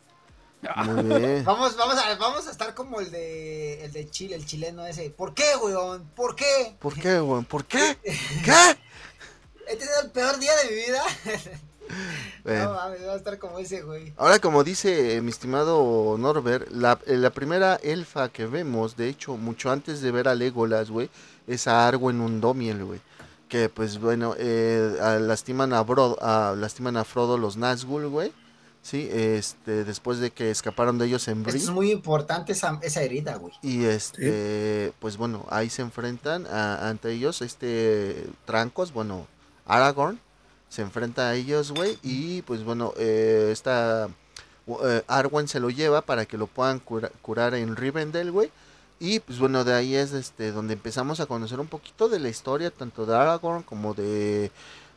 Muy 0.85 1.03
bien. 1.03 1.45
Vamos, 1.45 1.75
vamos 1.77 1.95
a, 1.97 2.15
vamos 2.15 2.47
a 2.47 2.51
estar 2.51 2.73
como 2.73 2.99
el 2.99 3.11
de 3.11 3.85
el 3.85 3.91
de 3.93 4.09
Chile, 4.09 4.35
el 4.35 4.45
chileno 4.45 4.85
ese. 4.85 5.09
¿Por 5.09 5.33
qué, 5.33 5.45
weón? 5.61 6.03
¿Por 6.15 6.35
qué? 6.35 6.75
¿Por 6.79 6.93
qué, 6.99 7.19
güey? 7.19 7.43
¿Por 7.43 7.65
qué? 7.65 7.97
¿Qué? 8.03 8.77
He 9.67 9.75
tenido 9.75 10.01
el 10.03 10.11
peor 10.11 10.37
día 10.39 10.51
de 10.63 10.69
mi 10.69 10.75
vida. 10.75 11.01
Bueno. 12.43 12.65
No 12.65 12.73
mames, 12.75 13.01
va 13.07 13.13
a 13.13 13.17
estar 13.17 13.39
como 13.39 13.57
ese, 13.57 13.81
güey. 13.81 14.13
Ahora, 14.15 14.37
como 14.37 14.63
dice 14.63 15.15
eh, 15.17 15.21
mi 15.21 15.31
estimado 15.31 16.17
Norbert, 16.19 16.69
la, 16.69 16.99
eh, 17.07 17.17
la 17.17 17.31
primera 17.31 17.77
elfa 17.81 18.29
que 18.29 18.45
vemos, 18.45 18.95
de 18.95 19.09
hecho, 19.09 19.37
mucho 19.37 19.71
antes 19.71 19.99
de 20.01 20.11
ver 20.11 20.27
a 20.27 20.35
Legolas, 20.35 20.91
güey, 20.91 21.09
es 21.47 21.67
a 21.67 21.87
Arwen 21.87 22.21
Undomiel, 22.21 22.85
güey. 22.85 23.01
Que, 23.47 23.69
pues, 23.69 23.99
bueno, 23.99 24.35
eh, 24.37 24.97
a- 25.01 25.15
lastiman, 25.17 25.73
a 25.73 25.81
Bro- 25.83 26.19
a- 26.21 26.53
lastiman 26.55 26.95
a 26.95 27.03
Frodo 27.05 27.39
los 27.39 27.57
Nazgûl, 27.57 28.07
güey. 28.07 28.31
Sí, 28.81 29.09
este, 29.11 29.83
después 29.83 30.19
de 30.19 30.31
que 30.31 30.49
escaparon 30.51 30.97
de 30.97 31.05
ellos 31.07 31.27
en 31.27 31.45
es 31.47 31.69
muy 31.69 31.91
importante 31.91 32.53
esa, 32.53 32.79
esa 32.81 33.01
herida, 33.03 33.35
güey. 33.35 33.53
Y 33.61 33.83
este, 33.85 34.93
pues 34.99 35.17
bueno, 35.17 35.45
ahí 35.49 35.69
se 35.69 35.81
enfrentan 35.81 36.47
a- 36.47 36.87
ante 36.89 37.11
ellos, 37.11 37.41
este, 37.41 38.25
Trancos, 38.45 38.93
bueno, 38.93 39.27
Aragorn, 39.65 40.19
se 40.69 40.81
enfrenta 40.81 41.29
a 41.29 41.35
ellos, 41.35 41.71
güey, 41.71 41.97
y 42.03 42.41
pues 42.43 42.63
bueno, 42.63 42.93
eh, 42.97 43.49
esta, 43.51 44.07
eh, 44.85 45.03
Arwen 45.07 45.47
se 45.47 45.59
lo 45.59 45.69
lleva 45.69 46.01
para 46.01 46.25
que 46.25 46.37
lo 46.37 46.47
puedan 46.47 46.79
cura- 46.79 47.11
curar 47.21 47.55
en 47.55 47.75
Rivendell, 47.75 48.31
güey, 48.31 48.49
y 48.99 49.19
pues 49.19 49.39
bueno, 49.39 49.63
de 49.65 49.73
ahí 49.73 49.95
es 49.95 50.13
este, 50.13 50.51
donde 50.51 50.73
empezamos 50.73 51.19
a 51.19 51.25
conocer 51.25 51.59
un 51.59 51.67
poquito 51.67 52.07
de 52.07 52.19
la 52.19 52.29
historia, 52.29 52.71
tanto 52.71 53.05
de 53.05 53.15
Aragorn 53.15 53.63
como 53.63 53.93
de, 53.93 54.51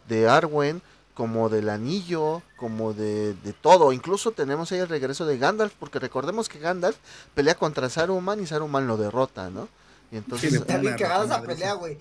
de 0.09 0.29
Arwen, 0.29 0.83
como 1.15 1.49
del 1.49 1.69
anillo, 1.69 2.43
como 2.57 2.93
de, 2.95 3.35
de 3.35 3.53
todo. 3.53 3.93
Incluso 3.93 4.33
tenemos 4.33 4.73
ahí 4.73 4.79
el 4.79 4.89
regreso 4.89 5.27
de 5.27 5.39
Gandalf, 5.39 5.75
porque 5.79 5.99
recordemos 5.99 6.49
que 6.49 6.59
Gandalf 6.59 6.97
pelea 7.35 7.55
contra 7.55 7.91
Saruman 7.91 8.41
y 8.43 8.47
Saruman 8.47 8.87
lo 8.87 8.97
derrota, 8.97 9.51
¿no? 9.51 9.69
Y 10.11 10.17
entonces, 10.17 10.53
Está 10.55 10.75
Una 10.75 10.81
bien 10.83 10.97
cagada 10.97 11.25
esa 11.25 11.43
pelea, 11.43 11.73
sí. 11.73 11.79
güey. 11.79 11.99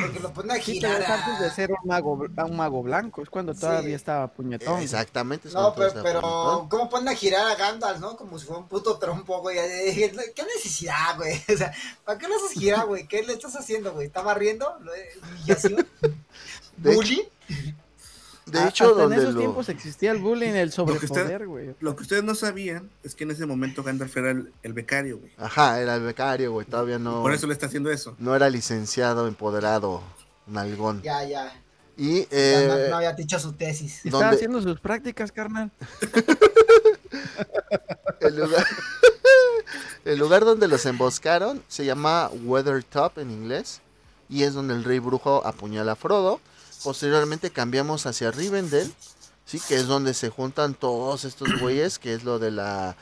Porque 0.00 0.20
lo 0.20 0.32
ponen 0.32 0.52
a 0.52 0.54
Sí, 0.62 0.74
girar. 0.74 1.00
es 1.02 1.08
antes 1.08 1.40
de 1.40 1.50
ser 1.50 1.72
un 1.72 1.88
mago, 1.88 2.26
a 2.36 2.44
un 2.44 2.56
mago 2.56 2.80
blanco, 2.84 3.22
es 3.22 3.28
cuando 3.28 3.52
todavía 3.54 3.88
Sí. 3.88 3.94
estaba 3.94 4.28
puñetón. 4.28 4.80
exactamente. 4.80 5.48
es 5.48 5.54
No, 5.54 5.74
cuando 5.74 5.94
pero, 6.00 6.20
pero. 6.20 6.66
¿cómo 6.70 6.88
ponen 6.88 7.08
a 7.08 7.14
girar 7.16 7.50
a 7.50 7.56
Gandalf, 7.56 7.98
no? 7.98 8.16
Como 8.16 8.38
si 8.38 8.46
fuera 8.46 8.60
un 8.60 8.68
puto 8.68 8.98
trompo, 8.98 9.40
güey. 9.40 9.56
¿Qué 10.36 10.44
necesidad, 10.54 11.16
güey? 11.16 11.42
O 11.52 11.56
sea, 11.56 11.72
¿para 12.04 12.18
qué 12.18 12.28
lo 12.28 12.36
haces 12.36 12.52
girar, 12.52 12.86
güey? 12.86 13.08
¿Qué 13.08 13.24
le 13.24 13.32
estás 13.32 13.56
haciendo, 13.56 13.92
güey? 13.92 14.06
¿Está 14.06 14.22
barriendo? 14.22 14.76
¿Lo- 14.80 14.92
¿Humillación? 15.32 15.84
¿Bullying? 16.76 17.24
De 18.54 18.60
A- 18.60 18.68
hecho, 18.68 18.90
hasta 18.90 19.04
en 19.04 19.12
esos 19.14 19.34
lo- 19.34 19.40
tiempos 19.40 19.68
existía 19.68 20.12
el 20.12 20.18
bullying, 20.18 20.50
el 20.52 20.70
sobrepoder, 20.72 21.46
güey. 21.46 21.74
Lo 21.80 21.96
que 21.96 22.02
ustedes 22.02 22.22
no 22.22 22.34
sabían 22.34 22.90
es 23.02 23.14
que 23.14 23.24
en 23.24 23.32
ese 23.32 23.46
momento 23.46 23.82
Gandalf 23.82 24.16
era 24.16 24.30
el, 24.30 24.52
el 24.62 24.72
becario, 24.72 25.18
güey. 25.18 25.32
Ajá, 25.38 25.80
era 25.80 25.96
el 25.96 26.02
becario, 26.02 26.52
güey, 26.52 26.66
todavía 26.66 26.98
no, 26.98 27.22
Por 27.22 27.32
eso 27.34 27.46
le 27.48 27.52
está 27.52 27.66
haciendo 27.66 27.90
eso. 27.90 28.14
no 28.18 28.36
era 28.36 28.48
licenciado, 28.50 29.26
empoderado, 29.26 30.02
nalgón. 30.46 31.02
Ya, 31.02 31.24
ya. 31.24 31.52
Y 31.96 32.20
Ya 32.22 32.26
eh, 32.30 32.66
no, 32.68 32.90
no 32.90 32.96
había 32.96 33.12
dicho 33.12 33.38
su 33.38 33.52
tesis. 33.52 34.04
Estaba 34.04 34.24
¿Dónde? 34.24 34.36
haciendo 34.36 34.62
sus 34.62 34.80
prácticas, 34.80 35.32
carnal. 35.32 35.70
el 38.20 38.36
lugar, 38.36 38.66
el 40.04 40.18
lugar 40.18 40.44
donde 40.44 40.68
los 40.68 40.84
emboscaron 40.86 41.62
se 41.68 41.84
llama 41.84 42.30
Weathertop 42.44 43.18
en 43.18 43.30
inglés 43.30 43.80
y 44.28 44.42
es 44.42 44.54
donde 44.54 44.74
el 44.74 44.84
rey 44.84 44.98
brujo 44.98 45.44
apuñala 45.46 45.92
a 45.92 45.96
Frodo. 45.96 46.40
Posteriormente 46.84 47.50
cambiamos 47.50 48.06
hacia 48.06 48.30
Rivendell, 48.30 48.92
sí, 49.44 49.60
que 49.66 49.76
es 49.76 49.86
donde 49.86 50.14
se 50.14 50.30
juntan 50.30 50.74
todos 50.74 51.24
estos 51.24 51.48
güeyes, 51.60 51.98
que 51.98 52.14
es 52.14 52.24
lo 52.24 52.38
de 52.38 52.50
la 52.50 52.96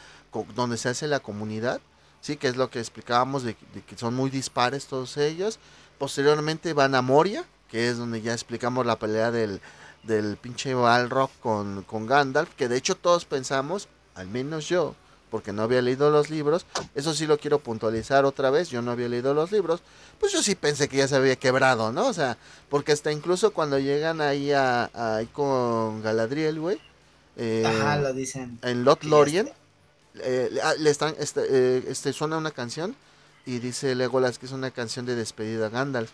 donde 0.55 0.79
se 0.79 0.89
hace 0.89 1.09
la 1.09 1.21
comunidad, 1.21 1.83
sí, 2.23 2.39
que 2.39 2.49
es 2.49 2.57
lo 2.57 2.71
que 2.71 2.79
explicábamos 2.79 3.43
de, 3.43 3.55
de 3.75 3.83
que 3.83 3.99
son 3.99 4.15
muy 4.15 4.31
dispares 4.31 4.87
todos 4.87 5.19
ellos. 5.19 5.59
Posteriormente 5.99 6.73
van 6.73 6.95
a 6.95 7.03
Moria, 7.03 7.45
que 7.69 7.91
es 7.91 7.99
donde 7.99 8.23
ya 8.23 8.33
explicamos 8.33 8.87
la 8.87 8.99
pelea 8.99 9.31
del 9.31 9.61
del 10.03 10.37
pinche 10.37 10.75
Balrog 10.75 11.31
con, 11.41 11.83
con 11.85 12.07
Gandalf, 12.07 12.55
que 12.55 12.69
de 12.69 12.77
hecho 12.77 12.97
todos 12.97 13.25
pensamos, 13.25 13.89
al 14.15 14.29
menos 14.29 14.69
yo, 14.69 14.95
porque 15.33 15.53
no 15.53 15.63
había 15.63 15.81
leído 15.83 16.11
los 16.11 16.31
libros, 16.31 16.67
eso 16.95 17.15
sí 17.15 17.27
lo 17.27 17.39
quiero 17.39 17.59
puntualizar 17.59 18.25
otra 18.27 18.51
vez, 18.51 18.69
yo 18.69 18.83
no 18.83 18.91
había 18.93 19.09
leído 19.09 19.33
los 19.35 19.51
libros, 19.51 19.81
pues 20.21 20.31
yo 20.33 20.43
sí 20.43 20.55
pensé 20.55 20.89
que 20.89 20.99
ya 20.99 21.09
se 21.09 21.17
había 21.17 21.35
quebrado, 21.37 21.91
¿no? 21.91 22.07
O 22.07 22.13
sea, 22.13 22.37
porque 22.69 22.93
hasta 22.93 23.11
incluso 23.11 23.53
cuando 23.53 23.79
llegan 23.79 24.21
ahí 24.21 24.53
a, 24.53 24.85
a- 24.95 25.17
ahí 25.17 25.27
con 25.27 26.03
Galadriel, 26.03 26.61
güey, 26.61 26.79
eh, 27.37 27.65
Ajá, 27.67 27.97
lo 27.97 28.13
dicen. 28.13 28.59
en 28.63 28.85
Lot 28.85 29.03
Lorien, 29.05 29.47
está. 29.49 30.29
eh, 30.29 30.49
le- 30.53 30.63
ah, 30.63 30.75
le 30.79 30.91
están, 30.91 31.15
este, 31.19 31.41
eh, 31.49 31.85
este, 31.89 32.13
suena 32.13 32.37
una 32.37 32.51
canción 32.51 32.95
y 33.47 33.59
dice 33.59 33.95
Legolas 33.95 34.39
que 34.39 34.47
es 34.47 34.53
una 34.53 34.71
canción 34.71 35.07
de 35.07 35.15
despedida 35.17 35.67
a 35.67 35.71
Gandalf. 35.71 36.11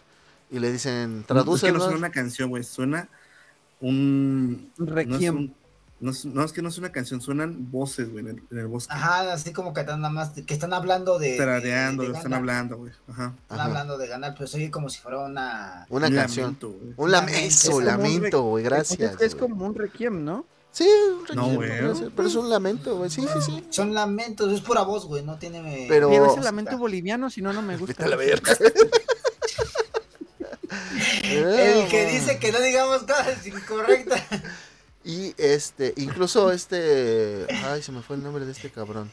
Y 0.50 0.60
le 0.60 0.72
dicen, 0.72 1.18
es 1.20 1.26
traduce. 1.26 1.66
que 1.66 1.72
no 1.72 1.80
suena 1.80 1.96
una 1.98 2.10
canción, 2.10 2.48
güey. 2.48 2.62
Suena 2.64 3.06
un. 3.80 4.70
No 4.78 4.84
es, 4.86 4.90
requiem. 4.92 5.52
No 6.00 6.10
es- 6.12 6.24
no, 6.24 6.44
es 6.44 6.52
que 6.52 6.62
no 6.62 6.68
es 6.68 6.78
una 6.78 6.92
canción, 6.92 7.20
suenan 7.20 7.70
voces, 7.70 8.10
güey, 8.10 8.24
en 8.24 8.30
el, 8.30 8.42
en 8.50 8.58
el 8.58 8.66
bosque. 8.68 8.92
Ajá, 8.94 9.32
así 9.32 9.52
como 9.52 9.72
que 9.74 9.80
están 9.80 10.00
nada 10.00 10.12
más, 10.12 10.30
que 10.30 10.54
están 10.54 10.72
hablando 10.72 11.18
de. 11.18 11.32
de- 11.32 11.36
Tarareando, 11.38 12.02
de 12.04 12.12
están 12.16 12.34
hablando, 12.34 12.76
güey. 12.78 12.92
Ajá. 13.08 13.34
Están 13.42 13.60
hablando 13.60 13.98
de 13.98 14.06
ganar, 14.06 14.34
pero 14.34 14.46
soy 14.46 14.70
como 14.70 14.88
si 14.88 15.00
fuera 15.00 15.18
una. 15.20 15.86
Una 15.90 16.06
Un 16.08 16.14
canción. 16.14 16.44
lamento, 16.46 16.70
güey. 16.70 16.94
Un 16.96 17.10
Lamento. 17.84 18.42
güey, 18.42 18.64
gracias. 18.64 19.14
Es, 19.14 19.20
es 19.20 19.34
güey. 19.34 19.48
como 19.50 19.66
un 19.66 19.74
requiem, 19.74 20.24
¿no? 20.24 20.44
Sí, 20.70 20.86
un 20.86 21.18
No, 21.36 21.42
requiem, 21.42 21.56
güey. 21.56 21.68
podría 21.70 21.94
ser, 21.94 22.10
pero 22.14 22.28
es 22.28 22.34
un 22.34 22.50
lamento, 22.50 22.96
güey. 22.98 23.10
Sí, 23.10 23.22
sí, 23.32 23.40
sí. 23.44 23.64
Son 23.70 23.94
lamentos, 23.94 24.52
es 24.52 24.60
pura 24.60 24.82
voz, 24.82 25.06
güey, 25.06 25.24
no 25.24 25.36
tiene. 25.38 25.86
Pero- 25.88 26.10
es 26.12 26.36
el 26.36 26.44
lamento 26.44 26.76
boliviano, 26.78 27.30
si 27.30 27.42
no, 27.42 27.52
no 27.52 27.62
me 27.62 27.76
gusta. 27.76 27.94
Vete 27.94 28.04
a 28.04 28.08
la 28.08 28.16
verga. 28.16 28.52
El 31.22 31.88
que 31.88 32.06
dice 32.12 32.38
que 32.38 32.52
no 32.52 32.60
digamos 32.60 33.02
cosas 33.02 33.46
incorrectas. 33.46 34.22
Y 35.04 35.34
este, 35.38 35.94
incluso 35.96 36.50
este. 36.52 37.46
Ay, 37.64 37.82
se 37.82 37.92
me 37.92 38.02
fue 38.02 38.16
el 38.16 38.22
nombre 38.22 38.44
de 38.44 38.52
este 38.52 38.70
cabrón. 38.70 39.10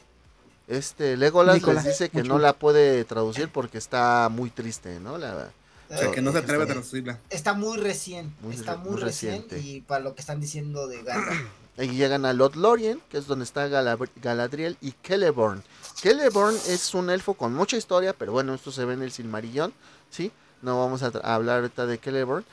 Este, 0.67 1.15
Legolas 1.15 1.55
Nicolás, 1.55 1.85
les 1.85 1.93
dice 1.93 2.09
que 2.09 2.19
mucho 2.23 2.33
no 2.33 2.39
la 2.39 2.53
puede 2.53 3.03
traducir 3.05 3.49
porque 3.49 3.77
está 3.77 4.29
muy 4.31 4.49
triste, 4.49 4.99
¿no? 4.99 5.17
La, 5.19 5.51
O 5.91 5.95
sea, 5.97 6.11
que 6.11 6.21
no 6.21 6.31
se 6.31 6.39
atreve 6.39 6.63
a 6.63 6.67
traducirla. 6.67 7.19
Está 7.29 7.53
muy 7.53 7.77
recién, 7.77 8.33
Muy 8.41 8.55
está 8.55 8.71
re- 8.73 8.77
muy, 8.79 8.91
muy 8.93 9.01
recién 9.01 9.43
reciente. 9.43 9.59
y 9.59 9.81
para 9.81 10.03
lo 10.03 10.15
que 10.15 10.21
están 10.21 10.41
diciendo 10.41 10.87
de 10.87 11.03
Gandalf. 11.03 11.39
Y 11.77 11.89
llegan 11.89 12.23
a 12.25 12.31
Lot 12.31 12.55
Lorien, 12.55 13.01
que 13.09 13.17
es 13.17 13.27
donde 13.27 13.43
está 13.43 13.67
Gala- 13.67 13.97
Galadriel 14.21 14.77
y 14.79 14.93
Celeborn. 15.03 15.61
Celeborn 15.97 16.55
es 16.69 16.93
un 16.93 17.09
elfo 17.09 17.33
con 17.33 17.53
mucha 17.53 17.75
historia, 17.75 18.13
pero 18.17 18.31
bueno, 18.31 18.53
esto 18.53 18.71
se 18.71 18.85
ve 18.85 18.93
en 18.93 19.01
el 19.01 19.11
Silmarillón, 19.11 19.73
¿sí? 20.09 20.31
No 20.61 20.79
vamos 20.79 21.03
a, 21.03 21.11
a 21.21 21.35
hablar 21.35 21.57
ahorita 21.59 21.85
de 21.85 21.97
Celeborn. 21.97 22.45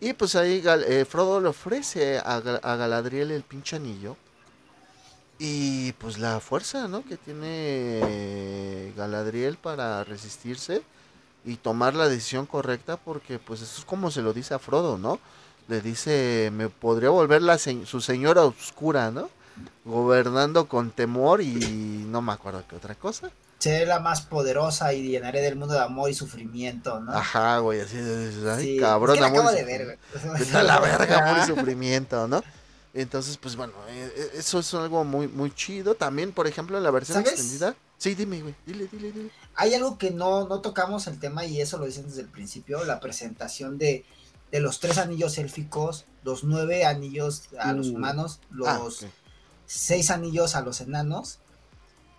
Y 0.00 0.12
pues 0.14 0.34
ahí 0.34 0.62
eh, 0.64 1.04
Frodo 1.04 1.40
le 1.40 1.48
ofrece 1.48 2.18
a, 2.18 2.40
Ga- 2.40 2.60
a 2.62 2.76
Galadriel 2.76 3.30
el 3.30 3.42
pinche 3.42 3.76
anillo. 3.76 4.16
Y 5.38 5.92
pues 5.92 6.18
la 6.18 6.38
fuerza, 6.40 6.86
¿no? 6.86 7.02
Que 7.04 7.16
tiene 7.16 8.92
Galadriel 8.96 9.56
para 9.56 10.04
resistirse 10.04 10.82
y 11.44 11.56
tomar 11.56 11.94
la 11.94 12.08
decisión 12.08 12.44
correcta, 12.46 12.98
porque 12.98 13.38
pues 13.38 13.62
eso 13.62 13.78
es 13.80 13.84
como 13.86 14.10
se 14.10 14.20
lo 14.22 14.34
dice 14.34 14.52
a 14.54 14.58
Frodo, 14.58 14.98
¿no? 14.98 15.18
Le 15.68 15.80
dice, 15.80 16.50
me 16.52 16.68
podría 16.68 17.08
volver 17.10 17.40
la 17.42 17.56
se- 17.58 17.86
su 17.86 18.00
señora 18.02 18.42
oscura, 18.44 19.10
¿no? 19.10 19.30
Gobernando 19.84 20.68
con 20.68 20.90
temor 20.90 21.40
y 21.40 22.04
no 22.08 22.20
me 22.22 22.32
acuerdo 22.32 22.64
qué 22.68 22.76
otra 22.76 22.94
cosa. 22.94 23.30
Seré 23.60 23.84
la 23.86 24.00
más 24.00 24.22
poderosa 24.22 24.92
y 24.94 25.08
llenaré 25.10 25.40
del 25.42 25.54
mundo 25.54 25.74
de 25.74 25.80
amor 25.80 26.10
y 26.10 26.14
sufrimiento, 26.14 26.98
¿no? 26.98 27.12
Ajá, 27.12 27.58
güey, 27.58 27.80
así, 27.80 27.96
ay, 27.98 28.62
Sí, 28.64 28.76
cabrón, 28.80 29.16
es 29.16 29.20
que 29.20 29.26
amor 29.26 29.36
y 29.36 29.38
acabo 29.40 29.52
de 29.56 29.64
ver, 29.64 29.98
güey. 30.24 30.64
La 30.64 30.80
verga, 30.80 31.28
amor 31.30 31.42
y 31.44 31.46
sufrimiento, 31.46 32.26
¿no? 32.26 32.42
Entonces, 32.94 33.36
pues 33.36 33.54
bueno, 33.56 33.74
eh, 33.90 34.12
eh, 34.16 34.30
eso 34.34 34.58
es 34.60 34.74
algo 34.74 35.04
muy, 35.04 35.28
muy 35.28 35.54
chido. 35.54 35.94
También, 35.94 36.32
por 36.32 36.46
ejemplo, 36.46 36.76
en 36.78 36.82
la 36.84 36.90
versión 36.90 37.18
¿Sabes? 37.18 37.32
extendida. 37.32 37.76
Sí, 37.98 38.14
dime, 38.14 38.40
güey, 38.40 38.54
dile, 38.64 38.88
dile, 38.90 39.12
dile. 39.12 39.30
Hay 39.56 39.74
algo 39.74 39.98
que 39.98 40.10
no, 40.10 40.48
no 40.48 40.60
tocamos 40.62 41.06
el 41.06 41.20
tema 41.20 41.44
y 41.44 41.60
eso 41.60 41.76
lo 41.76 41.84
dicen 41.84 42.06
desde 42.06 42.22
el 42.22 42.28
principio, 42.28 42.82
la 42.84 42.98
presentación 42.98 43.76
de, 43.76 44.06
de 44.50 44.60
los 44.60 44.80
tres 44.80 44.96
anillos 44.96 45.36
élficos, 45.36 46.06
los 46.24 46.44
nueve 46.44 46.86
anillos 46.86 47.42
a 47.58 47.74
los 47.74 47.88
Uh. 47.88 47.96
humanos, 47.96 48.40
los 48.50 48.68
Ah, 48.68 48.80
ok. 48.80 49.04
seis 49.66 50.10
anillos 50.10 50.54
a 50.56 50.62
los 50.62 50.80
enanos. 50.80 51.39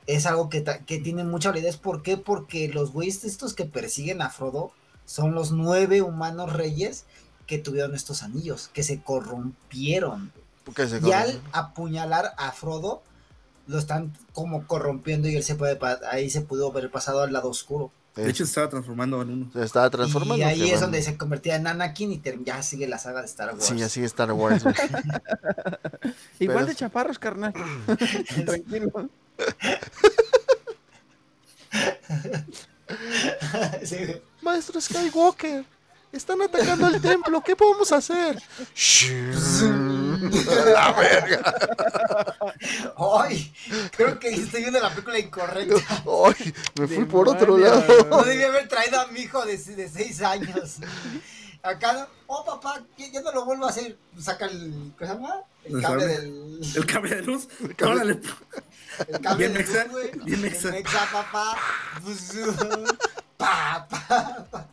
Es 0.07 0.25
algo 0.25 0.49
que, 0.49 0.63
que 0.85 0.99
tiene 0.99 1.23
mucha 1.23 1.49
validez. 1.49 1.77
¿Por 1.77 2.01
qué? 2.01 2.17
Porque 2.17 2.67
los 2.69 2.91
güeyes 2.91 3.23
estos 3.23 3.53
que 3.53 3.65
persiguen 3.65 4.21
a 4.21 4.29
Frodo 4.29 4.71
son 5.05 5.33
los 5.33 5.51
nueve 5.51 6.01
humanos 6.01 6.53
reyes 6.53 7.05
que 7.47 7.57
tuvieron 7.57 7.95
estos 7.95 8.23
anillos, 8.23 8.69
que 8.73 8.83
se 8.83 9.01
corrompieron. 9.01 10.31
Porque 10.63 10.87
se 10.87 10.99
Y 11.05 11.11
al 11.11 11.41
apuñalar 11.51 12.33
a 12.37 12.51
Frodo, 12.51 13.03
lo 13.67 13.77
están 13.77 14.13
como 14.33 14.67
corrompiendo 14.67 15.27
y 15.27 15.35
él 15.35 15.43
se 15.43 15.55
puede 15.55 15.77
ahí 16.09 16.29
se 16.29 16.41
pudo 16.41 16.69
haber 16.71 16.89
pasado 16.91 17.21
al 17.21 17.33
lado 17.33 17.49
oscuro. 17.49 17.91
De 18.15 18.29
hecho, 18.29 18.43
se 18.45 18.49
estaba 18.49 18.69
transformando 18.69 19.21
en 19.21 19.29
uno. 19.29 19.51
se 19.53 19.63
estaba 19.63 19.89
transformando. 19.89 20.37
y 20.37 20.43
ahí 20.43 20.63
es 20.63 20.71
bueno. 20.71 20.81
donde 20.81 21.01
se 21.01 21.17
convertía 21.17 21.55
en 21.55 21.65
Anakin 21.65 22.11
y 22.11 22.21
ya 22.43 22.61
sigue 22.61 22.87
la 22.87 22.97
saga 22.97 23.21
de 23.21 23.25
Star 23.27 23.53
Wars. 23.53 23.65
Sí, 23.65 23.81
así 23.81 24.03
Star 24.03 24.33
Wars. 24.33 24.63
Igual 26.39 26.57
Pero- 26.57 26.65
de 26.65 26.75
chaparros, 26.75 27.19
carnal. 27.19 27.53
Tranquilo. 28.45 29.09
Sí. 33.83 33.97
Maestro 34.41 34.79
Skywalker, 34.81 35.63
están 36.11 36.41
atacando 36.41 36.87
el 36.87 37.01
templo, 37.01 37.41
¿qué 37.41 37.55
podemos 37.55 37.91
hacer? 37.91 38.35
la 40.73 40.91
verga. 40.93 41.55
Ay, 42.97 43.53
creo 43.95 44.19
que 44.19 44.29
estoy 44.29 44.61
viendo 44.61 44.79
la 44.79 44.89
película 44.89 45.19
incorrecta. 45.19 45.75
Ay, 46.25 46.53
me 46.79 46.87
fui 46.87 47.05
por 47.05 47.29
otro 47.29 47.57
lado. 47.57 47.83
No 48.09 48.23
debí 48.23 48.43
haber 48.43 48.67
traído 48.67 48.99
a 48.99 49.07
mi 49.07 49.21
hijo 49.21 49.45
de, 49.45 49.57
de 49.57 49.89
seis 49.89 50.21
años. 50.21 50.77
Acá, 51.63 52.07
oh 52.27 52.43
papá, 52.43 52.81
ya, 52.97 53.21
no 53.21 53.31
lo 53.31 53.45
vuelvo 53.45 53.67
a 53.67 53.69
hacer. 53.69 53.95
Saca 54.19 54.45
el, 54.47 54.93
¿qué 54.97 55.05
se 55.05 55.13
llama? 55.13 55.35
El 55.63 55.75
El 55.75 55.81
cable 55.81 56.07
del, 56.07 56.59
El 56.75 56.85
cable 56.87 57.15
de 57.15 57.21
luz. 57.21 57.47
cable- 57.77 58.01
Órale. 58.01 58.19
El 59.07 59.19
cable 59.19 59.47
Bien 59.47 59.53
mexa, 59.53 59.83
luz, 59.85 59.91
güey. 59.91 60.11
bien 60.25 60.41
mexa. 60.41 60.71
papá. 61.11 61.57
Pues, 62.03 62.31
pa, 63.37 63.87
pa. 63.89 64.67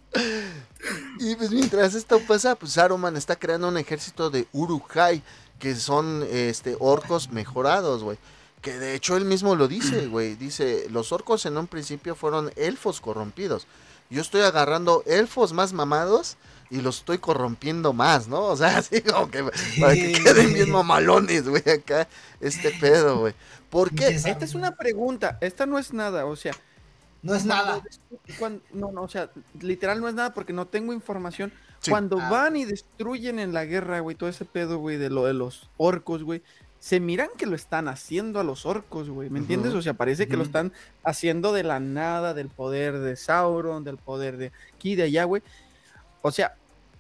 Y 1.19 1.35
pues 1.37 1.51
mientras 1.51 1.95
esto 1.95 2.21
pasa, 2.21 2.55
pues 2.55 2.73
Saruman 2.73 3.17
está 3.17 3.37
creando 3.37 3.69
un 3.69 3.77
ejército 3.79 4.31
de 4.31 4.47
Urukai, 4.53 5.23
que 5.59 5.75
son 5.75 6.25
este 6.31 6.77
orcos 6.79 7.31
mejorados, 7.31 8.03
güey. 8.03 8.19
Que 8.63 8.79
de 8.79 8.95
hecho 8.95 9.17
él 9.17 9.25
mismo 9.25 9.55
lo 9.57 9.69
dice, 9.69 10.07
güey. 10.09 10.35
Dice, 10.37 10.87
los 10.91 11.13
orcos 11.13 11.47
en 11.47 11.57
un 11.59 11.67
principio 11.67 12.15
fueron 12.15 12.53
elfos 12.57 13.01
corrompidos. 13.01 13.67
Yo 14.11 14.23
estoy 14.23 14.41
agarrando 14.41 15.03
elfos 15.07 15.53
más 15.53 15.73
mamados 15.73 16.37
y 16.71 16.81
los 16.81 16.99
estoy 16.99 17.19
corrompiendo 17.19 17.93
más, 17.93 18.29
¿no? 18.29 18.43
O 18.45 18.57
sea, 18.57 18.79
así 18.79 19.01
como 19.03 19.31
que 19.31 19.45
para 19.81 19.95
que 19.95 20.13
queden 20.13 20.55
bien 20.55 20.71
mamalones, 20.71 21.49
güey, 21.49 21.63
acá 21.69 22.09
este 22.41 22.71
pedo, 22.71 23.19
güey. 23.21 23.35
¿Por 23.71 23.95
qué? 23.95 24.09
Esta 24.09 24.45
es 24.45 24.55
una 24.55 24.77
pregunta, 24.77 25.39
esta 25.41 25.67
no 25.67 25.79
es 25.79 25.93
nada, 25.93 26.27
o 26.27 26.37
sea, 26.37 26.53
No 27.23 27.35
es 27.35 27.45
nada. 27.45 27.83
cuando- 28.39 28.63
no, 28.73 28.93
no, 28.93 29.03
o 29.03 29.09
sea, 29.09 29.31
literal 29.61 30.01
no 30.01 30.09
es 30.09 30.15
nada 30.15 30.33
porque 30.35 30.53
no 30.53 30.67
tengo 30.67 30.93
información. 30.93 31.53
Sí. 31.81 31.91
Cuando 31.91 32.19
Ah. 32.21 32.29
van 32.31 32.57
y 32.57 32.65
destruyen 32.65 33.39
en 33.39 33.53
la 33.53 33.65
guerra, 33.65 34.01
güey, 34.01 34.17
todo 34.17 34.29
ese 34.29 34.45
pedo, 34.45 34.79
güey, 34.79 34.97
de 34.97 35.11
lo 35.11 35.25
de 35.27 35.35
los 35.35 35.69
orcos, 35.77 36.23
güey, 36.23 36.43
se 36.81 37.01
miran 37.01 37.29
que 37.37 37.47
lo 37.47 37.57
están 37.57 37.89
haciendo 37.89 38.39
a 38.39 38.45
los 38.45 38.65
orcos, 38.65 39.11
güey, 39.11 39.31
¿me 39.31 39.41
entiendes? 39.41 39.75
O 39.75 39.83
sea, 39.83 39.95
parece 39.95 40.29
que 40.29 40.37
lo 40.37 40.45
están 40.45 40.73
haciendo 41.03 41.53
de 41.53 41.65
la 41.65 41.81
nada, 41.81 42.35
del 42.35 42.49
poder 42.51 42.99
de 43.01 43.17
Sauron, 43.17 43.83
del 43.85 43.97
poder 43.97 44.37
de 44.37 44.53
aquí, 44.75 44.95
de 44.95 45.03
allá, 45.05 45.25
güey. 45.25 45.43
O 46.23 46.31
sea, 46.31 46.55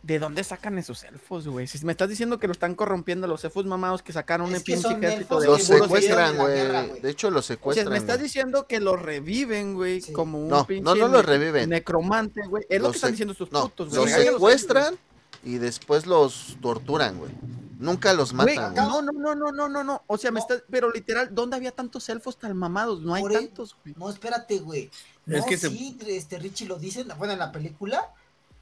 ¿de 0.08 0.18
dónde 0.18 0.42
sacan 0.42 0.78
esos 0.78 1.04
elfos, 1.04 1.46
güey? 1.46 1.66
Si 1.66 1.84
me 1.84 1.92
estás 1.92 2.08
diciendo 2.08 2.38
que 2.38 2.46
lo 2.46 2.52
están 2.54 2.74
corrompiendo 2.74 3.26
los 3.26 3.44
elfos 3.44 3.66
mamados 3.66 4.02
que 4.02 4.14
sacaron 4.14 4.48
un 4.48 4.54
Es 4.54 4.62
pinche 4.62 4.88
ejército 4.88 5.18
elfos 5.20 5.42
de 5.42 5.48
Los 5.48 5.62
secuestran, 5.64 6.36
güey. 6.38 7.00
De 7.02 7.10
hecho, 7.10 7.30
los 7.30 7.44
o 7.44 7.46
sea, 7.46 7.56
secuestran. 7.56 7.90
me 7.90 7.98
estás 7.98 8.18
diciendo 8.18 8.66
que 8.66 8.80
lo 8.80 8.96
reviven, 8.96 9.74
güey, 9.74 10.00
Sí. 10.00 10.14
como 10.14 10.38
un 10.40 10.48
No, 10.48 10.66
pinche 10.66 10.82
no, 10.82 10.94
no 10.94 11.08
lo 11.08 11.18
ne- 11.18 11.22
reviven. 11.22 11.68
necromante, 11.68 12.40
güey. 12.48 12.64
Es 12.70 12.80
lo 12.80 12.84
Los 12.88 12.92
que 12.92 12.96
están 12.96 13.10
diciendo 13.10 13.32
estos 13.32 13.52
No, 13.52 13.64
putos, 13.68 13.90
güey. 13.90 14.00
los 14.10 14.10
secuestran 14.24 14.96
y 15.44 15.58
después 15.58 16.06
los 16.06 16.56
torturan, 16.62 17.18
güey. 17.18 17.30
Nunca 17.78 18.14
los 18.14 18.32
matan, 18.32 18.74
no, 18.74 19.02
no, 19.02 19.12
no, 19.12 19.34
no, 19.34 19.52
no, 19.52 19.68
no, 19.68 19.84
no. 19.84 20.02
O 20.06 20.16
sea, 20.16 20.30
me 20.32 20.40
estás, 20.40 20.62
pero 20.70 20.90
literal, 20.90 21.28
¿dónde 21.34 21.54
había 21.56 21.70
tantos 21.70 22.08
elfos 22.08 22.38
tan 22.38 22.56
mamados? 22.56 23.02
No 23.02 23.12
hay 23.14 23.22
Por 23.22 23.32
e- 23.32 23.34
tantos, 23.36 23.76
güey. 23.84 23.94
No, 23.98 24.08
espérate, 24.08 24.58
güey. 24.60 24.90
No, 25.26 25.36
Es 25.36 25.44
que 25.44 25.58
se- 25.58 25.68
sí, 25.68 25.96
este 26.06 26.38
Richie 26.38 26.66
lo 26.66 26.78
dice, 26.78 27.04
bueno, 27.18 27.34
en 27.34 27.38
la 27.38 27.52
película, 27.52 28.10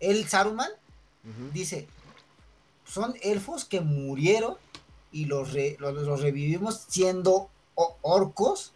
el 0.00 0.26
Saruman 0.28 0.68
Dice, 1.52 1.88
son 2.86 3.14
elfos 3.22 3.64
que 3.64 3.80
murieron 3.80 4.56
y 5.12 5.24
los, 5.24 5.52
re- 5.52 5.76
los, 5.80 5.94
los 5.94 6.20
revivimos 6.20 6.84
siendo 6.88 7.48
orcos. 8.02 8.72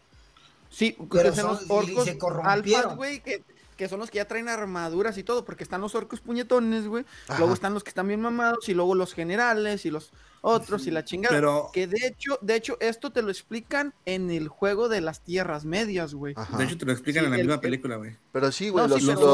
Sí, 0.70 0.96
Pero 1.10 1.34
son 1.34 1.46
los 1.48 1.62
y 1.62 1.66
orcos 1.68 2.04
se 2.04 2.18
corrompieron. 2.18 2.82
alfas, 2.82 2.96
güey, 2.96 3.20
que, 3.20 3.42
que 3.80 3.88
son 3.88 3.98
los 3.98 4.10
que 4.10 4.16
ya 4.16 4.26
traen 4.28 4.46
armaduras 4.50 5.16
y 5.16 5.22
todo, 5.24 5.42
porque 5.46 5.64
están 5.64 5.80
los 5.80 5.94
orcos 5.94 6.20
puñetones, 6.20 6.86
güey. 6.86 7.06
Ajá. 7.28 7.38
Luego 7.38 7.54
están 7.54 7.72
los 7.72 7.82
que 7.82 7.88
están 7.88 8.06
bien 8.08 8.20
mamados, 8.20 8.68
y 8.68 8.74
luego 8.74 8.94
los 8.94 9.14
generales, 9.14 9.86
y 9.86 9.90
los 9.90 10.12
otros, 10.42 10.86
y 10.86 10.90
la 10.90 11.02
chingada. 11.02 11.34
Pero, 11.34 11.70
Que 11.72 11.86
de 11.86 12.06
hecho, 12.06 12.38
de 12.42 12.56
hecho, 12.56 12.76
esto 12.80 13.10
te 13.10 13.22
lo 13.22 13.30
explican 13.30 13.94
en 14.04 14.30
el 14.30 14.48
juego 14.48 14.90
de 14.90 15.00
las 15.00 15.22
tierras 15.22 15.64
medias, 15.64 16.12
güey. 16.12 16.34
Ajá. 16.36 16.58
de 16.58 16.64
hecho, 16.64 16.76
te 16.76 16.84
lo 16.84 16.92
explican 16.92 17.22
Sí, 17.22 17.24
en 17.24 17.30
la 17.30 17.36
el- 17.38 17.42
misma 17.44 17.54
el- 17.54 17.60
película, 17.62 17.96
güey. 17.96 18.16
Pero 18.32 18.52
sí, 18.52 18.68
güey, 18.68 18.84
No, 18.84 18.88
los, 18.88 19.00
sí, 19.00 19.06
los, 19.06 19.18
pero, 19.18 19.32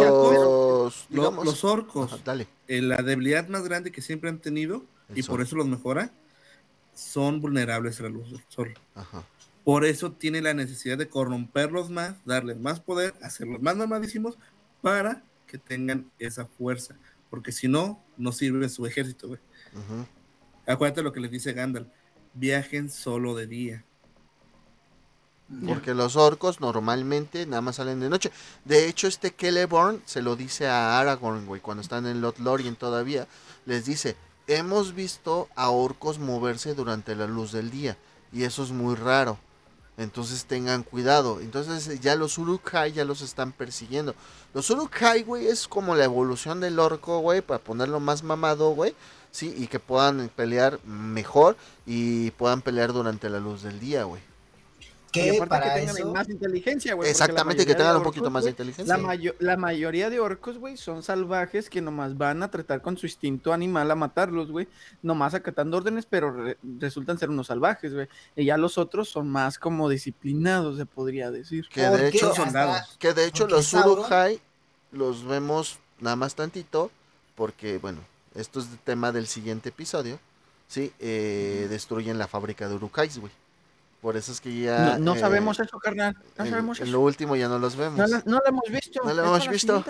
o 0.84 0.90
sea, 0.92 1.06
Lo- 1.10 1.22
digamos, 1.24 1.44
los 1.44 1.64
orcos, 1.64 2.12
Ajá, 2.12 2.22
dale. 2.24 2.46
eh, 2.68 2.82
la 2.82 2.98
debilidad 3.02 3.48
más 3.48 3.64
grande 3.64 3.90
que 3.90 4.00
siempre 4.00 4.30
han 4.30 4.38
tenido, 4.38 4.84
El 5.08 5.18
y 5.18 5.22
sol. 5.24 5.32
por 5.34 5.42
eso 5.44 5.56
los 5.56 5.66
mejora, 5.66 6.12
son 6.94 7.40
vulnerables 7.40 7.98
a 7.98 8.04
la 8.04 8.08
luz 8.10 8.30
del 8.30 8.44
sol. 8.48 8.74
Ajá. 8.94 9.24
Por 9.66 9.84
eso 9.84 10.12
tiene 10.12 10.40
la 10.42 10.54
necesidad 10.54 10.96
de 10.96 11.08
corromperlos 11.08 11.90
más, 11.90 12.14
darles 12.24 12.56
más 12.56 12.78
poder, 12.78 13.14
hacerlos 13.20 13.60
más 13.60 13.74
mamadísimos 13.74 14.38
para 14.80 15.24
que 15.48 15.58
tengan 15.58 16.08
esa 16.20 16.46
fuerza. 16.46 16.94
Porque 17.30 17.50
si 17.50 17.66
no, 17.66 18.00
no 18.16 18.30
sirve 18.30 18.68
su 18.68 18.86
ejército, 18.86 19.26
güey. 19.26 19.40
Acuérdate 20.68 21.02
lo 21.02 21.12
que 21.12 21.18
les 21.18 21.32
dice 21.32 21.52
Gandalf. 21.52 21.88
Viajen 22.34 22.88
solo 22.88 23.34
de 23.34 23.48
día. 23.48 23.84
Porque 25.66 25.94
los 25.94 26.14
orcos 26.14 26.60
normalmente 26.60 27.44
nada 27.44 27.60
más 27.60 27.74
salen 27.74 27.98
de 27.98 28.08
noche. 28.08 28.30
De 28.64 28.86
hecho, 28.86 29.08
este 29.08 29.34
Celeborn 29.36 30.00
se 30.04 30.22
lo 30.22 30.36
dice 30.36 30.68
a 30.68 31.00
Aragorn, 31.00 31.44
güey, 31.44 31.60
cuando 31.60 31.82
están 31.82 32.06
en 32.06 32.20
Lothlorien 32.20 32.76
todavía. 32.76 33.26
Les 33.64 33.84
dice, 33.84 34.14
hemos 34.46 34.94
visto 34.94 35.48
a 35.56 35.70
orcos 35.70 36.20
moverse 36.20 36.74
durante 36.74 37.16
la 37.16 37.26
luz 37.26 37.50
del 37.50 37.72
día. 37.72 37.96
Y 38.32 38.44
eso 38.44 38.62
es 38.62 38.70
muy 38.70 38.94
raro. 38.94 39.40
Entonces 39.98 40.44
tengan 40.44 40.82
cuidado. 40.82 41.40
Entonces 41.40 41.88
eh, 41.88 41.98
ya 42.00 42.16
los 42.16 42.36
Urukai 42.38 42.92
ya 42.92 43.04
los 43.04 43.22
están 43.22 43.52
persiguiendo. 43.52 44.14
Los 44.54 44.68
Urukai, 44.70 45.22
güey, 45.22 45.46
es 45.46 45.66
como 45.66 45.94
la 45.94 46.04
evolución 46.04 46.60
del 46.60 46.78
orco, 46.78 47.18
güey, 47.20 47.40
para 47.40 47.62
ponerlo 47.62 48.00
más 48.00 48.22
mamado, 48.22 48.70
güey. 48.70 48.94
Sí, 49.30 49.54
y 49.56 49.66
que 49.66 49.80
puedan 49.80 50.30
pelear 50.34 50.80
mejor 50.84 51.56
y 51.84 52.30
puedan 52.32 52.62
pelear 52.62 52.92
durante 52.92 53.28
la 53.28 53.38
luz 53.38 53.62
del 53.62 53.80
día, 53.80 54.04
güey. 54.04 54.22
Y 55.20 55.30
Que 55.30 55.36
aparte 55.36 55.48
para 55.48 55.74
que 55.74 55.80
tengan 55.80 55.96
eso, 55.96 56.12
más 56.12 56.28
inteligencia, 56.28 56.94
güey. 56.94 57.10
Exactamente, 57.10 57.64
que 57.66 57.74
tengan 57.74 57.96
un 57.96 58.02
poquito 58.02 58.24
orcos, 58.24 58.32
más 58.32 58.44
de 58.44 58.50
inteligencia. 58.50 58.96
La, 58.96 59.02
mayo- 59.02 59.34
la 59.38 59.56
mayoría 59.56 60.10
de 60.10 60.20
orcos, 60.20 60.58
güey, 60.58 60.76
son 60.76 61.02
salvajes 61.02 61.68
que 61.70 61.80
nomás 61.80 62.16
van 62.16 62.42
a 62.42 62.50
tratar 62.50 62.82
con 62.82 62.96
su 62.96 63.06
instinto 63.06 63.52
animal 63.52 63.90
a 63.90 63.94
matarlos, 63.94 64.50
güey. 64.50 64.68
Nomás 65.02 65.34
acatando 65.34 65.76
órdenes, 65.76 66.06
pero 66.06 66.30
re- 66.32 66.58
resultan 66.78 67.18
ser 67.18 67.30
unos 67.30 67.46
salvajes, 67.48 67.92
güey. 67.94 68.08
Y 68.36 68.44
ya 68.44 68.56
los 68.56 68.78
otros 68.78 69.08
son 69.08 69.28
más 69.28 69.58
como 69.58 69.88
disciplinados, 69.88 70.76
se 70.76 70.86
podría 70.86 71.30
decir. 71.30 71.66
Que 71.68 71.82
de 71.82 72.08
hecho, 72.08 72.34
Son 72.34 72.46
hasta- 72.48 72.86
que 72.98 73.12
de 73.14 73.26
hecho 73.26 73.46
los 73.48 73.72
Urukai 73.74 74.40
los 74.92 75.24
vemos 75.24 75.78
nada 76.00 76.16
más 76.16 76.34
tantito, 76.34 76.90
porque 77.34 77.78
bueno, 77.78 78.00
esto 78.34 78.60
es 78.60 78.66
el 78.70 78.78
tema 78.78 79.12
del 79.12 79.26
siguiente 79.26 79.70
episodio. 79.70 80.18
Sí, 80.68 80.92
eh, 80.98 81.66
destruyen 81.70 82.18
la 82.18 82.26
fábrica 82.26 82.68
de 82.68 82.74
Urukais, 82.74 83.18
güey. 83.18 83.32
Por 84.06 84.16
eso 84.16 84.30
es 84.30 84.40
que 84.40 84.56
ya. 84.60 84.78
No, 84.78 84.98
no 85.00 85.14
eh, 85.16 85.18
sabemos 85.18 85.58
eso, 85.58 85.80
carnal. 85.80 86.14
No 86.38 86.44
en, 86.44 86.50
sabemos 86.52 86.78
en 86.78 86.84
eso. 86.84 86.92
lo 86.92 87.00
último 87.00 87.34
ya 87.34 87.48
no 87.48 87.58
los 87.58 87.74
vemos. 87.74 87.98
No, 87.98 88.06
la- 88.06 88.22
no 88.24 88.36
lo 88.36 88.46
hemos 88.46 88.62
visto. 88.70 89.00
No 89.04 89.12
lo 89.12 89.24
hemos 89.24 89.48
visto. 89.48 89.84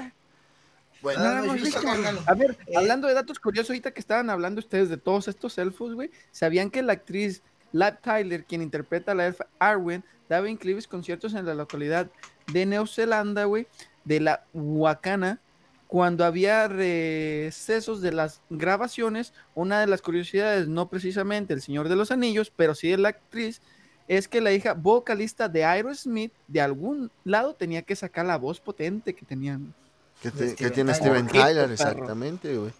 Bueno, 1.02 1.20
No 1.22 1.28
lo 1.28 1.34
no, 1.36 1.44
hemos 1.44 1.60
visto. 1.60 1.80
A 2.24 2.32
ver, 2.34 2.56
Eh, 2.66 2.76
hablando 2.78 3.08
de 3.08 3.12
datos 3.12 3.38
curiosos, 3.38 3.68
ahorita 3.68 3.90
que 3.90 4.00
estaban 4.00 4.30
hablando 4.30 4.60
ustedes 4.60 4.88
de 4.88 4.96
todos 4.96 5.28
estos 5.28 5.58
elfos, 5.58 5.92
güey, 5.92 6.10
¿sabían 6.32 6.70
que 6.70 6.80
la 6.80 6.94
actriz 6.94 7.42
Lab 7.72 8.00
Tyler, 8.00 8.44
quien 8.44 8.62
interpreta 8.62 9.12
a 9.12 9.14
la 9.14 9.26
elfa 9.26 9.48
Arwen, 9.58 10.02
daba 10.30 10.48
increíbles 10.48 10.88
conciertos 10.88 11.34
en 11.34 11.44
la 11.44 11.52
localidad 11.52 12.08
de 12.50 12.64
Neozelanda, 12.64 13.44
güey, 13.44 13.66
de 14.06 14.20
la 14.20 14.44
Wakana, 14.54 15.40
cuando 15.88 16.24
había 16.24 16.68
recesos 16.68 18.00
de 18.00 18.12
las 18.12 18.40
grabaciones? 18.48 19.34
Una 19.54 19.78
de 19.80 19.88
las 19.88 20.00
curiosidades, 20.00 20.68
no 20.68 20.88
precisamente 20.88 21.52
El 21.52 21.60
Señor 21.60 21.90
de 21.90 21.96
los 21.96 22.10
Anillos, 22.10 22.50
pero 22.56 22.74
sí 22.74 22.88
de 22.88 22.96
la 22.96 23.10
actriz, 23.10 23.60
es 24.08 24.28
que 24.28 24.40
la 24.40 24.52
hija 24.52 24.74
vocalista 24.74 25.48
de 25.48 25.64
Aerosmith, 25.64 26.32
de 26.48 26.60
algún 26.60 27.10
lado, 27.24 27.54
tenía 27.54 27.82
que 27.82 27.96
sacar 27.96 28.26
la 28.26 28.36
voz 28.38 28.60
potente 28.60 29.14
que 29.14 29.24
tenían. 29.26 29.74
que, 30.22 30.30
de 30.30 30.48
te- 30.50 30.54
que 30.54 30.68
Steven 30.68 30.72
tiene 30.72 30.92
Tyler. 30.92 30.96
Steven 30.96 31.24
Ojito, 31.26 31.40
Tyler, 31.44 31.62
perro. 31.64 31.72
exactamente, 31.72 32.56
güey. 32.56 32.72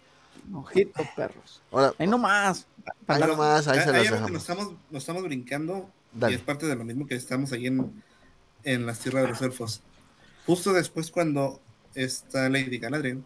Ojito, 0.53 1.03
perros. 1.15 1.61
Ahora, 1.71 1.93
Ahí 1.97 2.07
nomás. 2.07 2.65
ahí 3.07 3.19
nomás, 3.21 3.67
ahí 3.67 3.79
se 3.79 3.85
que 3.85 3.91
dejamos. 3.91 4.31
nos 4.31 4.41
estamos, 4.41 4.73
nos 4.89 5.03
estamos 5.03 5.23
brincando 5.23 5.89
Dale. 6.13 6.33
y 6.33 6.35
es 6.37 6.41
parte 6.41 6.65
de 6.65 6.75
lo 6.75 6.85
mismo 6.85 7.05
que 7.05 7.15
estamos 7.15 7.51
ahí 7.51 7.67
en, 7.67 8.01
en 8.63 8.85
las 8.85 8.99
tierras 8.99 9.23
de 9.23 9.29
los 9.29 9.41
elfos. 9.41 9.81
Justo 10.45 10.71
después 10.71 11.11
cuando 11.11 11.59
esta 11.95 12.47
Lady 12.47 12.77
Galadriel 12.77 13.23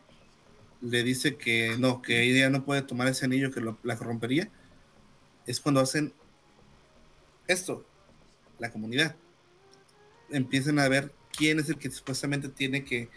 le 0.81 1.03
dice 1.03 1.35
que 1.35 1.75
no, 1.77 2.01
que 2.01 2.23
ella 2.23 2.49
no 2.49 2.63
puede 2.65 2.81
tomar 2.81 3.07
ese 3.07 3.25
anillo 3.25 3.51
que 3.51 3.61
lo- 3.61 3.77
la 3.83 3.95
corrompería, 3.97 4.49
es 5.45 5.59
cuando 5.59 5.79
hacen 5.81 6.11
esto, 7.47 7.85
la 8.61 8.71
comunidad. 8.71 9.15
Empiezan 10.29 10.79
a 10.79 10.87
ver 10.87 11.11
quién 11.35 11.59
es 11.59 11.67
el 11.67 11.77
que 11.77 11.91
supuestamente 11.91 12.47
tiene 12.47 12.85
que 12.85 13.09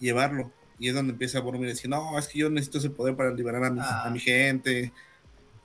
llevarlo. 0.00 0.50
Y 0.78 0.88
es 0.88 0.94
donde 0.94 1.12
empieza 1.12 1.40
Boromir 1.40 1.68
a 1.68 1.72
decir, 1.72 1.90
no, 1.90 2.18
es 2.18 2.26
que 2.28 2.38
yo 2.38 2.48
necesito 2.50 2.78
ese 2.78 2.90
poder 2.90 3.14
para 3.14 3.30
liberar 3.32 3.62
a 3.64 3.70
mi, 3.70 3.80
Ah. 3.80 4.04
a 4.06 4.10
mi 4.10 4.18
gente. 4.20 4.92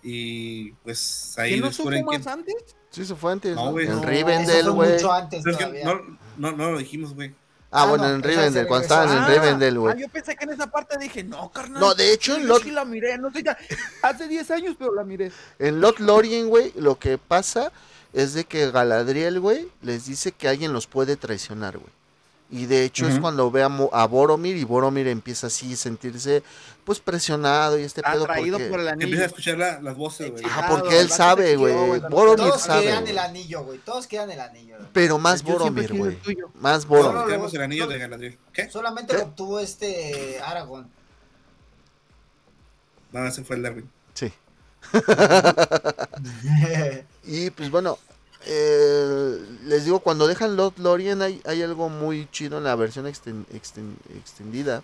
Y 0.04 0.72
pues 0.84 1.34
ahí 1.38 1.52
¿Quién 1.52 1.62
no 1.62 1.72
supo 1.72 1.90
descubren 1.92 2.06
más 2.06 2.18
quién- 2.26 2.30
antes? 2.40 2.76
Sí, 2.90 3.06
se 3.06 3.16
fue 3.16 3.32
antes. 3.32 3.56
No, 3.56 3.78
en 3.80 3.90
no. 3.90 4.04
Rivendell, 4.04 4.72
güey. 4.72 4.94
mucho 4.94 5.12
antes 5.12 5.42
Pero 5.44 5.52
es 5.52 5.58
que 5.58 5.64
todavía. 5.66 5.86
no, 5.86 6.18
no, 6.52 6.52
no 6.58 6.72
lo 6.72 6.78
dijimos, 6.78 7.14
güey. 7.14 7.30
Ah, 7.70 7.84
Ah, 7.84 7.86
bueno, 7.90 8.06
no, 8.08 8.16
en 8.16 8.24
Rivendell, 8.24 8.66
cuando 8.66 8.84
estaban 8.84 9.18
en 9.18 9.28
Rivendell, 9.28 9.78
güey. 9.78 9.94
ah, 9.94 10.00
yo 10.00 10.08
pensé 10.08 10.36
que 10.38 10.46
en 10.46 10.52
esa 10.54 10.68
parte 10.72 10.98
dije, 10.98 11.24
no, 11.24 11.52
carnal. 11.52 11.82
No, 11.82 11.94
de 11.96 12.14
hecho, 12.14 12.38
en 12.38 12.48
Lot- 12.48 12.64
sí 12.64 12.72
la 12.72 12.86
miré, 12.86 13.18
no 13.18 13.30
sé, 13.32 13.44
ya, 13.44 13.58
hace 14.04 14.28
10 14.30 14.50
años, 14.52 14.76
pero 14.80 14.94
la 14.96 15.04
miré. 15.04 15.32
En 15.60 15.82
Lothlorien, 15.82 16.48
güey, 16.48 16.72
lo 16.78 16.98
que 16.98 17.18
pasa 17.18 17.74
es 18.14 18.34
de 18.34 18.46
que 18.46 18.72
Galadriel, 18.72 19.40
güey, 19.40 19.68
les 19.82 20.06
dice 20.06 20.32
que 20.32 20.48
alguien 20.48 20.74
los 20.74 20.88
puede 20.88 21.16
traicionar, 21.18 21.78
güey. 21.78 21.92
Y 22.50 22.66
de 22.66 22.86
hecho 22.86 23.10
es 23.10 23.20
cuando 23.20 23.52
ve 23.52 23.62
a, 23.62 23.68
Mo- 23.68 23.90
a 23.92 24.08
Boromir 24.08 24.56
y 24.56 24.64
Boromir 24.64 25.06
empieza 25.10 25.48
así 25.48 25.74
a 25.74 25.76
sentirse 25.76 26.44
pues 26.86 27.02
presionado 27.02 27.78
y 27.78 27.84
este 27.84 28.02
pedo 28.02 28.24
Atraído 28.24 28.58
porque, 28.58 28.70
por 28.72 28.80
el 28.80 28.86
Que 28.86 28.92
empieza 28.94 29.06
a 29.06 29.16
anillo. 29.16 29.26
escuchar 29.26 29.58
la- 29.58 29.82
las 29.82 29.98
voces, 29.98 30.32
güey. 30.32 30.46
Ajá, 30.46 30.62
Claro, 30.68 30.80
porque 30.82 30.98
él 30.98 31.10
sabe, 31.10 31.58
güey. 31.58 31.74
Boromir 32.10 32.38
Todos 32.38 32.62
sabe, 32.62 32.84
querían 32.84 33.02
güey. 33.02 33.12
el 33.12 33.20
anillo, 33.20 33.64
güey. 33.66 33.80
Todos 33.80 34.08
querían 34.08 34.32
el 34.32 34.40
anillo. 34.40 34.78
güey. 34.78 34.90
Pero 34.94 35.18
más 35.20 35.44
Yo 35.44 35.52
Boromir, 35.52 35.94
güey. 35.94 36.18
Más 36.56 36.84
No, 36.86 36.90
Boromir. 36.90 37.38
no, 37.38 37.48
el 37.50 37.62
anillo 37.62 37.86
no. 37.86 37.92
de 37.92 38.00
Galadriel. 38.00 38.38
¿Qué? 38.54 38.70
Solamente 38.70 39.12
¿Qué? 39.12 39.20
lo 39.20 39.26
obtuvo 39.26 39.60
este 39.60 40.40
Aragón. 40.40 40.90
No, 43.12 43.28
ese 43.28 43.44
fue 43.44 43.58
el 43.58 43.64
Darwin. 43.64 43.90
Y 47.26 47.50
pues 47.52 47.70
bueno, 47.70 47.98
eh, 48.46 49.38
les 49.66 49.86
digo, 49.86 50.00
cuando 50.00 50.28
dejan 50.28 50.56
Lord 50.56 50.74
Lorien 50.78 51.22
hay, 51.22 51.42
hay 51.46 51.62
algo 51.62 51.90
muy 51.90 52.28
chido 52.32 52.58
en 52.58 52.64
la 52.64 52.76
versión 52.76 53.06
exten- 53.06 53.46
exten- 53.54 53.96
extendida, 54.18 54.84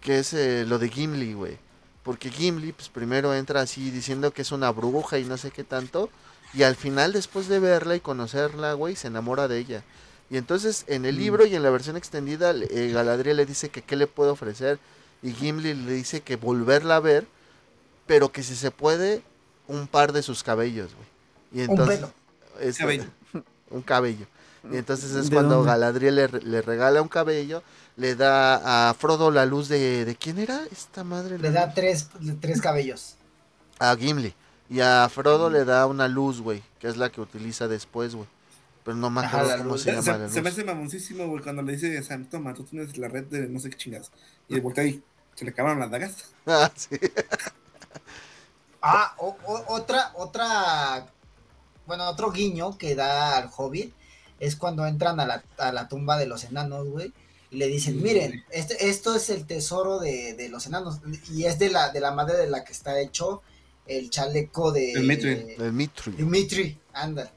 que 0.00 0.18
es 0.18 0.32
eh, 0.34 0.64
lo 0.66 0.78
de 0.78 0.88
Gimli, 0.88 1.34
güey. 1.34 1.56
Porque 2.02 2.30
Gimli, 2.30 2.72
pues 2.72 2.88
primero 2.88 3.32
entra 3.34 3.60
así 3.60 3.90
diciendo 3.90 4.32
que 4.32 4.42
es 4.42 4.50
una 4.50 4.70
bruja 4.72 5.18
y 5.18 5.24
no 5.24 5.36
sé 5.36 5.50
qué 5.52 5.62
tanto, 5.62 6.10
y 6.52 6.64
al 6.64 6.74
final, 6.74 7.12
después 7.12 7.48
de 7.48 7.60
verla 7.60 7.94
y 7.94 8.00
conocerla, 8.00 8.72
güey, 8.74 8.96
se 8.96 9.06
enamora 9.06 9.46
de 9.46 9.58
ella. 9.58 9.82
Y 10.30 10.36
entonces 10.36 10.84
en 10.88 11.04
el 11.04 11.14
Mm. 11.14 11.18
libro 11.18 11.46
y 11.46 11.54
en 11.54 11.62
la 11.62 11.70
versión 11.70 11.96
extendida, 11.96 12.52
eh, 12.54 12.90
Galadriel 12.92 13.36
le 13.36 13.46
dice 13.46 13.68
que 13.68 13.82
qué 13.82 13.94
le 13.96 14.06
puede 14.08 14.30
ofrecer, 14.32 14.78
y 15.22 15.32
Gimli 15.32 15.74
le 15.74 15.92
dice 15.92 16.22
que 16.22 16.34
volverla 16.36 16.96
a 16.96 17.00
ver, 17.00 17.24
pero 18.12 18.30
que 18.30 18.42
si 18.42 18.54
se 18.56 18.70
puede, 18.70 19.22
un 19.68 19.86
par 19.86 20.12
de 20.12 20.20
sus 20.22 20.42
cabellos, 20.42 20.90
güey. 20.94 21.06
Y 21.64 21.64
Un 21.66 21.70
entonces, 21.70 21.96
pelo. 22.00 22.12
es- 22.60 22.76
Cabello. 22.76 23.04
un 23.70 23.80
cabello. 23.80 24.26
Y 24.70 24.76
entonces 24.76 25.12
es 25.12 25.30
¿De 25.30 25.34
cuando 25.34 25.54
dónde? 25.56 25.70
Galadriel 25.70 26.14
le, 26.16 26.26
re- 26.26 26.42
le 26.42 26.60
regala 26.60 27.00
un 27.00 27.08
cabello, 27.08 27.62
le 27.96 28.14
da 28.14 28.90
a 28.90 28.92
Frodo 28.92 29.30
la 29.30 29.46
luz 29.46 29.68
de... 29.68 30.04
¿De 30.04 30.14
quién 30.14 30.38
era 30.38 30.60
esta 30.70 31.04
madre? 31.04 31.38
Le 31.38 31.50
da 31.50 31.64
luz? 31.64 31.74
tres, 31.74 32.08
tres 32.38 32.60
cabellos. 32.60 33.14
A 33.78 33.96
Gimli. 33.96 34.34
Y 34.68 34.80
a 34.80 35.08
Frodo 35.08 35.48
le 35.48 35.64
da 35.64 35.86
una 35.86 36.06
luz, 36.06 36.42
güey, 36.42 36.62
que 36.80 36.88
es 36.88 36.98
la 36.98 37.10
que 37.10 37.22
utiliza 37.22 37.66
después, 37.66 38.14
güey. 38.14 38.28
Pero 38.84 38.94
no 38.98 39.08
me 39.08 39.22
Ajá, 39.22 39.38
acuerdo 39.38 39.48
la 39.48 39.56
cómo 39.56 39.70
luz. 39.70 39.82
se 39.84 39.90
Se, 39.90 39.96
llama 39.96 40.18
la 40.18 40.28
se- 40.28 40.34
se 40.34 40.42
me 40.42 40.50
luz. 40.50 40.58
hace 40.58 40.64
mamoncísimo, 40.66 41.26
güey, 41.28 41.42
cuando 41.42 41.62
le 41.62 41.72
dice 41.72 41.96
a 41.96 42.02
Sam, 42.02 42.26
toma, 42.26 42.52
tú 42.52 42.64
tienes 42.64 42.98
la 42.98 43.08
red 43.08 43.24
de 43.24 43.48
no 43.48 43.58
sé 43.58 43.70
qué 43.70 43.76
chingas. 43.78 44.10
Y 44.48 44.56
de 44.56 44.60
voltea 44.60 44.84
ahí, 44.84 45.02
se 45.34 45.46
le 45.46 45.52
acabaron 45.52 45.80
las 45.80 45.90
dagas. 45.90 46.16
Ah, 46.46 46.70
sí. 46.76 46.90
Ah, 48.82 49.14
o- 49.18 49.36
o- 49.46 49.64
otra, 49.74 50.12
otra, 50.16 51.06
bueno, 51.86 52.08
otro 52.08 52.30
guiño 52.32 52.76
que 52.78 52.94
da 52.94 53.36
al 53.36 53.50
Hobbit 53.56 53.94
es 54.40 54.56
cuando 54.56 54.86
entran 54.86 55.20
a 55.20 55.26
la, 55.26 55.44
a 55.58 55.70
la 55.72 55.88
tumba 55.88 56.18
de 56.18 56.26
los 56.26 56.42
enanos, 56.44 56.88
güey, 56.88 57.12
y 57.50 57.56
le 57.58 57.68
dicen, 57.68 57.94
Sí. 57.94 58.00
miren, 58.00 58.44
este, 58.50 58.88
esto 58.88 59.14
es 59.14 59.30
el 59.30 59.46
tesoro 59.46 59.98
de, 60.00 60.34
de 60.34 60.48
los 60.48 60.66
enanos, 60.66 60.98
y 61.30 61.44
es 61.44 61.58
de 61.58 61.70
la, 61.70 61.90
de 61.90 62.00
la 62.00 62.10
madre 62.10 62.36
de 62.38 62.48
la 62.50 62.64
que 62.64 62.72
está 62.72 62.98
hecho 63.00 63.42
el 63.86 64.10
chaleco 64.10 64.72
de... 64.72 64.92
El 64.92 65.04
Mithril. 65.06 65.50
El 65.58 65.72
Mithril. 65.72 66.16
Dimitri, 66.16 66.78
anda. 66.92 67.30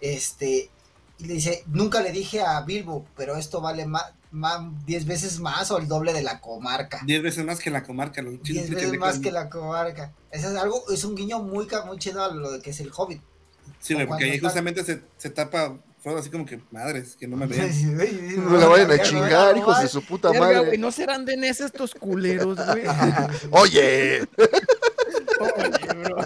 Este, 0.00 0.70
y 1.18 1.24
le 1.24 1.34
dice, 1.34 1.64
nunca 1.66 2.00
le 2.02 2.12
dije 2.12 2.40
a 2.42 2.60
Bilbo, 2.60 3.04
pero 3.16 3.36
esto 3.36 3.60
vale 3.60 3.84
más, 3.86 4.12
diez 4.86 5.06
veces 5.06 5.40
más 5.40 5.70
o 5.70 5.78
el 5.78 5.88
doble 5.88 6.12
de 6.12 6.22
la 6.22 6.40
comarca. 6.40 7.00
Diez 7.04 7.22
veces 7.22 7.44
más 7.44 7.58
que 7.58 7.70
la 7.70 7.82
comarca. 7.82 8.20
Los 8.22 8.34
Diez 8.42 8.44
chiles 8.44 8.70
veces 8.70 8.90
de 8.92 8.98
más 8.98 9.14
con- 9.14 9.22
que 9.22 9.32
la 9.32 9.48
comarca. 9.48 10.12
Eso 10.30 10.50
es 10.50 10.56
algo, 10.56 10.84
es 10.90 11.04
un 11.04 11.14
guiño 11.14 11.38
muy, 11.40 11.66
muy 11.86 11.98
chido 11.98 12.22
a 12.24 12.32
lo 12.34 12.50
de 12.52 12.60
que 12.60 12.70
es 12.70 12.80
el 12.80 12.90
Hobbit. 12.94 13.20
Sí, 13.80 13.94
güey, 13.94 14.06
porque 14.06 14.24
ahí 14.24 14.30
está- 14.32 14.48
justamente 14.48 14.84
se, 14.84 15.02
se 15.16 15.30
tapa 15.30 15.76
Frodo 16.00 16.18
así 16.18 16.30
como 16.30 16.46
que, 16.46 16.60
madres, 16.70 17.16
que 17.16 17.26
no 17.26 17.36
me 17.36 17.46
vean. 17.46 17.68
No 18.48 18.56
la 18.56 18.66
vayan 18.68 18.90
a 18.92 19.02
chingar, 19.02 19.54
no, 19.56 19.60
hijos 19.62 19.82
de 19.82 19.88
su 19.88 20.00
puta 20.04 20.30
Verga, 20.30 20.62
madre. 20.62 20.78
no 20.78 20.92
serán 20.92 21.24
de 21.24 21.36
Ness 21.36 21.60
estos 21.60 21.92
culeros, 21.92 22.56
güey. 22.56 22.84
Oye, 23.50 24.20
Oye, 25.40 25.94
bro. 26.04 26.16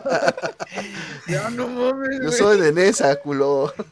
Ya 1.26 1.48
no 1.50 1.68
mames, 1.68 2.20
yo 2.22 2.32
soy 2.32 2.60
de 2.60 2.72
Nesa, 2.72 3.16
culo. 3.16 3.72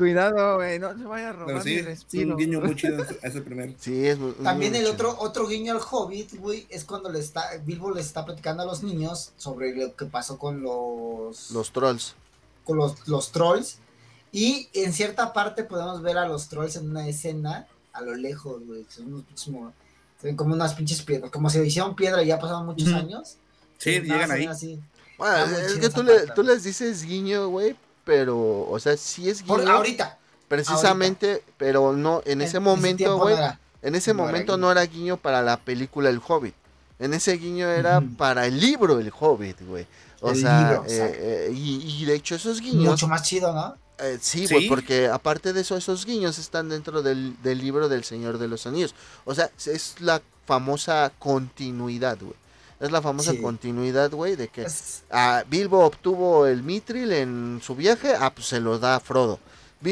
Cuidado, 0.00 0.56
güey, 0.56 0.78
no 0.78 0.96
se 0.96 1.04
vaya 1.04 1.28
a 1.28 1.32
robar 1.32 1.46
Pero 1.46 1.62
sí, 1.62 1.68
mi 1.70 1.76
es 1.76 1.84
respiro. 1.84 2.30
un 2.30 2.36
guiño 2.36 2.60
muy 2.60 2.74
chido 2.74 3.04
ese 3.22 3.42
primero. 3.42 3.72
Sí, 3.78 4.06
es 4.06 4.18
muy- 4.18 4.32
También 4.32 4.72
muy 4.72 4.80
el 4.80 4.86
chido. 4.86 4.94
otro, 5.10 5.16
otro 5.20 5.46
guiño 5.46 5.74
al 5.74 5.80
Hobbit, 5.88 6.36
güey, 6.38 6.66
es 6.70 6.84
cuando 6.84 7.10
le 7.10 7.18
está, 7.20 7.44
Bilbo 7.64 7.90
le 7.92 8.00
está 8.00 8.24
platicando 8.24 8.62
a 8.62 8.66
los 8.66 8.82
niños 8.82 9.32
sobre 9.36 9.74
lo 9.76 9.94
que 9.94 10.06
pasó 10.06 10.38
con 10.38 10.62
los, 10.62 11.50
Los 11.50 11.70
trolls. 11.72 12.14
con 12.64 12.78
los, 12.78 13.06
los 13.08 13.30
trolls. 13.30 13.78
Y 14.32 14.68
en 14.74 14.92
cierta 14.92 15.32
parte 15.32 15.64
podemos 15.64 16.02
ver 16.02 16.16
a 16.18 16.26
los 16.26 16.48
trolls 16.48 16.76
en 16.76 16.88
una 16.90 17.06
escena 17.06 17.66
a 17.92 18.00
lo 18.00 18.14
lejos, 18.14 18.64
güey. 18.66 18.86
Son 18.88 19.06
unos 19.12 19.24
pinches 19.24 19.48
mo- 19.48 19.72
se 20.20 20.26
ven 20.28 20.36
como 20.36 20.54
unas 20.54 20.74
pinches 20.74 21.02
piedras, 21.02 21.30
como 21.30 21.50
se 21.50 21.66
hicieron 21.66 21.94
piedra 21.96 22.22
y 22.22 22.26
ya 22.28 22.38
pasaron 22.38 22.66
muchos 22.66 22.92
años. 22.92 23.36
Sí, 23.78 24.00
llegan 24.00 24.30
ahí. 24.30 24.46
así. 24.46 24.78
Bueno, 25.18 25.44
es 25.56 25.74
que 25.74 25.88
tú, 25.90 26.02
le, 26.02 26.26
tú 26.34 26.42
les 26.42 26.62
dices 26.64 27.02
guiño, 27.04 27.48
güey, 27.48 27.74
pero, 28.04 28.66
o 28.70 28.78
sea, 28.78 28.96
sí 28.96 29.28
es 29.28 29.42
Por, 29.42 29.60
guiño, 29.60 29.72
ahorita. 29.72 30.18
precisamente, 30.48 31.42
pero 31.56 31.92
no, 31.92 32.22
en 32.24 32.40
ese 32.42 32.60
momento, 32.60 33.18
güey, 33.18 33.36
no 33.36 33.56
en 33.82 33.94
ese 33.94 34.12
no 34.14 34.22
momento 34.24 34.56
no 34.58 34.70
era 34.70 34.82
guiño 34.84 35.16
para 35.16 35.42
la 35.42 35.56
película 35.58 36.10
El 36.10 36.20
Hobbit. 36.26 36.54
En 36.98 37.14
ese 37.14 37.32
guiño 37.38 37.66
era 37.68 38.02
para 38.18 38.44
el 38.46 38.60
libro 38.60 38.98
El 39.00 39.10
Hobbit, 39.18 39.60
güey. 39.66 39.86
O 40.20 40.32
El 40.32 40.40
sea, 40.40 40.60
libro, 40.60 40.84
eh, 40.86 41.48
eh, 41.48 41.52
y, 41.54 42.02
y 42.02 42.04
de 42.04 42.14
hecho 42.14 42.34
esos 42.34 42.60
guiños, 42.60 42.90
Mucho 42.92 43.08
más 43.08 43.22
chido, 43.22 43.54
¿no? 43.54 43.74
eh, 43.98 44.18
sí, 44.20 44.46
güey, 44.46 44.64
Sí. 44.64 44.68
porque 44.68 45.08
aparte 45.08 45.54
de 45.54 45.62
eso, 45.62 45.76
esos 45.78 46.04
guiños 46.04 46.38
están 46.38 46.68
dentro 46.68 47.00
del, 47.02 47.40
del 47.42 47.58
libro 47.58 47.88
del 47.88 48.04
Señor 48.04 48.36
de 48.36 48.48
los 48.48 48.66
Anillos. 48.66 48.94
O 49.24 49.34
sea, 49.34 49.50
es 49.64 49.94
la 50.00 50.20
famosa 50.46 51.10
continuidad, 51.18 52.18
güey. 52.20 52.34
Es 52.80 52.90
la 52.90 53.02
famosa 53.02 53.32
Sí. 53.32 53.40
continuidad, 53.42 54.10
güey, 54.10 54.36
de 54.36 54.48
que 54.48 54.66
Ah, 55.10 55.44
Bilbo 55.48 55.84
obtuvo 55.84 56.46
el 56.46 56.62
Mithril 56.62 57.12
en 57.12 57.60
su 57.62 57.74
viaje, 57.76 58.14
ah, 58.18 58.32
pues 58.34 58.46
se 58.48 58.58
lo 58.60 58.78
da 58.78 58.96
a 58.96 59.00
Frodo. 59.00 59.38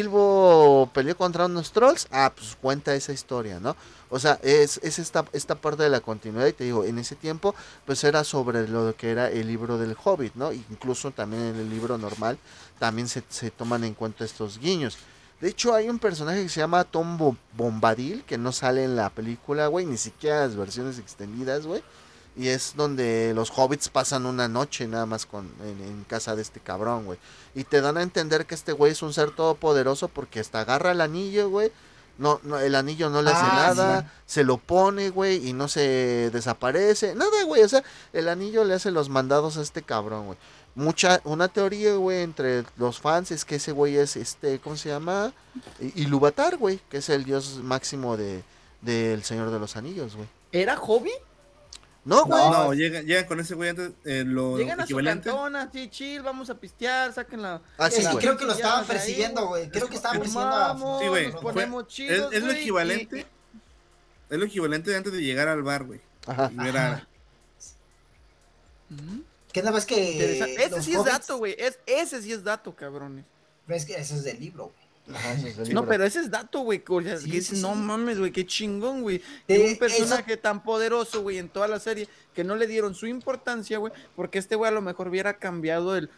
Bilbo 0.09 0.91
peleó 0.93 1.17
contra 1.17 1.47
unos 1.47 1.73
trolls, 1.73 2.07
ah, 2.11 2.33
pues 2.35 2.57
cuenta 2.61 2.95
esa 2.95 3.13
historia, 3.13 3.59
¿no? 3.59 3.75
O 4.11 4.19
sea, 4.19 4.39
es, 4.43 4.79
es 4.83 4.99
esta, 4.99 5.25
esta 5.33 5.55
parte 5.55 5.83
de 5.83 5.89
la 5.91 6.01
continuidad, 6.01 6.47
y 6.47 6.53
te 6.53 6.65
digo, 6.65 6.85
en 6.85 6.99
ese 6.99 7.15
tiempo, 7.15 7.55
pues 7.87 8.05
era 8.05 8.25
sobre 8.25 8.67
lo 8.69 8.95
que 8.97 9.11
era 9.11 9.31
el 9.31 9.47
libro 9.47 9.77
del 9.79 9.97
Hobbit, 10.03 10.35
¿no? 10.35 10.53
Incluso 10.53 11.11
también 11.11 11.43
en 11.43 11.57
el 11.57 11.69
libro 11.71 11.99
normal, 11.99 12.39
también 12.79 13.09
se, 13.09 13.23
se 13.29 13.51
toman 13.51 13.85
en 13.85 13.95
cuenta 13.95 14.25
estos 14.25 14.59
guiños. 14.59 14.97
De 15.41 15.49
hecho, 15.51 15.75
hay 15.75 15.89
un 15.89 15.99
personaje 15.99 16.43
que 16.43 16.49
se 16.49 16.61
llama 16.61 16.85
Tom 16.85 17.17
Bo- 17.17 17.37
Bombadil, 17.57 18.25
que 18.25 18.39
no 18.39 18.53
sale 18.53 18.85
en 18.85 18.97
la 18.97 19.09
película, 19.11 19.67
güey, 19.69 19.85
ni 19.87 19.97
siquiera 19.97 20.41
las 20.47 20.57
versiones 20.57 20.99
extendidas, 20.99 21.67
güey. 21.67 21.83
Y 22.39 22.49
es 22.49 22.75
donde 22.77 23.33
los 23.35 23.51
hobbits 23.51 23.89
pasan 23.89 24.25
una 24.25 24.47
noche 24.49 24.87
nada 24.87 25.07
más 25.07 25.27
con, 25.27 25.51
en, 25.61 25.83
en 25.83 26.05
casa 26.05 26.37
de 26.37 26.43
este 26.43 26.61
cabrón, 26.61 27.05
güey. 27.05 27.19
Y 27.55 27.65
te 27.65 27.81
dan 27.81 27.97
a 27.97 28.03
entender 28.03 28.47
que 28.47 28.55
este 28.55 28.73
güey 28.73 28.93
es 28.93 29.03
un 29.03 29.13
ser 29.13 29.33
todopoderoso 29.33 30.07
porque 30.09 30.39
hasta 30.41 30.61
agarra 30.61 30.93
el 30.93 31.01
anillo, 31.01 31.51
güey. 31.51 31.73
No, 32.17 32.41
no, 32.45 32.59
el 32.59 32.75
anillo 32.75 33.11
no 33.11 33.23
le 33.23 33.31
hace 33.31 33.45
Ah, 33.45 33.73
nada, 33.75 34.13
se 34.27 34.43
lo 34.45 34.57
pone, 34.59 35.11
güey, 35.11 35.49
y 35.49 35.53
no 35.53 35.69
se 35.69 36.31
desaparece. 36.33 37.15
Nada, 37.15 37.45
güey, 37.45 37.63
o 37.63 37.69
sea, 37.69 37.83
el 38.13 38.29
anillo 38.29 38.65
le 38.65 38.75
hace 38.75 38.91
los 38.91 39.09
mandados 39.09 39.57
a 39.57 39.63
este 39.63 39.83
cabrón, 39.83 40.27
güey. 40.27 40.39
Mucha, 40.75 41.21
una 41.25 41.49
teoría, 41.49 41.95
güey, 41.95 42.23
entre 42.23 42.65
los 42.77 43.01
fans 43.01 43.31
es 43.33 43.45
que 43.45 43.57
ese 43.57 43.73
güey 43.73 43.97
es, 43.97 44.17
este, 44.17 44.59
¿cómo 44.61 44.77
se 44.77 44.89
llama? 44.91 45.33
I- 45.81 46.03
Ilúvatar, 46.03 46.57
güey, 46.57 46.81
que 46.89 46.99
es 46.99 47.09
el 47.09 47.25
dios 47.25 47.61
máximo 47.63 48.17
de 48.17 48.43
del 48.81 49.25
Señor 49.25 49.51
de 49.51 49.59
los 49.59 49.77
Anillos, 49.77 50.15
güey. 50.15 50.29
¿Era 50.53 50.77
hobby? 50.77 51.11
No, 52.09 52.25
güey. 52.25 52.41
No, 52.43 52.51
No, 52.65 52.75
llegan, 52.75 53.05
llegan 53.07 53.25
con 53.27 53.39
ese 53.41 53.55
güey 53.55 53.69
antes, 53.71 53.91
eh, 54.05 54.25
lo 54.27 54.57
Llegan 54.57 54.81
a 54.81 54.83
su 54.83 54.87
equivalente. 54.87 55.29
cantón, 55.29 55.57
así 55.57 55.89
chill, 55.91 56.23
vamos 56.23 56.49
a 56.51 56.55
pistear, 56.59 57.13
saquen 57.13 57.43
la... 57.43 57.61
Ah, 57.77 57.91
sí, 57.91 58.01
es 58.01 58.09
que 58.09 58.17
creo 58.17 58.37
que 58.37 58.45
lo 58.47 58.53
estaban 58.53 58.87
persiguiendo, 58.87 59.47
güey. 59.47 59.69
Creo 59.71 59.89
que 59.89 59.97
estaban 59.97 60.19
persiguiendo 60.19 60.55
a... 60.57 61.01
Sí, 61.01 61.09
güey, 61.09 61.31
nos 61.33 61.43
fue- 61.43 61.53
ponemos 61.53 61.83
Es, 61.83 61.89
chidos, 61.89 62.33
es 62.33 62.41
lo 62.41 62.47
güey, 62.47 62.61
equivalente. 62.61 63.19
y- 63.21 63.27
Es 64.35 64.39
lo 64.39 64.45
equivalente 64.47 64.91
de 64.91 64.97
antes 64.97 65.13
de 65.13 65.23
llegar 65.23 65.49
al 65.49 65.63
bar, 65.63 65.85
güey. 65.85 66.01
Ajá. 66.27 66.51
Y 66.53 66.57
ver 66.57 66.77
a- 66.79 66.87
Ajá. 66.95 67.09
Ujú. 68.91 69.23
Que 69.53 69.61
nada 69.63 69.73
más 69.73 69.87
que... 69.87 70.35
Ese 70.65 70.83
sí 70.83 70.95
es 70.95 71.05
dato, 71.05 71.37
güey. 71.39 71.55
Es, 71.59 71.79
ese 71.87 72.23
sí 72.23 72.33
es 72.33 72.43
dato, 72.45 72.75
cabrones. 72.75 73.25
Ves 73.67 73.85
que 73.85 73.95
eso 73.97 74.15
es 74.15 74.25
del 74.25 74.39
libro, 74.41 74.65
güey. 74.75 74.88
Ajá, 75.15 75.33
es 75.33 75.69
No, 75.71 75.87
pero 75.87 76.05
ese 76.05 76.21
es 76.21 76.31
dato, 76.31 76.61
güey. 76.61 76.83
Sí, 77.19 77.31
que 77.31 77.41
sí, 77.41 77.61
no 77.61 77.73
sí. 77.75 77.79
mames, 77.81 78.19
güey, 78.19 78.31
qué 78.33 78.45
chingón, 78.47 79.03
güey. 79.03 79.17
Eh, 79.17 79.23
Que 79.47 79.59
un 79.61 79.67
eso- 79.71 79.79
personaje 79.79 80.37
tan 80.37 80.63
poderoso, 80.63 81.23
güey, 81.23 81.39
en 81.39 81.49
toda 81.49 81.69
la 81.69 81.81
serie, 81.81 82.09
que 82.35 82.45
no 82.45 82.57
le 82.57 82.67
dieron 82.67 82.95
su 82.95 83.07
importancia, 83.07 83.79
güey, 83.79 83.93
porque 84.17 84.39
este 84.39 84.55
güey 84.57 84.69
a 84.71 84.75
lo 84.75 84.83
mejor 84.83 85.09
hubiera 85.09 85.39
cambiado 85.39 85.97
el, 85.97 86.11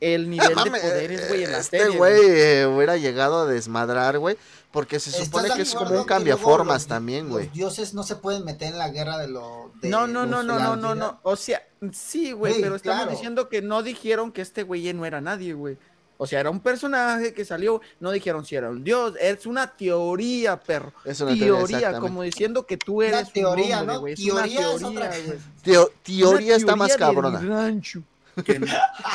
el 0.00 0.30
nivel 0.30 0.48
de 0.48 0.70
poderes, 0.70 1.28
güey, 1.28 1.44
en 1.44 1.52
la 1.52 1.58
este 1.58 1.78
serie. 1.80 1.96
güey 1.96 2.20
eh, 2.24 2.66
hubiera 2.66 2.96
llegado 2.96 3.40
a 3.40 3.46
desmadrar, 3.46 4.18
güey, 4.18 4.36
porque 4.70 5.00
se 5.00 5.10
¿Estás 5.10 5.24
supone 5.26 5.50
que 5.54 5.62
es 5.62 5.74
como 5.74 5.98
un 5.98 6.04
cambiaformas 6.04 6.82
los- 6.82 6.86
también, 6.86 7.28
güey. 7.28 7.46
Los 7.46 7.54
dioses 7.54 7.94
no 7.94 8.02
se 8.02 8.16
pueden 8.16 8.44
meter 8.44 8.72
en 8.72 8.78
la 8.78 8.90
guerra 8.90 9.18
de 9.18 9.28
lo... 9.28 9.72
de 9.80 9.88
No, 9.88 10.06
no, 10.06 10.24
no, 10.26 10.42
no, 10.42 10.58
no, 10.58 10.76
no, 10.76 10.94
no. 10.94 11.20
O 11.22 11.36
sea, 11.36 11.62
sí, 11.92 12.32
güey, 12.32 12.52
Güey, 12.52 12.62
pero 12.62 12.76
estamos 12.76 12.98
claro. 13.00 13.10
diciendo 13.10 13.48
que 13.48 13.60
no 13.62 13.82
dijeron 13.82 14.30
que 14.32 14.42
este 14.42 14.62
güey 14.62 14.92
no 14.94 15.04
era 15.04 15.20
nadie, 15.20 15.52
güey. 15.54 15.78
O 16.20 16.26
sea, 16.26 16.40
era 16.40 16.50
un 16.50 16.58
personaje 16.60 17.32
que 17.32 17.44
salió, 17.44 17.80
no 18.00 18.10
dijeron 18.10 18.44
si 18.44 18.56
era 18.56 18.68
un 18.70 18.82
dios, 18.82 19.14
es 19.20 19.46
una 19.46 19.68
teoría, 19.76 20.58
perro. 20.58 20.92
Es 21.04 21.20
una 21.20 21.32
teoría, 21.32 21.78
teoría, 21.78 22.00
como 22.00 22.22
diciendo 22.22 22.66
que 22.66 22.76
tú 22.76 23.02
eres 23.02 23.28
un 23.28 23.32
teoría, 23.32 23.80
hombre, 23.80 23.94
¿no? 23.94 24.02
Teoría 24.16 24.68
una 24.68 24.76
es 24.76 24.82
otra 24.82 25.10
teoría. 25.10 25.34
Teo- 25.62 25.92
teoría 26.02 26.46
Una 26.48 26.56
está 26.56 26.76
más 26.76 26.88
teoría 26.96 27.06
cabrona. 27.06 27.40
rancho. 27.40 28.02
Que 28.44 28.52
en- 28.52 28.66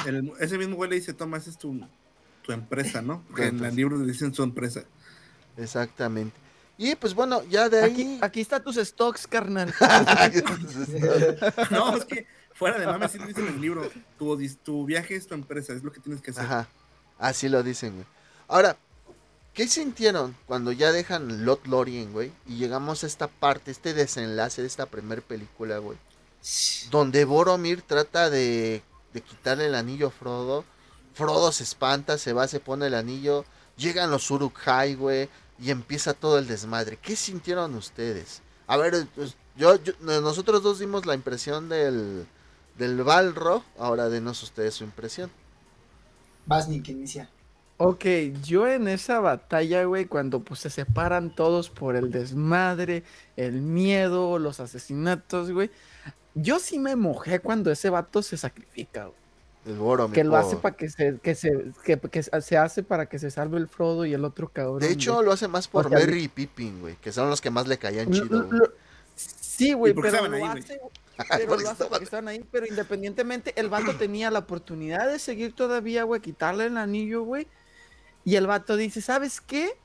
en 0.08 0.16
el- 0.16 0.32
ese 0.40 0.58
mismo 0.58 0.76
güey 0.78 0.90
le 0.90 0.96
dice, 0.96 1.14
toma, 1.14 1.38
esa 1.38 1.50
es 1.50 1.58
tu, 1.58 1.80
tu 2.42 2.52
empresa, 2.54 3.02
¿no? 3.02 3.24
Que 3.36 3.48
en 3.48 3.64
el 3.64 3.76
libro 3.76 3.98
le 3.98 4.06
dicen 4.06 4.34
su 4.34 4.42
empresa. 4.44 4.84
Exactamente. 5.58 6.36
Y 6.78 6.96
pues 6.96 7.14
bueno, 7.14 7.44
ya 7.50 7.70
de 7.70 7.84
Aquí, 7.84 8.02
ahí. 8.02 8.20
aquí 8.22 8.42
está 8.42 8.60
tus 8.62 8.78
stocks, 8.78 9.28
carnal. 9.28 9.74
No, 11.72 11.96
es 11.98 12.06
que 12.06 12.26
fuera 12.54 12.78
de 12.80 12.86
mames, 12.86 13.12
sí 13.12 13.20
lo 13.20 13.28
dicen 13.28 13.48
en 13.48 13.56
el 13.56 13.62
libro. 13.62 13.90
Tu, 14.18 14.48
tu 14.64 14.86
viaje 14.86 15.16
es 15.16 15.28
tu 15.28 15.34
empresa, 15.36 15.74
es 15.74 15.84
lo 15.84 15.92
que 15.92 16.00
tienes 16.00 16.22
que 16.22 16.32
hacer. 16.32 16.44
Ajá. 16.44 16.68
Así 17.24 17.48
lo 17.48 17.64
dicen, 17.64 17.94
güey. 17.94 18.06
Ahora, 18.50 18.76
¿qué 19.54 19.68
sintieron 19.68 20.36
cuando 20.46 20.74
ya 20.74 20.92
dejan 20.92 21.46
Lot 21.46 21.66
Lorien, 21.68 22.12
güey? 22.12 22.34
Y 22.46 22.58
llegamos 22.58 23.04
a 23.04 23.08
esta 23.08 23.28
parte, 23.30 23.72
este 23.72 23.94
desenlace 23.94 24.62
de 24.62 24.68
esta 24.68 24.88
primer 24.88 25.22
película, 25.22 25.78
güey. 25.78 25.98
Donde 26.92 27.24
Boromir 27.24 27.82
trata 27.82 28.30
de, 28.30 28.84
de 29.14 29.22
quitarle 29.22 29.68
el 29.68 29.76
anillo 29.76 30.08
a 30.08 30.12
Frodo. 30.12 30.66
Frodo 31.14 31.54
se 31.54 31.64
espanta, 31.64 32.18
se 32.18 32.34
va, 32.34 32.46
se 32.50 32.60
pone 32.60 32.88
el 32.88 32.94
anillo. 32.94 33.46
Llegan 33.78 34.12
los 34.12 34.30
Uruk-hai, 34.30 34.96
güey. 34.96 35.30
Y 35.60 35.72
empieza 35.72 36.14
todo 36.14 36.38
el 36.40 36.48
desmadre. 36.48 36.98
¿Qué 36.98 37.16
sintieron 37.16 37.74
ustedes? 37.76 38.42
A 38.68 38.76
ver, 38.76 39.08
pues, 39.16 39.36
yo, 39.56 39.82
yo- 39.82 39.94
nosotros 40.02 40.62
dos 40.62 40.80
dimos 40.80 41.06
la 41.06 41.16
impresión 41.16 41.70
del, 41.70 42.28
del 42.78 43.02
Balrog. 43.02 43.64
Ahora 43.80 44.10
denos 44.10 44.44
ustedes 44.44 44.74
su 44.74 44.84
impresión. 44.84 45.32
Vas, 46.46 46.68
Nick, 46.70 46.90
inicia. 46.90 47.30
Ok, 47.78 48.06
yo 48.44 48.68
en 48.68 48.88
esa 48.88 49.20
batalla, 49.20 49.84
güey, 49.86 50.06
cuando 50.06 50.42
pues 50.42 50.60
se 50.62 50.70
separan 50.70 51.36
todos 51.36 51.70
por 51.70 51.96
el 51.96 52.12
desmadre, 52.12 53.04
el 53.36 53.62
miedo, 53.62 54.38
los 54.40 54.60
asesinatos, 54.60 55.52
güey. 55.52 55.72
Yo 56.36 56.60
sí 56.60 56.80
me 56.80 56.96
mojé 56.96 57.40
cuando 57.40 57.72
ese 57.72 57.90
vato 57.90 58.22
se 58.22 58.38
sacrifica, 58.38 59.06
güey. 59.06 59.18
El 59.66 59.76
Boromir. 59.78 60.14
Que 60.14 60.24
lo 60.24 60.36
hace 60.36 60.58
para 60.58 60.76
que 60.76 60.90
se, 60.90 61.20
que 61.24 61.36
se, 61.36 61.72
que, 61.86 61.98
que 61.98 62.22
se 62.24 62.58
hace 62.58 62.84
para 62.84 63.08
que 63.08 63.18
se 63.18 63.32
salve 63.32 63.58
el 63.58 63.68
Frodo 63.70 64.06
y 64.06 64.14
el 64.14 64.26
otro 64.26 64.50
cabrón. 64.50 64.80
De 64.80 64.92
hecho, 64.92 65.14
güey. 65.16 65.26
lo 65.26 65.32
hace 65.32 65.48
más 65.48 65.68
por 65.68 65.90
Merry 65.90 66.24
y 66.24 66.28
Pippin, 66.28 66.82
güey, 66.82 66.96
que 66.98 67.12
son 67.14 67.30
los 67.30 67.40
que 67.40 67.50
más 67.50 67.68
le 67.68 67.78
caían 67.78 68.12
chido, 68.12 68.26
lo- 68.26 68.44
güey. 68.48 68.60
lo- 68.60 68.72
Sí, 69.16 69.74
güey, 69.74 69.92
¿Y 69.92 69.96
por 69.96 70.04
qué 70.06 70.12
pero 70.12 70.28
lo 70.28 70.36
ahí, 70.36 70.42
güey? 70.42 70.64
Pero 71.18 71.56
estaban- 72.04 72.28
ahí, 72.28 72.44
independientemente, 72.68 73.54
el 73.56 73.70
vato 73.70 73.94
tenía 73.98 74.32
la 74.32 74.40
oportunidad 74.40 75.08
de 75.08 75.20
seguir 75.20 75.54
todavía, 75.54 76.04
güey, 76.04 76.22
quitarle 76.22 76.66
el 76.66 76.78
anillo, 76.78 77.24
güey. 77.24 77.48
Y 78.26 78.36
el 78.36 78.48
vato 78.48 78.76
dice, 78.78 79.02
¿sabes 79.02 79.42
qué? 79.42 79.78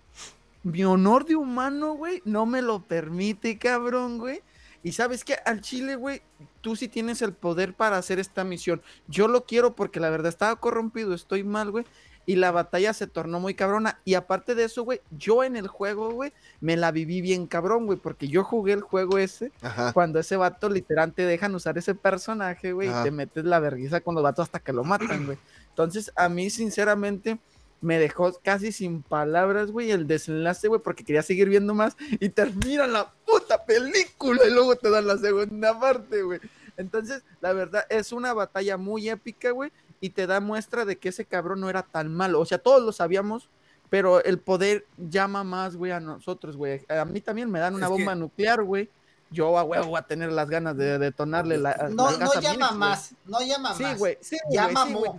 Mi 0.62 0.84
honor 0.84 1.24
de 1.24 1.36
humano, 1.36 1.94
güey, 1.94 2.22
no 2.24 2.46
me 2.46 2.62
lo 2.62 2.80
permite, 2.82 3.58
cabrón, 3.58 4.18
güey. 4.18 4.42
Y 4.82 4.92
sabes 4.92 5.24
qué, 5.24 5.36
al 5.44 5.60
Chile, 5.60 5.96
güey, 5.96 6.22
tú 6.60 6.76
sí 6.76 6.88
tienes 6.88 7.20
el 7.22 7.32
poder 7.32 7.74
para 7.74 7.96
hacer 7.98 8.18
esta 8.20 8.44
misión. 8.44 8.80
Yo 9.08 9.26
lo 9.26 9.44
quiero 9.44 9.74
porque 9.74 9.98
la 10.00 10.08
verdad 10.10 10.28
estaba 10.28 10.56
corrompido, 10.56 11.14
estoy 11.14 11.42
mal, 11.42 11.70
güey. 11.70 11.84
Y 12.28 12.36
la 12.36 12.50
batalla 12.50 12.92
se 12.92 13.06
tornó 13.06 13.40
muy 13.40 13.54
cabrona. 13.54 14.00
Y 14.04 14.12
aparte 14.12 14.54
de 14.54 14.64
eso, 14.64 14.84
güey, 14.84 15.00
yo 15.10 15.44
en 15.44 15.56
el 15.56 15.66
juego, 15.66 16.10
güey, 16.10 16.34
me 16.60 16.76
la 16.76 16.92
viví 16.92 17.22
bien 17.22 17.46
cabrón, 17.46 17.86
güey, 17.86 17.98
porque 17.98 18.28
yo 18.28 18.44
jugué 18.44 18.74
el 18.74 18.82
juego 18.82 19.16
ese 19.16 19.50
Ajá. 19.62 19.94
cuando 19.94 20.18
ese 20.18 20.36
vato 20.36 20.68
literal 20.68 21.14
te 21.14 21.22
dejan 21.22 21.54
usar 21.54 21.78
ese 21.78 21.94
personaje, 21.94 22.72
güey, 22.72 22.90
y 22.90 23.02
te 23.02 23.10
metes 23.10 23.46
la 23.46 23.60
vergüenza 23.60 24.02
con 24.02 24.14
los 24.14 24.22
vatos 24.22 24.42
hasta 24.42 24.60
que 24.60 24.74
lo 24.74 24.84
matan, 24.84 25.24
güey. 25.24 25.38
Entonces, 25.70 26.12
a 26.16 26.28
mí, 26.28 26.50
sinceramente, 26.50 27.38
me 27.80 27.98
dejó 27.98 28.38
casi 28.42 28.72
sin 28.72 29.02
palabras, 29.02 29.70
güey, 29.70 29.90
el 29.90 30.06
desenlace, 30.06 30.68
güey, 30.68 30.82
porque 30.82 31.04
quería 31.04 31.22
seguir 31.22 31.48
viendo 31.48 31.72
más 31.72 31.96
y 32.20 32.28
termina 32.28 32.86
la 32.86 33.10
puta 33.24 33.64
película 33.64 34.44
y 34.46 34.50
luego 34.50 34.76
te 34.76 34.90
dan 34.90 35.06
la 35.06 35.16
segunda 35.16 35.80
parte, 35.80 36.20
güey. 36.20 36.40
Entonces, 36.76 37.22
la 37.40 37.54
verdad, 37.54 37.86
es 37.88 38.12
una 38.12 38.34
batalla 38.34 38.76
muy 38.76 39.08
épica, 39.08 39.50
güey, 39.50 39.72
y 40.00 40.10
te 40.10 40.26
da 40.26 40.40
muestra 40.40 40.84
de 40.84 40.96
que 40.98 41.08
ese 41.10 41.24
cabrón 41.24 41.60
no 41.60 41.68
era 41.70 41.82
tan 41.82 42.12
malo. 42.14 42.40
O 42.40 42.46
sea, 42.46 42.58
todos 42.58 42.82
lo 42.82 42.92
sabíamos, 42.92 43.48
pero 43.90 44.22
el 44.22 44.38
poder 44.38 44.86
llama 44.96 45.44
más, 45.44 45.76
güey, 45.76 45.92
a 45.92 46.00
nosotros, 46.00 46.56
güey. 46.56 46.84
A 46.88 47.04
mí 47.04 47.20
también 47.20 47.50
me 47.50 47.58
dan 47.58 47.74
una 47.74 47.86
Es 47.86 47.92
que- 47.92 47.98
bomba 47.98 48.14
nuclear, 48.14 48.62
güey. 48.62 48.88
Yo 49.30 49.58
a 49.58 49.62
huevo 49.62 49.88
voy 49.88 49.98
a 49.98 50.02
tener 50.02 50.32
las 50.32 50.48
ganas 50.48 50.74
de 50.76 50.98
detonarle 50.98 51.58
la. 51.58 51.88
No, 51.90 52.10
la 52.10 52.16
no 52.18 52.40
llama 52.40 52.70
más, 52.72 53.12
no 53.26 53.40
llama 53.42 53.74
Sí, 53.74 53.82
más. 53.82 53.92
sí, 53.92 53.98
güey, 53.98 54.18
sí, 54.22 54.36
ya, 54.50 54.68
sí. 54.68 54.72
mamó. 54.74 55.18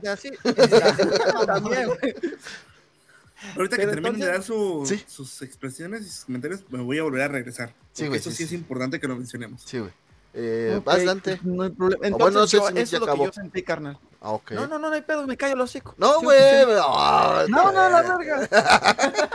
También, 1.45 1.87
güey. 1.87 2.15
Ahorita 3.55 3.77
que 3.77 3.83
Pero 3.83 3.91
terminen 3.91 4.19
de 4.19 4.25
dar 4.25 4.43
su- 4.43 4.83
Sí. 4.85 5.03
sus 5.07 5.41
expresiones 5.43 6.01
y 6.01 6.09
sus 6.09 6.25
comentarios, 6.25 6.61
me 6.69 6.81
voy 6.81 6.97
a 6.99 7.03
volver 7.03 7.21
a 7.21 7.27
regresar. 7.29 7.69
Sí, 7.69 7.73
porque 8.03 8.07
güey, 8.09 8.19
Eso 8.19 8.31
sí, 8.31 8.37
sí, 8.37 8.43
es 8.43 8.49
sí. 8.49 8.55
importante 8.55 8.99
que 8.99 9.07
lo 9.07 9.15
mencionemos. 9.15 9.61
Sí, 9.63 9.79
güey. 9.79 9.91
Eh, 10.33 10.79
vas, 10.85 11.03
Dante. 11.05 11.39
No 11.43 11.63
hay 11.63 11.69
problema. 11.71 11.99
bueno, 12.01 12.15
Entonces, 12.15 12.35
no 12.41 12.47
sé 12.47 12.57
yo- 12.57 12.67
si 12.67 12.73
Nick 12.73 12.83
eso 12.83 12.95
es 12.95 12.99
lo 12.99 13.05
que 13.05 13.11
acabó. 13.11 13.25
yo 13.25 13.33
sentí, 13.33 13.63
carnal. 13.63 13.97
Ah, 14.21 14.31
ok. 14.31 14.51
No, 14.51 14.67
no, 14.67 14.77
no, 14.79 14.89
no 14.89 14.95
hay 14.95 15.01
pedo, 15.01 15.25
me 15.25 15.35
callo 15.37 15.55
el 15.55 15.61
hocico. 15.61 15.95
No, 15.97 16.21
güey. 16.21 16.37
sí, 16.39 16.65
sí. 16.71 16.77
ah, 16.83 17.45
No, 17.49 17.71
no, 17.71 17.89
la 17.89 18.01
verga. 18.01 18.49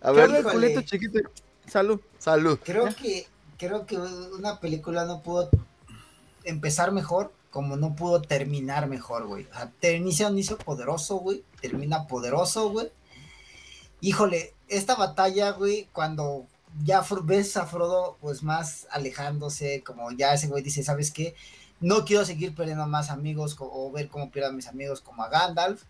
A 0.00 0.12
¿Qué 0.12 0.20
habla 0.20 0.26
ver, 0.26 0.46
el 0.46 0.52
culito 0.52 0.82
chiquito? 0.82 1.18
Salud. 1.66 2.00
salud. 2.18 2.58
Creo 2.62 2.94
que, 2.94 3.26
creo 3.58 3.86
que 3.86 3.96
una 3.96 4.60
película 4.60 5.04
no 5.06 5.22
pudo 5.22 5.48
empezar 6.44 6.92
mejor 6.92 7.32
como 7.50 7.76
no 7.76 7.94
pudo 7.94 8.20
terminar 8.20 8.86
mejor, 8.88 9.26
güey. 9.26 9.46
O 9.50 9.54
sea, 9.54 9.70
te 9.80 9.94
inicia 9.94 10.26
un 10.26 10.34
inicio 10.34 10.58
poderoso, 10.58 11.16
güey. 11.16 11.42
Termina 11.60 12.06
poderoso, 12.06 12.68
güey. 12.70 12.90
Híjole, 14.00 14.52
esta 14.68 14.94
batalla, 14.96 15.52
güey, 15.52 15.88
cuando 15.92 16.46
ya 16.82 17.04
ves 17.22 17.56
a 17.56 17.66
Frodo, 17.66 18.16
pues 18.20 18.42
más 18.42 18.86
alejándose, 18.90 19.82
como 19.84 20.10
ya 20.12 20.34
ese 20.34 20.48
güey 20.48 20.62
dice, 20.62 20.82
¿sabes 20.82 21.10
qué? 21.10 21.34
No 21.80 22.04
quiero 22.04 22.24
seguir 22.24 22.54
perdiendo 22.54 22.86
más 22.86 23.10
amigos 23.10 23.56
o 23.58 23.90
ver 23.92 24.08
cómo 24.08 24.30
pierdo 24.30 24.50
a 24.50 24.52
mis 24.52 24.66
amigos 24.66 25.00
como 25.00 25.22
a 25.22 25.28
Gandalf. 25.28 25.82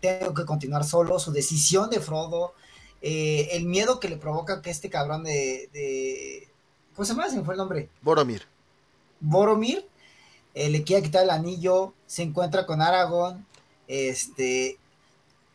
Tengo 0.00 0.34
que 0.34 0.44
continuar 0.44 0.84
solo. 0.84 1.18
Su 1.18 1.32
decisión 1.32 1.90
de 1.90 2.00
Frodo, 2.00 2.54
eh, 3.02 3.48
el 3.52 3.66
miedo 3.66 4.00
que 4.00 4.08
le 4.08 4.16
provoca 4.16 4.62
que 4.62 4.70
este 4.70 4.90
cabrón 4.90 5.24
de, 5.24 5.68
de 5.72 6.48
¿cómo 6.94 7.04
se 7.04 7.12
llama? 7.12 7.28
Se 7.28 7.36
me 7.36 7.44
fue 7.44 7.54
el 7.54 7.58
nombre. 7.58 7.90
Boromir. 8.02 8.46
Boromir 9.20 9.86
eh, 10.56 10.70
le 10.70 10.84
quiere 10.84 11.02
quitar 11.02 11.22
el 11.22 11.30
anillo, 11.30 11.92
se 12.06 12.22
encuentra 12.22 12.64
con 12.64 12.80
Aragorn, 12.80 13.44
este, 13.88 14.78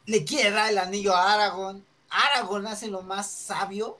le 0.05 0.23
quiere 0.25 0.51
dar 0.51 0.69
el 0.69 0.77
anillo 0.77 1.15
a 1.15 1.33
Aragorn. 1.33 1.83
Aragorn 2.07 2.67
hace 2.67 2.87
lo 2.87 3.01
más 3.01 3.27
sabio 3.31 3.97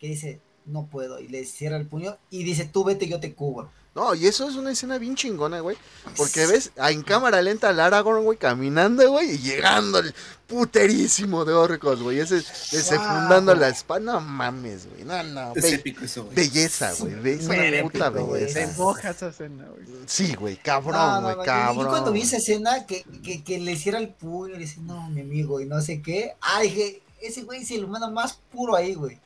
que 0.00 0.08
dice, 0.08 0.40
no 0.64 0.86
puedo, 0.86 1.20
y 1.20 1.28
le 1.28 1.44
cierra 1.44 1.76
el 1.76 1.86
puño 1.86 2.16
y 2.30 2.42
dice, 2.42 2.64
tú 2.64 2.82
vete, 2.84 3.06
yo 3.06 3.20
te 3.20 3.34
cubro. 3.34 3.70
No, 3.92 4.14
y 4.14 4.26
eso 4.26 4.48
es 4.48 4.54
una 4.54 4.70
escena 4.70 4.98
bien 4.98 5.16
chingona, 5.16 5.58
güey. 5.60 5.76
Porque 6.16 6.46
ves 6.46 6.70
en 6.76 7.02
cámara 7.02 7.42
lenta 7.42 7.70
al 7.70 7.80
Aragorn, 7.80 8.22
güey, 8.22 8.38
caminando, 8.38 9.10
güey, 9.10 9.32
y 9.32 9.38
llegando 9.38 9.98
el 9.98 10.14
puterísimo 10.46 11.44
de 11.44 11.54
orcos, 11.54 12.00
güey. 12.00 12.20
Ese 12.20 12.36
desenfundando 12.36 13.50
Guau. 13.50 13.60
la 13.60 13.68
espada. 13.68 13.98
No 14.00 14.20
mames, 14.20 14.88
güey. 14.88 15.02
No, 15.04 15.20
no. 15.24 15.54
Es 15.56 15.72
épico 15.72 16.04
eso, 16.04 16.22
güey. 16.24 16.36
belleza, 16.36 16.92
güey. 17.00 17.34
Es 17.34 17.46
una 17.48 17.82
puta 17.82 18.08
güey. 18.10 18.48
Se 18.48 18.60
belleza. 18.60 18.78
moja 18.78 19.10
esa 19.10 19.28
escena, 19.30 19.66
güey. 19.66 19.84
Sí, 20.06 20.34
güey, 20.34 20.56
cabrón, 20.56 20.94
no, 20.94 21.22
güey, 21.22 21.36
no, 21.36 21.42
cabrón. 21.42 21.84
Yo 21.86 21.90
cuando 21.90 22.12
vi 22.12 22.22
esa 22.22 22.36
escena 22.36 22.86
que, 22.86 23.04
que, 23.24 23.42
que 23.42 23.58
le 23.58 23.72
hiciera 23.72 23.98
el 23.98 24.10
puño 24.10 24.50
y 24.54 24.58
le 24.58 24.58
dice, 24.60 24.80
no, 24.82 25.10
mi 25.10 25.22
amigo, 25.22 25.60
y 25.60 25.66
no 25.66 25.80
sé 25.80 26.00
qué. 26.00 26.34
Ah, 26.40 26.60
dije, 26.60 27.02
ese 27.20 27.42
güey 27.42 27.62
es 27.62 27.70
el 27.72 27.84
humano 27.84 28.10
más 28.12 28.38
puro 28.52 28.76
ahí, 28.76 28.94
güey. 28.94 29.18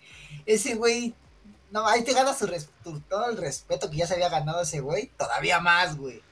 Ese 0.47 0.74
güey, 0.74 1.15
no, 1.70 1.86
ahí 1.86 2.02
te 2.05 2.12
gana 2.12 2.35
su 2.35 2.47
res- 2.47 2.69
tu- 2.82 3.01
todo 3.01 3.28
el 3.31 3.36
respeto 3.36 3.90
que 3.90 3.97
ya 3.98 4.06
se 4.06 4.15
había 4.15 4.28
ganado 4.28 4.61
ese 4.62 4.81
güey, 4.81 5.11
todavía 5.16 5.61
más, 5.61 5.97
güey. 5.97 6.23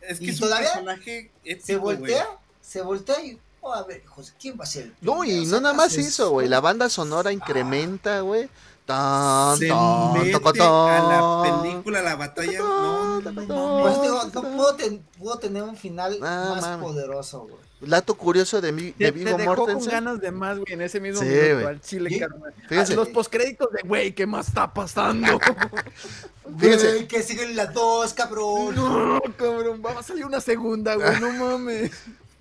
Es 0.00 0.18
que 0.18 0.26
¿Y 0.26 0.30
es 0.30 0.40
todavía? 0.40 0.68
personaje 0.72 1.30
épico, 1.44 1.66
Se 1.66 1.76
güey. 1.76 1.96
voltea, 1.96 2.26
se 2.62 2.82
voltea 2.82 3.20
y, 3.24 3.38
oh, 3.60 3.72
a 3.74 3.82
ver, 3.84 4.02
hijos, 4.04 4.32
¿quién 4.40 4.58
va 4.58 4.64
a 4.64 4.66
ser 4.66 4.84
el 4.84 4.94
No, 5.00 5.24
y 5.24 5.44
no 5.46 5.60
nada 5.60 5.74
más 5.74 5.94
eso, 5.96 6.30
güey. 6.30 6.48
La 6.48 6.60
banda 6.60 6.88
sonora 6.88 7.32
incrementa, 7.32 8.20
güey. 8.20 8.48
Tan, 8.86 9.56
Se 9.58 9.68
tan, 9.68 10.12
mete 10.14 10.32
tacatán. 10.32 10.66
a 10.68 11.42
la 11.44 11.60
película, 11.62 12.00
a 12.00 12.02
la 12.02 12.16
batalla. 12.16 12.58
No, 12.58 13.20
no, 13.20 13.30
no, 13.30 13.42
no, 13.42 13.82
Pues 13.82 13.96
no. 13.98 14.02
digo, 14.02 14.24
no 14.24 14.42
pudo, 14.42 14.74
ten- 14.74 15.02
pudo 15.18 15.38
tener 15.38 15.62
un 15.62 15.76
final 15.76 16.18
Ah, 16.22 16.56
más 16.60 16.78
poderoso, 16.78 17.40
güey. 17.42 17.69
Dato 17.80 18.14
curioso 18.14 18.60
de, 18.60 18.72
mi, 18.72 18.82
de 18.82 18.92
Te, 18.92 19.04
te 19.06 19.10
Vigo 19.12 19.36
dejó 19.38 19.54
con 19.54 19.64
Mortensen. 19.66 19.90
ganas 19.92 20.20
de 20.20 20.30
más, 20.30 20.58
güey, 20.58 20.72
en 20.74 20.82
ese 20.82 21.00
mismo 21.00 21.20
Sí, 21.22 21.26
minuto 21.28 21.54
güey. 21.54 21.64
al 21.66 21.80
chile, 21.80 22.18
carnal. 22.18 22.54
Fíjense. 22.68 22.92
A 22.92 22.96
Los 22.96 23.08
postcréditos 23.08 23.72
de, 23.72 23.82
güey, 23.88 24.14
¿qué 24.14 24.26
más 24.26 24.48
está 24.48 24.72
pasando? 24.72 25.38
Fíjense. 26.58 26.88
Güey, 26.92 27.08
que 27.08 27.22
siguen 27.22 27.56
las 27.56 27.72
dos, 27.72 28.12
cabrón. 28.14 28.74
no, 28.74 29.20
cabrón, 29.36 29.82
va 29.84 29.98
a 29.98 30.02
salir 30.02 30.24
una 30.26 30.40
segunda, 30.40 30.94
güey, 30.96 31.20
no 31.20 31.32
mames. 31.32 31.92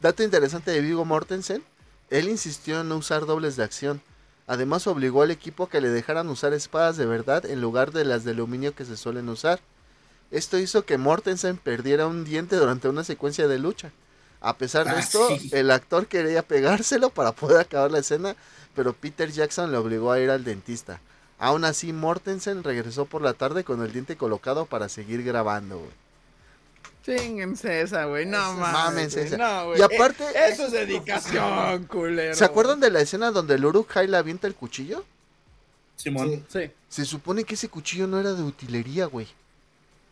Dato 0.02 0.24
interesante 0.24 0.72
de 0.72 0.82
Vigo 0.82 1.06
Mortensen. 1.06 1.64
Él 2.10 2.28
insistió 2.28 2.82
en 2.82 2.90
no 2.90 2.98
usar 2.98 3.26
dobles 3.26 3.56
de 3.56 3.64
acción. 3.64 4.02
Además 4.48 4.88
obligó 4.88 5.22
al 5.22 5.32
equipo 5.32 5.66
a 5.66 5.70
que 5.70 5.80
le 5.80 5.90
dejaran 5.90 6.28
usar 6.30 6.53
espadas 6.53 6.98
de 6.98 7.06
verdad 7.06 7.45
en 7.45 7.61
lugar 7.61 7.91
de 7.91 8.03
las 8.03 8.24
de 8.24 8.32
aluminio 8.32 8.74
que 8.74 8.84
se 8.86 8.98
suelen 8.98 9.30
usar. 9.30 9.60
Esto 10.32 10.57
hizo 10.57 10.86
que 10.86 10.98
Mortensen 10.98 11.57
perdiera 11.57 12.07
un 12.07 12.24
diente 12.26 12.56
durante 12.56 12.90
una 12.90 13.03
secuencia 13.03 13.48
de 13.48 13.60
lucha. 13.60 13.91
A 14.41 14.57
pesar 14.57 14.86
de 14.86 14.91
Ah, 14.91 14.99
esto, 14.99 15.28
sí. 15.38 15.49
el 15.53 15.70
actor 15.72 16.07
quería 16.07 16.41
pegárselo 16.44 17.10
para 17.10 17.32
poder 17.34 17.60
acabar 17.60 17.91
la 17.91 17.99
escena, 17.99 18.36
pero 18.76 18.94
Peter 18.94 19.30
Jackson 19.32 19.72
le 19.72 19.78
obligó 19.78 20.11
a 20.11 20.20
ir 20.20 20.30
al 20.30 20.44
dentista. 20.44 21.02
Aún 21.40 21.66
así, 21.66 21.91
Mortensen 21.94 22.64
regresó 22.64 23.06
por 23.06 23.22
la 23.22 23.34
tarde 23.34 23.64
con 23.64 23.82
el 23.82 23.91
diente 23.91 24.16
colocado 24.18 24.66
para 24.66 24.90
seguir 24.90 25.24
grabando, 25.24 25.80
güey. 25.80 25.91
Chinguense 27.06 27.82
esa, 27.82 28.06
güey. 28.06 28.26
No 28.26 28.53
mames. 28.56 29.16
Esa. 29.16 29.38
No. 29.38 29.76
Y 29.76 29.82
aparte- 29.82 30.24
Eh, 30.36 30.49
eso 30.52 30.66
es 30.66 30.72
dedicación, 30.74 31.86
culero. 31.86 32.36
¿Se 32.36 32.44
acuerdan 32.45 32.80
de 32.80 32.91
la 32.91 32.99
escena 33.02 33.32
donde 33.32 33.56
el 33.56 33.66
Uruk-hai 33.66 34.07
le 34.07 34.18
avienta 34.18 34.48
el 34.48 34.56
cuchillo? 34.56 35.03
Simón. 35.95 36.45
Sí, 36.49 36.60
Sí. 36.68 36.72
Se 36.90 37.06
supone 37.06 37.44
que 37.44 37.56
ese 37.56 37.70
cuchillo 37.70 38.07
no 38.07 38.20
era 38.20 38.34
de 38.34 38.44
utilería, 38.44 39.06
güey. 39.06 39.28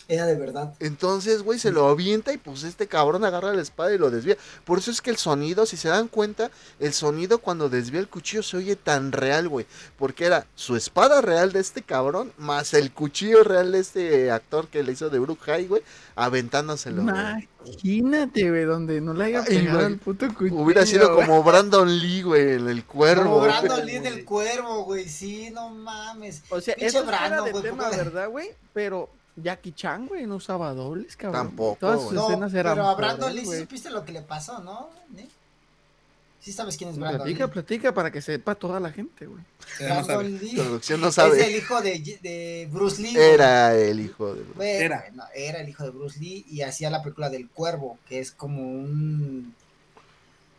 Era 0.07 0.25
de 0.25 0.35
verdad. 0.35 0.73
Entonces, 0.79 1.43
güey, 1.43 1.59
se 1.59 1.71
lo 1.71 1.87
avienta 1.87 2.31
y 2.31 2.37
pues 2.37 2.63
este 2.63 2.87
cabrón 2.87 3.25
agarra 3.25 3.53
la 3.53 3.61
espada 3.61 3.93
y 3.93 3.97
lo 3.97 4.09
desvía. 4.09 4.37
Por 4.63 4.79
eso 4.79 4.89
es 4.91 5.01
que 5.01 5.09
el 5.09 5.17
sonido, 5.17 5.65
si 5.65 5.75
se 5.75 5.89
dan 5.89 6.07
cuenta, 6.07 6.49
el 6.79 6.93
sonido 6.93 7.39
cuando 7.39 7.69
desvía 7.69 7.99
el 7.99 8.07
cuchillo 8.07 8.43
se 8.43 8.57
oye 8.57 8.75
tan 8.75 9.11
real, 9.11 9.49
güey. 9.49 9.65
Porque 9.97 10.25
era 10.25 10.47
su 10.55 10.75
espada 10.75 11.21
real 11.21 11.51
de 11.51 11.59
este 11.59 11.81
cabrón, 11.81 12.31
más 12.37 12.73
el 12.73 12.91
cuchillo 12.91 13.43
real 13.43 13.71
de 13.71 13.79
este 13.79 14.31
actor 14.31 14.67
que 14.67 14.83
le 14.83 14.93
hizo 14.93 15.09
de 15.09 15.19
Uruk-hai, 15.19 15.67
güey, 15.67 15.83
aventándoselo. 16.15 17.01
Imagínate, 17.01 18.49
güey, 18.49 18.63
donde 18.63 19.01
no 19.01 19.13
le 19.13 19.25
haya 19.25 19.43
Ay, 19.45 19.57
pegado 19.59 19.87
el 19.87 19.97
puto 19.97 20.33
cuchillo. 20.33 20.55
Hubiera 20.55 20.85
sido 20.85 21.13
como 21.15 21.43
Brandon 21.43 21.99
Lee, 21.99 22.21
güey, 22.21 22.53
en 22.53 22.69
el 22.69 22.85
cuervo. 22.85 23.23
Como. 23.23 23.41
Brandon 23.41 23.85
Lee 23.85 23.99
del 23.99 24.23
cuervo, 24.23 24.85
güey. 24.85 25.09
Sí, 25.09 25.49
no 25.49 25.69
mames. 25.69 26.43
O 26.49 26.61
sea, 26.61 26.75
Pinche 26.75 26.87
eso 26.87 27.03
fuera 27.03 27.27
Brandon, 27.27 27.45
de 27.45 27.51
güey, 27.51 27.63
tema. 27.63 27.89
¿verdad, 27.89 28.29
güey? 28.29 28.51
Pero 28.73 29.09
Jackie 29.37 29.71
Chan, 29.73 30.07
güey, 30.07 30.25
no 30.25 30.35
usaba 30.35 30.73
dobles, 30.73 31.15
cabrón. 31.15 31.47
Tampoco, 31.47 31.77
Todas 31.79 32.01
sus. 32.01 32.13
No, 32.13 32.27
escenas 32.29 32.53
eran 32.53 32.73
pero 32.75 32.87
a 32.87 32.95
Brandon 32.95 33.33
Lee 33.35 33.45
sí 33.45 33.59
supiste 33.59 33.89
lo 33.89 34.03
que 34.03 34.11
le 34.11 34.21
pasó, 34.23 34.59
¿no? 34.59 34.89
Nick? 35.15 35.29
Sí 36.39 36.51
sabes 36.53 36.77
quién 36.77 36.91
es 36.91 36.97
Brandon 36.97 37.21
Platica, 37.23 37.45
Lee. 37.45 37.51
platica 37.51 37.93
para 37.93 38.11
que 38.11 38.21
sepa 38.21 38.55
toda 38.55 38.79
la 38.79 38.91
gente, 38.91 39.25
güey. 39.25 39.43
Ya 39.79 39.89
no 39.99 40.05
sabe. 40.05 40.23
Brandon 40.29 40.39
Lee. 40.47 40.55
Producción 40.55 41.01
no 41.01 41.07
Es 41.09 41.15
sabe. 41.15 41.45
el 41.45 41.55
hijo 41.55 41.81
de, 41.81 42.19
de 42.21 42.69
Bruce 42.71 43.01
Lee. 43.01 43.13
güey. 43.13 43.25
Era 43.29 43.75
el 43.75 43.99
hijo 43.99 44.33
de... 44.33 44.43
Güey, 44.55 44.69
Era. 44.77 44.99
güey, 45.01 45.11
no, 45.13 45.23
era 45.35 45.59
el 45.61 45.69
hijo 45.69 45.83
de 45.83 45.89
Bruce 45.91 46.19
Lee 46.19 46.45
y 46.49 46.61
hacía 46.61 46.89
la 46.89 47.01
película 47.03 47.29
del 47.29 47.49
cuervo, 47.49 47.97
que 48.07 48.19
es 48.19 48.31
como 48.31 48.61
un, 48.61 49.53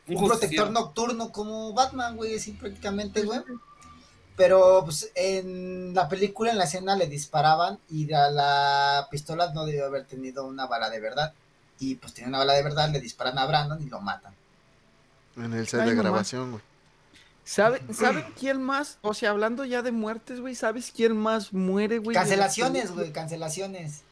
Un 0.09 0.17
un 0.17 0.27
protector 0.29 0.71
nocturno 0.71 1.33
como 1.33 1.73
Batman, 1.73 2.17
güey, 2.17 2.37
así 2.37 2.53
prácticamente, 2.53 3.23
güey. 3.23 3.41
Pero 4.39 4.83
pues, 4.85 5.11
en 5.17 5.93
la 5.95 6.09
película, 6.09 6.53
en 6.53 6.59
la 6.59 6.65
escena, 6.65 6.95
le 6.97 7.09
disparaban 7.09 7.79
y 7.91 8.11
a 8.15 8.31
la 8.31 9.09
pistola 9.11 9.53
no 9.53 9.67
debió 9.67 9.85
haber 9.85 10.05
tenido 10.05 10.47
una 10.47 10.67
bala 10.67 10.89
de 10.89 11.01
verdad. 11.01 11.35
Y 11.81 11.97
pues 11.97 12.15
tiene 12.15 12.29
una 12.31 12.39
bala 12.39 12.55
de 12.55 12.63
verdad, 12.63 12.89
le 12.89 13.01
disparan 13.01 13.37
a 13.37 13.45
Brandon 13.47 13.83
y 13.83 13.87
lo 13.91 14.01
matan. 14.01 14.33
En 15.37 15.53
el 15.53 15.67
set 15.69 15.81
Ay, 15.81 15.91
de 15.91 15.97
mamá. 15.97 16.09
grabación, 16.11 16.53
güey. 16.53 16.63
¿Sabe, 17.45 17.83
¿Saben 17.93 18.25
quién 18.39 18.63
más? 18.63 18.99
O 19.03 19.13
sea, 19.13 19.31
hablando 19.31 19.65
ya 19.65 19.83
de 19.83 19.91
muertes, 19.91 20.41
güey, 20.41 20.55
¿sabes 20.55 20.93
quién 20.95 21.17
más 21.17 21.53
muere, 21.53 21.99
güey? 21.99 22.15
Cancelaciones, 22.15 22.93
güey, 22.93 23.11
cancelaciones. 23.13 24.03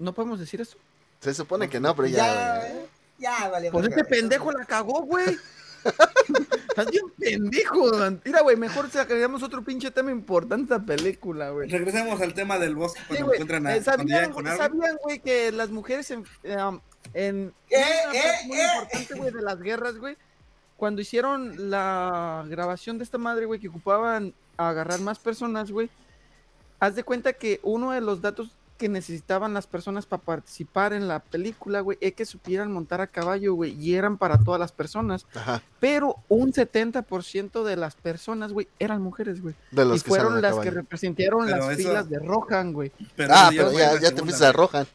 ¿No 0.00 0.12
podemos 0.12 0.40
decir 0.40 0.60
eso? 0.60 0.76
Se 1.20 1.32
supone 1.34 1.68
que 1.70 1.78
no, 1.78 1.94
pero 1.94 2.08
Ya, 2.08 2.16
ya, 2.16 2.58
güey. 2.58 2.72
ya, 3.18 3.48
vale. 3.48 3.70
Pues 3.70 3.86
este 3.86 4.04
pendejo 4.04 4.50
la 4.50 4.64
cagó, 4.64 5.02
güey. 5.02 5.38
Estás 6.76 6.90
bien 6.90 7.04
pendejo. 7.18 7.90
Mira, 8.24 8.40
güey, 8.42 8.56
mejor 8.56 8.90
sacaríamos 8.90 9.42
otro 9.42 9.62
pinche 9.62 9.90
tema 9.90 10.10
importante 10.10 10.72
a 10.74 10.76
esta 10.78 10.86
película, 10.86 11.50
güey. 11.50 11.68
Regresemos 11.68 12.20
al 12.20 12.34
tema 12.34 12.58
del 12.58 12.74
bosque 12.74 13.00
Sí, 13.00 13.06
cuando 13.08 13.26
güey. 13.26 13.36
encuentran 13.36 13.66
a 13.66 13.76
Eh, 13.76 13.82
¿Sabían, 13.82 14.32
con 14.32 14.44
güey, 14.44 14.56
sabían, 14.56 14.96
güey, 15.02 15.18
que 15.18 15.52
las 15.52 15.70
mujeres 15.70 16.10
en, 16.10 16.24
um, 16.44 16.80
en 17.14 17.52
Eh, 17.70 17.84
una 18.08 18.18
eh, 18.18 18.22
parte 18.22 18.46
muy 18.46 18.56
eh. 18.58 18.64
importante, 18.74 19.14
güey, 19.14 19.32
de 19.32 19.42
las 19.42 19.60
guerras, 19.60 19.98
güey, 19.98 20.16
cuando 20.76 21.00
hicieron 21.02 21.70
la 21.70 22.44
grabación 22.48 22.98
de 22.98 23.04
esta 23.04 23.18
madre, 23.18 23.46
güey, 23.46 23.60
que 23.60 23.68
ocupaban 23.68 24.34
agarrar 24.56 25.00
más 25.00 25.18
personas, 25.18 25.70
güey, 25.70 25.90
haz 26.80 26.94
de 26.94 27.04
cuenta 27.04 27.32
que 27.34 27.60
uno 27.62 27.92
de 27.92 28.00
los 28.00 28.20
datos 28.22 28.50
que 28.78 28.88
necesitaban 28.88 29.54
las 29.54 29.66
personas 29.66 30.06
para 30.06 30.22
participar 30.22 30.92
en 30.92 31.06
la 31.06 31.20
película, 31.20 31.80
güey, 31.80 31.98
es 32.00 32.14
que 32.14 32.26
supieran 32.26 32.72
montar 32.72 33.00
a 33.00 33.06
caballo, 33.06 33.54
güey, 33.54 33.72
y 33.80 33.94
eran 33.94 34.18
para 34.18 34.38
todas 34.38 34.58
las 34.58 34.72
personas, 34.72 35.24
Ajá. 35.34 35.62
pero 35.78 36.16
un 36.28 36.52
70% 36.52 37.62
de 37.64 37.76
las 37.76 37.94
personas, 37.94 38.52
güey, 38.52 38.66
eran 38.78 39.00
mujeres, 39.02 39.40
güey, 39.40 39.54
De 39.70 39.84
los 39.84 40.00
y 40.00 40.02
que 40.02 40.08
fueron 40.08 40.42
las 40.42 40.58
que 40.58 40.70
representaron 40.70 41.46
Pero 41.46 41.58
las 41.58 41.78
eso- 41.78 41.88
filas 41.88 42.08
de 42.10 42.18
Rohan, 42.18 42.72
güey. 42.72 42.90
Pero 43.14 43.32
Ah, 43.34 43.50
pero 43.50 43.70
ya, 44.00 44.10
te 44.10 44.22
fuiste 44.22 44.44
a 44.44 44.52
güey. 44.52 44.66
Rohan. 44.66 44.86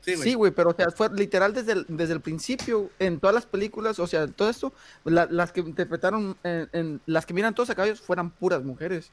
Sí, 0.00 0.14
güey. 0.14 0.28
Sí, 0.28 0.34
güey, 0.34 0.52
pero 0.52 0.70
o 0.70 0.74
sea, 0.74 0.90
fue 0.90 1.08
literal 1.12 1.52
desde 1.52 1.72
el, 1.72 1.86
desde 1.88 2.14
el 2.14 2.20
principio, 2.20 2.90
en 2.98 3.20
todas 3.20 3.34
las 3.34 3.46
películas, 3.46 3.98
o 3.98 4.06
sea, 4.06 4.26
todo 4.26 4.48
esto, 4.48 4.72
la- 5.04 5.26
las 5.30 5.52
que 5.52 5.60
interpretaron, 5.60 6.36
en, 6.42 6.68
en- 6.72 7.00
las 7.06 7.26
que 7.26 7.34
miran 7.34 7.54
todos 7.54 7.70
a 7.70 7.74
caballos 7.74 8.00
fueran 8.00 8.30
puras 8.30 8.64
mujeres. 8.64 9.10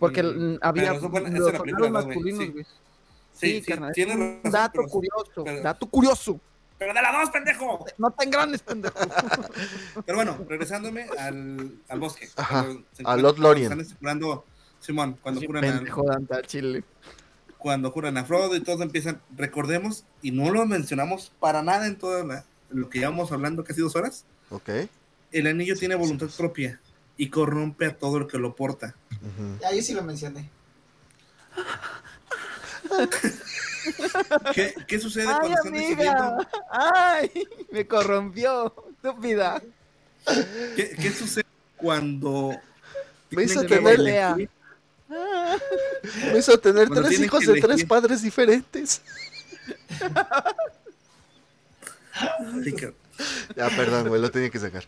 Porque 0.00 0.24
Mm, 0.24 0.58
había 0.60 0.92
los 0.94 1.02
película, 1.10 1.30
¿no, 1.30 1.78
güey? 1.78 1.90
masculinos, 1.90 2.44
Sí. 2.44 2.66
Sí, 3.44 3.60
sí, 3.62 3.70
carnal, 3.70 3.90
es 3.90 3.94
tienes 3.94 4.16
un 4.16 4.36
razón, 4.42 4.52
dato 4.52 4.72
pero- 4.74 4.88
curioso, 4.88 5.44
pero- 5.44 5.62
dato 5.62 5.86
curioso. 5.86 6.40
Pero 6.78 6.92
de 6.92 7.00
la 7.02 7.12
dos, 7.12 7.30
pendejo. 7.30 7.86
No 7.98 8.10
tan 8.10 8.30
grandes, 8.30 8.60
pendejo. 8.62 8.94
Pero 10.06 10.18
bueno, 10.18 10.36
regresándome 10.48 11.06
al, 11.18 11.72
al 11.88 12.00
bosque. 12.00 12.28
Ajá, 12.36 12.66
a 13.04 13.16
Lord 13.16 13.38
Lorien. 13.38 13.68
cuando 13.68 13.82
Están 13.82 13.98
curando, 13.98 14.44
Simón, 14.80 15.18
cuando 15.22 15.40
Sí, 15.40 15.46
curan 15.46 15.64
a, 15.64 15.72
pendejo, 15.72 16.04
chile. 16.46 16.82
cuando 17.58 17.92
curan 17.92 18.18
a 18.18 18.24
Frodo 18.24 18.56
y 18.56 18.60
todos 18.60 18.80
empiezan, 18.80 19.20
recordemos, 19.36 20.04
y 20.20 20.32
no 20.32 20.50
lo 20.50 20.66
mencionamos 20.66 21.32
para 21.38 21.62
nada 21.62 21.86
en 21.86 21.96
todo 21.96 22.26
la- 22.26 22.44
lo 22.70 22.90
que 22.90 22.98
llevamos 22.98 23.30
hablando 23.30 23.62
casi 23.64 23.80
dos 23.80 23.94
horas, 23.94 24.24
Ok. 24.50 24.68
el 25.30 25.46
anillo 25.46 25.76
tiene 25.76 25.94
voluntad 25.94 26.28
propia 26.36 26.80
y 27.16 27.30
corrompe 27.30 27.86
a 27.86 27.96
todo 27.96 28.18
el 28.18 28.26
que 28.26 28.36
lo 28.36 28.56
porta. 28.56 28.96
Yo 29.72 29.80
sí 29.82 29.94
lo 29.94 30.02
mencioné. 30.02 30.50
¿Qué, 34.54 34.74
qué 34.86 34.98
sucede 34.98 35.26
Ay, 35.28 35.34
cuando 35.40 35.56
están 35.56 35.72
decidiendo? 35.72 36.22
amiga. 36.24 36.48
Ay, 36.70 37.30
me 37.70 37.86
corrompió, 37.86 38.74
estúpida. 38.90 39.62
¿Qué, 40.76 40.96
qué 41.00 41.10
sucede 41.10 41.44
cuando 41.76 42.58
Me 43.30 43.44
hizo 43.44 43.62
tener- 43.64 44.00
elegir? 44.00 44.48
Me 46.32 46.38
hizo 46.38 46.58
tener 46.58 46.88
Cuando 46.88 47.08
tres 47.08 47.20
hijos 47.20 47.40
de 47.40 47.52
tres 47.54 47.64
elegir. 47.64 47.88
padres 47.88 48.22
diferentes. 48.22 49.02
Ya, 53.56 53.68
perdón, 53.76 54.08
güey, 54.08 54.20
lo 54.20 54.30
tenía 54.30 54.50
que 54.50 54.58
sacar. 54.58 54.84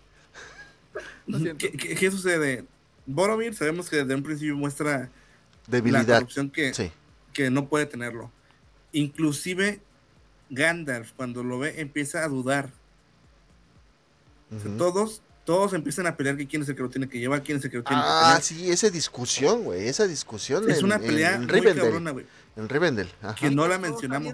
¿Qué, 1.59 1.71
qué, 1.73 1.95
qué 1.95 2.11
sucede? 2.11 2.65
Boromir 3.05 3.55
sabemos 3.55 3.89
que 3.89 3.97
desde 3.97 4.15
un 4.15 4.23
principio 4.23 4.57
muestra 4.57 4.99
la 4.99 5.09
Debilidad. 5.67 6.17
corrupción 6.19 6.51
que, 6.51 6.73
Sí. 6.75 6.91
Que 7.37 7.51
no 7.51 7.69
puede 7.69 7.85
tenerlo. 7.87 8.31
Inclusive 8.93 9.81
Gandalf 10.49 11.13
cuando 11.17 11.45
lo 11.45 11.59
ve 11.59 11.81
empieza 11.81 12.25
a 12.25 12.29
dudar. 12.29 12.71
O 14.55 14.59
sea, 14.59 14.69
Ujú. 14.71 14.79
Todos, 14.79 15.23
todos 15.45 15.73
empiezan 15.75 16.07
a 16.07 16.17
pelear 16.17 16.37
que 16.37 16.47
quién 16.47 16.63
es 16.63 16.69
el 16.69 16.77
que 16.77 16.83
lo 16.83 16.89
tiene 16.89 17.09
que 17.09 17.19
llevar, 17.19 17.43
quién 17.43 17.59
es 17.59 17.65
el 17.65 17.71
que 17.71 17.77
lo 17.79 17.85
tiene 17.85 18.01
Ah, 18.05 18.35
que 18.39 18.43
sí, 18.43 18.71
esa 18.71 18.89
discusión, 18.91 19.65
güey. 19.65 19.87
Esa 19.87 20.07
discusión. 20.07 20.69
Es 20.71 20.79
en, 20.79 20.85
una 20.87 20.99
pelea 20.99 21.35
en 21.35 21.43
muy 21.43 21.51
Rivendell. 21.51 21.83
cabrona, 21.85 22.11
güey. 22.13 22.27
En 22.57 22.69
Rivendell. 22.69 23.09
ajá. 23.23 23.35
Que 23.35 23.51
no 23.51 23.69
la 23.69 23.79
mencionamos. 23.79 24.33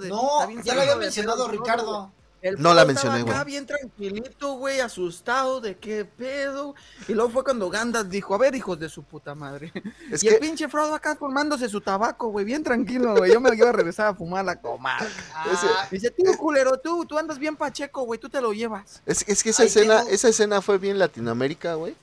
de- 0.00 0.08
No, 0.08 0.46
bien 0.46 0.62
ya 0.62 0.74
lo 0.74 0.82
había 0.82 0.96
mencionado 0.96 1.48
Ricardo. 1.48 2.12
El 2.42 2.60
No 2.62 2.74
la 2.74 2.84
mencioné, 2.84 3.22
güey. 3.22 3.44
bien 3.44 3.66
tranquilito, 3.66 4.52
güey, 4.54 4.80
asustado 4.80 5.60
de 5.60 5.76
qué 5.76 6.04
pedo. 6.04 6.74
Y 7.08 7.14
luego 7.14 7.30
fue 7.30 7.42
cuando 7.44 7.68
Gandalf 7.70 8.08
dijo, 8.08 8.34
a 8.34 8.38
ver, 8.38 8.54
hijos 8.54 8.78
de 8.78 8.88
su 8.88 9.02
puta 9.02 9.34
madre. 9.34 9.72
Es 10.10 10.22
y 10.22 10.28
el 10.28 10.34
que, 10.34 10.40
pinche 10.40 10.68
Frodo 10.68 10.94
acá 10.94 11.16
formándose 11.16 11.68
su 11.68 11.80
tabaco, 11.80 12.28
güey, 12.28 12.44
bien 12.44 12.62
tranquilo, 12.62 13.16
güey. 13.16 13.32
Yo 13.32 13.40
me 13.40 13.54
iba 13.56 13.68
a 13.68 13.72
regresar 13.72 14.06
a 14.08 14.14
fumar 14.14 14.40
a 14.40 14.44
la 14.44 14.60
comarca. 14.60 15.06
Ah, 15.34 15.88
Dice, 15.90 16.10
tú, 16.10 16.24
culero, 16.36 16.78
tú, 16.78 17.04
tú 17.06 17.18
andas 17.18 17.38
bien 17.38 17.56
pacheco, 17.56 18.02
güey, 18.02 18.20
tú 18.20 18.28
te 18.28 18.40
lo 18.40 18.52
llevas. 18.52 19.02
es, 19.06 19.24
es 19.26 19.42
que 19.42 19.50
esa 19.50 19.62
Ay, 19.62 19.68
escena, 19.68 20.02
esa 20.08 20.28
escena 20.28 20.60
fue 20.62 20.78
bien 20.78 20.98
Latinoamérica, 20.98 21.74
güey. 21.74 21.94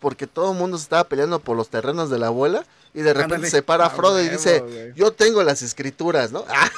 Porque 0.00 0.26
todo 0.26 0.52
el 0.52 0.58
mundo 0.58 0.76
se 0.76 0.82
estaba 0.84 1.04
peleando 1.04 1.38
por 1.40 1.56
los 1.56 1.68
terrenos 1.70 2.10
de 2.10 2.18
la 2.18 2.26
abuela. 2.26 2.64
Y 2.92 3.00
de 3.02 3.12
repente 3.14 3.34
Ándale. 3.36 3.50
se 3.50 3.62
para 3.62 3.86
Ah, 3.86 3.90
Frodo 3.90 4.22
y 4.22 4.28
dice, 4.28 4.92
yo 4.94 5.12
tengo 5.12 5.42
las 5.42 5.62
escrituras, 5.62 6.32
¿no? 6.32 6.44
Ah, 6.48 6.68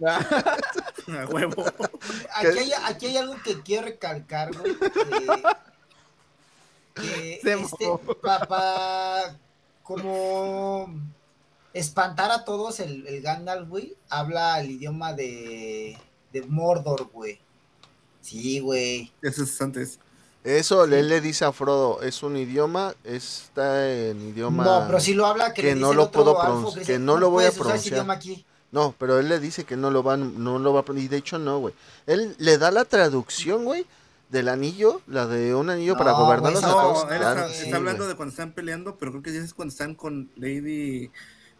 huevo. 1.30 1.64
aquí, 2.34 2.58
hay, 2.58 2.72
aquí 2.84 3.06
hay 3.06 3.16
algo 3.16 3.36
que 3.42 3.62
quiero 3.62 3.86
recalcar, 3.86 4.50
güey. 4.56 4.76
Que, 6.94 7.40
que 7.42 7.52
este, 7.52 7.86
para 8.22 9.36
como 9.82 10.88
espantar 11.72 12.30
a 12.30 12.44
todos, 12.44 12.78
el, 12.80 13.06
el 13.06 13.20
Gandalf, 13.20 13.68
güey, 13.68 13.96
habla 14.08 14.60
el 14.60 14.70
idioma 14.70 15.12
de, 15.12 15.98
de 16.32 16.42
Mordor, 16.42 17.10
güey. 17.12 17.40
Sí, 18.20 18.60
güey. 18.60 19.12
Eso 19.22 19.42
es 19.42 19.60
antes. 19.60 19.98
Eso 20.44 20.84
él 20.84 21.08
le 21.08 21.20
dice 21.20 21.44
a 21.46 21.52
Frodo, 21.52 22.02
es 22.02 22.22
un 22.22 22.36
idioma, 22.36 22.94
está 23.02 23.90
en 23.90 24.28
idioma... 24.28 24.62
No, 24.62 24.84
pero 24.86 25.00
si 25.00 25.14
lo 25.14 25.26
habla 25.26 25.54
que, 25.54 25.62
que 25.62 25.74
le 25.74 25.80
no 25.80 25.88
dice 25.88 25.90
el 25.92 25.96
lo 25.96 26.02
otro 26.04 26.22
puedo 26.24 26.42
alfo, 26.42 26.70
pronun- 26.72 26.74
le 26.76 26.84
que 26.84 26.98
no 26.98 27.16
lo 27.16 27.30
voy 27.30 27.44
a 27.44 27.48
puedes 27.48 27.60
usar 27.60 27.76
ese 27.76 27.90
pronunciar". 27.90 27.94
idioma 27.94 28.14
aquí. 28.14 28.46
No, 28.74 28.92
pero 28.98 29.20
él 29.20 29.28
le 29.28 29.38
dice 29.38 29.62
que 29.64 29.76
no 29.76 29.90
lo 29.92 30.02
va, 30.02 30.16
no 30.16 30.58
lo 30.58 30.72
va 30.72 30.80
a 30.80 30.98
y 30.98 31.06
de 31.06 31.16
hecho 31.16 31.38
no, 31.38 31.60
güey. 31.60 31.72
Él 32.06 32.34
le 32.38 32.58
da 32.58 32.72
la 32.72 32.84
traducción, 32.84 33.64
güey, 33.64 33.86
del 34.30 34.48
anillo, 34.48 35.00
la 35.06 35.28
de 35.28 35.54
un 35.54 35.70
anillo 35.70 35.96
para 35.96 36.10
No, 36.10 36.18
gobernarlos 36.18 36.60
güey, 36.60 36.72
a 36.72 36.74
no, 36.76 36.82
todos. 36.82 37.04
No, 37.06 37.12
él 37.12 37.18
Claro, 37.20 37.40
está, 37.42 37.52
sí, 37.54 37.64
está 37.66 37.76
hablando 37.76 38.08
de 38.08 38.16
cuando 38.16 38.30
están 38.32 38.50
peleando, 38.52 38.96
pero 38.96 39.12
creo 39.12 39.22
que 39.22 39.32
ya 39.32 39.38
es 39.40 39.54
cuando 39.54 39.70
están 39.70 39.94
con 39.94 40.28
Lady 40.34 41.08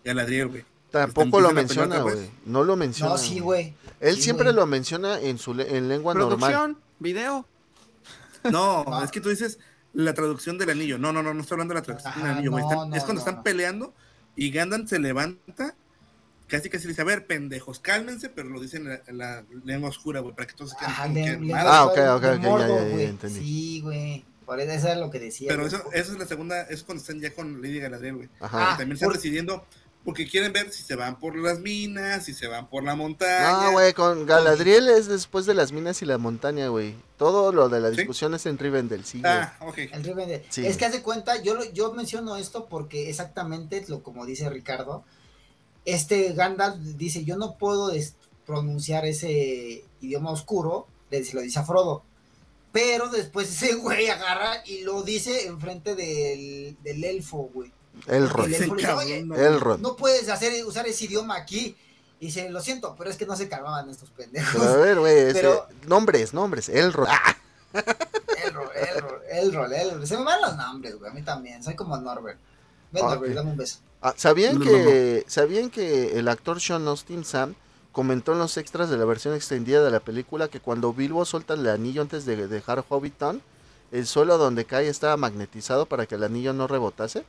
Galadriel, 0.05 0.49
güey. 0.49 0.65
Tampoco 0.91 1.41
lo 1.41 1.51
a 1.51 1.53
menciona, 1.53 2.01
güey. 2.01 2.15
otra 2.17 2.29
No 2.47 2.65
lo 2.65 2.75
menciona. 2.77 3.13
No, 3.13 3.19
sí, 3.19 3.39
güey. 3.39 3.75
Él 4.01 4.17
Sí, 4.17 4.23
siempre 4.23 4.53
lo 4.53 4.67
menciona 4.67 5.21
en 5.21 5.39
su 5.39 5.55
le- 5.55 5.77
en 5.77 5.89
lengua 5.89 6.15
normal. 6.15 6.39
Producción, 6.39 6.79
video. 6.99 7.47
No, 8.51 8.85
No. 8.85 9.03
es 9.05 9.11
que 9.11 9.21
tú 9.21 9.29
dices 9.29 9.59
la 9.93 10.15
traducción 10.15 10.59
del 10.59 10.71
anillo. 10.71 10.99
No, 10.99 11.13
no, 11.13 11.23
no, 11.23 11.33
no 11.33 11.41
estoy 11.43 11.55
hablando 11.57 11.75
de 11.75 11.81
la 11.81 11.85
traducción 11.85 12.15
del 12.23 12.27
anillo, 12.33 12.51
güey. 12.51 12.65
no, 12.65 12.71
Están- 12.73 12.91
no, 12.91 12.97
es 12.97 13.03
cuando 13.05 13.15
no, 13.15 13.19
están 13.21 13.37
no. 13.37 13.43
peleando 13.45 13.95
y 14.37 14.51
Gandalf 14.51 14.89
se 14.89 14.99
levanta, 14.99 15.75
casi 16.49 16.69
casi 16.71 16.85
le 16.85 16.91
dice, 16.91 17.03
a 17.03 17.05
ver, 17.05 17.27
pendejos, 17.27 17.81
cálmense, 17.81 18.29
pero 18.29 18.49
lo 18.49 18.61
dicen 18.61 18.83
en 18.83 18.89
la, 18.89 19.01
en 19.07 19.19
la 19.19 19.45
lengua 19.65 19.89
oscura, 19.91 20.21
güey, 20.21 20.35
para 20.35 20.47
que 20.47 20.55
todos 20.55 20.71
se 20.73 20.77
queden 20.77 20.95
como 20.95 21.15
le- 21.15 21.25
que, 21.25 21.41
le-. 21.47 21.55
Ah, 21.55 21.85
ok, 21.87 21.91
ok, 21.93 21.99
ok, 22.17 22.23
ya, 22.23 22.37
ya, 22.37 22.59
ya, 22.69 22.85
güey. 22.91 23.05
entendí. 23.07 23.41
Sí, 23.41 23.81
güey. 23.81 24.25
Por 24.45 24.61
eso 24.61 24.73
eso 24.73 24.89
es 24.89 24.99
lo 24.99 25.11
que 25.11 25.19
decía. 25.21 25.49
Pero 25.49 25.67
eso, 25.67 25.83
eso 25.93 26.13
es 26.13 26.19
la 26.19 26.27
segunda, 26.27 26.63
es 26.63 26.83
cuando 26.83 27.01
están 27.01 27.19
ya 27.21 27.33
con 27.33 27.63
Lady 27.63 27.81
Galadriel, 27.81 28.17
güey. 28.17 28.29
Ajá. 28.41 28.73
Ah, 28.73 28.77
También 28.77 28.93
están 28.93 29.09
por- 29.09 29.17
decidiendo, 29.17 29.65
porque 30.05 30.29
quieren 30.29 30.53
ver 30.53 30.71
si 30.71 30.83
se 30.83 30.97
van 30.97 31.19
por 31.19 31.35
las 31.35 31.61
minas, 31.61 32.27
si 32.27 32.35
se 32.35 32.47
van 32.47 32.69
por 32.69 32.85
la 32.85 32.95
montaña. 32.95 33.63
No, 33.65 33.73
güey, 33.73 33.95
con 33.95 34.27
Galadriel 34.27 34.91
es 34.91 35.07
después 35.07 35.47
de 35.47 35.55
las 35.55 35.73
minas 35.73 36.03
y 36.03 36.05
la 36.05 36.19
montaña, 36.19 36.69
güey. 36.69 36.95
Todo 37.17 37.53
lo 37.53 37.71
de 37.71 37.81
la 37.81 37.89
¿Sí? 37.89 37.97
discusión 37.97 38.35
es 38.35 38.45
en 38.45 38.59
Rivendell, 38.59 39.03
sí. 39.07 39.23
Ah, 39.25 39.55
ok. 39.61 39.79
El 39.93 40.05
Rivendell. 40.05 40.43
Sí. 40.51 40.67
Es 40.67 40.77
que 40.77 40.85
haz 40.85 40.93
de 40.93 41.01
cuenta, 41.03 41.41
yo, 41.43 41.55
lo- 41.55 41.65
yo 41.73 41.95
menciono 41.95 42.37
esto 42.37 42.67
porque 42.67 43.09
exactamente 43.09 43.79
es 43.79 43.89
lo 43.89 44.03
como 44.03 44.27
dice 44.27 44.51
Ricardo. 44.51 45.05
Este 45.85 46.33
Gandalf 46.33 46.77
dice, 46.97 47.25
yo 47.25 47.37
no 47.37 47.57
puedo 47.57 47.93
pronunciar 48.47 49.05
ese 49.05 49.85
idioma 50.01 50.31
oscuro, 50.31 50.87
le 51.11 51.21
dice- 51.21 51.35
lo 51.35 51.43
dice 51.43 51.59
a 51.59 51.65
Frodo. 51.65 52.03
Pero 52.73 53.09
después 53.09 53.49
ese 53.63 53.75
güey 53.77 54.09
agarra 54.09 54.63
y 54.67 54.83
lo 54.83 55.03
dice 55.03 55.47
enfrente 55.47 55.95
del, 55.95 56.77
del 56.83 57.05
elfo, 57.05 57.51
güey. 57.55 57.71
Elrond. 58.09 58.47
El 58.49 58.55
elfo 58.55 58.75
dice, 58.75 58.87
Cabrón, 58.87 59.05
"Oye, 59.07 59.23
no. 59.25 59.37
Elrond. 59.37 59.81
no 59.83 59.95
puedes 59.97 60.29
hacer, 60.29 60.65
usar 60.67 60.87
ese 60.89 61.05
idioma 61.05 61.37
aquí. 61.37 61.77
Y 62.21 62.27
dice, 62.27 62.49
lo 62.49 62.61
siento, 62.61 62.95
pero 62.97 63.11
es 63.11 63.17
que 63.17 63.27
no 63.27 63.37
se 63.37 63.49
calmaban 63.49 63.89
estos 63.91 64.09
pendejos. 64.11 64.53
Pero 64.61 64.73
a 64.73 64.77
ver, 64.77 64.99
güey, 64.99 65.33
Pero- 65.33 65.67
nombres, 65.87 66.33
nombres, 66.35 66.69
Elrond. 66.69 67.09
Ah, 67.11 67.37
Elrond, 68.45 68.71
Elrond, 68.77 69.23
Elrond, 69.31 69.73
Elrond. 69.73 70.07
Se 70.07 70.17
me 70.17 70.25
van 70.25 70.41
los 70.41 70.57
nombres, 70.57 70.99
güey. 70.99 71.11
A 71.11 71.15
mí 71.15 71.23
también. 71.23 71.63
Soy 71.63 71.75
como 71.75 71.97
Norbert. 71.97 72.39
Ven, 72.95 73.05
Ah, 73.05 73.11
Norbert, 73.15 73.33
ok. 73.33 73.37
dame 73.37 73.51
un 73.51 73.57
beso. 73.59 73.79
Ah, 74.01 74.15
¿Sabían 74.17 74.59
No, 74.59 74.65
que 74.65 75.25
sabían 75.27 75.69
que 75.71 76.19
el 76.19 76.29
actor 76.29 76.61
Sean 76.61 76.87
Austin 76.89 77.25
Sam 77.25 77.55
comentó 77.93 78.33
en 78.33 78.39
los 78.39 78.57
extras 78.57 78.89
de 78.91 78.97
la 78.97 79.05
versión 79.05 79.35
extendida 79.35 79.83
de 79.85 79.91
la 79.91 80.01
película 80.01 80.49
que 80.49 80.61
cuando 80.61 80.93
Bilbo 80.93 81.25
suelta 81.25 81.55
el 81.55 81.67
anillo 81.69 82.03
antes 82.03 82.25
de 82.27 82.49
dejar 82.49 82.85
Hobbiton, 82.89 83.41
el 83.93 84.07
suelo 84.07 84.37
donde 84.39 84.65
cae 84.65 84.89
estaba 84.89 85.17
magnetizado 85.17 85.87
para 85.87 86.07
que 86.07 86.17
el 86.17 86.25
anillo 86.25 86.53
no 86.53 86.67
rebotase? 86.67 87.25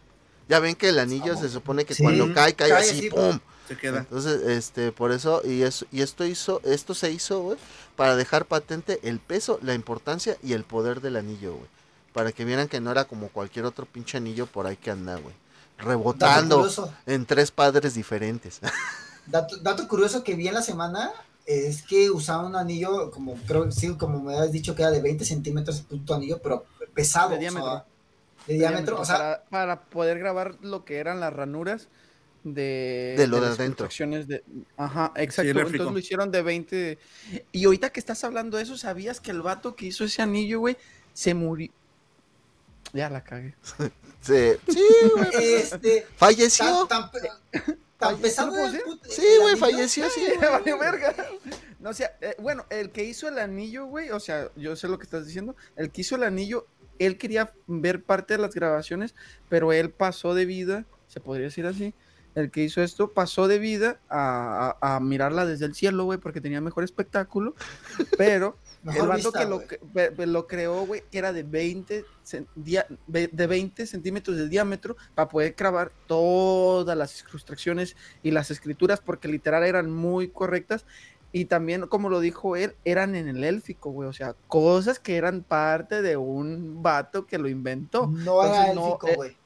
Ya 0.50 0.60
ven 0.60 0.76
que 0.76 0.90
el 0.90 1.00
anillo 1.00 1.36
se 1.38 1.50
supone 1.50 1.86
que 1.86 1.94
Sí. 1.96 2.04
cuando 2.04 2.32
cae 2.34 2.54
cae 2.56 2.70
Cae 2.70 2.80
así, 2.82 2.98
así, 3.00 3.10
pum. 3.10 3.40
Se 3.68 3.76
queda. 3.78 4.00
Entonces, 4.00 4.44
este, 4.44 4.92
por 4.92 5.12
eso 5.12 5.42
y 5.44 5.64
eso 5.64 5.86
y 5.92 6.02
esto 6.02 6.24
hizo 6.26 6.62
esto 6.64 6.94
se 6.94 7.12
hizo, 7.12 7.42
güey, 7.42 7.58
para 7.96 8.16
dejar 8.16 8.46
patente 8.46 9.00
el 9.04 9.20
peso, 9.20 9.58
la 9.64 9.74
importancia 9.74 10.38
y 10.44 10.54
el 10.54 10.64
poder 10.64 11.02
del 11.02 11.16
anillo, 11.16 11.54
güey. 11.56 11.68
Para 12.14 12.32
que 12.32 12.46
vieran 12.46 12.68
que 12.68 12.80
no 12.80 12.92
era 12.92 13.06
como 13.06 13.30
cualquier 13.30 13.66
otro 13.66 13.86
pinche 13.86 14.18
anillo 14.18 14.46
por 14.46 14.68
ahí 14.68 14.78
que 14.78 14.92
anda, 14.92 15.16
güey. 15.18 15.34
Rebotando 15.78 16.68
en 17.06 17.26
tres 17.26 17.52
padres 17.52 17.94
diferentes. 17.94 18.60
dato, 19.28 19.58
dato 19.58 19.88
curioso 19.88 20.24
que 20.24 20.36
vi 20.36 20.48
en 20.48 20.54
la 20.54 20.62
semana 20.62 21.12
es 21.46 21.84
que 21.84 22.10
usaba 22.10 22.46
un 22.46 22.56
anillo 22.56 23.12
como, 23.12 23.36
creo, 23.48 23.72
sí, 23.72 23.96
como 23.96 24.22
me 24.22 24.36
habías 24.36 24.52
dicho 24.52 24.74
que 24.76 24.82
era 24.82 24.92
de 24.92 25.02
20 25.02 25.26
centímetros 25.26 25.80
el 25.80 25.86
puto 25.86 26.16
anillo, 26.16 26.40
pero 26.42 26.66
pesado. 26.94 27.30
De 27.30 27.36
o 27.36 27.40
sea, 27.40 27.50
diámetro. 27.52 27.86
de 28.48 28.54
diámetro, 28.54 29.00
o 29.02 29.06
sea, 29.06 29.18
para, 29.18 29.44
para 29.50 29.82
poder 29.82 30.18
grabar 30.20 30.58
lo 30.62 30.86
que 30.86 30.98
eran 30.98 31.20
las 31.20 31.34
ranuras 31.34 31.88
de, 32.46 33.16
De 33.18 33.28
lo 33.28 33.38
de 33.38 33.42
las 33.42 33.60
adentro. 33.60 33.86
construcciones 33.86 34.28
de 34.28 34.44
ajá 34.78 35.12
exacto 35.16 35.50
entonces 35.50 35.82
lo 35.82 35.98
hicieron 35.98 36.30
de 36.32 36.44
20 36.44 37.00
y 37.52 37.66
ahorita 37.66 37.90
que 37.90 38.00
estás 38.00 38.24
hablando 38.24 38.58
de 38.58 38.64
eso 38.64 38.78
sabías 38.78 39.20
que 39.20 39.32
el 39.32 39.42
vato 39.42 39.76
que 39.76 39.88
hizo 39.88 40.04
ese 40.04 40.22
anillo 40.22 40.60
güey 40.60 40.78
se 41.12 41.34
murió 41.34 41.72
ya 42.94 43.10
la 43.10 43.24
cagué 43.24 43.56
Sí, 44.26 44.52
sí, 44.70 44.86
güey. 45.16 45.54
este, 45.56 46.08
Falleció. 46.18 46.88
tan, 46.88 47.12
Sí, 49.10 49.26
güey, 49.42 49.56
falleció, 49.56 50.10
sí. 50.10 50.22
Valió 50.40 50.78
verga. 50.78 51.14
No, 51.80 51.92
o 51.92 51.94
sea, 51.94 52.12
eh, 52.22 52.36
bueno, 52.40 52.66
el 52.70 52.92
que 52.92 53.04
hizo 53.04 53.28
el 53.28 53.38
anillo, 53.40 53.86
güey, 53.86 54.10
o 54.10 54.20
sea, 54.20 54.50
yo 54.56 54.76
sé 54.76 54.88
lo 54.88 54.98
que 54.98 55.04
estás 55.04 55.26
diciendo, 55.28 55.56
el 55.76 55.92
que 55.92 56.02
hizo 56.02 56.16
el 56.16 56.24
anillo, 56.24 56.66
él 57.00 57.18
quería 57.18 57.54
ver 57.68 58.04
parte 58.04 58.34
de 58.36 58.40
las 58.40 58.56
grabaciones, 58.56 59.14
pero 59.50 59.72
él 59.72 59.92
pasó 59.92 60.34
de 60.34 60.46
vida, 60.46 60.86
se 61.08 61.20
podría 61.20 61.46
decir 61.46 61.66
así, 61.68 61.94
el 62.34 62.50
que 62.52 62.64
hizo 62.64 62.82
esto 62.82 63.12
pasó 63.14 63.48
de 63.48 63.60
vida 63.60 64.00
a, 64.10 64.76
a- 64.82 64.96
a 64.96 65.00
mirarla 65.00 65.46
desde 65.46 65.66
el 65.66 65.76
cielo, 65.76 66.06
güey, 66.06 66.18
porque 66.20 66.42
tenía 66.42 66.60
mejor 66.60 66.84
espectáculo, 66.84 67.54
pero 68.18 68.58
Mejor 68.86 69.02
el 69.02 69.08
vato 69.08 69.16
vista, 69.24 69.40
que 69.40 69.46
lo, 69.46 69.68
que- 69.68 69.80
creó, 70.48 70.86
güey, 70.86 71.04
que 71.12 71.18
era 71.18 71.34
de 71.34 71.44
20, 71.44 72.06
cen- 72.26 72.46
dia- 72.56 72.86
ve- 73.08 73.30
de 73.32 73.48
20 73.48 73.86
centímetros 73.88 74.38
de 74.38 74.48
diámetro 74.48 74.96
para 75.16 75.28
poder 75.28 75.56
grabar 75.58 75.92
todas 76.08 76.96
las 76.98 77.20
incrustaciones 77.22 77.96
y 78.24 78.32
las 78.32 78.52
escrituras, 78.52 79.02
porque 79.04 79.28
literal 79.28 79.64
eran 79.64 79.92
muy 79.92 80.28
correctas. 80.30 80.86
Y 81.32 81.46
también, 81.46 81.88
como 81.88 82.10
lo 82.10 82.22
dijo 82.22 82.56
él, 82.56 82.76
eran 82.86 83.14
en 83.16 83.28
el 83.28 83.44
élfico, 83.44 83.90
güey. 83.90 84.08
O 84.08 84.14
sea, 84.14 84.36
cosas 84.48 85.00
que 85.00 85.18
eran 85.18 85.42
parte 85.42 86.02
de 86.02 86.16
un 86.16 86.82
vato 86.82 87.26
que 87.26 87.38
lo 87.38 87.50
inventó. 87.50 88.08
No 88.08 88.42
era 88.44 88.68
Entonces, 88.70 88.76
no, 88.76 88.86
élfico, 88.88 89.08
eh, 89.10 89.16
güey. 89.16 89.38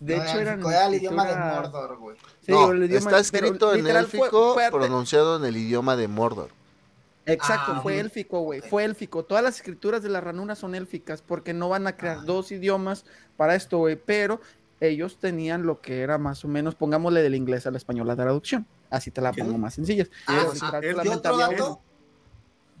De 0.00 0.16
No 0.16 0.22
hecho, 0.22 0.38
era 0.40 0.54
era 0.54 0.86
el 0.86 0.94
idioma 0.94 1.24
de 1.24 1.30
escritura- 1.30 1.60
Mordor, 1.62 1.96
güey. 1.98 2.16
Sí, 2.44 2.52
no, 2.52 2.72
el 2.72 2.82
idioma- 2.84 2.96
está 2.98 3.30
pero 3.32 3.46
escrito 3.46 3.70
en 3.74 3.78
literal 3.84 4.06
fue- 4.06 4.20
élfico, 4.20 4.54
fue- 4.54 4.70
pronunciado 4.70 5.36
en 5.36 5.44
el 5.44 5.56
idioma 5.56 5.96
de 5.96 6.08
Mordor. 6.08 6.50
Exacto, 7.26 7.72
Ah, 7.76 7.80
fue 7.82 8.00
élfico, 8.00 8.40
güey. 8.40 8.60
Fue 8.60 8.84
élfico. 8.84 9.24
Todas 9.24 9.44
las 9.44 9.56
escrituras 9.56 10.02
de 10.02 10.08
la 10.08 10.20
ranura 10.20 10.54
son 10.56 10.74
élficas 10.74 11.22
porque 11.22 11.54
no 11.54 11.68
van 11.68 11.86
a 11.86 11.96
crear 11.96 12.18
Ah. 12.20 12.24
dos 12.24 12.50
idiomas 12.50 13.04
para 13.36 13.54
esto, 13.54 13.78
güey. 13.78 13.96
Pero 13.96 14.40
ellos 14.80 15.18
tenían 15.18 15.62
lo 15.64 15.80
que 15.80 16.00
era 16.00 16.18
más 16.18 16.44
o 16.44 16.48
menos, 16.48 16.74
pongámosle 16.74 17.22
del 17.22 17.36
inglés 17.36 17.66
al 17.66 17.76
español 17.76 18.08
la 18.08 18.16
traducción. 18.16 18.66
Así 18.90 19.10
te 19.12 19.20
la 19.20 19.30
¿Qué? 19.32 19.42
pongo 19.44 19.56
más 19.56 19.74
sencilla. 19.74 20.06
Ah, 20.26 20.46
sí. 20.52 20.58
Y 21.04 21.08
otro 21.08 21.36
dato, 21.38 21.80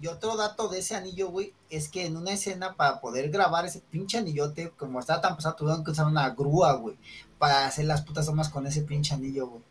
y 0.00 0.08
otro 0.08 0.36
dato 0.36 0.68
de 0.68 0.80
ese 0.80 0.96
anillo, 0.96 1.28
güey, 1.28 1.54
es 1.70 1.88
que 1.88 2.04
en 2.06 2.16
una 2.16 2.32
escena 2.32 2.74
para 2.74 3.00
poder 3.00 3.30
grabar 3.30 3.64
ese 3.64 3.80
pinche 3.90 4.18
anillote, 4.18 4.70
como 4.76 4.98
estaba 4.98 5.20
tan 5.20 5.36
pesado, 5.36 5.54
tuvieron 5.54 5.84
que 5.84 5.92
usar 5.92 6.06
una 6.06 6.28
grúa, 6.30 6.72
güey, 6.72 6.96
para 7.38 7.64
hacer 7.66 7.84
las 7.84 8.02
putas 8.02 8.26
tomas 8.26 8.48
con 8.48 8.66
ese 8.66 8.82
pinche 8.82 9.14
anillo, 9.14 9.46
güey. 9.46 9.62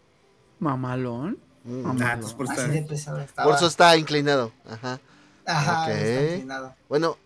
Mamalón. 0.60 1.38
Mm. 1.63 1.85
Ah, 2.01 2.13
entonces 2.13 2.33
por 2.35 2.45
estar- 2.47 3.21
estaba. 3.23 3.55
Eso 3.55 3.67
está 3.67 3.95
inclinado. 3.97 4.51
Ajá. 4.67 4.99
Ajá, 5.45 5.83
Ok. 5.83 5.89
está 5.89 6.23
inclinado. 6.33 6.75
Bueno, 6.89 7.17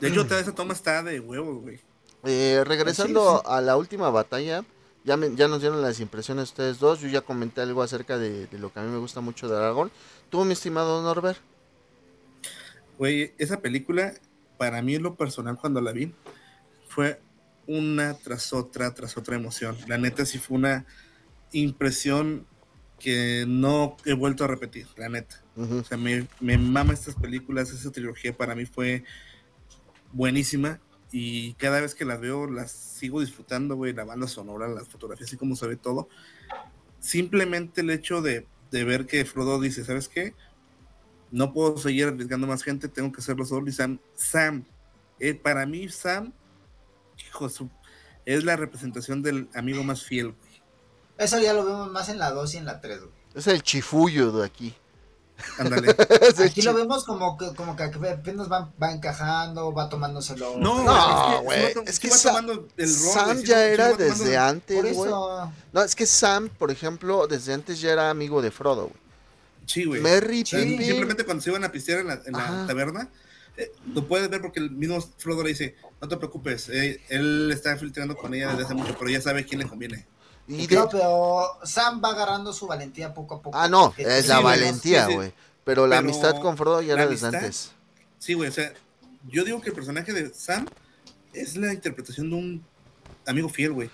De 0.00 0.08
hecho, 0.08 0.26
toda 0.26 0.40
esa 0.40 0.54
toma 0.54 0.74
está 0.74 1.02
de 1.02 1.18
huevos, 1.20 1.62
güey. 1.62 1.80
eh, 2.24 2.62
regresando 2.66 3.38
Sí, 3.42 3.50
a 3.50 3.60
la 3.62 3.76
última 3.76 4.10
batalla, 4.10 4.62
ya, 5.04 5.16
me- 5.16 5.34
ya 5.34 5.48
nos 5.48 5.60
dieron 5.60 5.80
las 5.80 5.98
impresiones 6.00 6.50
ustedes 6.50 6.78
dos. 6.78 7.00
Yo 7.00 7.08
ya 7.08 7.22
comenté 7.22 7.62
algo 7.62 7.82
acerca 7.82 8.18
de, 8.18 8.46
de 8.46 8.58
lo 8.58 8.72
que 8.72 8.78
a 8.80 8.82
mí 8.82 8.90
me 8.90 8.98
gusta 8.98 9.20
mucho 9.22 9.48
de 9.48 9.56
Aragón. 9.56 9.90
Tú, 10.28 10.44
mi 10.44 10.52
estimado 10.52 11.02
Norbert. 11.02 11.38
Güey, 12.98 13.32
esa 13.38 13.60
película, 13.60 14.12
para 14.58 14.82
mí 14.82 14.94
en 14.94 15.02
lo 15.02 15.14
personal, 15.14 15.56
cuando 15.58 15.80
la 15.80 15.92
vi, 15.92 16.14
fue 16.88 17.20
una 17.66 18.14
tras 18.14 18.52
otra, 18.52 18.92
tras 18.94 19.16
otra 19.16 19.36
emoción. 19.36 19.76
La 19.86 19.96
neta 19.96 20.26
sí 20.26 20.38
fue 20.38 20.58
una 20.58 20.84
impresión 21.52 22.46
que 23.00 23.44
no 23.48 23.96
he 24.04 24.12
vuelto 24.12 24.44
a 24.44 24.46
repetir, 24.46 24.86
la 24.96 25.08
neta. 25.08 25.42
O 25.80 25.84
sea, 25.84 25.98
me, 25.98 26.28
me 26.38 26.56
mama 26.56 26.92
estas 26.92 27.16
películas, 27.16 27.70
esa 27.72 27.90
trilogía 27.90 28.36
para 28.36 28.54
mí 28.54 28.64
fue 28.66 29.02
buenísima 30.12 30.80
y 31.12 31.54
cada 31.54 31.80
vez 31.80 31.94
que 31.94 32.04
las 32.04 32.20
veo 32.20 32.48
las 32.48 32.70
sigo 32.70 33.20
disfrutando, 33.20 33.74
güey, 33.76 33.92
la 33.92 34.04
banda 34.04 34.28
sonora, 34.28 34.68
las 34.68 34.88
fotografías, 34.88 35.28
así 35.28 35.36
como 35.36 35.56
se 35.56 35.66
ve 35.66 35.76
todo. 35.76 36.08
Simplemente 37.00 37.80
el 37.80 37.90
hecho 37.90 38.22
de, 38.22 38.46
de 38.70 38.84
ver 38.84 39.06
que 39.06 39.24
Frodo 39.24 39.60
dice, 39.60 39.84
¿sabes 39.84 40.08
qué? 40.08 40.34
No 41.32 41.52
puedo 41.52 41.76
seguir 41.78 42.06
arriesgando 42.06 42.46
más 42.46 42.62
gente, 42.62 42.88
tengo 42.88 43.10
que 43.12 43.20
hacerlo 43.20 43.44
solo 43.44 43.68
y 43.68 43.72
Sam, 43.72 43.98
Sam, 44.14 44.64
eh, 45.18 45.34
para 45.34 45.66
mí 45.66 45.88
Sam, 45.88 46.32
hijo, 47.26 47.48
su- 47.48 47.70
es 48.26 48.44
la 48.44 48.56
representación 48.56 49.22
del 49.22 49.48
amigo 49.54 49.82
más 49.82 50.04
fiel, 50.04 50.28
güey. 50.32 50.49
Eso 51.20 51.38
ya 51.38 51.52
lo 51.52 51.64
vemos 51.64 51.90
más 51.90 52.08
en 52.08 52.18
la 52.18 52.30
2 52.30 52.54
y 52.54 52.56
en 52.56 52.64
la 52.64 52.80
3, 52.80 52.98
güey. 53.00 53.10
Es 53.34 53.46
el 53.46 53.62
chifullo 53.62 54.32
de 54.32 54.46
aquí. 54.46 54.74
Ándale. 55.58 55.90
Aquí 56.44 56.62
lo 56.62 56.74
vemos 56.74 57.04
como 57.04 57.36
que, 57.38 57.54
como 57.54 57.76
que 57.76 57.84
apenas 57.84 58.50
va, 58.50 58.70
va 58.82 58.92
encajando, 58.92 59.72
va 59.72 59.88
tomándoselo. 59.88 60.56
No, 60.58 60.82
No, 60.84 61.42
güey, 61.42 61.72
es 61.86 61.98
que, 62.00 62.08
es 62.08 62.12
va 62.12 62.16
que 62.16 62.28
tomando 62.28 62.68
el 62.76 62.88
rol, 62.88 63.12
Sam 63.14 63.42
ya 63.42 63.64
era 63.66 63.92
desde 63.94 64.36
antes, 64.36 64.94
güey. 64.94 65.08
eso. 65.08 65.52
No, 65.72 65.82
es 65.82 65.94
que 65.94 66.06
Sam, 66.06 66.48
por 66.58 66.70
ejemplo, 66.70 67.26
desde 67.26 67.54
antes 67.54 67.80
ya 67.80 67.92
era 67.92 68.10
amigo 68.10 68.42
de 68.42 68.50
Frodo, 68.50 68.84
güey. 68.88 69.00
Sí, 69.66 69.84
güey. 69.84 70.00
Merry, 70.00 70.44
Sí. 70.44 70.56
Pippin. 70.56 70.84
Simplemente 70.84 71.24
cuando 71.24 71.42
se 71.42 71.50
iban 71.50 71.64
a 71.64 71.70
pistear 71.72 72.00
en 72.00 72.08
la, 72.08 72.20
en 72.26 72.32
la 72.32 72.66
taberna, 72.66 73.08
eh, 73.56 73.72
lo 73.94 74.06
puedes 74.06 74.28
ver 74.28 74.40
porque 74.42 74.60
el 74.60 74.70
mismo 74.70 75.00
Frodo 75.18 75.42
le 75.42 75.50
dice, 75.50 75.76
no 76.00 76.08
te 76.08 76.16
preocupes, 76.16 76.68
eh, 76.70 77.00
él 77.08 77.50
está 77.52 77.76
filtrando 77.76 78.16
con 78.16 78.34
ella 78.34 78.48
desde 78.50 78.64
hace 78.64 78.74
mucho, 78.74 78.96
pero 78.98 79.10
ya 79.10 79.20
sabe 79.20 79.44
quién 79.46 79.60
le 79.60 79.68
conviene. 79.68 80.06
Y 80.50 80.66
de- 80.66 80.76
No, 80.76 80.88
pero 80.88 81.46
Sam 81.64 82.00
va 82.02 82.10
agarrando 82.10 82.52
su 82.52 82.66
valentía 82.66 83.14
poco 83.14 83.36
a 83.36 83.42
poco. 83.42 83.56
Ah, 83.56 83.68
no, 83.68 83.94
es 83.96 84.22
sí 84.22 84.28
la 84.28 84.40
valentía, 84.40 85.04
sí, 85.04 85.10
sí. 85.10 85.16
güey. 85.16 85.32
Pero 85.64 85.86
la 85.86 85.96
Pero 85.96 86.08
amistad 86.08 86.40
con 86.40 86.56
Frodo 86.56 86.82
ya 86.82 86.94
era 86.94 87.06
desde 87.06 87.26
antes. 87.28 87.70
Sí, 88.18 88.34
güey, 88.34 88.48
o 88.48 88.52
sea, 88.52 88.72
yo 89.28 89.44
digo 89.44 89.60
que 89.60 89.68
el 89.70 89.74
personaje 89.74 90.12
de 90.12 90.32
Sam 90.34 90.66
es 91.32 91.56
la 91.56 91.72
interpretación 91.72 92.28
de 92.30 92.36
un 92.36 92.64
amigo 93.26 93.48
fiel, 93.48 93.72
güey. 93.72 93.90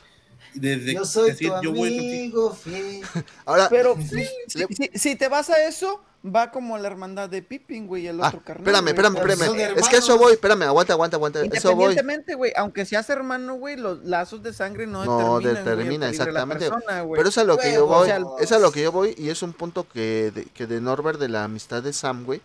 Desde 0.60 0.94
Yo 0.94 1.04
soy 1.04 1.30
decir, 1.30 1.52
tu 1.60 1.62
yo 1.62 1.70
amigo 1.70 2.54
fiel. 2.54 3.02
Ahora, 3.44 3.68
Pero 3.68 3.96
le- 4.12 4.98
si, 4.98 5.16
te 5.16 5.28
vas 5.28 5.50
a 5.50 5.62
eso, 5.66 6.02
va 6.24 6.50
como 6.50 6.76
la 6.78 6.88
hermandad 6.88 7.28
de 7.28 7.42
Pippin, 7.42 7.86
güey, 7.86 8.06
el 8.06 8.20
Ah, 8.22 8.28
otro 8.28 8.42
carnal. 8.42 8.66
espérame, 8.66 8.82
güey. 8.82 8.90
espérame, 9.22 9.42
espérame. 9.52 9.78
Es 9.78 9.88
que 9.88 9.96
eso 9.98 10.18
voy, 10.18 10.32
espérame, 10.32 10.62
aguanta, 10.62 10.92
aguanta, 10.94 11.16
aguanta. 11.16 11.40
Eso 11.42 11.74
voy. 11.74 11.90
Independientemente, 11.92 12.34
güey, 12.34 12.52
aunque 12.56 12.84
seas 12.84 13.08
hermano, 13.10 13.54
güey, 13.54 13.76
los 13.76 14.04
lazos 14.04 14.42
de 14.42 14.52
sangre 14.52 14.86
no, 14.86 15.04
No 15.04 15.38
determinan, 15.38 15.40
güey, 15.40 15.46
el 15.46 15.64
determina, 15.64 16.06
la 16.06 16.10
exactamente. 16.10 16.70
persona, 16.70 17.00
güey. 17.02 17.18
Pero 17.18 17.28
es 17.28 17.38
a 17.38 17.44
lo 17.44 17.56
que 17.58 17.72
yo 17.72 17.86
voy, 17.86 18.06
sea, 18.06 18.20
es 18.40 18.52
a 18.52 18.58
lo 18.58 18.72
que 18.72 18.82
yo 18.82 18.92
voy 18.92 19.14
y 19.18 19.28
es 19.28 19.42
un 19.42 19.52
punto 19.52 19.86
que 19.88 20.32
de, 20.34 20.44
que 20.46 20.66
de 20.66 20.80
Norbert 20.80 21.20
de 21.20 21.28
la 21.28 21.44
amistad 21.44 21.82
de 21.82 21.92
Sam, 21.92 22.24
güey, 22.24 22.40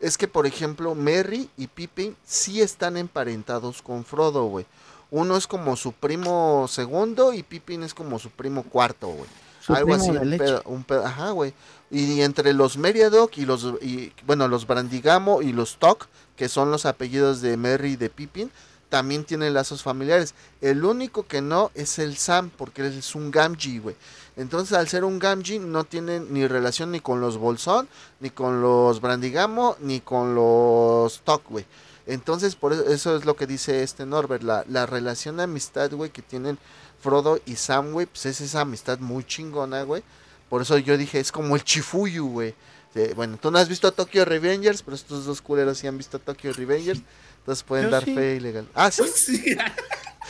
es 0.00 0.18
que 0.18 0.26
por 0.26 0.46
ejemplo 0.46 0.96
Merry 0.96 1.48
y 1.56 1.68
Pippin 1.68 2.16
sí 2.24 2.60
están 2.60 2.96
emparentados 2.96 3.82
con 3.82 4.04
Frodo, 4.04 4.46
güey. 4.46 4.66
Uno 5.12 5.36
es 5.36 5.46
como 5.46 5.76
su 5.76 5.92
primo 5.92 6.66
segundo 6.68 7.34
y 7.34 7.42
Pippin 7.42 7.82
es 7.82 7.92
como 7.92 8.18
su 8.18 8.30
primo 8.30 8.62
cuarto, 8.64 9.08
güey. 9.08 9.28
Su 9.60 9.74
Algo 9.74 9.90
primo 9.90 10.02
así, 10.02 10.10
un 10.10 10.38
pedo, 10.38 10.62
un 10.64 10.84
pedo- 10.84 11.04
ajá, 11.04 11.30
güey. 11.32 11.52
Y, 11.90 12.22
entre 12.22 12.54
los 12.54 12.78
Meriadoc 12.78 13.36
y 13.36 13.44
los, 13.44 13.74
y, 13.82 14.10
bueno, 14.26 14.48
los 14.48 14.66
Brandigamo 14.66 15.42
y 15.42 15.52
los 15.52 15.76
Tok, 15.76 16.06
que 16.34 16.48
son 16.48 16.70
los 16.70 16.86
apellidos 16.86 17.42
de 17.42 17.58
Merry 17.58 17.92
y 17.92 17.96
de 17.96 18.08
Pippin, 18.08 18.50
también 18.88 19.24
tienen 19.24 19.52
lazos 19.52 19.82
familiares. 19.82 20.34
El 20.62 20.82
único 20.84 21.26
que 21.26 21.42
no 21.42 21.70
es 21.74 21.98
el 21.98 22.16
Sam, 22.16 22.50
porque 22.56 22.80
él 22.80 22.98
es 22.98 23.14
un 23.14 23.30
Gamgee, 23.30 23.80
güey. 23.80 23.96
Entonces, 24.36 24.76
al 24.76 24.88
ser 24.88 25.04
un 25.04 25.18
Gamgee, 25.18 25.58
no 25.58 25.84
tiene 25.84 26.20
ni 26.20 26.46
relación 26.46 26.90
ni 26.90 27.00
con 27.00 27.20
los 27.20 27.36
Bolsón, 27.36 27.86
ni 28.20 28.30
con 28.30 28.62
los 28.62 29.02
Brandigamo, 29.02 29.76
ni 29.80 30.00
con 30.00 30.34
los 30.34 31.20
Tok, 31.20 31.42
güey. 31.50 31.66
Entonces, 32.06 32.56
por 32.56 32.72
eso, 32.72 32.86
eso 32.88 33.16
es 33.16 33.24
lo 33.24 33.36
que 33.36 33.46
dice 33.46 33.82
este 33.82 34.06
Norbert. 34.06 34.42
La, 34.42 34.64
la 34.68 34.86
relación 34.86 35.36
de 35.36 35.44
amistad, 35.44 35.90
güey, 35.92 36.10
que 36.10 36.22
tienen 36.22 36.58
Frodo 37.00 37.40
y 37.46 37.56
Sam, 37.56 37.92
güey, 37.92 38.06
pues 38.06 38.26
es 38.26 38.40
esa 38.40 38.60
amistad 38.62 38.98
muy 38.98 39.24
chingona, 39.24 39.82
güey. 39.82 40.02
Por 40.48 40.62
eso 40.62 40.76
yo 40.78 40.96
dije, 40.96 41.18
es 41.20 41.32
como 41.32 41.56
el 41.56 41.64
Chifuyu, 41.64 42.28
güey. 42.28 42.54
Eh, 42.94 43.12
bueno, 43.16 43.38
tú 43.40 43.50
no 43.50 43.58
has 43.58 43.68
visto 43.68 43.90
Tokyo 43.92 44.24
Revengers, 44.24 44.82
pero 44.82 44.94
estos 44.94 45.24
dos 45.24 45.40
culeros 45.40 45.78
sí 45.78 45.86
han 45.86 45.96
visto 45.96 46.18
Tokyo 46.18 46.52
Revengers. 46.52 47.00
Entonces 47.38 47.64
pueden 47.64 47.86
Yo 47.86 47.90
dar 47.90 48.04
sí. 48.04 48.14
fe 48.14 48.36
ilegal. 48.36 48.68
Ah, 48.74 48.90
sí. 48.90 49.02
Sí, 49.14 49.56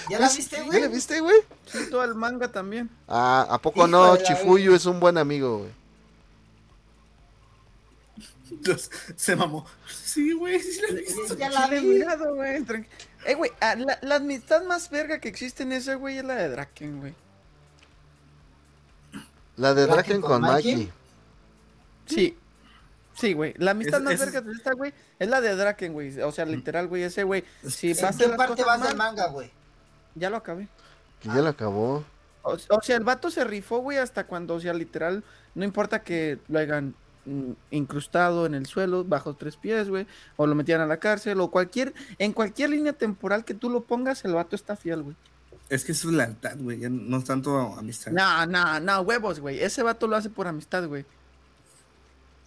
¿Ya 0.08 0.18
la 0.18 0.28
viste, 0.30 0.56
¿Ya 0.56 0.62
güey? 0.64 0.80
la 0.80 0.88
viste, 0.88 1.20
güey? 1.20 1.36
Sí, 1.66 1.78
todo 1.90 2.02
el 2.02 2.14
manga 2.14 2.48
también. 2.50 2.88
Ah, 3.06 3.46
¿a 3.50 3.58
poco 3.58 3.80
Hijo 3.80 3.88
no? 3.88 4.16
Chifuyu 4.16 4.74
es 4.74 4.86
un 4.86 4.98
buen 5.00 5.18
amigo, 5.18 5.58
güey. 5.58 5.70
Entonces, 8.56 8.90
se 9.16 9.36
mamó. 9.36 9.66
Sí, 9.88 10.32
güey, 10.32 10.60
sí 10.60 10.80
la 10.80 10.88
he 10.88 11.00
visto. 11.02 11.36
Ya 11.36 11.50
la 11.50 11.66
he 11.66 11.80
vi. 11.80 11.86
mirado, 11.86 12.34
güey. 12.34 12.64
Eh, 13.24 13.34
güey, 13.34 13.50
ah, 13.60 13.74
la, 13.76 13.98
la 14.02 14.16
amistad 14.16 14.62
más 14.64 14.90
verga 14.90 15.18
que 15.20 15.28
existe 15.28 15.62
en 15.62 15.72
ese, 15.72 15.94
güey, 15.94 16.18
es 16.18 16.24
la 16.24 16.34
de 16.34 16.48
Draken, 16.48 17.00
güey. 17.00 17.14
La 19.56 19.74
de 19.74 19.82
¿Draken 19.86 19.94
Draken 19.96 20.20
con 20.20 20.30
con 20.30 20.42
Mikey? 20.42 20.74
Mikey. 20.76 20.92
Sí. 22.06 22.38
Sí, 23.14 23.34
güey. 23.34 23.54
La 23.58 23.72
amistad 23.72 23.98
Es- 23.98 24.04
más 24.04 24.14
es- 24.14 24.20
verga 24.20 24.40
de 24.40 24.52
esta, 24.52 24.72
güey, 24.72 24.92
es 25.18 25.28
la 25.28 25.40
de 25.40 25.54
Draken, 25.54 25.92
güey. 25.92 26.20
O 26.20 26.32
sea, 26.32 26.44
literal, 26.46 26.88
güey, 26.88 27.02
ese, 27.02 27.24
güey. 27.24 27.44
Si 27.68 27.90
¿En 27.90 27.96
qué 27.96 28.02
las 28.02 28.16
parte 28.36 28.62
cosas 28.62 28.66
vas 28.80 28.88
del 28.88 28.96
manga, 28.96 29.26
güey? 29.28 29.50
ya 30.14 30.30
lo 30.30 30.36
acabé. 30.38 30.68
Que 31.20 31.28
ya 31.28 31.36
lo 31.36 31.48
acabó. 31.48 32.04
O, 32.42 32.56
o 32.70 32.82
sea, 32.82 32.96
el 32.96 33.04
vato 33.04 33.30
se 33.30 33.44
rifó, 33.44 33.78
güey, 33.78 33.98
hasta 33.98 34.26
cuando, 34.26 34.54
o 34.54 34.60
sea, 34.60 34.72
literal, 34.74 35.22
no 35.54 35.64
importa 35.64 36.02
que 36.02 36.38
lo 36.48 36.58
hayan 36.58 36.88
mm, 36.88 36.94
incrustado 37.70 38.46
en 38.46 38.54
el 38.54 38.66
suelo 38.66 39.04
bajo 39.04 39.34
tres 39.34 39.56
pies, 39.56 39.88
güey, 39.88 40.06
o 40.36 40.46
lo 40.46 40.54
metían 40.54 40.80
a 40.80 40.86
la 40.86 40.98
cárcel, 40.98 41.40
o 41.40 41.50
cualquier, 41.50 41.94
en 42.18 42.32
cualquier 42.32 42.70
línea 42.70 42.92
temporal 42.92 43.44
que 43.44 43.54
tú 43.54 43.70
lo 43.70 43.82
pongas, 43.84 44.24
el 44.24 44.34
vato 44.34 44.56
está 44.56 44.76
fiel, 44.76 45.02
güey. 45.02 45.16
Es 45.68 45.84
que 45.84 45.92
eso 45.92 46.08
es 46.08 46.14
lealtad, 46.14 46.56
güey, 46.58 46.80
ya 46.80 46.90
no 46.90 47.16
es 47.16 47.24
tanto 47.24 47.56
amistad. 47.58 48.12
No, 48.12 48.44
no, 48.46 48.80
no, 48.80 49.00
huevos, 49.00 49.40
güey. 49.40 49.62
Ese 49.62 49.82
vato 49.82 50.06
lo 50.06 50.16
hace 50.16 50.28
por 50.28 50.46
amistad, 50.46 50.86
güey. 50.86 51.06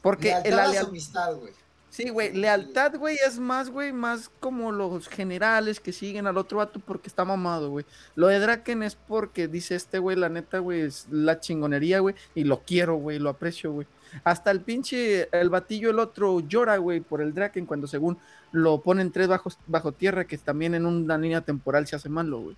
Porque 0.01 0.27
Lealtad 0.27 0.73
la 0.73 0.79
amistad, 0.81 1.35
güey. 1.35 1.53
Sí, 1.95 2.09
güey, 2.09 2.33
lealtad, 2.33 2.97
güey, 2.97 3.17
es 3.25 3.39
más, 3.39 3.69
güey, 3.69 3.93
más 3.93 4.29
como 4.41 4.73
los 4.73 5.07
generales 5.07 5.79
que 5.79 5.93
siguen 5.93 6.27
al 6.27 6.37
otro 6.37 6.57
vato 6.57 6.81
porque 6.81 7.07
está 7.07 7.23
mamado, 7.23 7.69
güey. 7.69 7.85
Lo 8.15 8.27
de 8.27 8.37
Draken 8.37 8.83
es 8.83 8.95
porque 8.95 9.47
dice 9.47 9.75
este, 9.75 9.99
güey, 9.99 10.17
la 10.17 10.27
neta, 10.27 10.59
güey, 10.59 10.81
es 10.81 11.07
la 11.09 11.39
chingonería, 11.39 11.99
güey, 11.99 12.13
y 12.35 12.43
lo 12.43 12.63
quiero, 12.63 12.97
güey, 12.97 13.17
lo 13.17 13.29
aprecio, 13.29 13.71
güey. 13.71 13.87
Hasta 14.23 14.51
el 14.51 14.61
pinche, 14.61 15.27
el 15.37 15.49
batillo, 15.49 15.89
el 15.89 15.99
otro, 15.99 16.39
llora, 16.41 16.77
güey, 16.77 16.99
por 17.01 17.21
el 17.21 17.33
Draken 17.33 17.65
cuando 17.65 17.87
según 17.87 18.17
lo 18.51 18.81
ponen 18.81 19.11
tres 19.11 19.27
bajos, 19.27 19.57
bajo 19.67 19.91
tierra, 19.91 20.25
que 20.25 20.37
también 20.37 20.75
en 20.75 20.85
una 20.85 21.17
línea 21.17 21.41
temporal 21.41 21.87
se 21.87 21.95
hace 21.95 22.09
malo, 22.09 22.39
güey. 22.39 22.55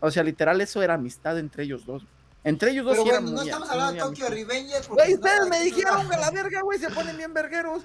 O 0.00 0.10
sea, 0.10 0.22
literal, 0.22 0.60
eso 0.60 0.82
era 0.82 0.94
amistad 0.94 1.38
entre 1.38 1.64
ellos 1.64 1.84
dos. 1.86 2.04
Entre 2.44 2.72
ellos 2.72 2.84
dos 2.84 2.94
Pero 2.94 3.04
sí 3.04 3.10
bueno, 3.10 3.30
no 3.30 3.36
muy- 3.36 3.46
estamos 3.48 3.70
hablando 3.70 3.92
de 3.92 3.98
Tokyo. 4.00 4.28
Revengers. 4.28 4.88
Güey, 4.88 5.14
ustedes 5.14 5.48
me 5.48 5.60
dijeron 5.60 6.08
que 6.10 6.16
la 6.16 6.30
verga, 6.32 6.60
güey, 6.62 6.78
se 6.78 6.90
ponen 6.90 7.16
bien 7.16 7.32
vergueros. 7.32 7.82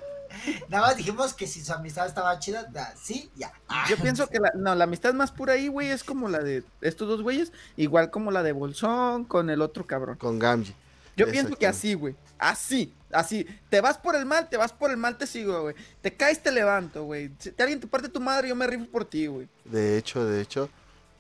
Nada 0.68 0.88
más 0.88 0.98
dijimos 0.98 1.34
que 1.34 1.46
si 1.48 1.64
su 1.64 1.72
amistad 1.74 2.08
estaba 2.08 2.38
chida, 2.40 2.64
da- 2.64 2.94
sí, 3.02 3.30
ya. 3.36 3.52
Ah, 3.70 3.86
Yo 3.90 3.98
pienso 3.98 4.28
que 4.28 4.40
la, 4.40 4.52
no, 4.56 4.74
la 4.76 4.86
amistad 4.86 5.14
más 5.14 5.32
pura 5.32 5.54
ahí, 5.54 5.68
güey, 5.68 5.90
es 5.90 6.04
como 6.04 6.28
la 6.28 6.40
de 6.40 6.64
estos 6.82 7.08
dos 7.08 7.22
güeyes, 7.22 7.54
igual 7.78 8.10
como 8.10 8.32
la 8.32 8.42
de 8.44 8.52
Bolsón 8.52 9.26
con 9.26 9.50
el 9.52 9.62
otro 9.62 9.86
cabrón. 9.86 10.18
Con 10.18 10.40
Gamgee. 10.40 10.76
Yo 11.18 11.30
pienso 11.30 11.56
que 11.56 11.68
así, 11.68 11.94
güey. 11.96 12.16
Así, 12.38 12.94
así. 13.12 13.46
Te 13.70 13.82
vas 13.82 13.98
por 13.98 14.16
el 14.16 14.26
mal, 14.26 14.48
te 14.48 14.56
vas 14.56 14.72
por 14.72 14.92
el 14.92 14.98
mal, 14.98 15.18
te 15.18 15.28
sigo, 15.28 15.62
güey. 15.64 15.76
Te 16.02 16.16
caes, 16.16 16.42
te 16.42 16.52
levanto, 16.52 17.04
güey. 17.04 17.32
Si 17.40 17.54
alguien 17.58 17.80
te 17.80 17.88
parte 17.88 18.08
tu 18.08 18.20
madre, 18.22 18.48
yo 18.48 18.56
me 18.56 18.68
rifo 18.68 18.86
por 18.86 19.04
ti, 19.04 19.28
güey. 19.28 19.48
De 19.66 19.98
hecho, 19.98 20.24
de 20.24 20.42
hecho. 20.42 20.70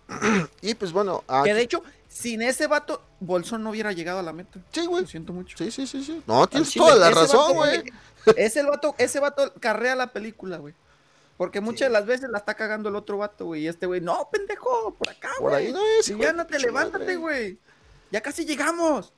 y 0.61 0.74
pues 0.76 0.91
bueno. 0.94 1.24
ah, 1.28 1.41
Que 1.44 1.53
de 1.53 1.61
hecho, 1.61 1.84
sin 2.07 2.41
ese 2.41 2.68
vato, 2.68 3.03
Bolsón 3.19 3.64
no 3.64 3.72
hubiera 3.72 3.91
llegado 3.91 4.19
a 4.19 4.24
la 4.24 4.32
meta. 4.32 4.60
Sí, 4.72 4.86
güey. 4.86 5.02
Lo 5.02 5.07
siento 5.10 5.34
mucho. 5.34 5.57
Sí, 5.57 5.72
sí, 5.72 5.86
sí, 5.88 6.03
sí. 6.03 6.22
No, 6.28 6.48
tienes 6.48 6.69
chile, 6.69 6.86
toda 6.86 6.95
la 6.95 7.10
ese 7.10 7.19
razón, 7.19 7.53
güey. 7.56 7.84
Es 8.36 8.56
el 8.57 8.68
vato, 8.68 8.94
ese 8.98 9.19
vato 9.19 9.53
carrea 9.60 9.95
la 9.95 10.07
película, 10.14 10.57
güey. 10.57 10.74
Porque 11.38 11.61
muchas 11.61 11.88
de 11.90 11.94
las 11.94 12.06
veces 12.06 12.30
la 12.30 12.40
está 12.40 12.56
cagando 12.56 12.90
el 12.90 12.95
otro 12.95 13.18
vato, 13.18 13.45
güey. 13.45 13.64
Y 13.64 13.68
este 13.68 13.86
güey, 13.86 14.02
no, 14.02 14.28
pendejo, 14.32 14.95
por 14.98 15.10
acá, 15.10 15.30
Por 15.38 15.52
güey. 15.52 15.68
ahí 15.68 15.74
no 15.74 15.80
es. 15.99 16.10
Hijo 16.10 16.19
ya 16.19 16.34
no 16.34 16.45
te 16.48 16.60
levántate, 16.60 17.15
güey. 17.15 17.60
Ya 18.11 18.22
casi 18.22 18.45
llegamos. 18.45 19.14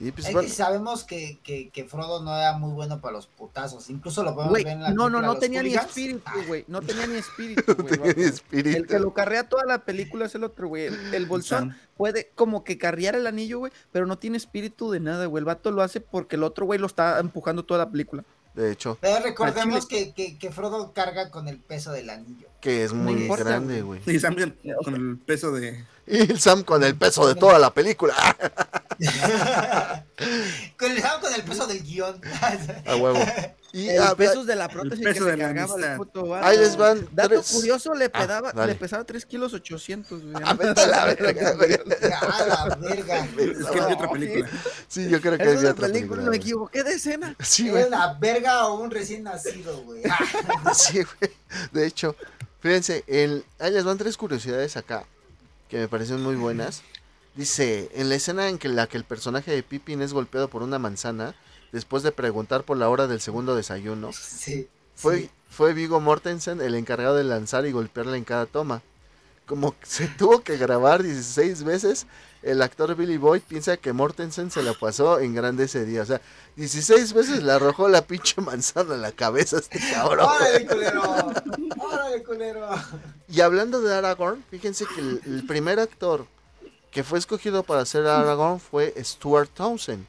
Y 0.00 0.10
pues 0.10 0.26
Es 0.26 0.32
bueno. 0.32 0.48
que 0.48 0.54
sabemos 0.54 1.04
que, 1.04 1.38
que, 1.44 1.68
que 1.68 1.84
Frodo 1.84 2.22
no 2.22 2.34
era 2.34 2.54
muy 2.56 2.72
bueno 2.72 3.00
para 3.00 3.12
los 3.12 3.26
putazos. 3.26 3.90
Incluso 3.90 4.22
lo 4.24 4.34
podemos 4.34 4.54
ver 4.54 4.66
en 4.68 4.82
la 4.82 4.90
no, 4.90 5.10
no, 5.10 5.20
no 5.20 5.28
Los 5.28 5.38
tenía 5.38 5.62
ni 5.62 5.74
espíritu, 5.74 6.22
Ah, 6.24 6.34
güey. 6.46 6.64
No 6.66 6.80
tenía 6.80 7.06
ni 7.06 7.16
espíritu, 7.16 7.74
güey. 7.76 7.92
el 7.94 7.98
tenía 8.00 8.14
ni 8.14 8.22
vato. 8.24 8.34
espíritu. 8.34 8.76
El 8.78 8.86
que 8.86 8.98
lo 8.98 9.12
carrea 9.12 9.48
toda 9.48 9.64
la 9.66 9.84
película 9.84 10.24
es 10.26 10.34
el 10.34 10.44
otro, 10.44 10.68
güey. 10.68 10.86
El, 10.86 11.14
el 11.14 11.26
bolsón 11.26 11.76
puede 11.96 12.30
como 12.34 12.64
que 12.64 12.78
carrear 12.78 13.14
el 13.16 13.26
anillo, 13.26 13.58
güey, 13.58 13.72
pero 13.92 14.06
no 14.06 14.18
tiene 14.18 14.38
espíritu 14.38 14.90
de 14.90 15.00
nada, 15.00 15.26
güey. 15.26 15.40
El 15.40 15.44
vato 15.44 15.70
lo 15.70 15.82
hace 15.82 16.00
porque 16.00 16.36
el 16.36 16.42
otro 16.42 16.64
güey 16.64 16.78
lo 16.78 16.86
está 16.86 17.18
empujando 17.20 17.64
toda 17.64 17.84
la 17.84 17.90
película. 17.90 18.24
De 18.54 18.70
hecho, 18.70 18.98
Pero 19.00 19.22
recordemos 19.24 19.86
que, 19.86 20.12
que, 20.12 20.36
que 20.36 20.50
Frodo 20.52 20.92
carga 20.92 21.30
con 21.30 21.48
el 21.48 21.58
peso 21.58 21.90
del 21.92 22.10
anillo. 22.10 22.48
que 22.60 22.84
es 22.84 22.92
muy 22.92 23.22
importa, 23.22 23.44
grande, 23.44 23.80
güey. 23.80 24.00
Y 24.06 24.18
también 24.20 24.58
con 24.84 24.94
el 24.94 25.16
peso 25.18 25.52
de. 25.52 25.84
Y 26.06 26.18
el 26.32 26.40
Sam 26.40 26.64
con 26.64 26.82
el 26.82 26.96
peso 26.96 27.26
de 27.28 27.34
toda 27.36 27.58
la 27.58 27.72
película. 27.72 28.14
con, 30.78 30.90
el, 30.92 31.02
con 31.20 31.34
el 31.34 31.42
peso 31.42 31.66
del 31.66 31.82
guion. 31.82 32.20
A 32.86 32.96
huevo. 32.96 33.18
Y 33.74 33.88
El 33.88 34.02
a 34.02 34.12
ver, 34.14 34.28
peso 34.28 34.44
de 34.44 34.54
la 34.54 34.68
prótesis 34.68 35.02
peso 35.02 35.24
que 35.24 35.30
de 35.30 35.36
se 35.36 35.36
la 35.38 35.44
cargaba 35.54 35.96
vato. 35.96 36.34
ahí 36.34 36.58
les 36.58 36.76
van 36.76 37.08
Dato 37.12 37.28
tres. 37.30 37.52
curioso, 37.52 37.94
le, 37.94 38.04
Ah, 38.06 38.08
pedaba, 38.20 38.66
le 38.66 38.74
pesaba 38.74 39.02
3 39.04 39.24
kilos 39.24 39.54
800, 39.54 40.22
güey. 40.22 40.34
Ah, 40.44 40.50
a 40.50 40.86
la 40.86 41.04
verga, 41.06 41.42
la 41.42 42.76
verga. 42.76 43.24
Es 43.24 43.66
que 43.66 43.80
vi 43.80 43.92
otra 43.94 44.10
película. 44.10 44.48
Sí, 44.88 45.08
yo 45.08 45.20
creo 45.22 45.38
que 45.38 45.44
Es 45.44 45.48
había 45.48 45.60
una 45.60 45.70
otra 45.70 45.86
película, 45.86 46.16
película. 46.16 46.30
me 46.30 46.36
equivoqué 46.36 46.82
de 46.84 46.92
escena. 46.94 47.34
Sí, 47.40 47.66
¿Es 47.68 47.72
güey. 47.72 47.84
una 47.84 48.12
verga 48.14 48.66
o 48.66 48.78
un 48.78 48.90
recién 48.90 49.22
nacido, 49.22 49.82
güey? 49.84 50.02
Ah, 50.10 50.74
Sí, 50.74 50.98
güey. 51.02 51.32
De 51.72 51.86
hecho, 51.86 52.14
fíjense, 52.60 53.04
el... 53.06 53.42
ahí 53.58 53.70
les 53.72 53.84
van 53.84 53.96
tres 53.96 54.18
curiosidades 54.18 54.76
acá 54.76 55.06
que 55.72 55.78
me 55.78 55.88
parecen 55.88 56.22
muy 56.22 56.36
buenas. 56.36 56.82
Dice, 57.34 57.90
en 57.94 58.10
la 58.10 58.16
escena 58.16 58.50
en 58.50 58.58
que 58.58 58.68
la 58.68 58.86
que 58.88 58.98
el 58.98 59.04
personaje 59.04 59.52
de 59.52 59.62
Pippin 59.62 60.02
es 60.02 60.12
golpeado 60.12 60.48
por 60.48 60.62
una 60.62 60.78
manzana, 60.78 61.34
después 61.72 62.02
de 62.02 62.12
preguntar 62.12 62.64
por 62.64 62.76
la 62.76 62.90
hora 62.90 63.06
del 63.06 63.22
segundo 63.22 63.56
desayuno. 63.56 64.12
Sí. 64.12 64.68
Fue, 64.94 65.22
sí. 65.22 65.30
fue 65.48 65.72
Vigo 65.72 65.98
Mortensen 65.98 66.60
el 66.60 66.74
encargado 66.74 67.16
de 67.16 67.24
lanzar 67.24 67.64
y 67.64 67.72
golpearla 67.72 68.18
en 68.18 68.24
cada 68.24 68.44
toma. 68.44 68.82
Como 69.46 69.74
se 69.82 70.08
tuvo 70.08 70.42
que 70.42 70.58
grabar 70.58 71.02
16 71.02 71.64
veces, 71.64 72.06
el 72.42 72.60
actor 72.62 72.94
Billy 72.96 73.16
Boyd 73.16 73.42
piensa 73.42 73.76
que 73.76 73.92
Mortensen 73.92 74.50
se 74.50 74.62
la 74.62 74.74
pasó 74.74 75.20
en 75.20 75.34
grande 75.34 75.64
ese 75.64 75.84
día. 75.84 76.02
O 76.02 76.06
sea, 76.06 76.20
16 76.56 77.12
veces 77.12 77.42
le 77.42 77.52
arrojó 77.52 77.88
la 77.88 78.02
pinche 78.02 78.40
manzana 78.40 78.94
en 78.94 79.02
la 79.02 79.12
cabeza 79.12 79.56
a 79.56 79.60
este 79.60 79.78
cabrón. 79.92 80.28
¡Órale, 80.28 80.66
culero! 80.66 81.32
¡Órale, 81.78 82.22
culero! 82.22 82.68
Y 83.28 83.40
hablando 83.40 83.80
de 83.80 83.94
Aragorn, 83.94 84.44
fíjense 84.50 84.86
que 84.86 85.00
el, 85.00 85.20
el 85.24 85.46
primer 85.46 85.78
actor 85.78 86.26
que 86.90 87.02
fue 87.04 87.18
escogido 87.18 87.62
para 87.62 87.86
ser 87.86 88.06
Aragorn 88.06 88.60
fue 88.60 88.94
Stuart 89.02 89.50
Townsend. 89.54 90.06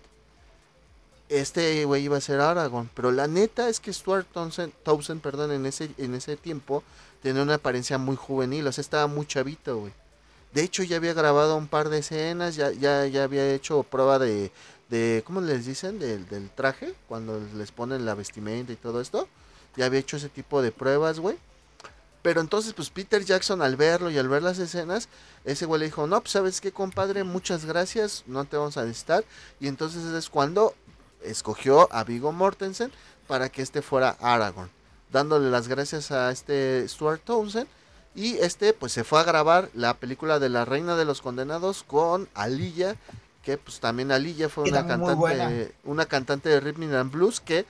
Este 1.30 1.86
güey 1.86 2.04
iba 2.04 2.18
a 2.18 2.22
ser 2.22 2.42
Aragorn, 2.42 2.90
pero 2.94 3.12
la 3.12 3.28
neta 3.28 3.70
es 3.70 3.80
que 3.80 3.94
Stuart 3.94 4.28
Townsend, 4.34 4.74
Townsend, 4.84 5.22
perdón, 5.22 5.52
en 5.52 5.66
ese, 5.66 5.90
en 5.98 6.14
ese 6.14 6.36
tiempo 6.36 6.84
tenía 7.22 7.42
una 7.42 7.56
apariencia 7.56 7.98
muy 7.98 8.18
juvenil, 8.18 8.68
o 8.68 8.72
sea, 8.72 8.82
estaba 8.82 9.08
muy 9.08 9.26
chavito, 9.26 9.78
güey. 9.78 9.94
De 10.54 10.64
hecho, 10.64 10.84
ya 10.84 10.98
había 10.98 11.14
grabado 11.14 11.56
un 11.56 11.68
par 11.68 11.90
de 11.90 12.00
escenas, 12.00 12.56
ya, 12.56 12.72
ya, 12.72 13.06
ya 13.08 13.24
había 13.24 13.54
hecho 13.54 13.84
prueba 13.84 14.20
de, 14.20 14.52
de 14.90 15.24
¿cómo 15.26 15.42
les 15.42 15.66
dicen? 15.66 16.00
Del, 16.00 16.28
del 16.28 16.50
traje, 16.52 16.94
cuando 17.08 17.42
les 17.56 17.72
ponen 17.72 18.06
la 18.06 18.14
vestimenta 18.14 18.72
y 18.72 18.76
todo 18.76 19.02
esto. 19.02 19.28
Ya 19.76 19.86
había 19.86 20.00
hecho 20.00 20.18
ese 20.18 20.30
tipo 20.30 20.62
de 20.62 20.72
pruebas, 20.72 21.20
güey. 21.20 21.38
Pero 22.22 22.40
entonces, 22.40 22.74
pues 22.74 22.90
Peter 22.90 23.24
Jackson 23.26 23.62
al 23.62 23.76
verlo 23.76 24.10
y 24.10 24.18
al 24.18 24.30
ver 24.30 24.44
las 24.44 24.58
escenas, 24.58 25.10
ese 25.44 25.66
güey 25.66 25.80
le 25.80 25.86
dijo, 25.88 26.08
no, 26.08 26.22
pues 26.22 26.32
sabes 26.32 26.62
qué, 26.62 26.72
compadre, 26.72 27.26
muchas 27.26 27.66
gracias, 27.66 28.24
no 28.28 28.46
te 28.46 28.56
vamos 28.56 28.78
a 28.78 28.86
necesitar. 28.86 29.26
Y 29.60 29.68
entonces 29.68 30.06
es 30.06 30.30
cuando 30.30 30.74
escogió 31.22 31.92
a 31.92 32.04
Vigo 32.06 32.32
Mortensen 32.32 32.92
para 33.28 33.50
que 33.50 33.62
este 33.62 33.82
fuera 33.82 34.16
Aragorn, 34.22 34.70
dándole 35.12 35.50
las 35.50 35.68
gracias 35.68 36.12
a 36.12 36.32
este 36.32 36.88
Stuart 36.88 37.22
Townsend. 37.24 37.68
Y 38.16 38.38
este, 38.38 38.74
pues 38.74 38.92
se 38.92 39.04
fue 39.04 39.20
a 39.20 39.24
grabar 39.24 39.70
la 39.74 39.96
película 39.96 40.40
de 40.40 40.50
La 40.50 40.66
Reina 40.66 40.96
de 40.96 41.06
los 41.06 41.22
Condenados 41.22 41.84
con 41.84 42.30
Alilla, 42.36 42.96
que 43.44 43.58
pues 43.58 43.80
también 43.80 44.12
Alilla 44.12 44.50
fue 44.50 44.66
una 44.70 44.82
cantante, 44.88 45.76
una 45.84 46.06
cantante 46.06 46.50
de 46.50 46.60
rhythm 46.60 46.94
and 46.94 47.12
blues 47.12 47.40
que 47.40 47.66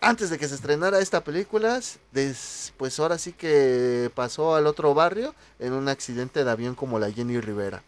antes 0.00 0.30
de 0.30 0.38
que 0.38 0.46
se 0.48 0.54
estrenara 0.56 0.98
esta 1.00 1.22
película, 1.24 1.80
des- 2.12 2.72
pues 2.76 2.98
ahora 3.00 3.18
sí 3.18 3.32
que 3.32 4.10
pasó 4.14 4.54
al 4.54 4.66
otro 4.66 4.92
barrio 4.94 5.34
en 5.58 5.72
un 5.72 5.88
accidente 5.88 6.44
de 6.44 6.50
avión 6.50 6.74
como 6.74 6.98
la 6.98 7.10
Jenny 7.10 7.40
Rivera. 7.40 7.82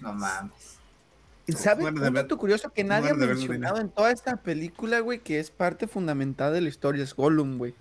No 0.00 0.12
mames. 0.12 0.52
¿Sabes? 1.56 1.80
Bueno, 1.82 2.00
Un 2.06 2.14
dato 2.14 2.38
curioso 2.38 2.70
que 2.72 2.84
nadie 2.84 3.10
ha 3.10 3.14
mencionado 3.14 3.80
en 3.80 3.88
toda 3.90 4.12
esta 4.12 4.36
película, 4.36 5.00
güey, 5.00 5.18
que 5.18 5.40
es 5.40 5.50
parte 5.50 5.88
fundamental 5.88 6.52
de 6.52 6.60
la 6.60 6.68
historia, 6.68 7.02
es 7.02 7.14
Gollum, 7.14 7.58
güey. 7.58 7.74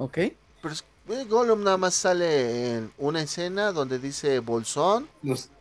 ¿Ok? 0.00 0.18
Pero 0.62 0.72
es- 0.74 0.84
eh, 1.08 1.24
Gollum 1.28 1.62
nada 1.62 1.76
más 1.76 1.94
sale 1.94 2.76
en 2.76 2.92
una 2.98 3.20
escena 3.22 3.72
donde 3.72 3.98
dice 3.98 4.38
Bolsón 4.38 5.08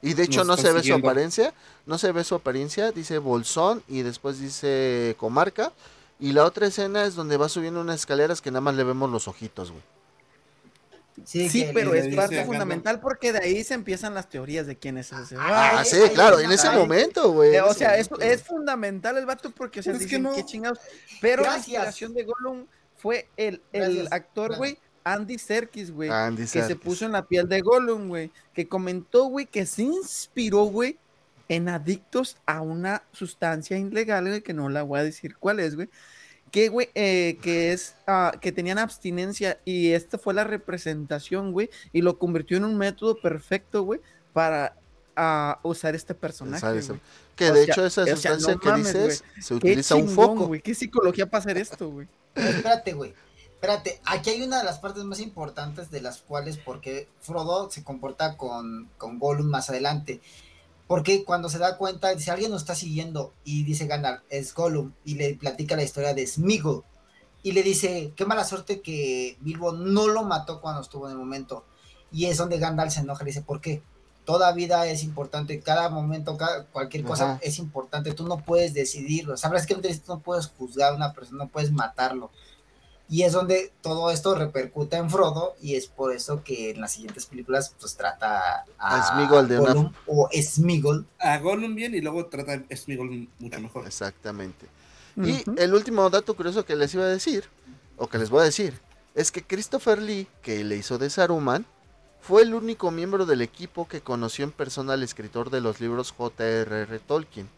y 0.01 0.13
de 0.13 0.23
hecho 0.23 0.43
no 0.45 0.55
se 0.57 0.71
ve 0.71 0.81
su 0.83 0.93
apariencia, 0.93 1.53
no 1.85 1.97
se 1.97 2.11
ve 2.11 2.23
su 2.23 2.35
apariencia, 2.35 2.91
dice 2.91 3.17
Bolsón 3.17 3.83
y 3.87 4.01
después 4.03 4.39
dice 4.39 5.15
Comarca 5.17 5.73
y 6.19 6.31
la 6.33 6.45
otra 6.45 6.67
escena 6.67 7.03
es 7.05 7.15
donde 7.15 7.35
va 7.37 7.49
subiendo 7.49 7.81
unas 7.81 7.95
escaleras 8.01 8.41
que 8.41 8.51
nada 8.51 8.61
más 8.61 8.75
le 8.75 8.83
vemos 8.83 9.09
los 9.09 9.27
ojitos, 9.27 9.71
güey. 9.71 9.83
Sí, 11.25 11.49
Sí, 11.49 11.67
pero 11.73 11.93
es 11.93 12.05
dice 12.05 12.15
parte 12.15 12.45
fundamental 12.45 12.99
porque 13.01 13.33
de 13.33 13.39
ahí 13.39 13.63
se 13.65 13.73
empiezan 13.73 14.13
las 14.13 14.29
teorías 14.29 14.67
de 14.67 14.77
quién 14.77 14.97
es 14.97 15.11
ese. 15.11 15.35
Ah, 15.37 15.83
sí, 15.85 15.97
claro, 16.13 16.39
en 16.39 16.49
ese 16.51 16.69
momento, 16.69 17.31
güey. 17.33 17.57
O 17.57 17.73
sea, 17.73 17.97
es, 17.97 18.09
es 18.21 18.43
fundamental 18.43 19.17
el 19.17 19.25
vato 19.25 19.51
porque, 19.51 19.81
o 19.81 19.83
sea, 19.83 19.91
Pero 19.93 20.03
es 20.05 20.09
que 20.09 20.17
dicen, 20.17 20.23
no. 20.23 20.35
qué 20.35 20.45
chingados. 20.45 20.79
Pero 21.19 21.43
la 21.43 21.57
inspiración 21.57 22.13
de 22.13 22.23
Gollum 22.23 22.65
fue 22.99 23.27
el, 23.37 23.61
el 23.71 23.95
Gracias, 23.95 24.11
actor, 24.11 24.57
güey, 24.57 24.77
Andy 25.03 25.37
Serkis, 25.37 25.91
güey. 25.91 26.09
Andy 26.09 26.43
que 26.43 26.63
se 26.63 26.75
puso 26.75 27.05
en 27.05 27.13
la 27.13 27.25
piel 27.25 27.47
de 27.47 27.61
Gollum, 27.61 28.09
güey. 28.09 28.31
Que 28.53 28.67
comentó, 28.67 29.25
güey, 29.25 29.45
que 29.45 29.65
se 29.65 29.83
inspiró, 29.83 30.65
güey, 30.65 30.97
en 31.47 31.69
adictos 31.69 32.37
a 32.45 32.61
una 32.61 33.03
sustancia 33.11 33.77
ilegal, 33.77 34.27
güey, 34.27 34.41
que 34.41 34.53
no 34.53 34.69
la 34.69 34.83
voy 34.83 34.99
a 34.99 35.03
decir 35.03 35.35
cuál 35.37 35.59
es, 35.59 35.75
güey. 35.75 35.89
Que, 36.51 36.69
güey, 36.69 36.89
eh, 36.95 37.37
que 37.41 37.73
es, 37.73 37.95
ah, 38.07 38.33
que 38.41 38.51
tenían 38.51 38.79
abstinencia 38.79 39.59
y 39.65 39.91
esta 39.91 40.17
fue 40.17 40.33
la 40.33 40.43
representación, 40.43 41.51
güey, 41.51 41.69
y 41.93 42.01
lo 42.01 42.17
convirtió 42.17 42.57
en 42.57 42.65
un 42.65 42.77
método 42.77 43.21
perfecto, 43.21 43.83
güey, 43.83 44.01
para 44.33 44.75
ah, 45.19 45.59
usar 45.63 45.95
este 45.95 46.15
personaje. 46.15 46.65
Que 47.35 47.51
O 47.51 47.53
de 47.53 47.65
sea, 47.65 47.73
hecho 47.73 47.85
esa 47.85 48.01
o 48.01 48.05
sea, 48.05 48.15
sustancia 48.15 48.53
no 48.53 48.59
que 48.59 48.69
mames, 48.69 48.93
dices 48.93 49.23
se 49.39 49.53
utiliza 49.53 49.95
un 49.95 50.09
foco. 50.09 50.47
güey, 50.47 50.61
qué 50.61 50.73
psicología 50.73 51.29
para 51.29 51.41
hacer 51.41 51.57
esto, 51.57 51.89
güey. 51.89 52.07
Espérate, 52.35 52.93
güey. 52.93 53.13
Espérate, 53.53 53.99
aquí 54.05 54.29
hay 54.29 54.41
una 54.41 54.59
de 54.59 54.63
las 54.63 54.79
partes 54.79 55.03
más 55.03 55.19
importantes 55.19 55.91
de 55.91 56.01
las 56.01 56.21
cuales 56.21 56.57
porque 56.57 57.09
Frodo 57.19 57.69
se 57.69 57.83
comporta 57.83 58.37
con, 58.37 58.89
con 58.97 59.19
Gollum 59.19 59.47
más 59.47 59.69
adelante. 59.69 60.21
Porque 60.87 61.23
cuando 61.23 61.49
se 61.49 61.59
da 61.59 61.77
cuenta, 61.77 62.15
dice, 62.15 62.31
alguien 62.31 62.51
nos 62.51 62.61
está 62.61 62.73
siguiendo 62.73 63.33
y 63.43 63.63
dice 63.63 63.85
Gandalf, 63.85 64.21
es 64.29 64.53
Gollum, 64.55 64.93
y 65.05 65.15
le 65.15 65.35
platica 65.35 65.75
la 65.75 65.83
historia 65.83 66.13
de 66.13 66.25
Smeagol. 66.25 66.83
Y 67.43 67.51
le 67.51 67.61
dice, 67.61 68.11
qué 68.15 68.25
mala 68.25 68.43
suerte 68.43 68.81
que 68.81 69.37
Bilbo 69.41 69.71
no 69.71 70.07
lo 70.07 70.23
mató 70.23 70.61
cuando 70.61 70.81
estuvo 70.81 71.05
en 71.05 71.11
el 71.11 71.17
momento. 71.17 71.65
Y 72.11 72.25
es 72.25 72.37
donde 72.37 72.57
Gandalf 72.57 72.91
se 72.93 73.01
enoja 73.01 73.23
y 73.23 73.25
le 73.25 73.29
dice, 73.31 73.43
¿por 73.43 73.61
qué? 73.61 73.83
Toda 74.29 74.51
vida 74.51 74.85
es 74.85 75.03
importante, 75.03 75.59
cada 75.59 75.89
momento, 75.89 76.37
cada, 76.37 76.65
cualquier 76.65 77.03
cosa 77.03 77.31
Ajá. 77.31 77.39
es 77.41 77.57
importante, 77.57 78.13
tú 78.13 78.27
no 78.27 78.37
puedes 78.37 78.75
decidirlo, 78.75 79.35
sabrás 79.37 79.65
que 79.65 79.73
tú 79.73 79.89
no 80.07 80.19
puedes 80.19 80.45
juzgar 80.55 80.93
a 80.93 80.95
una 80.95 81.13
persona, 81.13 81.45
no 81.45 81.49
puedes 81.49 81.71
matarlo. 81.71 82.29
Y 83.09 83.23
es 83.23 83.33
donde 83.33 83.73
todo 83.81 84.11
esto 84.11 84.35
repercute 84.35 84.97
en 84.97 85.09
Frodo 85.09 85.55
y 85.59 85.73
es 85.73 85.87
por 85.87 86.13
eso 86.13 86.43
que 86.43 86.69
en 86.69 86.79
las 86.81 86.91
siguientes 86.91 87.25
películas 87.25 87.73
pues 87.79 87.95
trata 87.95 88.65
a, 88.77 88.97
A 88.99 89.03
Sméagol 89.15 89.47
de 89.47 89.59
una- 89.59 89.73
Gollum 89.73 89.93
o 90.05 90.29
Smeagol. 90.31 91.07
A 91.17 91.39
Gollum 91.39 91.73
bien 91.73 91.95
y 91.95 92.01
luego 92.01 92.27
trata 92.27 92.53
a 92.53 92.75
Smeagol 92.75 93.27
mucho 93.39 93.59
mejor. 93.59 93.87
Exactamente. 93.87 94.67
Y 95.17 95.41
Ujú. 95.41 95.55
el 95.57 95.73
último 95.73 96.07
dato 96.11 96.35
curioso 96.35 96.63
que 96.65 96.75
les 96.75 96.93
iba 96.93 97.05
a 97.05 97.07
decir, 97.07 97.45
o 97.97 98.05
que 98.05 98.19
les 98.19 98.29
voy 98.29 98.41
a 98.41 98.43
decir, 98.43 98.79
es 99.15 99.31
que 99.31 99.41
Christopher 99.41 99.99
Lee, 99.99 100.27
que 100.43 100.63
le 100.63 100.75
hizo 100.75 100.99
de 100.99 101.09
Saruman, 101.09 101.65
fue 102.21 102.43
el 102.43 102.53
único 102.53 102.91
miembro 102.91 103.25
del 103.25 103.41
equipo 103.41 103.87
que 103.87 104.01
conoció 104.01 104.45
en 104.45 104.51
persona 104.51 104.93
al 104.93 105.03
escritor 105.03 105.49
de 105.49 105.61
los 105.61 105.79
libros 105.79 106.11
J.R.R. 106.11 106.99
Tolkien. 106.99 107.49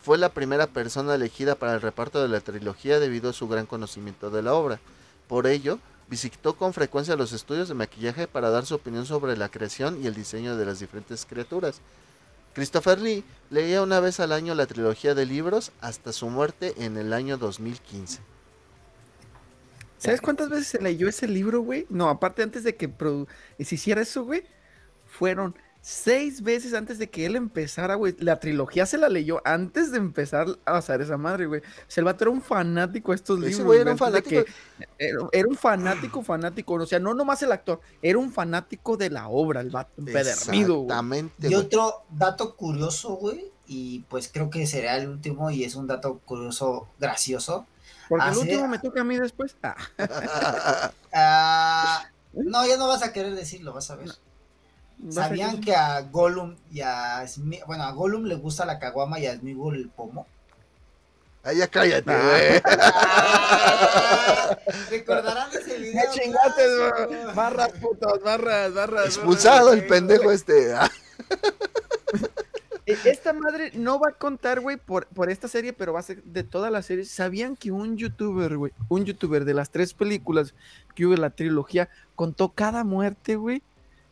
Fue 0.00 0.18
la 0.18 0.28
primera 0.28 0.66
persona 0.66 1.14
elegida 1.14 1.54
para 1.54 1.74
el 1.74 1.80
reparto 1.80 2.22
de 2.22 2.28
la 2.28 2.40
trilogía 2.40 3.00
debido 3.00 3.30
a 3.30 3.32
su 3.32 3.48
gran 3.48 3.66
conocimiento 3.66 4.30
de 4.30 4.42
la 4.42 4.54
obra. 4.54 4.80
Por 5.28 5.46
ello, 5.46 5.78
visitó 6.08 6.56
con 6.56 6.72
frecuencia 6.72 7.16
los 7.16 7.32
estudios 7.32 7.68
de 7.68 7.74
maquillaje 7.74 8.26
para 8.26 8.50
dar 8.50 8.66
su 8.66 8.74
opinión 8.74 9.06
sobre 9.06 9.36
la 9.36 9.48
creación 9.48 10.02
y 10.02 10.06
el 10.06 10.14
diseño 10.14 10.56
de 10.56 10.66
las 10.66 10.80
diferentes 10.80 11.24
criaturas. 11.24 11.80
Christopher 12.54 13.00
Lee 13.00 13.24
leía 13.50 13.82
una 13.82 13.98
vez 14.00 14.20
al 14.20 14.32
año 14.32 14.54
la 14.54 14.66
trilogía 14.66 15.14
de 15.14 15.24
libros 15.24 15.72
hasta 15.80 16.12
su 16.12 16.28
muerte 16.28 16.74
en 16.84 16.98
el 16.98 17.12
año 17.12 17.38
2015. 17.38 18.31
¿Sabes 20.02 20.20
cuántas 20.20 20.48
veces 20.48 20.66
se 20.66 20.80
leyó 20.80 21.08
ese 21.08 21.28
libro, 21.28 21.60
güey? 21.62 21.86
No, 21.88 22.08
aparte 22.08 22.42
antes 22.42 22.64
de 22.64 22.76
que 22.76 22.90
produ- 22.90 23.28
se 23.60 23.74
hiciera 23.76 24.00
eso, 24.02 24.24
güey, 24.24 24.42
fueron 25.06 25.54
seis 25.84 26.42
veces 26.42 26.74
antes 26.74 26.98
de 26.98 27.10
que 27.10 27.26
él 27.26 27.34
empezara, 27.34 27.96
güey. 27.96 28.14
La 28.20 28.38
trilogía 28.38 28.86
se 28.86 28.98
la 28.98 29.08
leyó 29.08 29.42
antes 29.44 29.90
de 29.90 29.98
empezar 29.98 30.46
a 30.64 30.76
hacer 30.76 31.00
esa 31.00 31.16
madre, 31.16 31.46
güey. 31.46 31.60
O 31.60 31.64
sea, 31.88 32.02
el 32.02 32.04
vato 32.04 32.24
era 32.24 32.30
un 32.30 32.40
fanático 32.42 33.10
de 33.12 33.16
estos 33.16 33.38
Ese 33.40 33.48
libros. 33.48 33.66
güey 33.66 33.80
era 33.80 33.90
un 33.92 33.98
fanático. 33.98 34.44
que- 34.44 34.52
era, 34.98 35.18
era 35.32 35.48
un 35.48 35.56
fanático, 35.56 36.22
fanático. 36.22 36.74
O 36.74 36.86
sea, 36.86 37.00
no 37.00 37.14
nomás 37.14 37.42
el 37.42 37.50
actor, 37.50 37.80
era 38.00 38.18
un 38.18 38.32
fanático 38.32 38.96
de 38.96 39.10
la 39.10 39.28
obra, 39.28 39.60
el 39.60 39.70
vato, 39.70 39.90
empedernido, 39.98 40.74
güey. 40.76 40.84
Exactamente. 40.86 41.48
Y 41.48 41.54
otro 41.54 42.04
dato 42.10 42.54
curioso, 42.54 43.14
güey, 43.16 43.50
y 43.66 44.00
pues 44.08 44.28
creo 44.32 44.50
que 44.50 44.66
será 44.68 44.96
el 44.98 45.08
último 45.08 45.50
y 45.50 45.64
es 45.64 45.74
un 45.74 45.86
dato 45.88 46.18
curioso 46.24 46.88
gracioso. 47.00 47.66
Porque 48.12 48.28
el 48.28 48.36
último 48.36 48.68
me 48.68 48.78
toca 48.78 49.00
a 49.00 49.04
mí 49.04 49.16
después. 49.18 49.56
Ah, 49.62 49.74
Ah, 51.14 52.04
no, 52.34 52.66
ya 52.66 52.76
no 52.76 52.88
vas 52.88 53.02
a 53.02 53.10
querer 53.12 53.34
decirlo, 53.34 53.72
vas 53.72 53.90
a 53.90 53.96
ver. 53.96 54.08
vas 54.98 55.14
¿Sabían 55.14 55.60
que 55.62 55.74
a 55.74 56.00
Gollum 56.02 56.56
y 56.70 56.82
a 56.82 57.22
Sme- 57.24 57.64
bueno, 57.66 57.84
a 57.84 57.92
Gollum 57.92 58.24
le 58.24 58.34
gusta 58.34 58.66
la 58.66 58.78
caguama 58.78 59.18
y 59.18 59.26
a 59.26 59.34
Smeagol 59.36 59.76
el 59.76 59.88
pomo? 59.88 60.26
Ay, 61.42 61.56
ya 61.56 61.68
cállate, 61.68 62.12
Ah. 62.12 62.22
güey. 62.22 62.62
Ah, 62.64 64.58
Recordarán 64.90 65.48
ese 65.52 65.78
video. 65.78 66.02
¡Me 66.04 66.10
chingaste, 66.10 66.62
güey! 66.76 67.34
Barras, 67.34 67.70
putos, 67.80 68.22
barras, 68.22 68.74
barras. 68.74 69.06
Expulsado 69.06 69.66
barras. 69.68 69.82
el 69.82 69.86
pendejo 69.88 70.30
este. 70.32 70.74
Eh, 72.86 72.96
Esta 73.04 73.32
madre 73.32 73.70
no 73.74 74.00
va 74.00 74.08
a 74.10 74.12
contar, 74.12 74.60
güey, 74.60 74.76
por, 74.76 75.06
por 75.06 75.30
esta 75.30 75.46
serie, 75.48 75.72
pero 75.72 75.92
va 75.92 76.00
a 76.00 76.02
ser 76.02 76.22
de 76.24 76.42
todas 76.42 76.72
las 76.72 76.86
series. 76.86 77.08
¿Sabían 77.10 77.56
que 77.56 77.70
un 77.70 77.96
youtuber, 77.96 78.56
güey, 78.56 78.72
un 78.88 79.04
youtuber 79.04 79.44
de 79.44 79.54
las 79.54 79.70
tres 79.70 79.94
películas 79.94 80.54
que 80.94 81.06
hubo 81.06 81.14
en 81.14 81.20
la 81.20 81.30
trilogía, 81.30 81.88
contó 82.16 82.48
cada 82.50 82.82
muerte, 82.84 83.36
güey, 83.36 83.62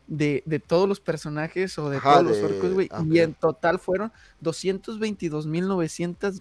de, 0.06 0.42
de 0.46 0.58
todos 0.60 0.88
los 0.88 1.00
personajes 1.00 1.78
o 1.78 1.90
de 1.90 1.96
Ajá, 1.98 2.20
todos 2.20 2.26
los 2.38 2.38
orcos, 2.50 2.72
güey. 2.74 2.88
ah, 2.92 3.02
Y 3.08 3.18
en 3.20 3.34
total 3.34 3.78
fueron 3.78 4.12
222.900 4.42 6.40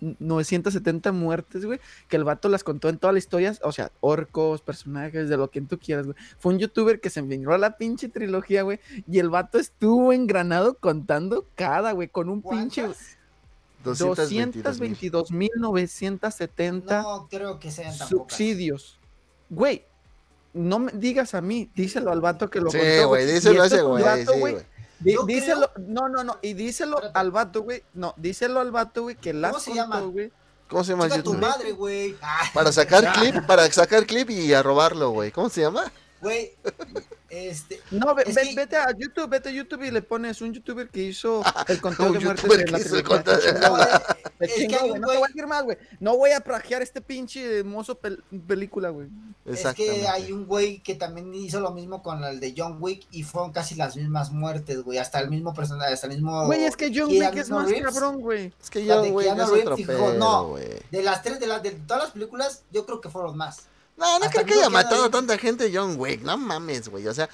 970 0.00 1.12
muertes, 1.12 1.64
güey, 1.64 1.80
que 2.08 2.16
el 2.16 2.24
vato 2.24 2.48
las 2.48 2.62
contó 2.64 2.88
en 2.88 2.98
todas 2.98 3.14
las 3.14 3.24
historias, 3.24 3.60
o 3.62 3.72
sea, 3.72 3.90
orcos, 4.00 4.60
personajes, 4.62 5.28
de 5.28 5.36
lo 5.36 5.50
que 5.50 5.60
tú 5.62 5.78
quieras, 5.78 6.06
güey. 6.06 6.16
Fue 6.38 6.52
un 6.52 6.58
youtuber 6.58 7.00
que 7.00 7.10
se 7.10 7.20
envió 7.20 7.52
a 7.52 7.58
la 7.58 7.76
pinche 7.76 8.08
trilogía, 8.08 8.62
güey, 8.62 8.78
y 9.10 9.18
el 9.18 9.28
vato 9.30 9.58
estuvo 9.58 10.12
engranado 10.12 10.74
contando 10.78 11.46
cada, 11.54 11.92
güey, 11.92 12.08
con 12.08 12.28
un 12.28 12.42
pinche 12.42 12.82
¿Cuántas? 12.82 13.16
222 13.84 15.30
mil. 15.30 15.50
222.970 15.50 17.02
No 17.02 17.28
creo 17.30 17.58
que 17.58 17.70
sean 17.70 17.96
tan 17.96 18.08
pocas. 18.08 18.08
subsidios. 18.08 18.98
Güey, 19.48 19.84
no 20.54 20.78
me 20.80 20.92
digas 20.92 21.34
a 21.34 21.40
mí, 21.40 21.70
díselo 21.74 22.10
al 22.10 22.20
vato 22.20 22.50
que 22.50 22.60
lo 22.60 22.70
Sí, 22.70 22.78
contó, 22.78 23.08
güey, 23.08 23.26
díselo 23.26 23.62
a 23.62 23.66
esto 23.66 23.76
ese 23.76 23.84
güey. 23.84 24.02
vato, 24.02 24.32
sí, 24.32 24.40
güey, 24.40 24.52
güey. 24.54 24.64
Díselo, 25.00 25.70
no, 25.86 26.08
no, 26.08 26.24
no, 26.24 26.38
y 26.42 26.54
díselo 26.54 26.96
Espérate. 26.96 27.18
al 27.18 27.30
vato, 27.30 27.62
güey, 27.62 27.82
no, 27.94 28.14
díselo 28.16 28.60
al 28.60 28.70
vato, 28.70 29.02
güey, 29.02 29.16
que 29.16 29.32
las 29.34 29.62
se 29.62 29.70
contó, 29.70 29.82
llama? 29.82 30.00
güey. 30.00 30.32
¿Cómo 30.68 30.82
se 30.82 30.92
llama 30.92 31.04
el 31.04 31.10
Chica 31.12 31.22
tu 31.22 31.34
madre, 31.34 31.72
güey. 31.72 32.16
Ah, 32.20 32.50
Para 32.52 32.72
sacar 32.72 33.12
clip, 33.12 33.46
para 33.46 33.70
sacar 33.70 34.04
clip 34.04 34.30
y 34.30 34.52
a 34.52 34.62
robarlo, 34.62 35.10
güey. 35.10 35.30
¿Cómo 35.30 35.48
se 35.48 35.60
llama? 35.60 35.92
Güey, 36.20 36.52
este, 37.28 37.80
No, 37.90 38.14
ve- 38.14 38.24
ve- 38.26 38.42
que- 38.48 38.54
vete 38.54 38.76
a 38.76 38.86
YouTube, 38.96 39.28
vete 39.28 39.48
a 39.50 39.52
YouTube 39.52 39.82
y 39.82 39.90
le 39.90 40.00
pones 40.02 40.40
un 40.40 40.52
youtuber 40.54 40.88
que 40.88 41.02
hizo 41.02 41.42
el 41.68 41.80
conteo 41.80 42.06
Un 42.06 42.12
de 42.18 42.20
muertes 42.24 42.48
de 42.48 42.56
la 42.70 42.78
el 42.78 42.84
no, 45.00 45.08
Te 45.08 45.16
voy 45.16 45.16
a 45.16 45.26
decir 45.26 45.46
más, 45.46 45.64
güey. 45.64 45.76
No 46.00 46.16
voy 46.16 46.30
a 46.30 46.40
plagiar 46.40 46.82
este 46.82 47.00
pinche 47.00 47.58
hermoso 47.60 48.00
pel- 48.00 48.22
película, 48.46 48.90
güey. 48.90 49.08
es 49.44 49.64
que 49.74 50.06
hay 50.08 50.32
un 50.32 50.46
güey 50.46 50.80
que 50.82 50.94
también 50.94 51.32
hizo 51.34 51.60
lo 51.60 51.70
mismo 51.72 52.02
con 52.02 52.22
el 52.24 52.40
de 52.40 52.54
John 52.56 52.76
Wick 52.80 53.06
y 53.10 53.22
fueron 53.22 53.52
casi 53.52 53.74
las 53.74 53.96
mismas 53.96 54.30
muertes, 54.30 54.82
güey. 54.82 54.98
Hasta 54.98 55.20
el 55.20 55.30
mismo 55.30 55.54
personaje, 55.54 55.92
hasta 55.94 56.06
el 56.06 56.14
mismo. 56.14 56.46
Güey, 56.46 56.64
es 56.64 56.76
que 56.76 56.90
John 56.94 57.08
Wick 57.10 57.36
es 57.36 57.50
más 57.50 57.68
Reeves. 57.68 57.84
cabrón, 57.92 58.20
güey. 58.20 58.52
Es 58.62 58.70
que 58.70 58.84
güey, 59.10 59.26
Keanu 59.26 59.42
es 59.42 59.48
otro 59.62 59.76
dijo, 59.76 59.88
pedo, 59.92 60.14
no. 60.14 60.48
güey. 60.48 60.64
De 60.90 61.02
las 61.02 61.22
tres, 61.22 61.40
de, 61.40 61.46
las 61.46 61.62
de 61.62 61.72
todas 61.72 62.04
las 62.04 62.12
películas, 62.12 62.62
yo 62.72 62.84
creo 62.86 63.00
que 63.00 63.08
fueron 63.08 63.36
más. 63.36 63.66
No, 63.96 64.18
no 64.18 64.26
creo 64.30 64.44
que 64.44 64.52
haya 64.54 64.68
matado 64.68 64.96
a 64.96 65.08
Reeves. 65.08 65.10
tanta 65.12 65.38
gente 65.38 65.70
John 65.74 65.96
Wick. 65.98 66.20
No 66.22 66.36
mames, 66.36 66.88
güey. 66.88 67.06
O 67.06 67.14
sea, 67.14 67.30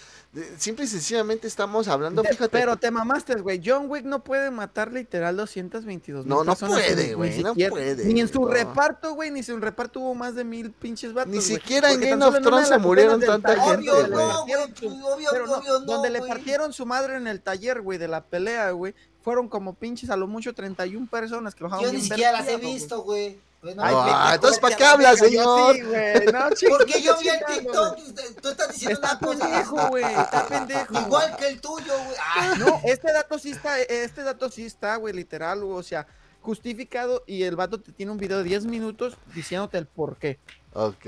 simple 0.59 0.85
y 0.85 0.89
sencillamente 0.89 1.49
estamos 1.49 1.89
hablando, 1.89 2.23
De- 2.23 2.29
fíjate. 2.29 2.51
Pero 2.57 2.77
te 2.77 2.89
mamaste, 2.93 3.35
güey. 3.41 3.61
John 3.65 3.87
Wick 3.91 4.05
no 4.05 4.23
puede 4.23 4.51
matar 4.53 4.93
literal 4.93 5.37
222 5.37 6.25
No, 6.25 6.45
no 6.45 6.55
puede, 6.55 7.15
güey, 7.15 7.43
no 7.43 7.55
puede, 7.55 8.05
Ni 8.05 8.21
en 8.21 8.29
su 8.33 8.43
no. 8.43 8.49
reparto, 8.49 9.15
güey, 9.15 9.33
ni 9.33 9.41
en 9.41 9.45
su 9.45 9.59
reparto 9.59 9.99
hubo 9.99 10.15
más 10.15 10.37
de 10.37 10.45
mil 10.45 10.71
pinches 10.71 11.13
vatos. 11.13 11.33
Ni 11.33 11.41
siquiera 11.41 11.89
en 11.91 11.95
Porque 11.97 12.11
Game 12.11 12.25
of 12.25 12.37
en 12.37 12.43
Thrones 12.45 12.69
se 12.69 12.79
murieron 12.79 13.21
tanta 13.21 13.61
gente, 13.61 13.91
Obvio 13.91 13.95
no, 13.95 14.03
le 14.03 14.09
güey, 14.09 14.27
obvio, 14.27 15.29
pero 15.33 15.47
no, 15.49 15.55
obvio 15.57 15.79
no, 15.81 15.85
donde 15.85 16.11
le 16.11 16.19
güey. 16.21 16.31
partieron 16.31 16.73
su 16.73 16.87
madre 16.87 17.17
en 17.17 17.27
el 17.27 17.41
taller, 17.41 17.81
güey, 17.81 17.99
de 17.99 18.07
la 18.09 18.23
pelea, 18.25 18.71
güey. 18.71 18.95
Fueron 19.23 19.49
como 19.49 19.75
pinches 19.75 20.11
a 20.11 20.17
lo 20.17 20.27
mucho 20.29 20.55
31 20.55 21.09
personas 21.11 21.55
que 21.57 21.65
bajaron 21.65 21.85
Yo 21.87 21.93
ni 21.93 21.99
bien 22.03 22.15
siera 22.15 22.33
las 22.33 22.49
he 22.49 22.57
visto, 22.57 23.03
güey. 23.03 23.39
Ay, 23.65 23.75
Ah, 23.79 24.05
pendejo, 24.05 24.35
entonces, 24.35 24.59
¿para 24.61 24.77
qué 24.77 24.85
hablas, 24.85 25.19
señor? 25.19 25.77
sí, 25.77 25.83
güey. 25.83 26.27
No, 26.33 26.51
chico, 26.51 26.77
Porque 26.79 27.01
yo 27.01 27.17
vi 27.19 27.29
el 27.29 27.45
TikTok, 27.45 27.97
tú 28.43 28.49
estás 28.49 28.73
diciendo 28.73 28.95
Está 29.01 29.11
una 29.13 29.21
cosa 29.21 29.39
pendejo, 29.47 29.89
güey. 29.89 30.05
Está 30.05 30.47
pendejo. 30.49 31.01
igual 31.01 31.37
que 31.37 31.47
el 31.47 31.61
tuyo, 31.61 31.95
güey. 32.05 32.17
Ah, 32.21 32.55
No, 32.59 32.81
este 32.85 33.13
dato 33.13 33.39
sí 33.39 33.53
está, 33.53 33.81
este 33.81 34.23
dato 34.23 34.51
sí 34.51 34.65
está, 34.65 34.97
güey, 34.97 35.15
literal, 35.15 35.63
güey, 35.65 35.79
o 35.79 35.83
sea, 35.83 36.07
justificado 36.41 37.23
y 37.27 37.45
el 37.45 37.55
vato 37.55 37.81
te 37.81 37.93
tiene 37.93 38.11
un 38.11 38.19
video 38.19 38.39
de 38.39 38.45
10 38.45 38.65
minutos 38.67 39.17
diciéndote 39.35 39.79
el 39.79 39.87
por 39.87 40.17
qué. 40.17 40.41
Ok, 40.73 41.07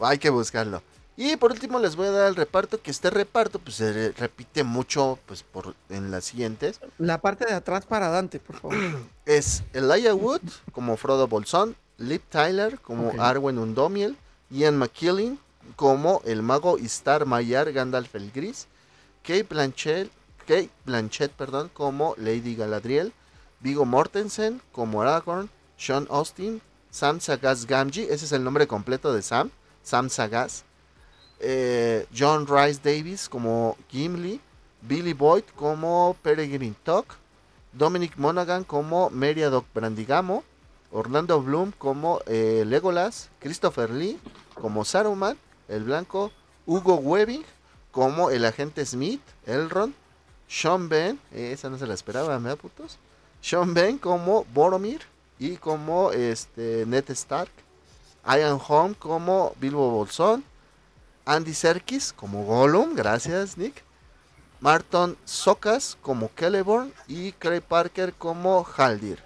hay 0.00 0.18
que 0.18 0.28
buscarlo. 0.28 0.82
Y 1.20 1.36
por 1.36 1.50
último 1.50 1.80
les 1.80 1.96
voy 1.96 2.06
a 2.06 2.12
dar 2.12 2.28
el 2.28 2.36
reparto, 2.36 2.80
que 2.80 2.92
este 2.92 3.10
reparto 3.10 3.58
pues 3.58 3.74
se 3.74 3.92
re- 3.92 4.12
repite 4.12 4.62
mucho 4.62 5.18
pues 5.26 5.42
por 5.42 5.74
en 5.88 6.12
las 6.12 6.26
siguientes. 6.26 6.78
La 6.96 7.20
parte 7.20 7.44
de 7.44 7.54
atrás 7.54 7.84
para 7.86 8.08
Dante, 8.08 8.38
por 8.38 8.56
favor. 8.60 8.76
Es 9.26 9.64
Elijah 9.72 10.14
Wood 10.14 10.42
como 10.70 10.96
Frodo 10.96 11.26
Bolsón, 11.26 11.74
Liv 11.96 12.22
Tyler 12.30 12.78
como. 12.80 13.12
Arwen 13.20 13.58
Undomiel, 13.58 14.16
Ian 14.48 14.78
McKellen 14.78 15.40
como 15.74 16.22
el 16.24 16.42
mago 16.42 16.78
Istar 16.78 17.26
Mayar 17.26 17.72
Gandalf 17.72 18.14
el 18.14 18.30
Gris, 18.30 18.68
Kate 19.24 19.42
Blanchett, 19.42 20.10
Kate 20.46 20.70
Blanchett 20.86 21.32
perdón, 21.32 21.68
como 21.74 22.14
Lady 22.16 22.54
Galadriel, 22.54 23.12
Vigo 23.58 23.84
Mortensen 23.84 24.62
como 24.70 25.02
Aragorn, 25.02 25.50
Sean 25.76 26.06
Austin, 26.10 26.62
Sam 26.90 27.20
Sagaz 27.20 27.66
Gamgee, 27.66 28.04
ese 28.04 28.24
es 28.24 28.30
el 28.32 28.44
nombre 28.44 28.68
completo 28.68 29.12
de 29.12 29.20
Sam, 29.22 29.50
Sam 29.82 30.08
Sagaz, 30.08 30.64
eh, 31.40 32.06
John 32.16 32.46
Rice 32.46 32.80
Davis 32.82 33.28
como 33.28 33.76
Gimli, 33.88 34.40
Billy 34.82 35.12
Boyd 35.12 35.44
como 35.56 36.16
Peregrine 36.22 36.74
Todd, 36.82 37.04
Dominic 37.72 38.16
Monaghan 38.16 38.64
como 38.64 39.10
Meriadoc 39.10 39.64
Brandigamo, 39.74 40.44
Orlando 40.90 41.40
Bloom 41.42 41.72
como 41.76 42.20
eh, 42.26 42.64
Legolas, 42.66 43.28
Christopher 43.40 43.90
Lee 43.90 44.18
como 44.54 44.84
Saruman, 44.84 45.36
el 45.68 45.84
blanco, 45.84 46.32
Hugo 46.66 46.96
Webbing 46.96 47.44
como 47.90 48.30
el 48.30 48.44
agente 48.44 48.84
Smith, 48.84 49.22
Elrond, 49.46 49.94
Sean 50.48 50.88
Ben, 50.88 51.18
eh, 51.32 51.52
esa 51.52 51.68
no 51.68 51.78
se 51.78 51.86
la 51.86 51.94
esperaba, 51.94 52.38
¿me 52.38 52.48
da 52.48 52.56
putos? 52.56 52.98
Sean 53.40 53.74
Ben 53.74 53.98
como 53.98 54.44
Boromir 54.54 55.02
y 55.38 55.56
como 55.56 56.10
este 56.12 56.84
Ned 56.86 57.10
Stark, 57.10 57.50
Ian 58.26 58.58
Holm 58.66 58.94
como 58.94 59.54
Bilbo 59.60 59.90
Bolsón, 59.90 60.44
Andy 61.28 61.52
Serkis 61.52 62.14
como 62.14 62.44
Gollum, 62.44 62.94
gracias 62.94 63.58
Nick, 63.58 63.84
Marton 64.60 65.14
Socas 65.26 65.98
como 66.00 66.30
Celeborn 66.34 66.90
y 67.06 67.32
Craig 67.32 67.60
Parker 67.60 68.14
como 68.14 68.66
Haldir, 68.76 69.18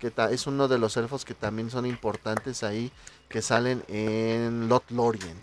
que 0.00 0.12
es 0.32 0.48
uno 0.48 0.66
de 0.66 0.78
los 0.78 0.96
elfos 0.96 1.24
que 1.24 1.32
también 1.32 1.70
son 1.70 1.86
importantes 1.86 2.64
ahí, 2.64 2.90
que 3.28 3.40
salen 3.40 3.84
en 3.86 4.68
Lot 4.68 4.90
Lorien. 4.90 5.36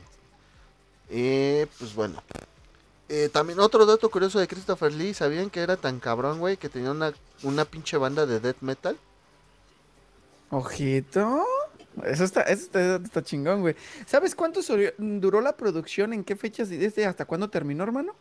Eh, 1.10 1.68
pues 1.80 1.96
bueno. 1.96 2.22
Eh, 3.08 3.30
también 3.32 3.62
otro 3.62 3.86
dato 3.86 4.10
curioso 4.12 4.38
de 4.40 4.50
Christopher 4.50 4.92
Lee, 4.94 5.14
¿sabían 5.14 5.50
que 5.50 5.62
era 5.62 5.78
tan 5.78 6.02
cabrón, 6.02 6.40
güey? 6.40 6.58
Que 6.58 6.68
tenía 6.68 6.92
una, 6.92 7.14
una 7.44 7.64
pinche 7.64 7.96
banda 7.96 8.26
de 8.26 8.42
death 8.42 8.60
metal. 8.60 8.98
Ojito. 10.50 11.46
Eso 12.06 12.24
está, 12.24 12.42
eso 12.44 12.64
está, 12.64 12.96
está 12.96 13.24
chingón, 13.24 13.62
güey. 13.62 13.76
¿Sabes 14.06 14.34
cuánto 14.36 14.62
duró 14.98 15.42
la 15.42 15.56
producción? 15.58 16.14
¿En 16.14 16.24
qué 16.24 16.36
fechas 16.36 16.72
y 16.72 16.78
desde 16.78 17.06
hasta 17.06 17.26
cuándo 17.26 17.50
terminó, 17.50 17.84
hermano? 17.84 18.16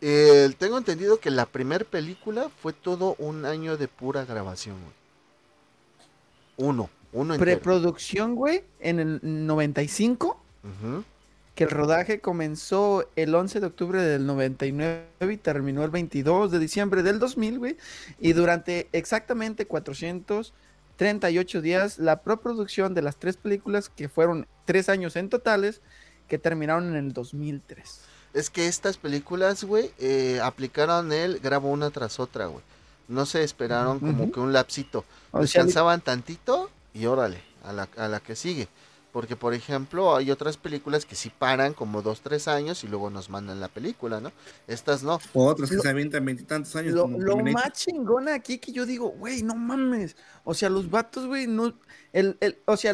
Eh, 0.00 0.52
tengo 0.58 0.78
entendido 0.78 1.18
que 1.18 1.30
la 1.30 1.46
primer 1.46 1.84
película 1.84 2.50
fue 2.62 2.72
todo 2.72 3.16
un 3.18 3.44
año 3.44 3.76
de 3.76 3.88
pura 3.88 4.24
grabación, 4.24 4.76
güey. 4.80 6.68
Uno, 6.70 6.90
uno. 7.12 7.36
Preproducción, 7.36 8.34
güey, 8.34 8.62
en 8.80 9.00
el 9.00 9.20
95. 9.22 10.40
Ujú. 10.64 11.04
que 11.54 11.64
el 11.64 11.70
rodaje 11.70 12.20
comenzó 12.20 13.08
el 13.16 13.34
11 13.34 13.60
de 13.60 13.66
octubre 13.66 14.00
del 14.00 14.26
99 14.26 15.06
y 15.32 15.36
terminó 15.38 15.84
el 15.84 15.90
22 15.90 16.52
de 16.52 16.58
diciembre 16.60 17.02
del 17.02 17.18
2000, 17.18 17.58
güey. 17.58 17.76
Y 18.20 18.32
durante 18.32 18.88
exactamente 18.92 19.66
438 20.98 21.62
días, 21.62 21.98
la 21.98 22.22
preproducción 22.22 22.92
de 22.92 23.02
las 23.02 23.16
tres 23.16 23.36
películas, 23.36 23.88
que 23.88 24.08
fueron 24.08 24.48
tres 24.64 24.88
años 24.88 25.14
en 25.14 25.28
totales, 25.28 25.80
que 26.26 26.38
terminaron 26.38 26.88
en 26.88 26.96
el 26.96 27.12
2003. 27.12 28.00
Es 28.34 28.50
que 28.50 28.66
estas 28.66 28.98
películas, 28.98 29.62
güey, 29.62 29.92
eh, 29.98 30.40
aplicaron 30.42 31.12
el 31.12 31.38
grabo 31.38 31.70
una 31.70 31.90
tras 31.90 32.18
otra, 32.18 32.46
güey. 32.46 32.64
No 33.06 33.26
se 33.26 33.44
esperaron 33.44 34.00
como 34.00 34.30
que 34.32 34.40
un 34.40 34.52
lapsito. 34.52 35.04
O 35.30 35.46
sea, 35.46 35.62
Descansaban 35.62 36.00
tantito 36.00 36.68
y 36.92 37.06
órale, 37.06 37.40
a 37.64 37.72
la, 37.72 37.88
a 37.96 38.08
la 38.08 38.20
que 38.20 38.34
sigue. 38.36 38.68
Porque, 39.12 39.36
por 39.36 39.54
ejemplo, 39.54 40.14
hay 40.14 40.30
otras 40.30 40.58
películas 40.58 41.06
que 41.06 41.16
sí 41.16 41.30
paran 41.30 41.72
como 41.72 42.02
dos, 42.02 42.20
tres 42.20 42.46
años 42.46 42.84
y 42.84 42.88
luego 42.88 43.08
nos 43.08 43.30
mandan 43.30 43.58
la 43.58 43.68
película, 43.68 44.20
¿no? 44.20 44.32
Estas 44.66 45.02
no. 45.02 45.18
O 45.32 45.46
otros 45.46 45.70
que 45.70 45.76
Lo- 45.76 45.82
se 45.82 45.88
avientan 45.88 46.24
veintitantos 46.26 46.76
años. 46.76 46.92
Lo, 46.92 47.02
como 47.02 47.18
lo 47.18 47.34
Terminator. 47.36 47.70
más 47.70 47.78
chingona 47.78 48.34
aquí 48.34 48.58
que 48.58 48.70
yo 48.70 48.84
digo, 48.84 49.08
güey, 49.08 49.42
no 49.42 49.54
mames. 49.54 50.14
O 50.44 50.52
sea, 50.52 50.68
los 50.68 50.90
vatos, 50.90 51.26
güey, 51.26 51.46
no. 51.46 51.74
El, 52.12 52.36
el, 52.40 52.58
o 52.66 52.76
sea, 52.76 52.92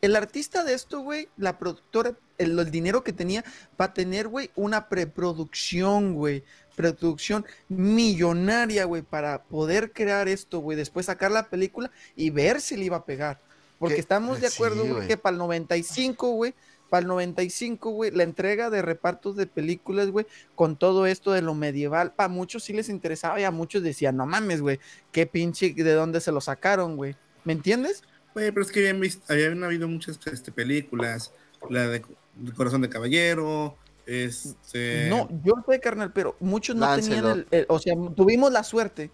el, 0.00 0.16
artista 0.16 0.64
de 0.64 0.74
esto, 0.74 1.00
güey, 1.00 1.28
la 1.36 1.58
productora, 1.58 2.16
el, 2.38 2.58
el 2.58 2.70
dinero 2.72 3.04
que 3.04 3.12
tenía 3.12 3.44
para 3.76 3.94
tener, 3.94 4.26
güey, 4.26 4.50
una 4.56 4.88
preproducción, 4.88 6.14
güey. 6.14 6.42
Preproducción 6.74 7.46
millonaria, 7.68 8.84
güey, 8.84 9.02
para 9.02 9.44
poder 9.44 9.92
crear 9.92 10.28
esto, 10.28 10.58
güey. 10.58 10.76
Después 10.76 11.06
sacar 11.06 11.30
la 11.30 11.48
película 11.48 11.90
y 12.16 12.30
ver 12.30 12.60
si 12.60 12.76
le 12.76 12.84
iba 12.86 12.98
a 12.98 13.04
pegar. 13.04 13.45
Porque 13.78 13.96
Que- 13.96 14.00
estamos 14.00 14.40
de 14.40 14.46
acuerdo, 14.46 14.84
güey. 14.86 15.06
que 15.08 15.16
para 15.16 15.34
el 15.34 15.38
95, 15.38 16.30
güey. 16.30 16.54
Para 16.88 17.00
el 17.02 17.08
95, 17.08 17.90
güey, 17.90 18.12
la 18.12 18.22
entrega 18.22 18.70
de 18.70 18.80
repartos 18.80 19.34
de 19.34 19.48
películas, 19.48 20.08
güey, 20.10 20.24
con 20.54 20.76
todo 20.76 21.06
esto 21.06 21.32
de 21.32 21.42
lo 21.42 21.52
medieval, 21.52 22.12
para 22.12 22.28
muchos 22.28 22.62
sí 22.62 22.72
les 22.72 22.88
interesaba 22.88 23.40
y 23.40 23.44
a 23.44 23.50
muchos 23.50 23.82
decían, 23.82 24.16
no 24.16 24.24
mames, 24.24 24.60
güey, 24.60 24.78
qué 25.10 25.26
pinche, 25.26 25.74
de 25.74 25.92
dónde 25.94 26.20
se 26.20 26.30
lo 26.30 26.40
sacaron, 26.40 26.94
güey. 26.96 27.16
¿Me 27.44 27.54
entiendes? 27.54 28.04
Güey, 28.34 28.52
pero 28.52 28.62
es 28.64 28.70
que 28.70 28.78
habían, 28.80 29.00
visto, 29.00 29.20
habían 29.32 29.64
habido 29.64 29.88
muchas 29.88 30.20
este, 30.26 30.52
películas. 30.52 31.32
La 31.68 31.88
de, 31.88 32.04
de 32.36 32.52
Corazón 32.52 32.82
de 32.82 32.88
Caballero, 32.88 33.76
Este. 34.06 35.08
No, 35.10 35.28
yo 35.44 35.54
sé, 35.68 35.80
carnal, 35.80 36.12
pero 36.12 36.36
muchos 36.38 36.76
no 36.76 36.94
tenían 36.94 37.46
el- 37.50 37.66
O 37.68 37.80
sea, 37.80 37.94
tuvimos 38.14 38.52
la 38.52 38.62
suerte, 38.62 39.10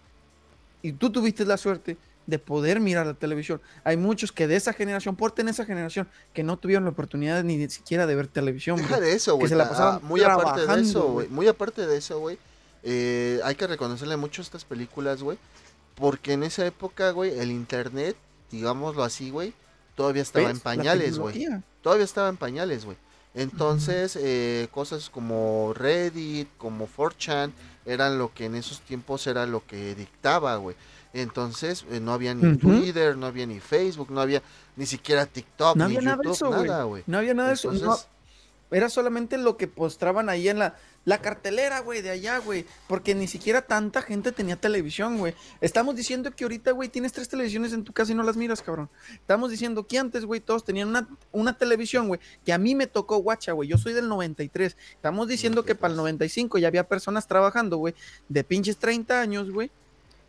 y 0.83 0.91
tú 0.93 1.11
tuviste 1.11 1.43
la 1.45 1.57
suerte 1.57 1.97
de 2.25 2.39
poder 2.39 2.79
mirar 2.79 3.05
la 3.05 3.13
televisión. 3.13 3.61
Hay 3.83 3.97
muchos 3.97 4.31
que 4.31 4.47
de 4.47 4.55
esa 4.55 4.73
generación, 4.73 5.15
por 5.15 5.31
tener 5.31 5.53
esa 5.53 5.65
generación, 5.65 6.07
que 6.33 6.43
no 6.43 6.57
tuvieron 6.57 6.83
la 6.85 6.91
oportunidad 6.91 7.43
ni 7.43 7.69
siquiera 7.69 8.07
de 8.07 8.15
ver 8.15 8.27
televisión. 8.27 8.77
Deja 8.77 8.99
de 8.99 9.13
eso, 9.13 9.35
güey. 9.35 9.49
se 9.49 9.55
la 9.55 9.69
Ah, 9.73 9.99
muy 10.03 10.23
aparte 10.23 10.65
de 10.65 10.81
eso, 10.81 11.11
güey. 11.11 11.27
Muy 11.27 11.47
aparte 11.47 11.85
de 11.85 11.97
eso, 11.97 12.19
güey. 12.19 12.37
eh, 12.83 13.39
hay 13.43 13.55
que 13.55 13.67
reconocerle 13.67 14.17
mucho 14.17 14.41
a 14.41 14.43
estas 14.43 14.65
películas, 14.65 15.21
güey. 15.23 15.37
Porque 15.95 16.33
en 16.33 16.43
esa 16.43 16.65
época, 16.65 17.11
güey, 17.11 17.37
el 17.39 17.51
internet, 17.51 18.15
digámoslo 18.51 19.03
así, 19.03 19.29
güey, 19.29 19.53
todavía 19.95 20.21
estaba 20.21 20.47
¿Ves? 20.47 20.53
en 20.53 20.57
La 20.57 20.63
pañales, 20.63 21.19
güey. 21.19 21.47
Todavía 21.81 22.05
estaba 22.05 22.29
en 22.29 22.37
pañales, 22.37 22.85
güey. 22.85 22.97
Entonces, 23.35 24.17
eh, 24.19 24.67
cosas 24.71 25.09
como 25.09 25.73
Reddit, 25.73 26.47
como 26.57 26.87
4chan, 26.87 27.51
eran 27.85 28.17
lo 28.17 28.33
que 28.33 28.45
en 28.45 28.55
esos 28.55 28.79
tiempos 28.81 29.27
era 29.27 29.45
lo 29.45 29.65
que 29.65 29.95
dictaba, 29.95 30.55
güey. 30.57 30.75
Entonces, 31.13 31.85
eh, 31.91 31.99
no 31.99 32.11
había 32.13 32.33
ni. 32.33 32.57
Twitter, 32.57 33.15
no 33.15 33.27
había 33.27 33.45
ni 33.45 33.59
Facebook, 33.59 34.09
no 34.11 34.19
había 34.21 34.41
ni 34.75 34.85
siquiera 34.85 35.25
TikTok, 35.25 35.75
No 35.77 35.87
ni 35.87 35.95
había 35.97 36.09
nada 36.09 36.17
de 36.17 36.29
YouTube, 36.29 36.53
eso, 36.53 36.65
nada, 36.65 36.83
güey. 36.83 37.03
No 37.07 37.17
había 37.19 37.33
nada 37.33 37.49
de 37.49 37.53
eso. 37.55 37.71
no- 37.71 37.97
era 38.71 38.89
solamente 38.89 39.37
lo 39.37 39.55
que 39.55 39.67
postraban 39.67 40.29
ahí 40.29 40.49
en 40.49 40.57
la, 40.57 40.75
la 41.05 41.21
cartelera, 41.21 41.81
güey, 41.81 42.01
de 42.01 42.09
allá, 42.09 42.39
güey. 42.39 42.65
Porque 42.87 43.13
ni 43.13 43.27
siquiera 43.27 43.61
tanta 43.61 44.01
gente 44.01 44.31
tenía 44.31 44.55
televisión, 44.55 45.19
güey. 45.19 45.35
Estamos 45.61 45.95
diciendo 45.95 46.31
que 46.35 46.43
ahorita, 46.43 46.71
güey, 46.71 46.89
tienes 46.89 47.13
tres 47.13 47.29
televisiones 47.29 47.71
en 47.73 47.83
tu 47.83 47.93
casa 47.93 48.13
y 48.13 48.15
no 48.15 48.23
las 48.23 48.35
miras, 48.35 48.63
cabrón. 48.63 48.89
Estamos 49.13 49.51
diciendo 49.51 49.85
que 49.85 49.99
antes, 49.99 50.25
güey, 50.25 50.39
todos 50.41 50.65
tenían 50.65 50.87
una, 50.87 51.07
una 51.31 51.55
televisión, 51.55 52.07
güey, 52.07 52.19
que 52.43 52.51
a 52.51 52.57
mí 52.57 52.73
me 52.73 52.87
tocó 52.87 53.17
guacha, 53.17 53.51
güey. 53.51 53.69
Yo 53.69 53.77
soy 53.77 53.93
del 53.93 54.09
93. 54.09 54.75
Estamos 54.95 55.27
diciendo 55.27 55.63
que 55.63 55.75
para 55.75 55.91
el 55.91 55.97
95 55.97 56.57
ya 56.57 56.67
había 56.67 56.87
personas 56.87 57.27
trabajando, 57.27 57.77
güey, 57.77 57.93
de 58.27 58.43
pinches 58.43 58.77
30 58.77 59.21
años, 59.21 59.51
güey. 59.51 59.69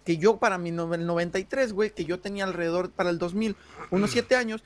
Que 0.04 0.18
yo 0.18 0.36
para 0.36 0.58
mi 0.58 0.70
no- 0.70 0.92
el 0.94 1.06
93, 1.06 1.72
güey, 1.72 1.90
que 1.90 2.04
yo 2.04 2.20
tenía 2.20 2.44
alrededor 2.44 2.90
para 2.90 3.10
el 3.10 3.18
2000, 3.18 3.56
unos 3.90 4.10
7 4.10 4.36
años, 4.36 4.62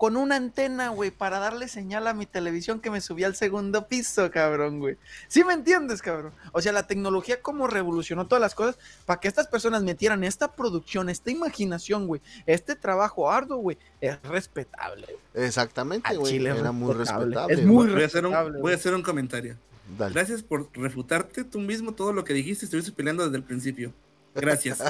con 0.00 0.16
una 0.16 0.36
antena, 0.36 0.88
güey, 0.88 1.10
para 1.10 1.38
darle 1.40 1.68
señal 1.68 2.06
a 2.06 2.14
mi 2.14 2.24
televisión 2.24 2.80
que 2.80 2.90
me 2.90 3.02
subía 3.02 3.26
al 3.26 3.36
segundo 3.36 3.86
piso, 3.86 4.30
cabrón, 4.30 4.78
güey. 4.78 4.96
¿Sí 5.28 5.44
me 5.44 5.52
entiendes, 5.52 6.00
cabrón? 6.00 6.32
O 6.52 6.62
sea, 6.62 6.72
la 6.72 6.86
tecnología 6.86 7.42
como 7.42 7.66
revolucionó 7.66 8.26
todas 8.26 8.40
las 8.40 8.54
cosas 8.54 8.78
para 9.04 9.20
que 9.20 9.28
estas 9.28 9.46
personas 9.48 9.82
metieran 9.82 10.24
esta 10.24 10.56
producción, 10.56 11.10
esta 11.10 11.30
imaginación, 11.30 12.06
güey, 12.06 12.22
este 12.46 12.76
trabajo 12.76 13.30
arduo, 13.30 13.58
güey, 13.58 13.76
es 14.00 14.18
respetable. 14.22 15.06
exactamente, 15.34 16.16
güey. 16.16 16.32
chile 16.32 16.48
Era 16.58 16.72
muy 16.72 16.94
respetable. 16.94 17.36
Es 17.52 17.66
muy 17.66 17.88
Voy 17.88 18.02
a, 18.02 18.06
hacer 18.06 18.24
un, 18.24 18.32
respetable, 18.32 18.60
voy 18.62 18.72
a 18.72 18.76
hacer 18.76 18.94
un 18.94 19.02
comentario. 19.02 19.56
Dale. 19.98 20.14
Gracias 20.14 20.42
por 20.42 20.70
refutarte 20.72 21.44
tú 21.44 21.58
mismo 21.58 21.92
todo 21.92 22.14
lo 22.14 22.24
que 22.24 22.32
dijiste. 22.32 22.64
Estuviste 22.64 22.90
peleando 22.90 23.24
desde 23.24 23.36
el 23.36 23.42
principio. 23.42 23.92
Gracias. 24.34 24.82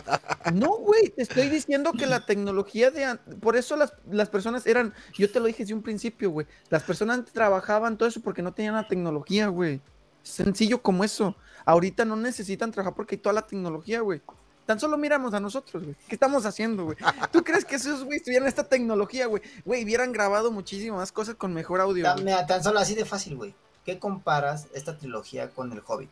No, 0.53 0.77
güey, 0.77 1.09
te 1.09 1.23
estoy 1.23 1.49
diciendo 1.49 1.93
que 1.93 2.07
la 2.07 2.27
tecnología 2.27 2.91
de... 2.91 3.17
Por 3.41 3.57
eso 3.57 3.77
las, 3.77 3.93
las 4.11 4.29
personas 4.29 4.67
eran... 4.67 4.95
Yo 5.15 5.31
te 5.31 5.41
lo 5.41 5.47
dije 5.47 5.63
desde 5.63 5.75
un 5.75 5.83
principio, 5.83 6.31
güey. 6.31 6.47
Las 6.69 6.83
personas 6.83 7.25
trabajaban 7.33 7.97
todo 7.97 8.09
eso 8.09 8.21
porque 8.21 8.43
no 8.43 8.53
tenían 8.53 8.75
la 8.75 8.87
tecnología, 8.87 9.49
güey. 9.49 9.81
Sencillo 10.23 10.83
como 10.83 11.05
eso. 11.05 11.37
Ahorita 11.65 12.05
no 12.05 12.17
necesitan 12.17 12.71
trabajar 12.71 12.95
porque 12.95 13.15
hay 13.17 13.21
toda 13.21 13.33
la 13.33 13.47
tecnología, 13.47 14.01
güey. 14.01 14.21
Tan 14.67 14.79
solo 14.79 14.97
miramos 14.97 15.35
a 15.35 15.41
nosotros, 15.41 15.83
güey. 15.83 15.97
¿Qué 16.07 16.15
estamos 16.15 16.47
haciendo, 16.47 16.85
güey? 16.85 16.97
¿Tú 17.33 17.43
crees 17.43 17.65
que 17.65 17.77
esos, 17.77 18.05
güey, 18.05 18.21
tuvieran 18.21 18.47
esta 18.47 18.65
tecnología, 18.65 19.27
güey? 19.27 19.43
Güey, 19.65 19.85
hubieran 19.85 20.13
grabado 20.13 20.53
muchísimas 20.53 20.99
más 20.99 21.13
cosas 21.13 21.35
con 21.35 21.53
mejor 21.53 21.81
audio. 21.81 22.05
Tan, 22.05 22.15
güey. 22.15 22.27
mira, 22.27 22.47
tan 22.47 22.63
solo 22.63 22.79
así 22.79 22.95
de 22.95 23.05
fácil, 23.05 23.37
güey. 23.37 23.55
¿Qué 23.85 23.99
comparas 23.99 24.69
esta 24.75 24.97
trilogía 24.97 25.51
con 25.51 25.73
el 25.73 25.83
Hobbit? 25.85 26.11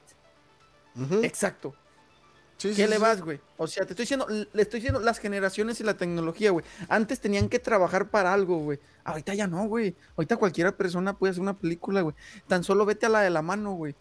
Exacto. 1.22 1.74
Sí, 2.58 2.70
sí, 2.70 2.74
¿Qué 2.74 2.88
le 2.88 2.96
sí. 2.96 3.02
vas, 3.02 3.22
güey? 3.22 3.40
O 3.56 3.66
sea, 3.66 3.86
te 3.86 3.92
estoy 3.92 4.02
diciendo, 4.02 4.26
le 4.28 4.62
estoy 4.62 4.80
diciendo 4.80 5.00
las 5.00 5.18
generaciones 5.18 5.80
y 5.80 5.84
la 5.84 5.96
tecnología, 5.96 6.50
güey. 6.50 6.64
Antes 6.88 7.20
tenían 7.20 7.48
que 7.48 7.58
trabajar 7.60 8.10
para 8.10 8.34
algo, 8.34 8.58
güey. 8.58 8.80
Ahorita 9.04 9.32
ya 9.34 9.46
no, 9.46 9.66
güey. 9.68 9.94
Ahorita 10.16 10.36
cualquier 10.36 10.74
persona 10.76 11.16
puede 11.16 11.30
hacer 11.30 11.40
una 11.42 11.56
película, 11.56 12.00
güey. 12.02 12.14
Tan 12.48 12.64
solo 12.64 12.84
vete 12.84 13.06
a 13.06 13.10
la 13.10 13.20
de 13.20 13.30
la 13.30 13.42
mano, 13.42 13.72
güey. 13.74 13.94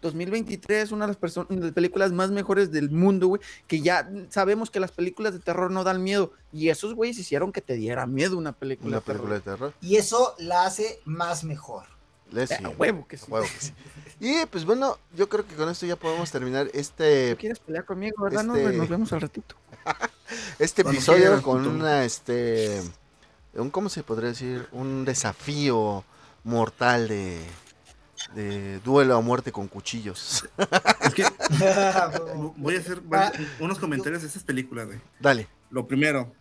2023 0.00 0.84
es 0.84 0.92
una 0.92 1.06
de 1.08 1.16
las, 1.20 1.34
de 1.48 1.56
las 1.56 1.72
películas 1.72 2.12
más 2.12 2.30
mejores 2.30 2.70
del 2.70 2.90
mundo, 2.90 3.26
güey. 3.28 3.40
Que 3.66 3.80
ya 3.80 4.08
sabemos 4.28 4.70
que 4.70 4.78
las 4.80 4.92
películas 4.92 5.32
de 5.32 5.40
terror 5.40 5.70
no 5.70 5.82
dan 5.82 6.02
miedo. 6.02 6.32
Y 6.52 6.68
esos, 6.68 6.94
güeyes, 6.94 7.18
hicieron 7.18 7.50
que 7.52 7.62
te 7.62 7.74
diera 7.74 8.06
miedo 8.06 8.36
una 8.38 8.52
película, 8.52 8.88
Una 8.88 8.96
de 8.98 9.02
terror. 9.02 9.22
película 9.22 9.34
de 9.36 9.40
terror. 9.40 9.72
Y 9.80 9.96
eso 9.96 10.34
la 10.38 10.66
hace 10.66 11.00
más 11.04 11.42
mejor. 11.42 11.84
Le 12.30 12.46
sí, 12.46 12.54
a 12.62 12.68
huevo 12.68 13.06
que 13.08 13.16
sí. 13.16 13.24
a 13.28 13.34
huevo 13.34 13.46
que 13.46 13.60
sí. 13.66 13.72
Y 14.20 14.46
pues 14.46 14.64
bueno, 14.64 14.98
yo 15.14 15.28
creo 15.28 15.46
que 15.46 15.54
con 15.54 15.68
esto 15.68 15.86
ya 15.86 15.96
podemos 15.96 16.30
terminar 16.30 16.68
este, 16.74 17.32
¿Tú 17.34 17.40
quieres 17.40 17.58
pelear 17.60 17.84
conmigo, 17.84 18.22
verdad? 18.22 18.44
Este- 18.56 18.76
nos 18.76 18.88
vemos 18.88 19.12
al 19.12 19.20
ratito. 19.20 19.54
este 20.58 20.82
Cuando 20.82 20.98
episodio 20.98 21.18
quieras, 21.24 21.40
con 21.42 21.66
una 21.66 22.04
este 22.04 22.82
un 23.54 23.70
cómo 23.70 23.88
se 23.88 24.02
podría 24.02 24.28
decir 24.30 24.68
un 24.72 25.04
desafío 25.04 26.04
mortal 26.44 27.08
de 27.08 27.44
de 28.34 28.80
duelo 28.80 29.16
a 29.16 29.20
muerte 29.20 29.52
con 29.52 29.68
cuchillos. 29.68 30.48
Es 31.02 31.14
que 31.14 31.24
voy 32.56 32.76
a 32.76 32.78
hacer 32.80 33.00
Ah, 33.12 33.32
unos 33.60 33.78
comentarios 33.78 34.20
de 34.22 34.28
estas 34.28 34.42
películas, 34.42 34.86
güey. 34.86 34.98
Dale. 35.20 35.48
Lo 35.70 35.86
primero, 35.86 36.32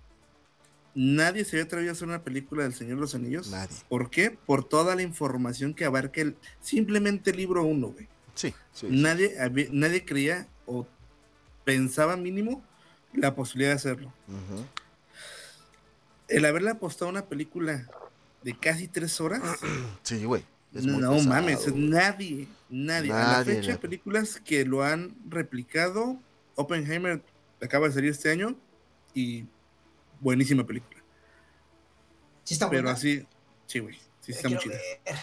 nadie 0.99 1.45
se 1.45 1.55
había 1.57 1.65
atrevido 1.65 1.91
a 1.91 1.93
hacer 1.93 2.07
una 2.07 2.23
película 2.23 2.63
del 2.63 2.73
Señor 2.73 2.95
de 2.95 3.01
los 3.01 3.13
Anillos. 3.13 3.49
Nadie. 3.49 3.75
¿Por 3.87 4.09
qué? 4.09 4.31
Por 4.31 4.63
toda 4.67 4.95
la 4.95 5.03
información 5.03 5.73
que 5.75 5.85
abarca 5.85 6.21
el, 6.21 6.35
simplemente 6.59 7.29
el 7.29 7.37
libro 7.37 7.63
1, 7.63 7.87
güey. 7.89 8.07
Sí, 8.33 8.53
sí. 8.73 8.87
Nadie, 8.89 9.39
había- 9.39 9.67
nadie 9.71 10.03
creía 10.05 10.47
o 10.65 10.87
pensaba 11.63 12.17
mínimo 12.17 12.63
la 13.13 13.35
posibilidad 13.35 13.71
de 13.71 13.75
hacerlo. 13.75 14.13
El 16.27 16.45
haberle 16.45 16.71
apostado 16.71 17.07
a 17.07 17.11
una 17.11 17.25
película 17.25 17.87
de 18.43 18.57
casi 18.57 18.87
tres 18.87 19.19
horas, 19.21 19.41
Sí, 20.03 20.23
güey. 20.25 20.43
es 20.73 20.85
no 20.85 20.97
pesado, 21.11 21.29
mames, 21.29 21.69
güey. 21.69 21.83
nadie, 21.83 22.47
nadie. 22.69 23.11
A 23.11 23.15
la 23.19 23.27
Nadie 23.39 23.55
fecha, 23.55 23.79
películas 23.79 24.41
que 24.43 24.65
lo 24.65 24.83
han 24.83 25.15
replicado, 25.29 26.19
Oppenheimer 26.55 27.21
acaba 27.61 27.87
de 27.87 27.93
salir 27.93 28.11
este 28.11 28.29
año 28.31 28.55
y 29.13 29.45
buenísima 30.19 30.65
película. 30.65 31.01
Sí 32.43 32.53
está 32.53 32.69
Pero 32.69 32.83
buena. 32.83 32.97
así, 32.97 33.25
sí, 33.65 33.79
güey, 33.79 33.97
sí 34.21 34.31
está 34.31 34.49
muy 34.49 34.57
chida. 34.57 34.75
ver. 34.75 35.15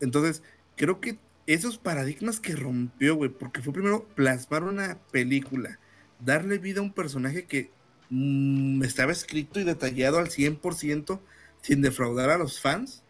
Entonces, 0.00 0.42
creo 0.76 1.00
que 1.00 1.18
esos 1.46 1.78
paradigmas 1.78 2.40
que 2.40 2.54
rompió, 2.56 3.16
güey, 3.16 3.30
porque 3.30 3.62
fue 3.62 3.72
primero 3.72 4.04
plasmar 4.14 4.64
una 4.64 4.98
película, 5.10 5.78
darle 6.20 6.58
vida 6.58 6.80
a 6.80 6.82
un 6.84 6.92
personaje 6.92 7.44
que 7.46 7.70
mm, 8.10 8.82
estaba 8.84 9.12
escrito 9.12 9.58
y 9.60 9.64
detallado 9.64 10.18
al 10.18 10.28
100% 10.28 11.20
sin 11.62 11.82
defraudar 11.82 12.30
a 12.30 12.38
los 12.38 12.60
fans. 12.60 13.02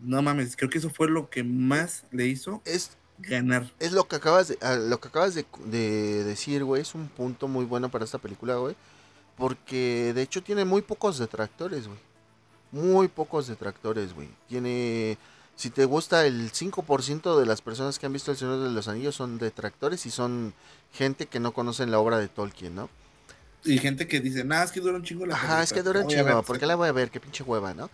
No 0.00 0.22
mames, 0.22 0.56
creo 0.56 0.70
que 0.70 0.78
eso 0.78 0.90
fue 0.90 1.10
lo 1.10 1.28
que 1.30 1.44
más 1.44 2.04
le 2.10 2.26
hizo 2.26 2.62
Es 2.64 2.96
ganar. 3.18 3.70
es 3.80 3.92
lo 3.92 4.08
que 4.08 4.16
acabas 4.16 4.48
de, 4.48 4.58
lo 4.88 4.98
que 5.00 5.08
acabas 5.08 5.34
de, 5.34 5.44
de 5.66 6.24
decir, 6.24 6.64
güey, 6.64 6.82
es 6.82 6.94
un 6.94 7.08
punto 7.08 7.48
muy 7.48 7.64
bueno 7.66 7.90
para 7.90 8.04
esta 8.04 8.18
película, 8.18 8.54
güey, 8.56 8.76
porque 9.40 10.12
de 10.14 10.20
hecho 10.20 10.42
tiene 10.42 10.66
muy 10.66 10.82
pocos 10.82 11.18
detractores, 11.18 11.86
güey. 11.86 11.98
Muy 12.72 13.08
pocos 13.08 13.48
detractores, 13.48 14.14
güey. 14.14 14.28
Tiene 14.48 15.16
si 15.56 15.70
te 15.70 15.86
gusta 15.86 16.26
el 16.26 16.52
5% 16.52 17.38
de 17.38 17.46
las 17.46 17.60
personas 17.60 17.98
que 17.98 18.06
han 18.06 18.12
visto 18.12 18.30
El 18.30 18.36
Señor 18.36 18.62
de 18.62 18.70
los 18.70 18.86
Anillos 18.86 19.14
son 19.14 19.38
detractores 19.38 20.06
y 20.06 20.10
son 20.10 20.54
gente 20.92 21.26
que 21.26 21.40
no 21.40 21.52
conocen 21.52 21.90
la 21.90 21.98
obra 21.98 22.18
de 22.18 22.28
Tolkien, 22.28 22.74
¿no? 22.74 22.88
Y 23.64 23.78
gente 23.78 24.06
que 24.06 24.20
dice, 24.20 24.44
nada, 24.44 24.64
es 24.64 24.72
que 24.72 24.80
dura 24.80 24.96
un 24.96 25.04
chingo 25.04 25.26
la 25.26 25.34
Ajá, 25.34 25.62
es 25.62 25.72
que 25.72 25.82
dura 25.82 26.00
un 26.00 26.06
chingo, 26.06 26.22
voy 26.22 26.32
a 26.32 26.36
ver". 26.36 26.44
¿por 26.44 26.58
qué 26.58 26.66
la 26.66 26.76
voy 26.76 26.88
a 26.88 26.92
ver? 26.92 27.10
Qué 27.10 27.20
pinche 27.20 27.42
hueva, 27.42 27.74
¿no? 27.74 27.90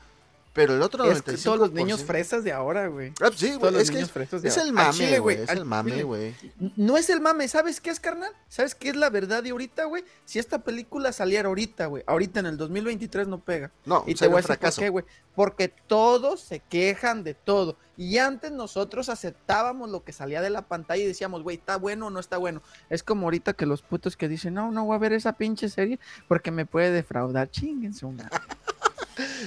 Pero 0.56 0.74
el 0.74 0.82
otro 0.82 1.04
Es 1.04 1.22
que 1.22 1.32
95%... 1.32 1.44
todos 1.44 1.58
los 1.58 1.72
niños 1.72 2.02
fresas 2.02 2.42
de 2.42 2.50
ahora, 2.52 2.88
güey. 2.88 3.12
Ah, 3.22 3.30
sí, 3.32 3.46
Todos 3.48 3.58
güey, 3.60 3.72
los 3.74 3.82
es 3.82 3.90
niños 3.90 4.08
es, 4.08 4.12
fresas 4.12 4.42
de 4.42 4.48
es 4.48 4.56
ahora. 4.56 4.66
el 4.66 4.72
mame, 4.72 4.92
chile, 4.92 5.18
güey, 5.20 5.36
es 5.42 5.50
el 5.50 5.64
mame, 5.64 6.02
güey. 6.02 6.34
No 6.76 6.96
es 6.96 7.10
el 7.10 7.20
mame, 7.20 7.46
¿sabes 7.46 7.80
qué 7.80 7.90
es, 7.90 8.00
carnal? 8.00 8.32
¿Sabes 8.48 8.74
qué 8.74 8.88
es 8.88 8.96
la 8.96 9.10
verdad 9.10 9.42
de 9.42 9.50
ahorita, 9.50 9.84
güey? 9.84 10.02
Si 10.24 10.38
esta 10.38 10.58
película 10.64 11.12
saliera 11.12 11.48
ahorita, 11.48 11.86
güey, 11.86 12.02
ahorita 12.06 12.40
en 12.40 12.46
el 12.46 12.56
2023 12.56 13.28
no 13.28 13.38
pega. 13.38 13.70
No, 13.84 14.02
Y 14.06 14.14
te 14.14 14.26
voy 14.26 14.34
a 14.34 14.36
decir 14.38 14.48
por 14.48 14.56
fracaso. 14.56 14.80
qué, 14.80 14.88
güey. 14.88 15.04
Porque 15.34 15.68
todos 15.68 16.40
se 16.40 16.60
quejan 16.60 17.22
de 17.22 17.34
todo. 17.34 17.76
Y 17.98 18.16
antes 18.16 18.50
nosotros 18.52 19.10
aceptábamos 19.10 19.90
lo 19.90 20.02
que 20.02 20.12
salía 20.12 20.40
de 20.40 20.48
la 20.48 20.62
pantalla 20.62 21.02
y 21.02 21.06
decíamos, 21.06 21.42
güey, 21.42 21.58
¿está 21.58 21.76
bueno 21.76 22.06
o 22.06 22.10
no 22.10 22.18
está 22.20 22.38
bueno? 22.38 22.62
Es 22.88 23.02
como 23.02 23.26
ahorita 23.26 23.52
que 23.52 23.66
los 23.66 23.82
putos 23.82 24.16
que 24.16 24.28
dicen, 24.28 24.54
no, 24.54 24.70
no 24.70 24.86
voy 24.86 24.96
a 24.96 24.98
ver 24.98 25.12
esa 25.12 25.34
pinche 25.34 25.68
serie 25.68 25.98
porque 26.28 26.50
me 26.50 26.64
puede 26.64 26.90
defraudar. 26.90 27.50
Chinguense 27.50 28.06
una. 28.06 28.30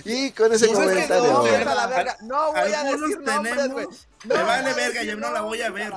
Y 0.05 0.31
con 0.31 0.51
ese 0.53 0.67
pues 0.67 0.79
es 0.79 0.85
que 0.85 1.07
comentario. 1.07 1.31
no, 1.33 1.39
güey. 1.41 1.51
güey. 1.51 1.63
a 1.63 1.75
la 1.75 1.87
verga. 1.87 2.17
No 2.21 2.51
voy 2.51 2.73
a 2.73 2.83
decir 2.83 3.19
nombres, 3.21 3.71
güey. 3.71 3.87
Me 4.25 4.43
vale 4.43 4.73
verga, 4.73 5.03
yo 5.03 5.15
no 5.17 5.31
la 5.31 5.41
voy 5.41 5.61
a 5.61 5.69
ver. 5.69 5.93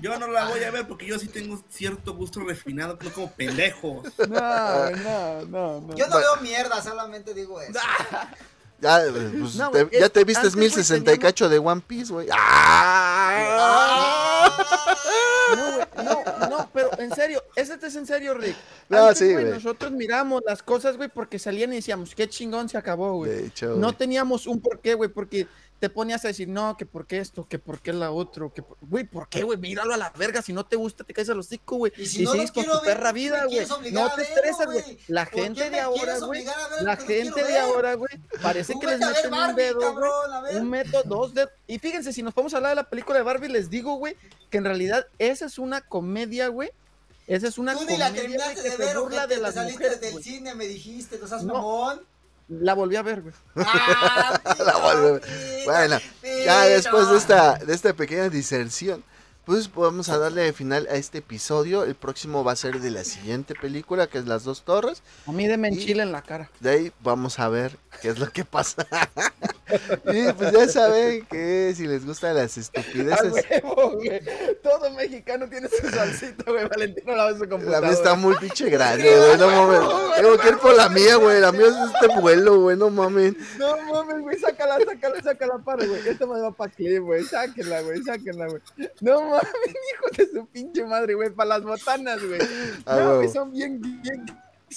Yo 0.00 0.18
no 0.18 0.26
la 0.28 0.46
voy 0.46 0.62
a 0.64 0.70
ver 0.70 0.86
porque 0.88 1.06
yo 1.06 1.18
sí 1.18 1.28
tengo 1.28 1.62
cierto 1.68 2.14
gusto 2.14 2.40
refinado, 2.40 2.98
no 3.00 3.12
como 3.12 3.30
pendejos. 3.32 4.06
No, 4.28 4.90
no, 4.90 5.44
no, 5.46 5.80
no. 5.80 5.94
Yo 5.94 6.08
no 6.08 6.18
veo 6.18 6.36
mierda, 6.40 6.82
solamente 6.82 7.32
digo 7.34 7.60
eso. 7.60 7.78
Ya, 8.80 9.04
eh, 9.04 9.10
pues, 9.38 9.54
No, 9.54 9.70
te, 9.70 9.88
ya 9.98 10.08
te 10.08 10.24
vistes 10.24 10.44
antes, 10.44 10.54
güey, 10.56 10.68
1060 10.68 11.12
y 11.12 11.18
cacho 11.18 11.48
de 11.48 11.58
One 11.58 11.82
Piece, 11.86 12.12
güey. 12.12 12.28
¡Ah! 12.32 13.70
No, 15.54 15.72
güey, 15.72 15.86
no, 16.04 16.48
no, 16.48 16.53
en 16.98 17.14
serio, 17.14 17.42
ese 17.56 17.78
es 17.82 17.96
en 17.96 18.06
serio, 18.06 18.34
Rick. 18.34 18.56
No, 18.88 19.04
Antes, 19.04 19.18
sí, 19.18 19.32
güey, 19.32 19.44
güey. 19.44 19.54
nosotros 19.54 19.92
miramos 19.92 20.42
las 20.46 20.62
cosas, 20.62 20.96
güey, 20.96 21.08
porque 21.08 21.38
salían 21.38 21.72
y 21.72 21.76
decíamos, 21.76 22.14
qué 22.14 22.28
chingón 22.28 22.68
se 22.68 22.76
acabó, 22.76 23.14
güey. 23.16 23.30
De 23.32 23.46
hecho, 23.46 23.68
No 23.76 23.86
güey. 23.88 23.92
teníamos 23.94 24.46
un 24.46 24.60
porqué, 24.60 24.94
güey, 24.94 25.08
porque 25.10 25.46
te 25.80 25.90
ponías 25.90 26.24
a 26.24 26.28
decir, 26.28 26.48
no, 26.48 26.76
que 26.78 26.86
por 26.86 27.06
qué 27.06 27.18
esto, 27.18 27.46
que 27.46 27.58
por 27.58 27.80
qué 27.80 27.92
la 27.92 28.10
otro, 28.10 28.52
que 28.54 28.62
por... 28.62 28.78
güey, 28.80 29.04
¿por 29.04 29.28
qué, 29.28 29.42
güey? 29.42 29.58
Míralo 29.58 29.92
a 29.92 29.96
la 29.98 30.10
verga, 30.16 30.40
si 30.40 30.52
no 30.52 30.64
te 30.64 30.76
gusta, 30.76 31.04
te 31.04 31.12
caes 31.12 31.28
al 31.28 31.38
hocico, 31.40 31.76
güey. 31.76 31.92
Y 31.96 32.02
Y, 32.02 32.06
si 32.06 32.22
no 32.22 32.30
lo 32.30 32.32
sigues 32.34 32.52
con 32.52 32.62
quiero 32.64 32.78
tu 32.78 32.86
ver, 32.86 32.94
perra 32.96 33.10
¿por 33.10 33.14
qué 33.14 33.20
vida, 33.20 33.44
güey. 33.44 33.92
No 33.92 34.06
a 34.06 34.14
te 34.14 34.22
estresas, 34.22 34.66
güey. 34.66 34.98
La 35.08 35.24
¿Por 35.26 35.34
qué 35.34 35.42
gente 35.42 35.70
de 35.70 35.80
ahora, 35.80 36.18
güey. 36.20 36.46
a 36.46 36.82
La 36.82 36.96
no 36.96 37.02
gente 37.02 37.44
de 37.44 37.58
ahora, 37.58 37.94
güey, 37.94 38.12
parece 38.40 38.74
que 38.80 38.86
les 38.86 39.02
a 39.02 39.10
meten 39.10 39.34
un 39.34 39.54
dedo, 39.56 39.80
cabrón, 39.80 40.32
a. 40.32 40.58
Un 40.58 40.70
método, 40.70 41.02
dos 41.04 41.34
dedos. 41.34 41.50
Y 41.66 41.78
fíjense, 41.78 42.12
si 42.14 42.22
nos 42.22 42.32
podemos 42.32 42.54
hablar 42.54 42.70
de 42.70 42.76
la 42.76 42.88
película 42.88 43.18
de 43.18 43.24
Barbie, 43.24 43.48
les 43.48 43.68
digo, 43.68 43.96
güey, 43.96 44.16
que 44.50 44.58
en 44.58 44.64
realidad 44.64 45.06
esa 45.18 45.46
es 45.46 45.58
una 45.58 45.80
comedia, 45.82 46.48
güey. 46.48 46.70
Esa 47.26 47.48
es 47.48 47.58
una 47.58 47.74
Tú 47.74 47.84
ni 47.86 47.96
la 47.96 48.12
terminaste 48.12 48.62
de 48.62 48.76
ver, 48.76 48.98
burla 48.98 49.26
de 49.26 49.38
las 49.38 49.54
saliste 49.54 49.78
mujeres, 49.84 50.00
del 50.00 50.12
güey. 50.12 50.24
cine, 50.24 50.54
me 50.54 50.66
dijiste, 50.66 51.18
¿no 51.18 51.26
seas 51.26 51.42
No. 51.44 51.54
mamón? 51.54 52.02
La 52.48 52.74
volví 52.74 52.96
a 52.96 53.02
ver, 53.02 53.22
güey. 53.22 53.34
Ah, 53.56 54.38
La 54.58 54.76
volví 54.76 55.06
a 55.08 55.12
ver. 55.12 55.22
Bueno, 55.64 55.98
pito. 56.20 56.44
Ya 56.44 56.64
después 56.64 57.08
de 57.10 57.16
esta, 57.16 57.54
de 57.54 57.74
esta 57.74 57.94
pequeña 57.94 58.28
diserción, 58.28 59.02
pues 59.44 59.72
vamos 59.74 60.08
a 60.08 60.18
darle 60.18 60.52
final 60.52 60.86
a 60.90 60.94
este 60.94 61.18
episodio. 61.18 61.84
El 61.84 61.94
próximo 61.94 62.44
va 62.44 62.52
a 62.52 62.56
ser 62.56 62.80
de 62.80 62.90
la 62.90 63.04
siguiente 63.04 63.54
película, 63.54 64.06
que 64.06 64.18
es 64.18 64.26
Las 64.26 64.44
Dos 64.44 64.62
Torres. 64.62 65.02
A 65.26 65.32
mí 65.32 65.46
de 65.46 65.76
chile 65.76 66.02
en 66.02 66.12
la 66.12 66.22
cara. 66.22 66.50
De 66.60 66.70
ahí 66.70 66.92
vamos 67.02 67.38
a 67.38 67.48
ver 67.48 67.76
qué 68.00 68.08
es 68.08 68.18
lo 68.18 68.30
que 68.30 68.44
pasa. 68.44 68.86
y 70.06 70.32
pues 70.32 70.52
ya 70.52 70.68
saben 70.68 71.26
que 71.26 71.72
si 71.76 71.86
les 71.86 72.04
gustan 72.06 72.36
las 72.36 72.56
estupideces, 72.56 73.32
huevo, 73.62 73.92
güey. 73.92 74.20
Todo 74.62 74.90
mexicano 74.92 75.48
tiene 75.48 75.68
su 75.68 75.88
salsita, 75.88 76.44
güey. 76.50 76.66
Valentino 76.68 77.14
la 77.14 77.26
ve 77.26 77.34
su 77.34 77.44
la 77.44 77.50
computadora. 77.50 77.88
mía 77.88 77.96
está 77.96 78.14
muy 78.14 78.36
pinche 78.36 78.70
grande, 78.70 79.04
güey. 79.04 79.38
No 79.38 79.48
mames. 79.48 80.16
Tengo 80.16 80.38
que 80.38 80.48
ir 80.48 80.58
por 80.58 80.74
la 80.74 80.88
mía, 80.88 81.16
güey. 81.16 81.40
La 81.40 81.52
mía 81.52 81.66
es 81.66 81.74
este 81.94 82.20
vuelo, 82.20 82.60
güey. 82.60 82.76
No 82.76 82.90
mames. 82.90 83.34
No 83.58 83.76
mames, 83.76 84.22
güey. 84.22 84.38
Sácala, 84.38 84.78
sácala, 84.84 85.22
sácala 85.22 85.58
para, 85.58 85.86
güey. 85.86 86.08
Esta 86.08 86.26
me 86.26 86.40
va 86.40 86.50
para 86.50 86.72
clip, 86.72 87.02
güey. 87.02 87.24
Sáquenla, 87.24 87.82
güey. 87.82 88.02
Sáquenla, 88.02 88.46
güey. 88.46 88.62
No 89.00 89.20
mames, 89.22 89.33
hijo 89.42 90.16
de 90.16 90.26
su 90.30 90.46
pinche 90.46 90.84
madre, 90.84 91.14
güey. 91.14 91.30
Para 91.30 91.50
las 91.50 91.62
botanas, 91.62 92.22
güey. 92.24 92.40
Ah, 92.86 92.96
No, 92.98 93.16
güey. 93.16 93.28
Son 93.28 93.50
bien, 93.50 93.80
bien. 94.02 94.24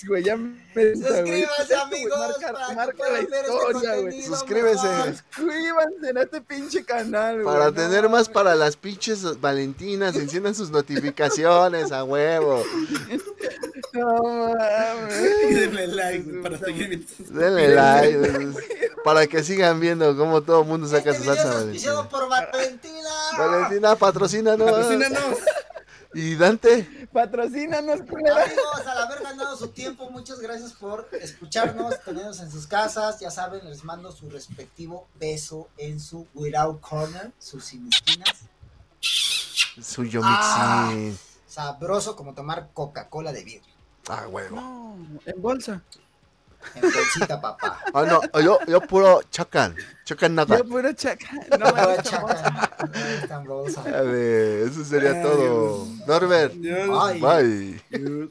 Güey, 0.06 0.24
ya 0.24 0.38
me. 0.38 0.56
Suscríbanse, 0.76 1.76
amigos, 1.76 2.20
Marca, 2.20 2.54
para 2.54 2.74
marca 2.76 3.10
la 3.10 3.20
este 3.20 3.38
historia, 3.40 3.96
güey. 3.96 4.22
Suscríbese. 4.22 4.88
Suscríbanse 5.32 6.10
en 6.10 6.18
este 6.18 6.42
pinche 6.42 6.84
canal, 6.86 7.42
güey. 7.42 7.46
Para 7.56 7.66
No 7.66 7.74
tener 7.74 8.10
más 8.10 8.30
para 8.30 8.54
las 8.56 8.76
pinches 8.76 9.40
Valentinas, 9.42 10.16
enciendan 10.16 10.54
sus 10.54 10.70
notificaciones 10.70 11.92
a 11.92 12.04
huevo. 12.04 12.64
No 13.94 14.54
mames. 14.54 15.50
Denle 15.50 15.88
like 15.88 16.42
para 16.44 16.58
seguir 16.60 16.90
viendo. 16.90 17.08
Denle 17.40 17.76
like 17.76 18.54
para 19.04 19.26
que 19.28 19.44
sigan 19.44 19.80
viendo 19.80 20.16
cómo 20.18 20.42
todo 20.42 20.62
el 20.62 20.68
mundo 20.68 20.88
saca 20.88 21.12
Este 21.12 21.24
su 21.24 21.30
salsa 21.34 21.50
es 21.50 21.56
auspiciado 21.56 22.04
Valentina. 22.04 22.10
por 22.10 22.30
Valentina. 22.30 23.10
Valentina, 23.38 23.96
patrocínanos. 23.96 25.38
Y 26.18 26.36
Dante, 26.36 27.08
Patrocínanos, 27.14 28.02
culera. 28.02 28.44
Amigos, 28.44 28.88
al 28.88 28.98
haber 28.98 29.22
ganado 29.22 29.56
su 29.56 29.68
tiempo, 29.68 30.10
muchas 30.10 30.40
gracias 30.40 30.74
por 30.74 31.08
escucharnos, 31.12 32.04
tenernos 32.04 32.40
en 32.40 32.50
sus 32.50 32.66
casas. 32.66 33.20
Ya 33.20 33.30
saben, 33.30 33.70
les 33.70 33.84
mando 33.84 34.12
su 34.12 34.28
respectivo 34.28 35.08
beso 35.20 35.70
en 35.78 36.00
su 36.00 36.26
Without 36.34 36.82
Corner, 36.82 37.32
sus 37.38 37.66
sin 37.66 37.88
esquinas. 37.88 38.34
suyo 39.00 40.22
Ah. 40.24 40.92
Sabroso 41.46 42.16
como 42.16 42.34
tomar 42.34 42.70
Coca-Cola 42.74 43.32
de 43.32 43.44
vidrio. 43.44 43.76
Ah, 44.08 44.28
huevo. 44.28 44.56
No, 44.56 44.98
en 45.24 45.40
bolsa. 45.40 45.84
En 46.76 46.82
bolsita, 46.82 47.40
papá. 47.42 47.80
Ah, 47.94 48.04
no, 48.04 48.42
yo, 48.42 48.60
yo 48.68 48.82
puro 48.82 49.22
chacan. 49.32 49.76
Chacan 50.04 50.36
nada. 50.36 50.58
Yo 50.58 50.66
puro 50.66 50.92
chaca. 50.94 51.28
No 51.58 51.72
me 51.74 51.82
No, 51.82 51.96
gusta 51.96 52.20
bolsa. 52.20 52.44
chaca, 52.44 52.90
no 52.94 53.06
es 53.06 53.28
tan 53.28 53.46
rosa. 53.46 53.82
A 53.82 54.02
ver, 54.02 54.68
eso 54.68 54.84
sería 54.84 55.12
Ay, 55.12 55.24
todo. 55.24 55.88
Norbert, 56.06 56.54
bye. 56.54 57.82
Dios. 57.90 58.30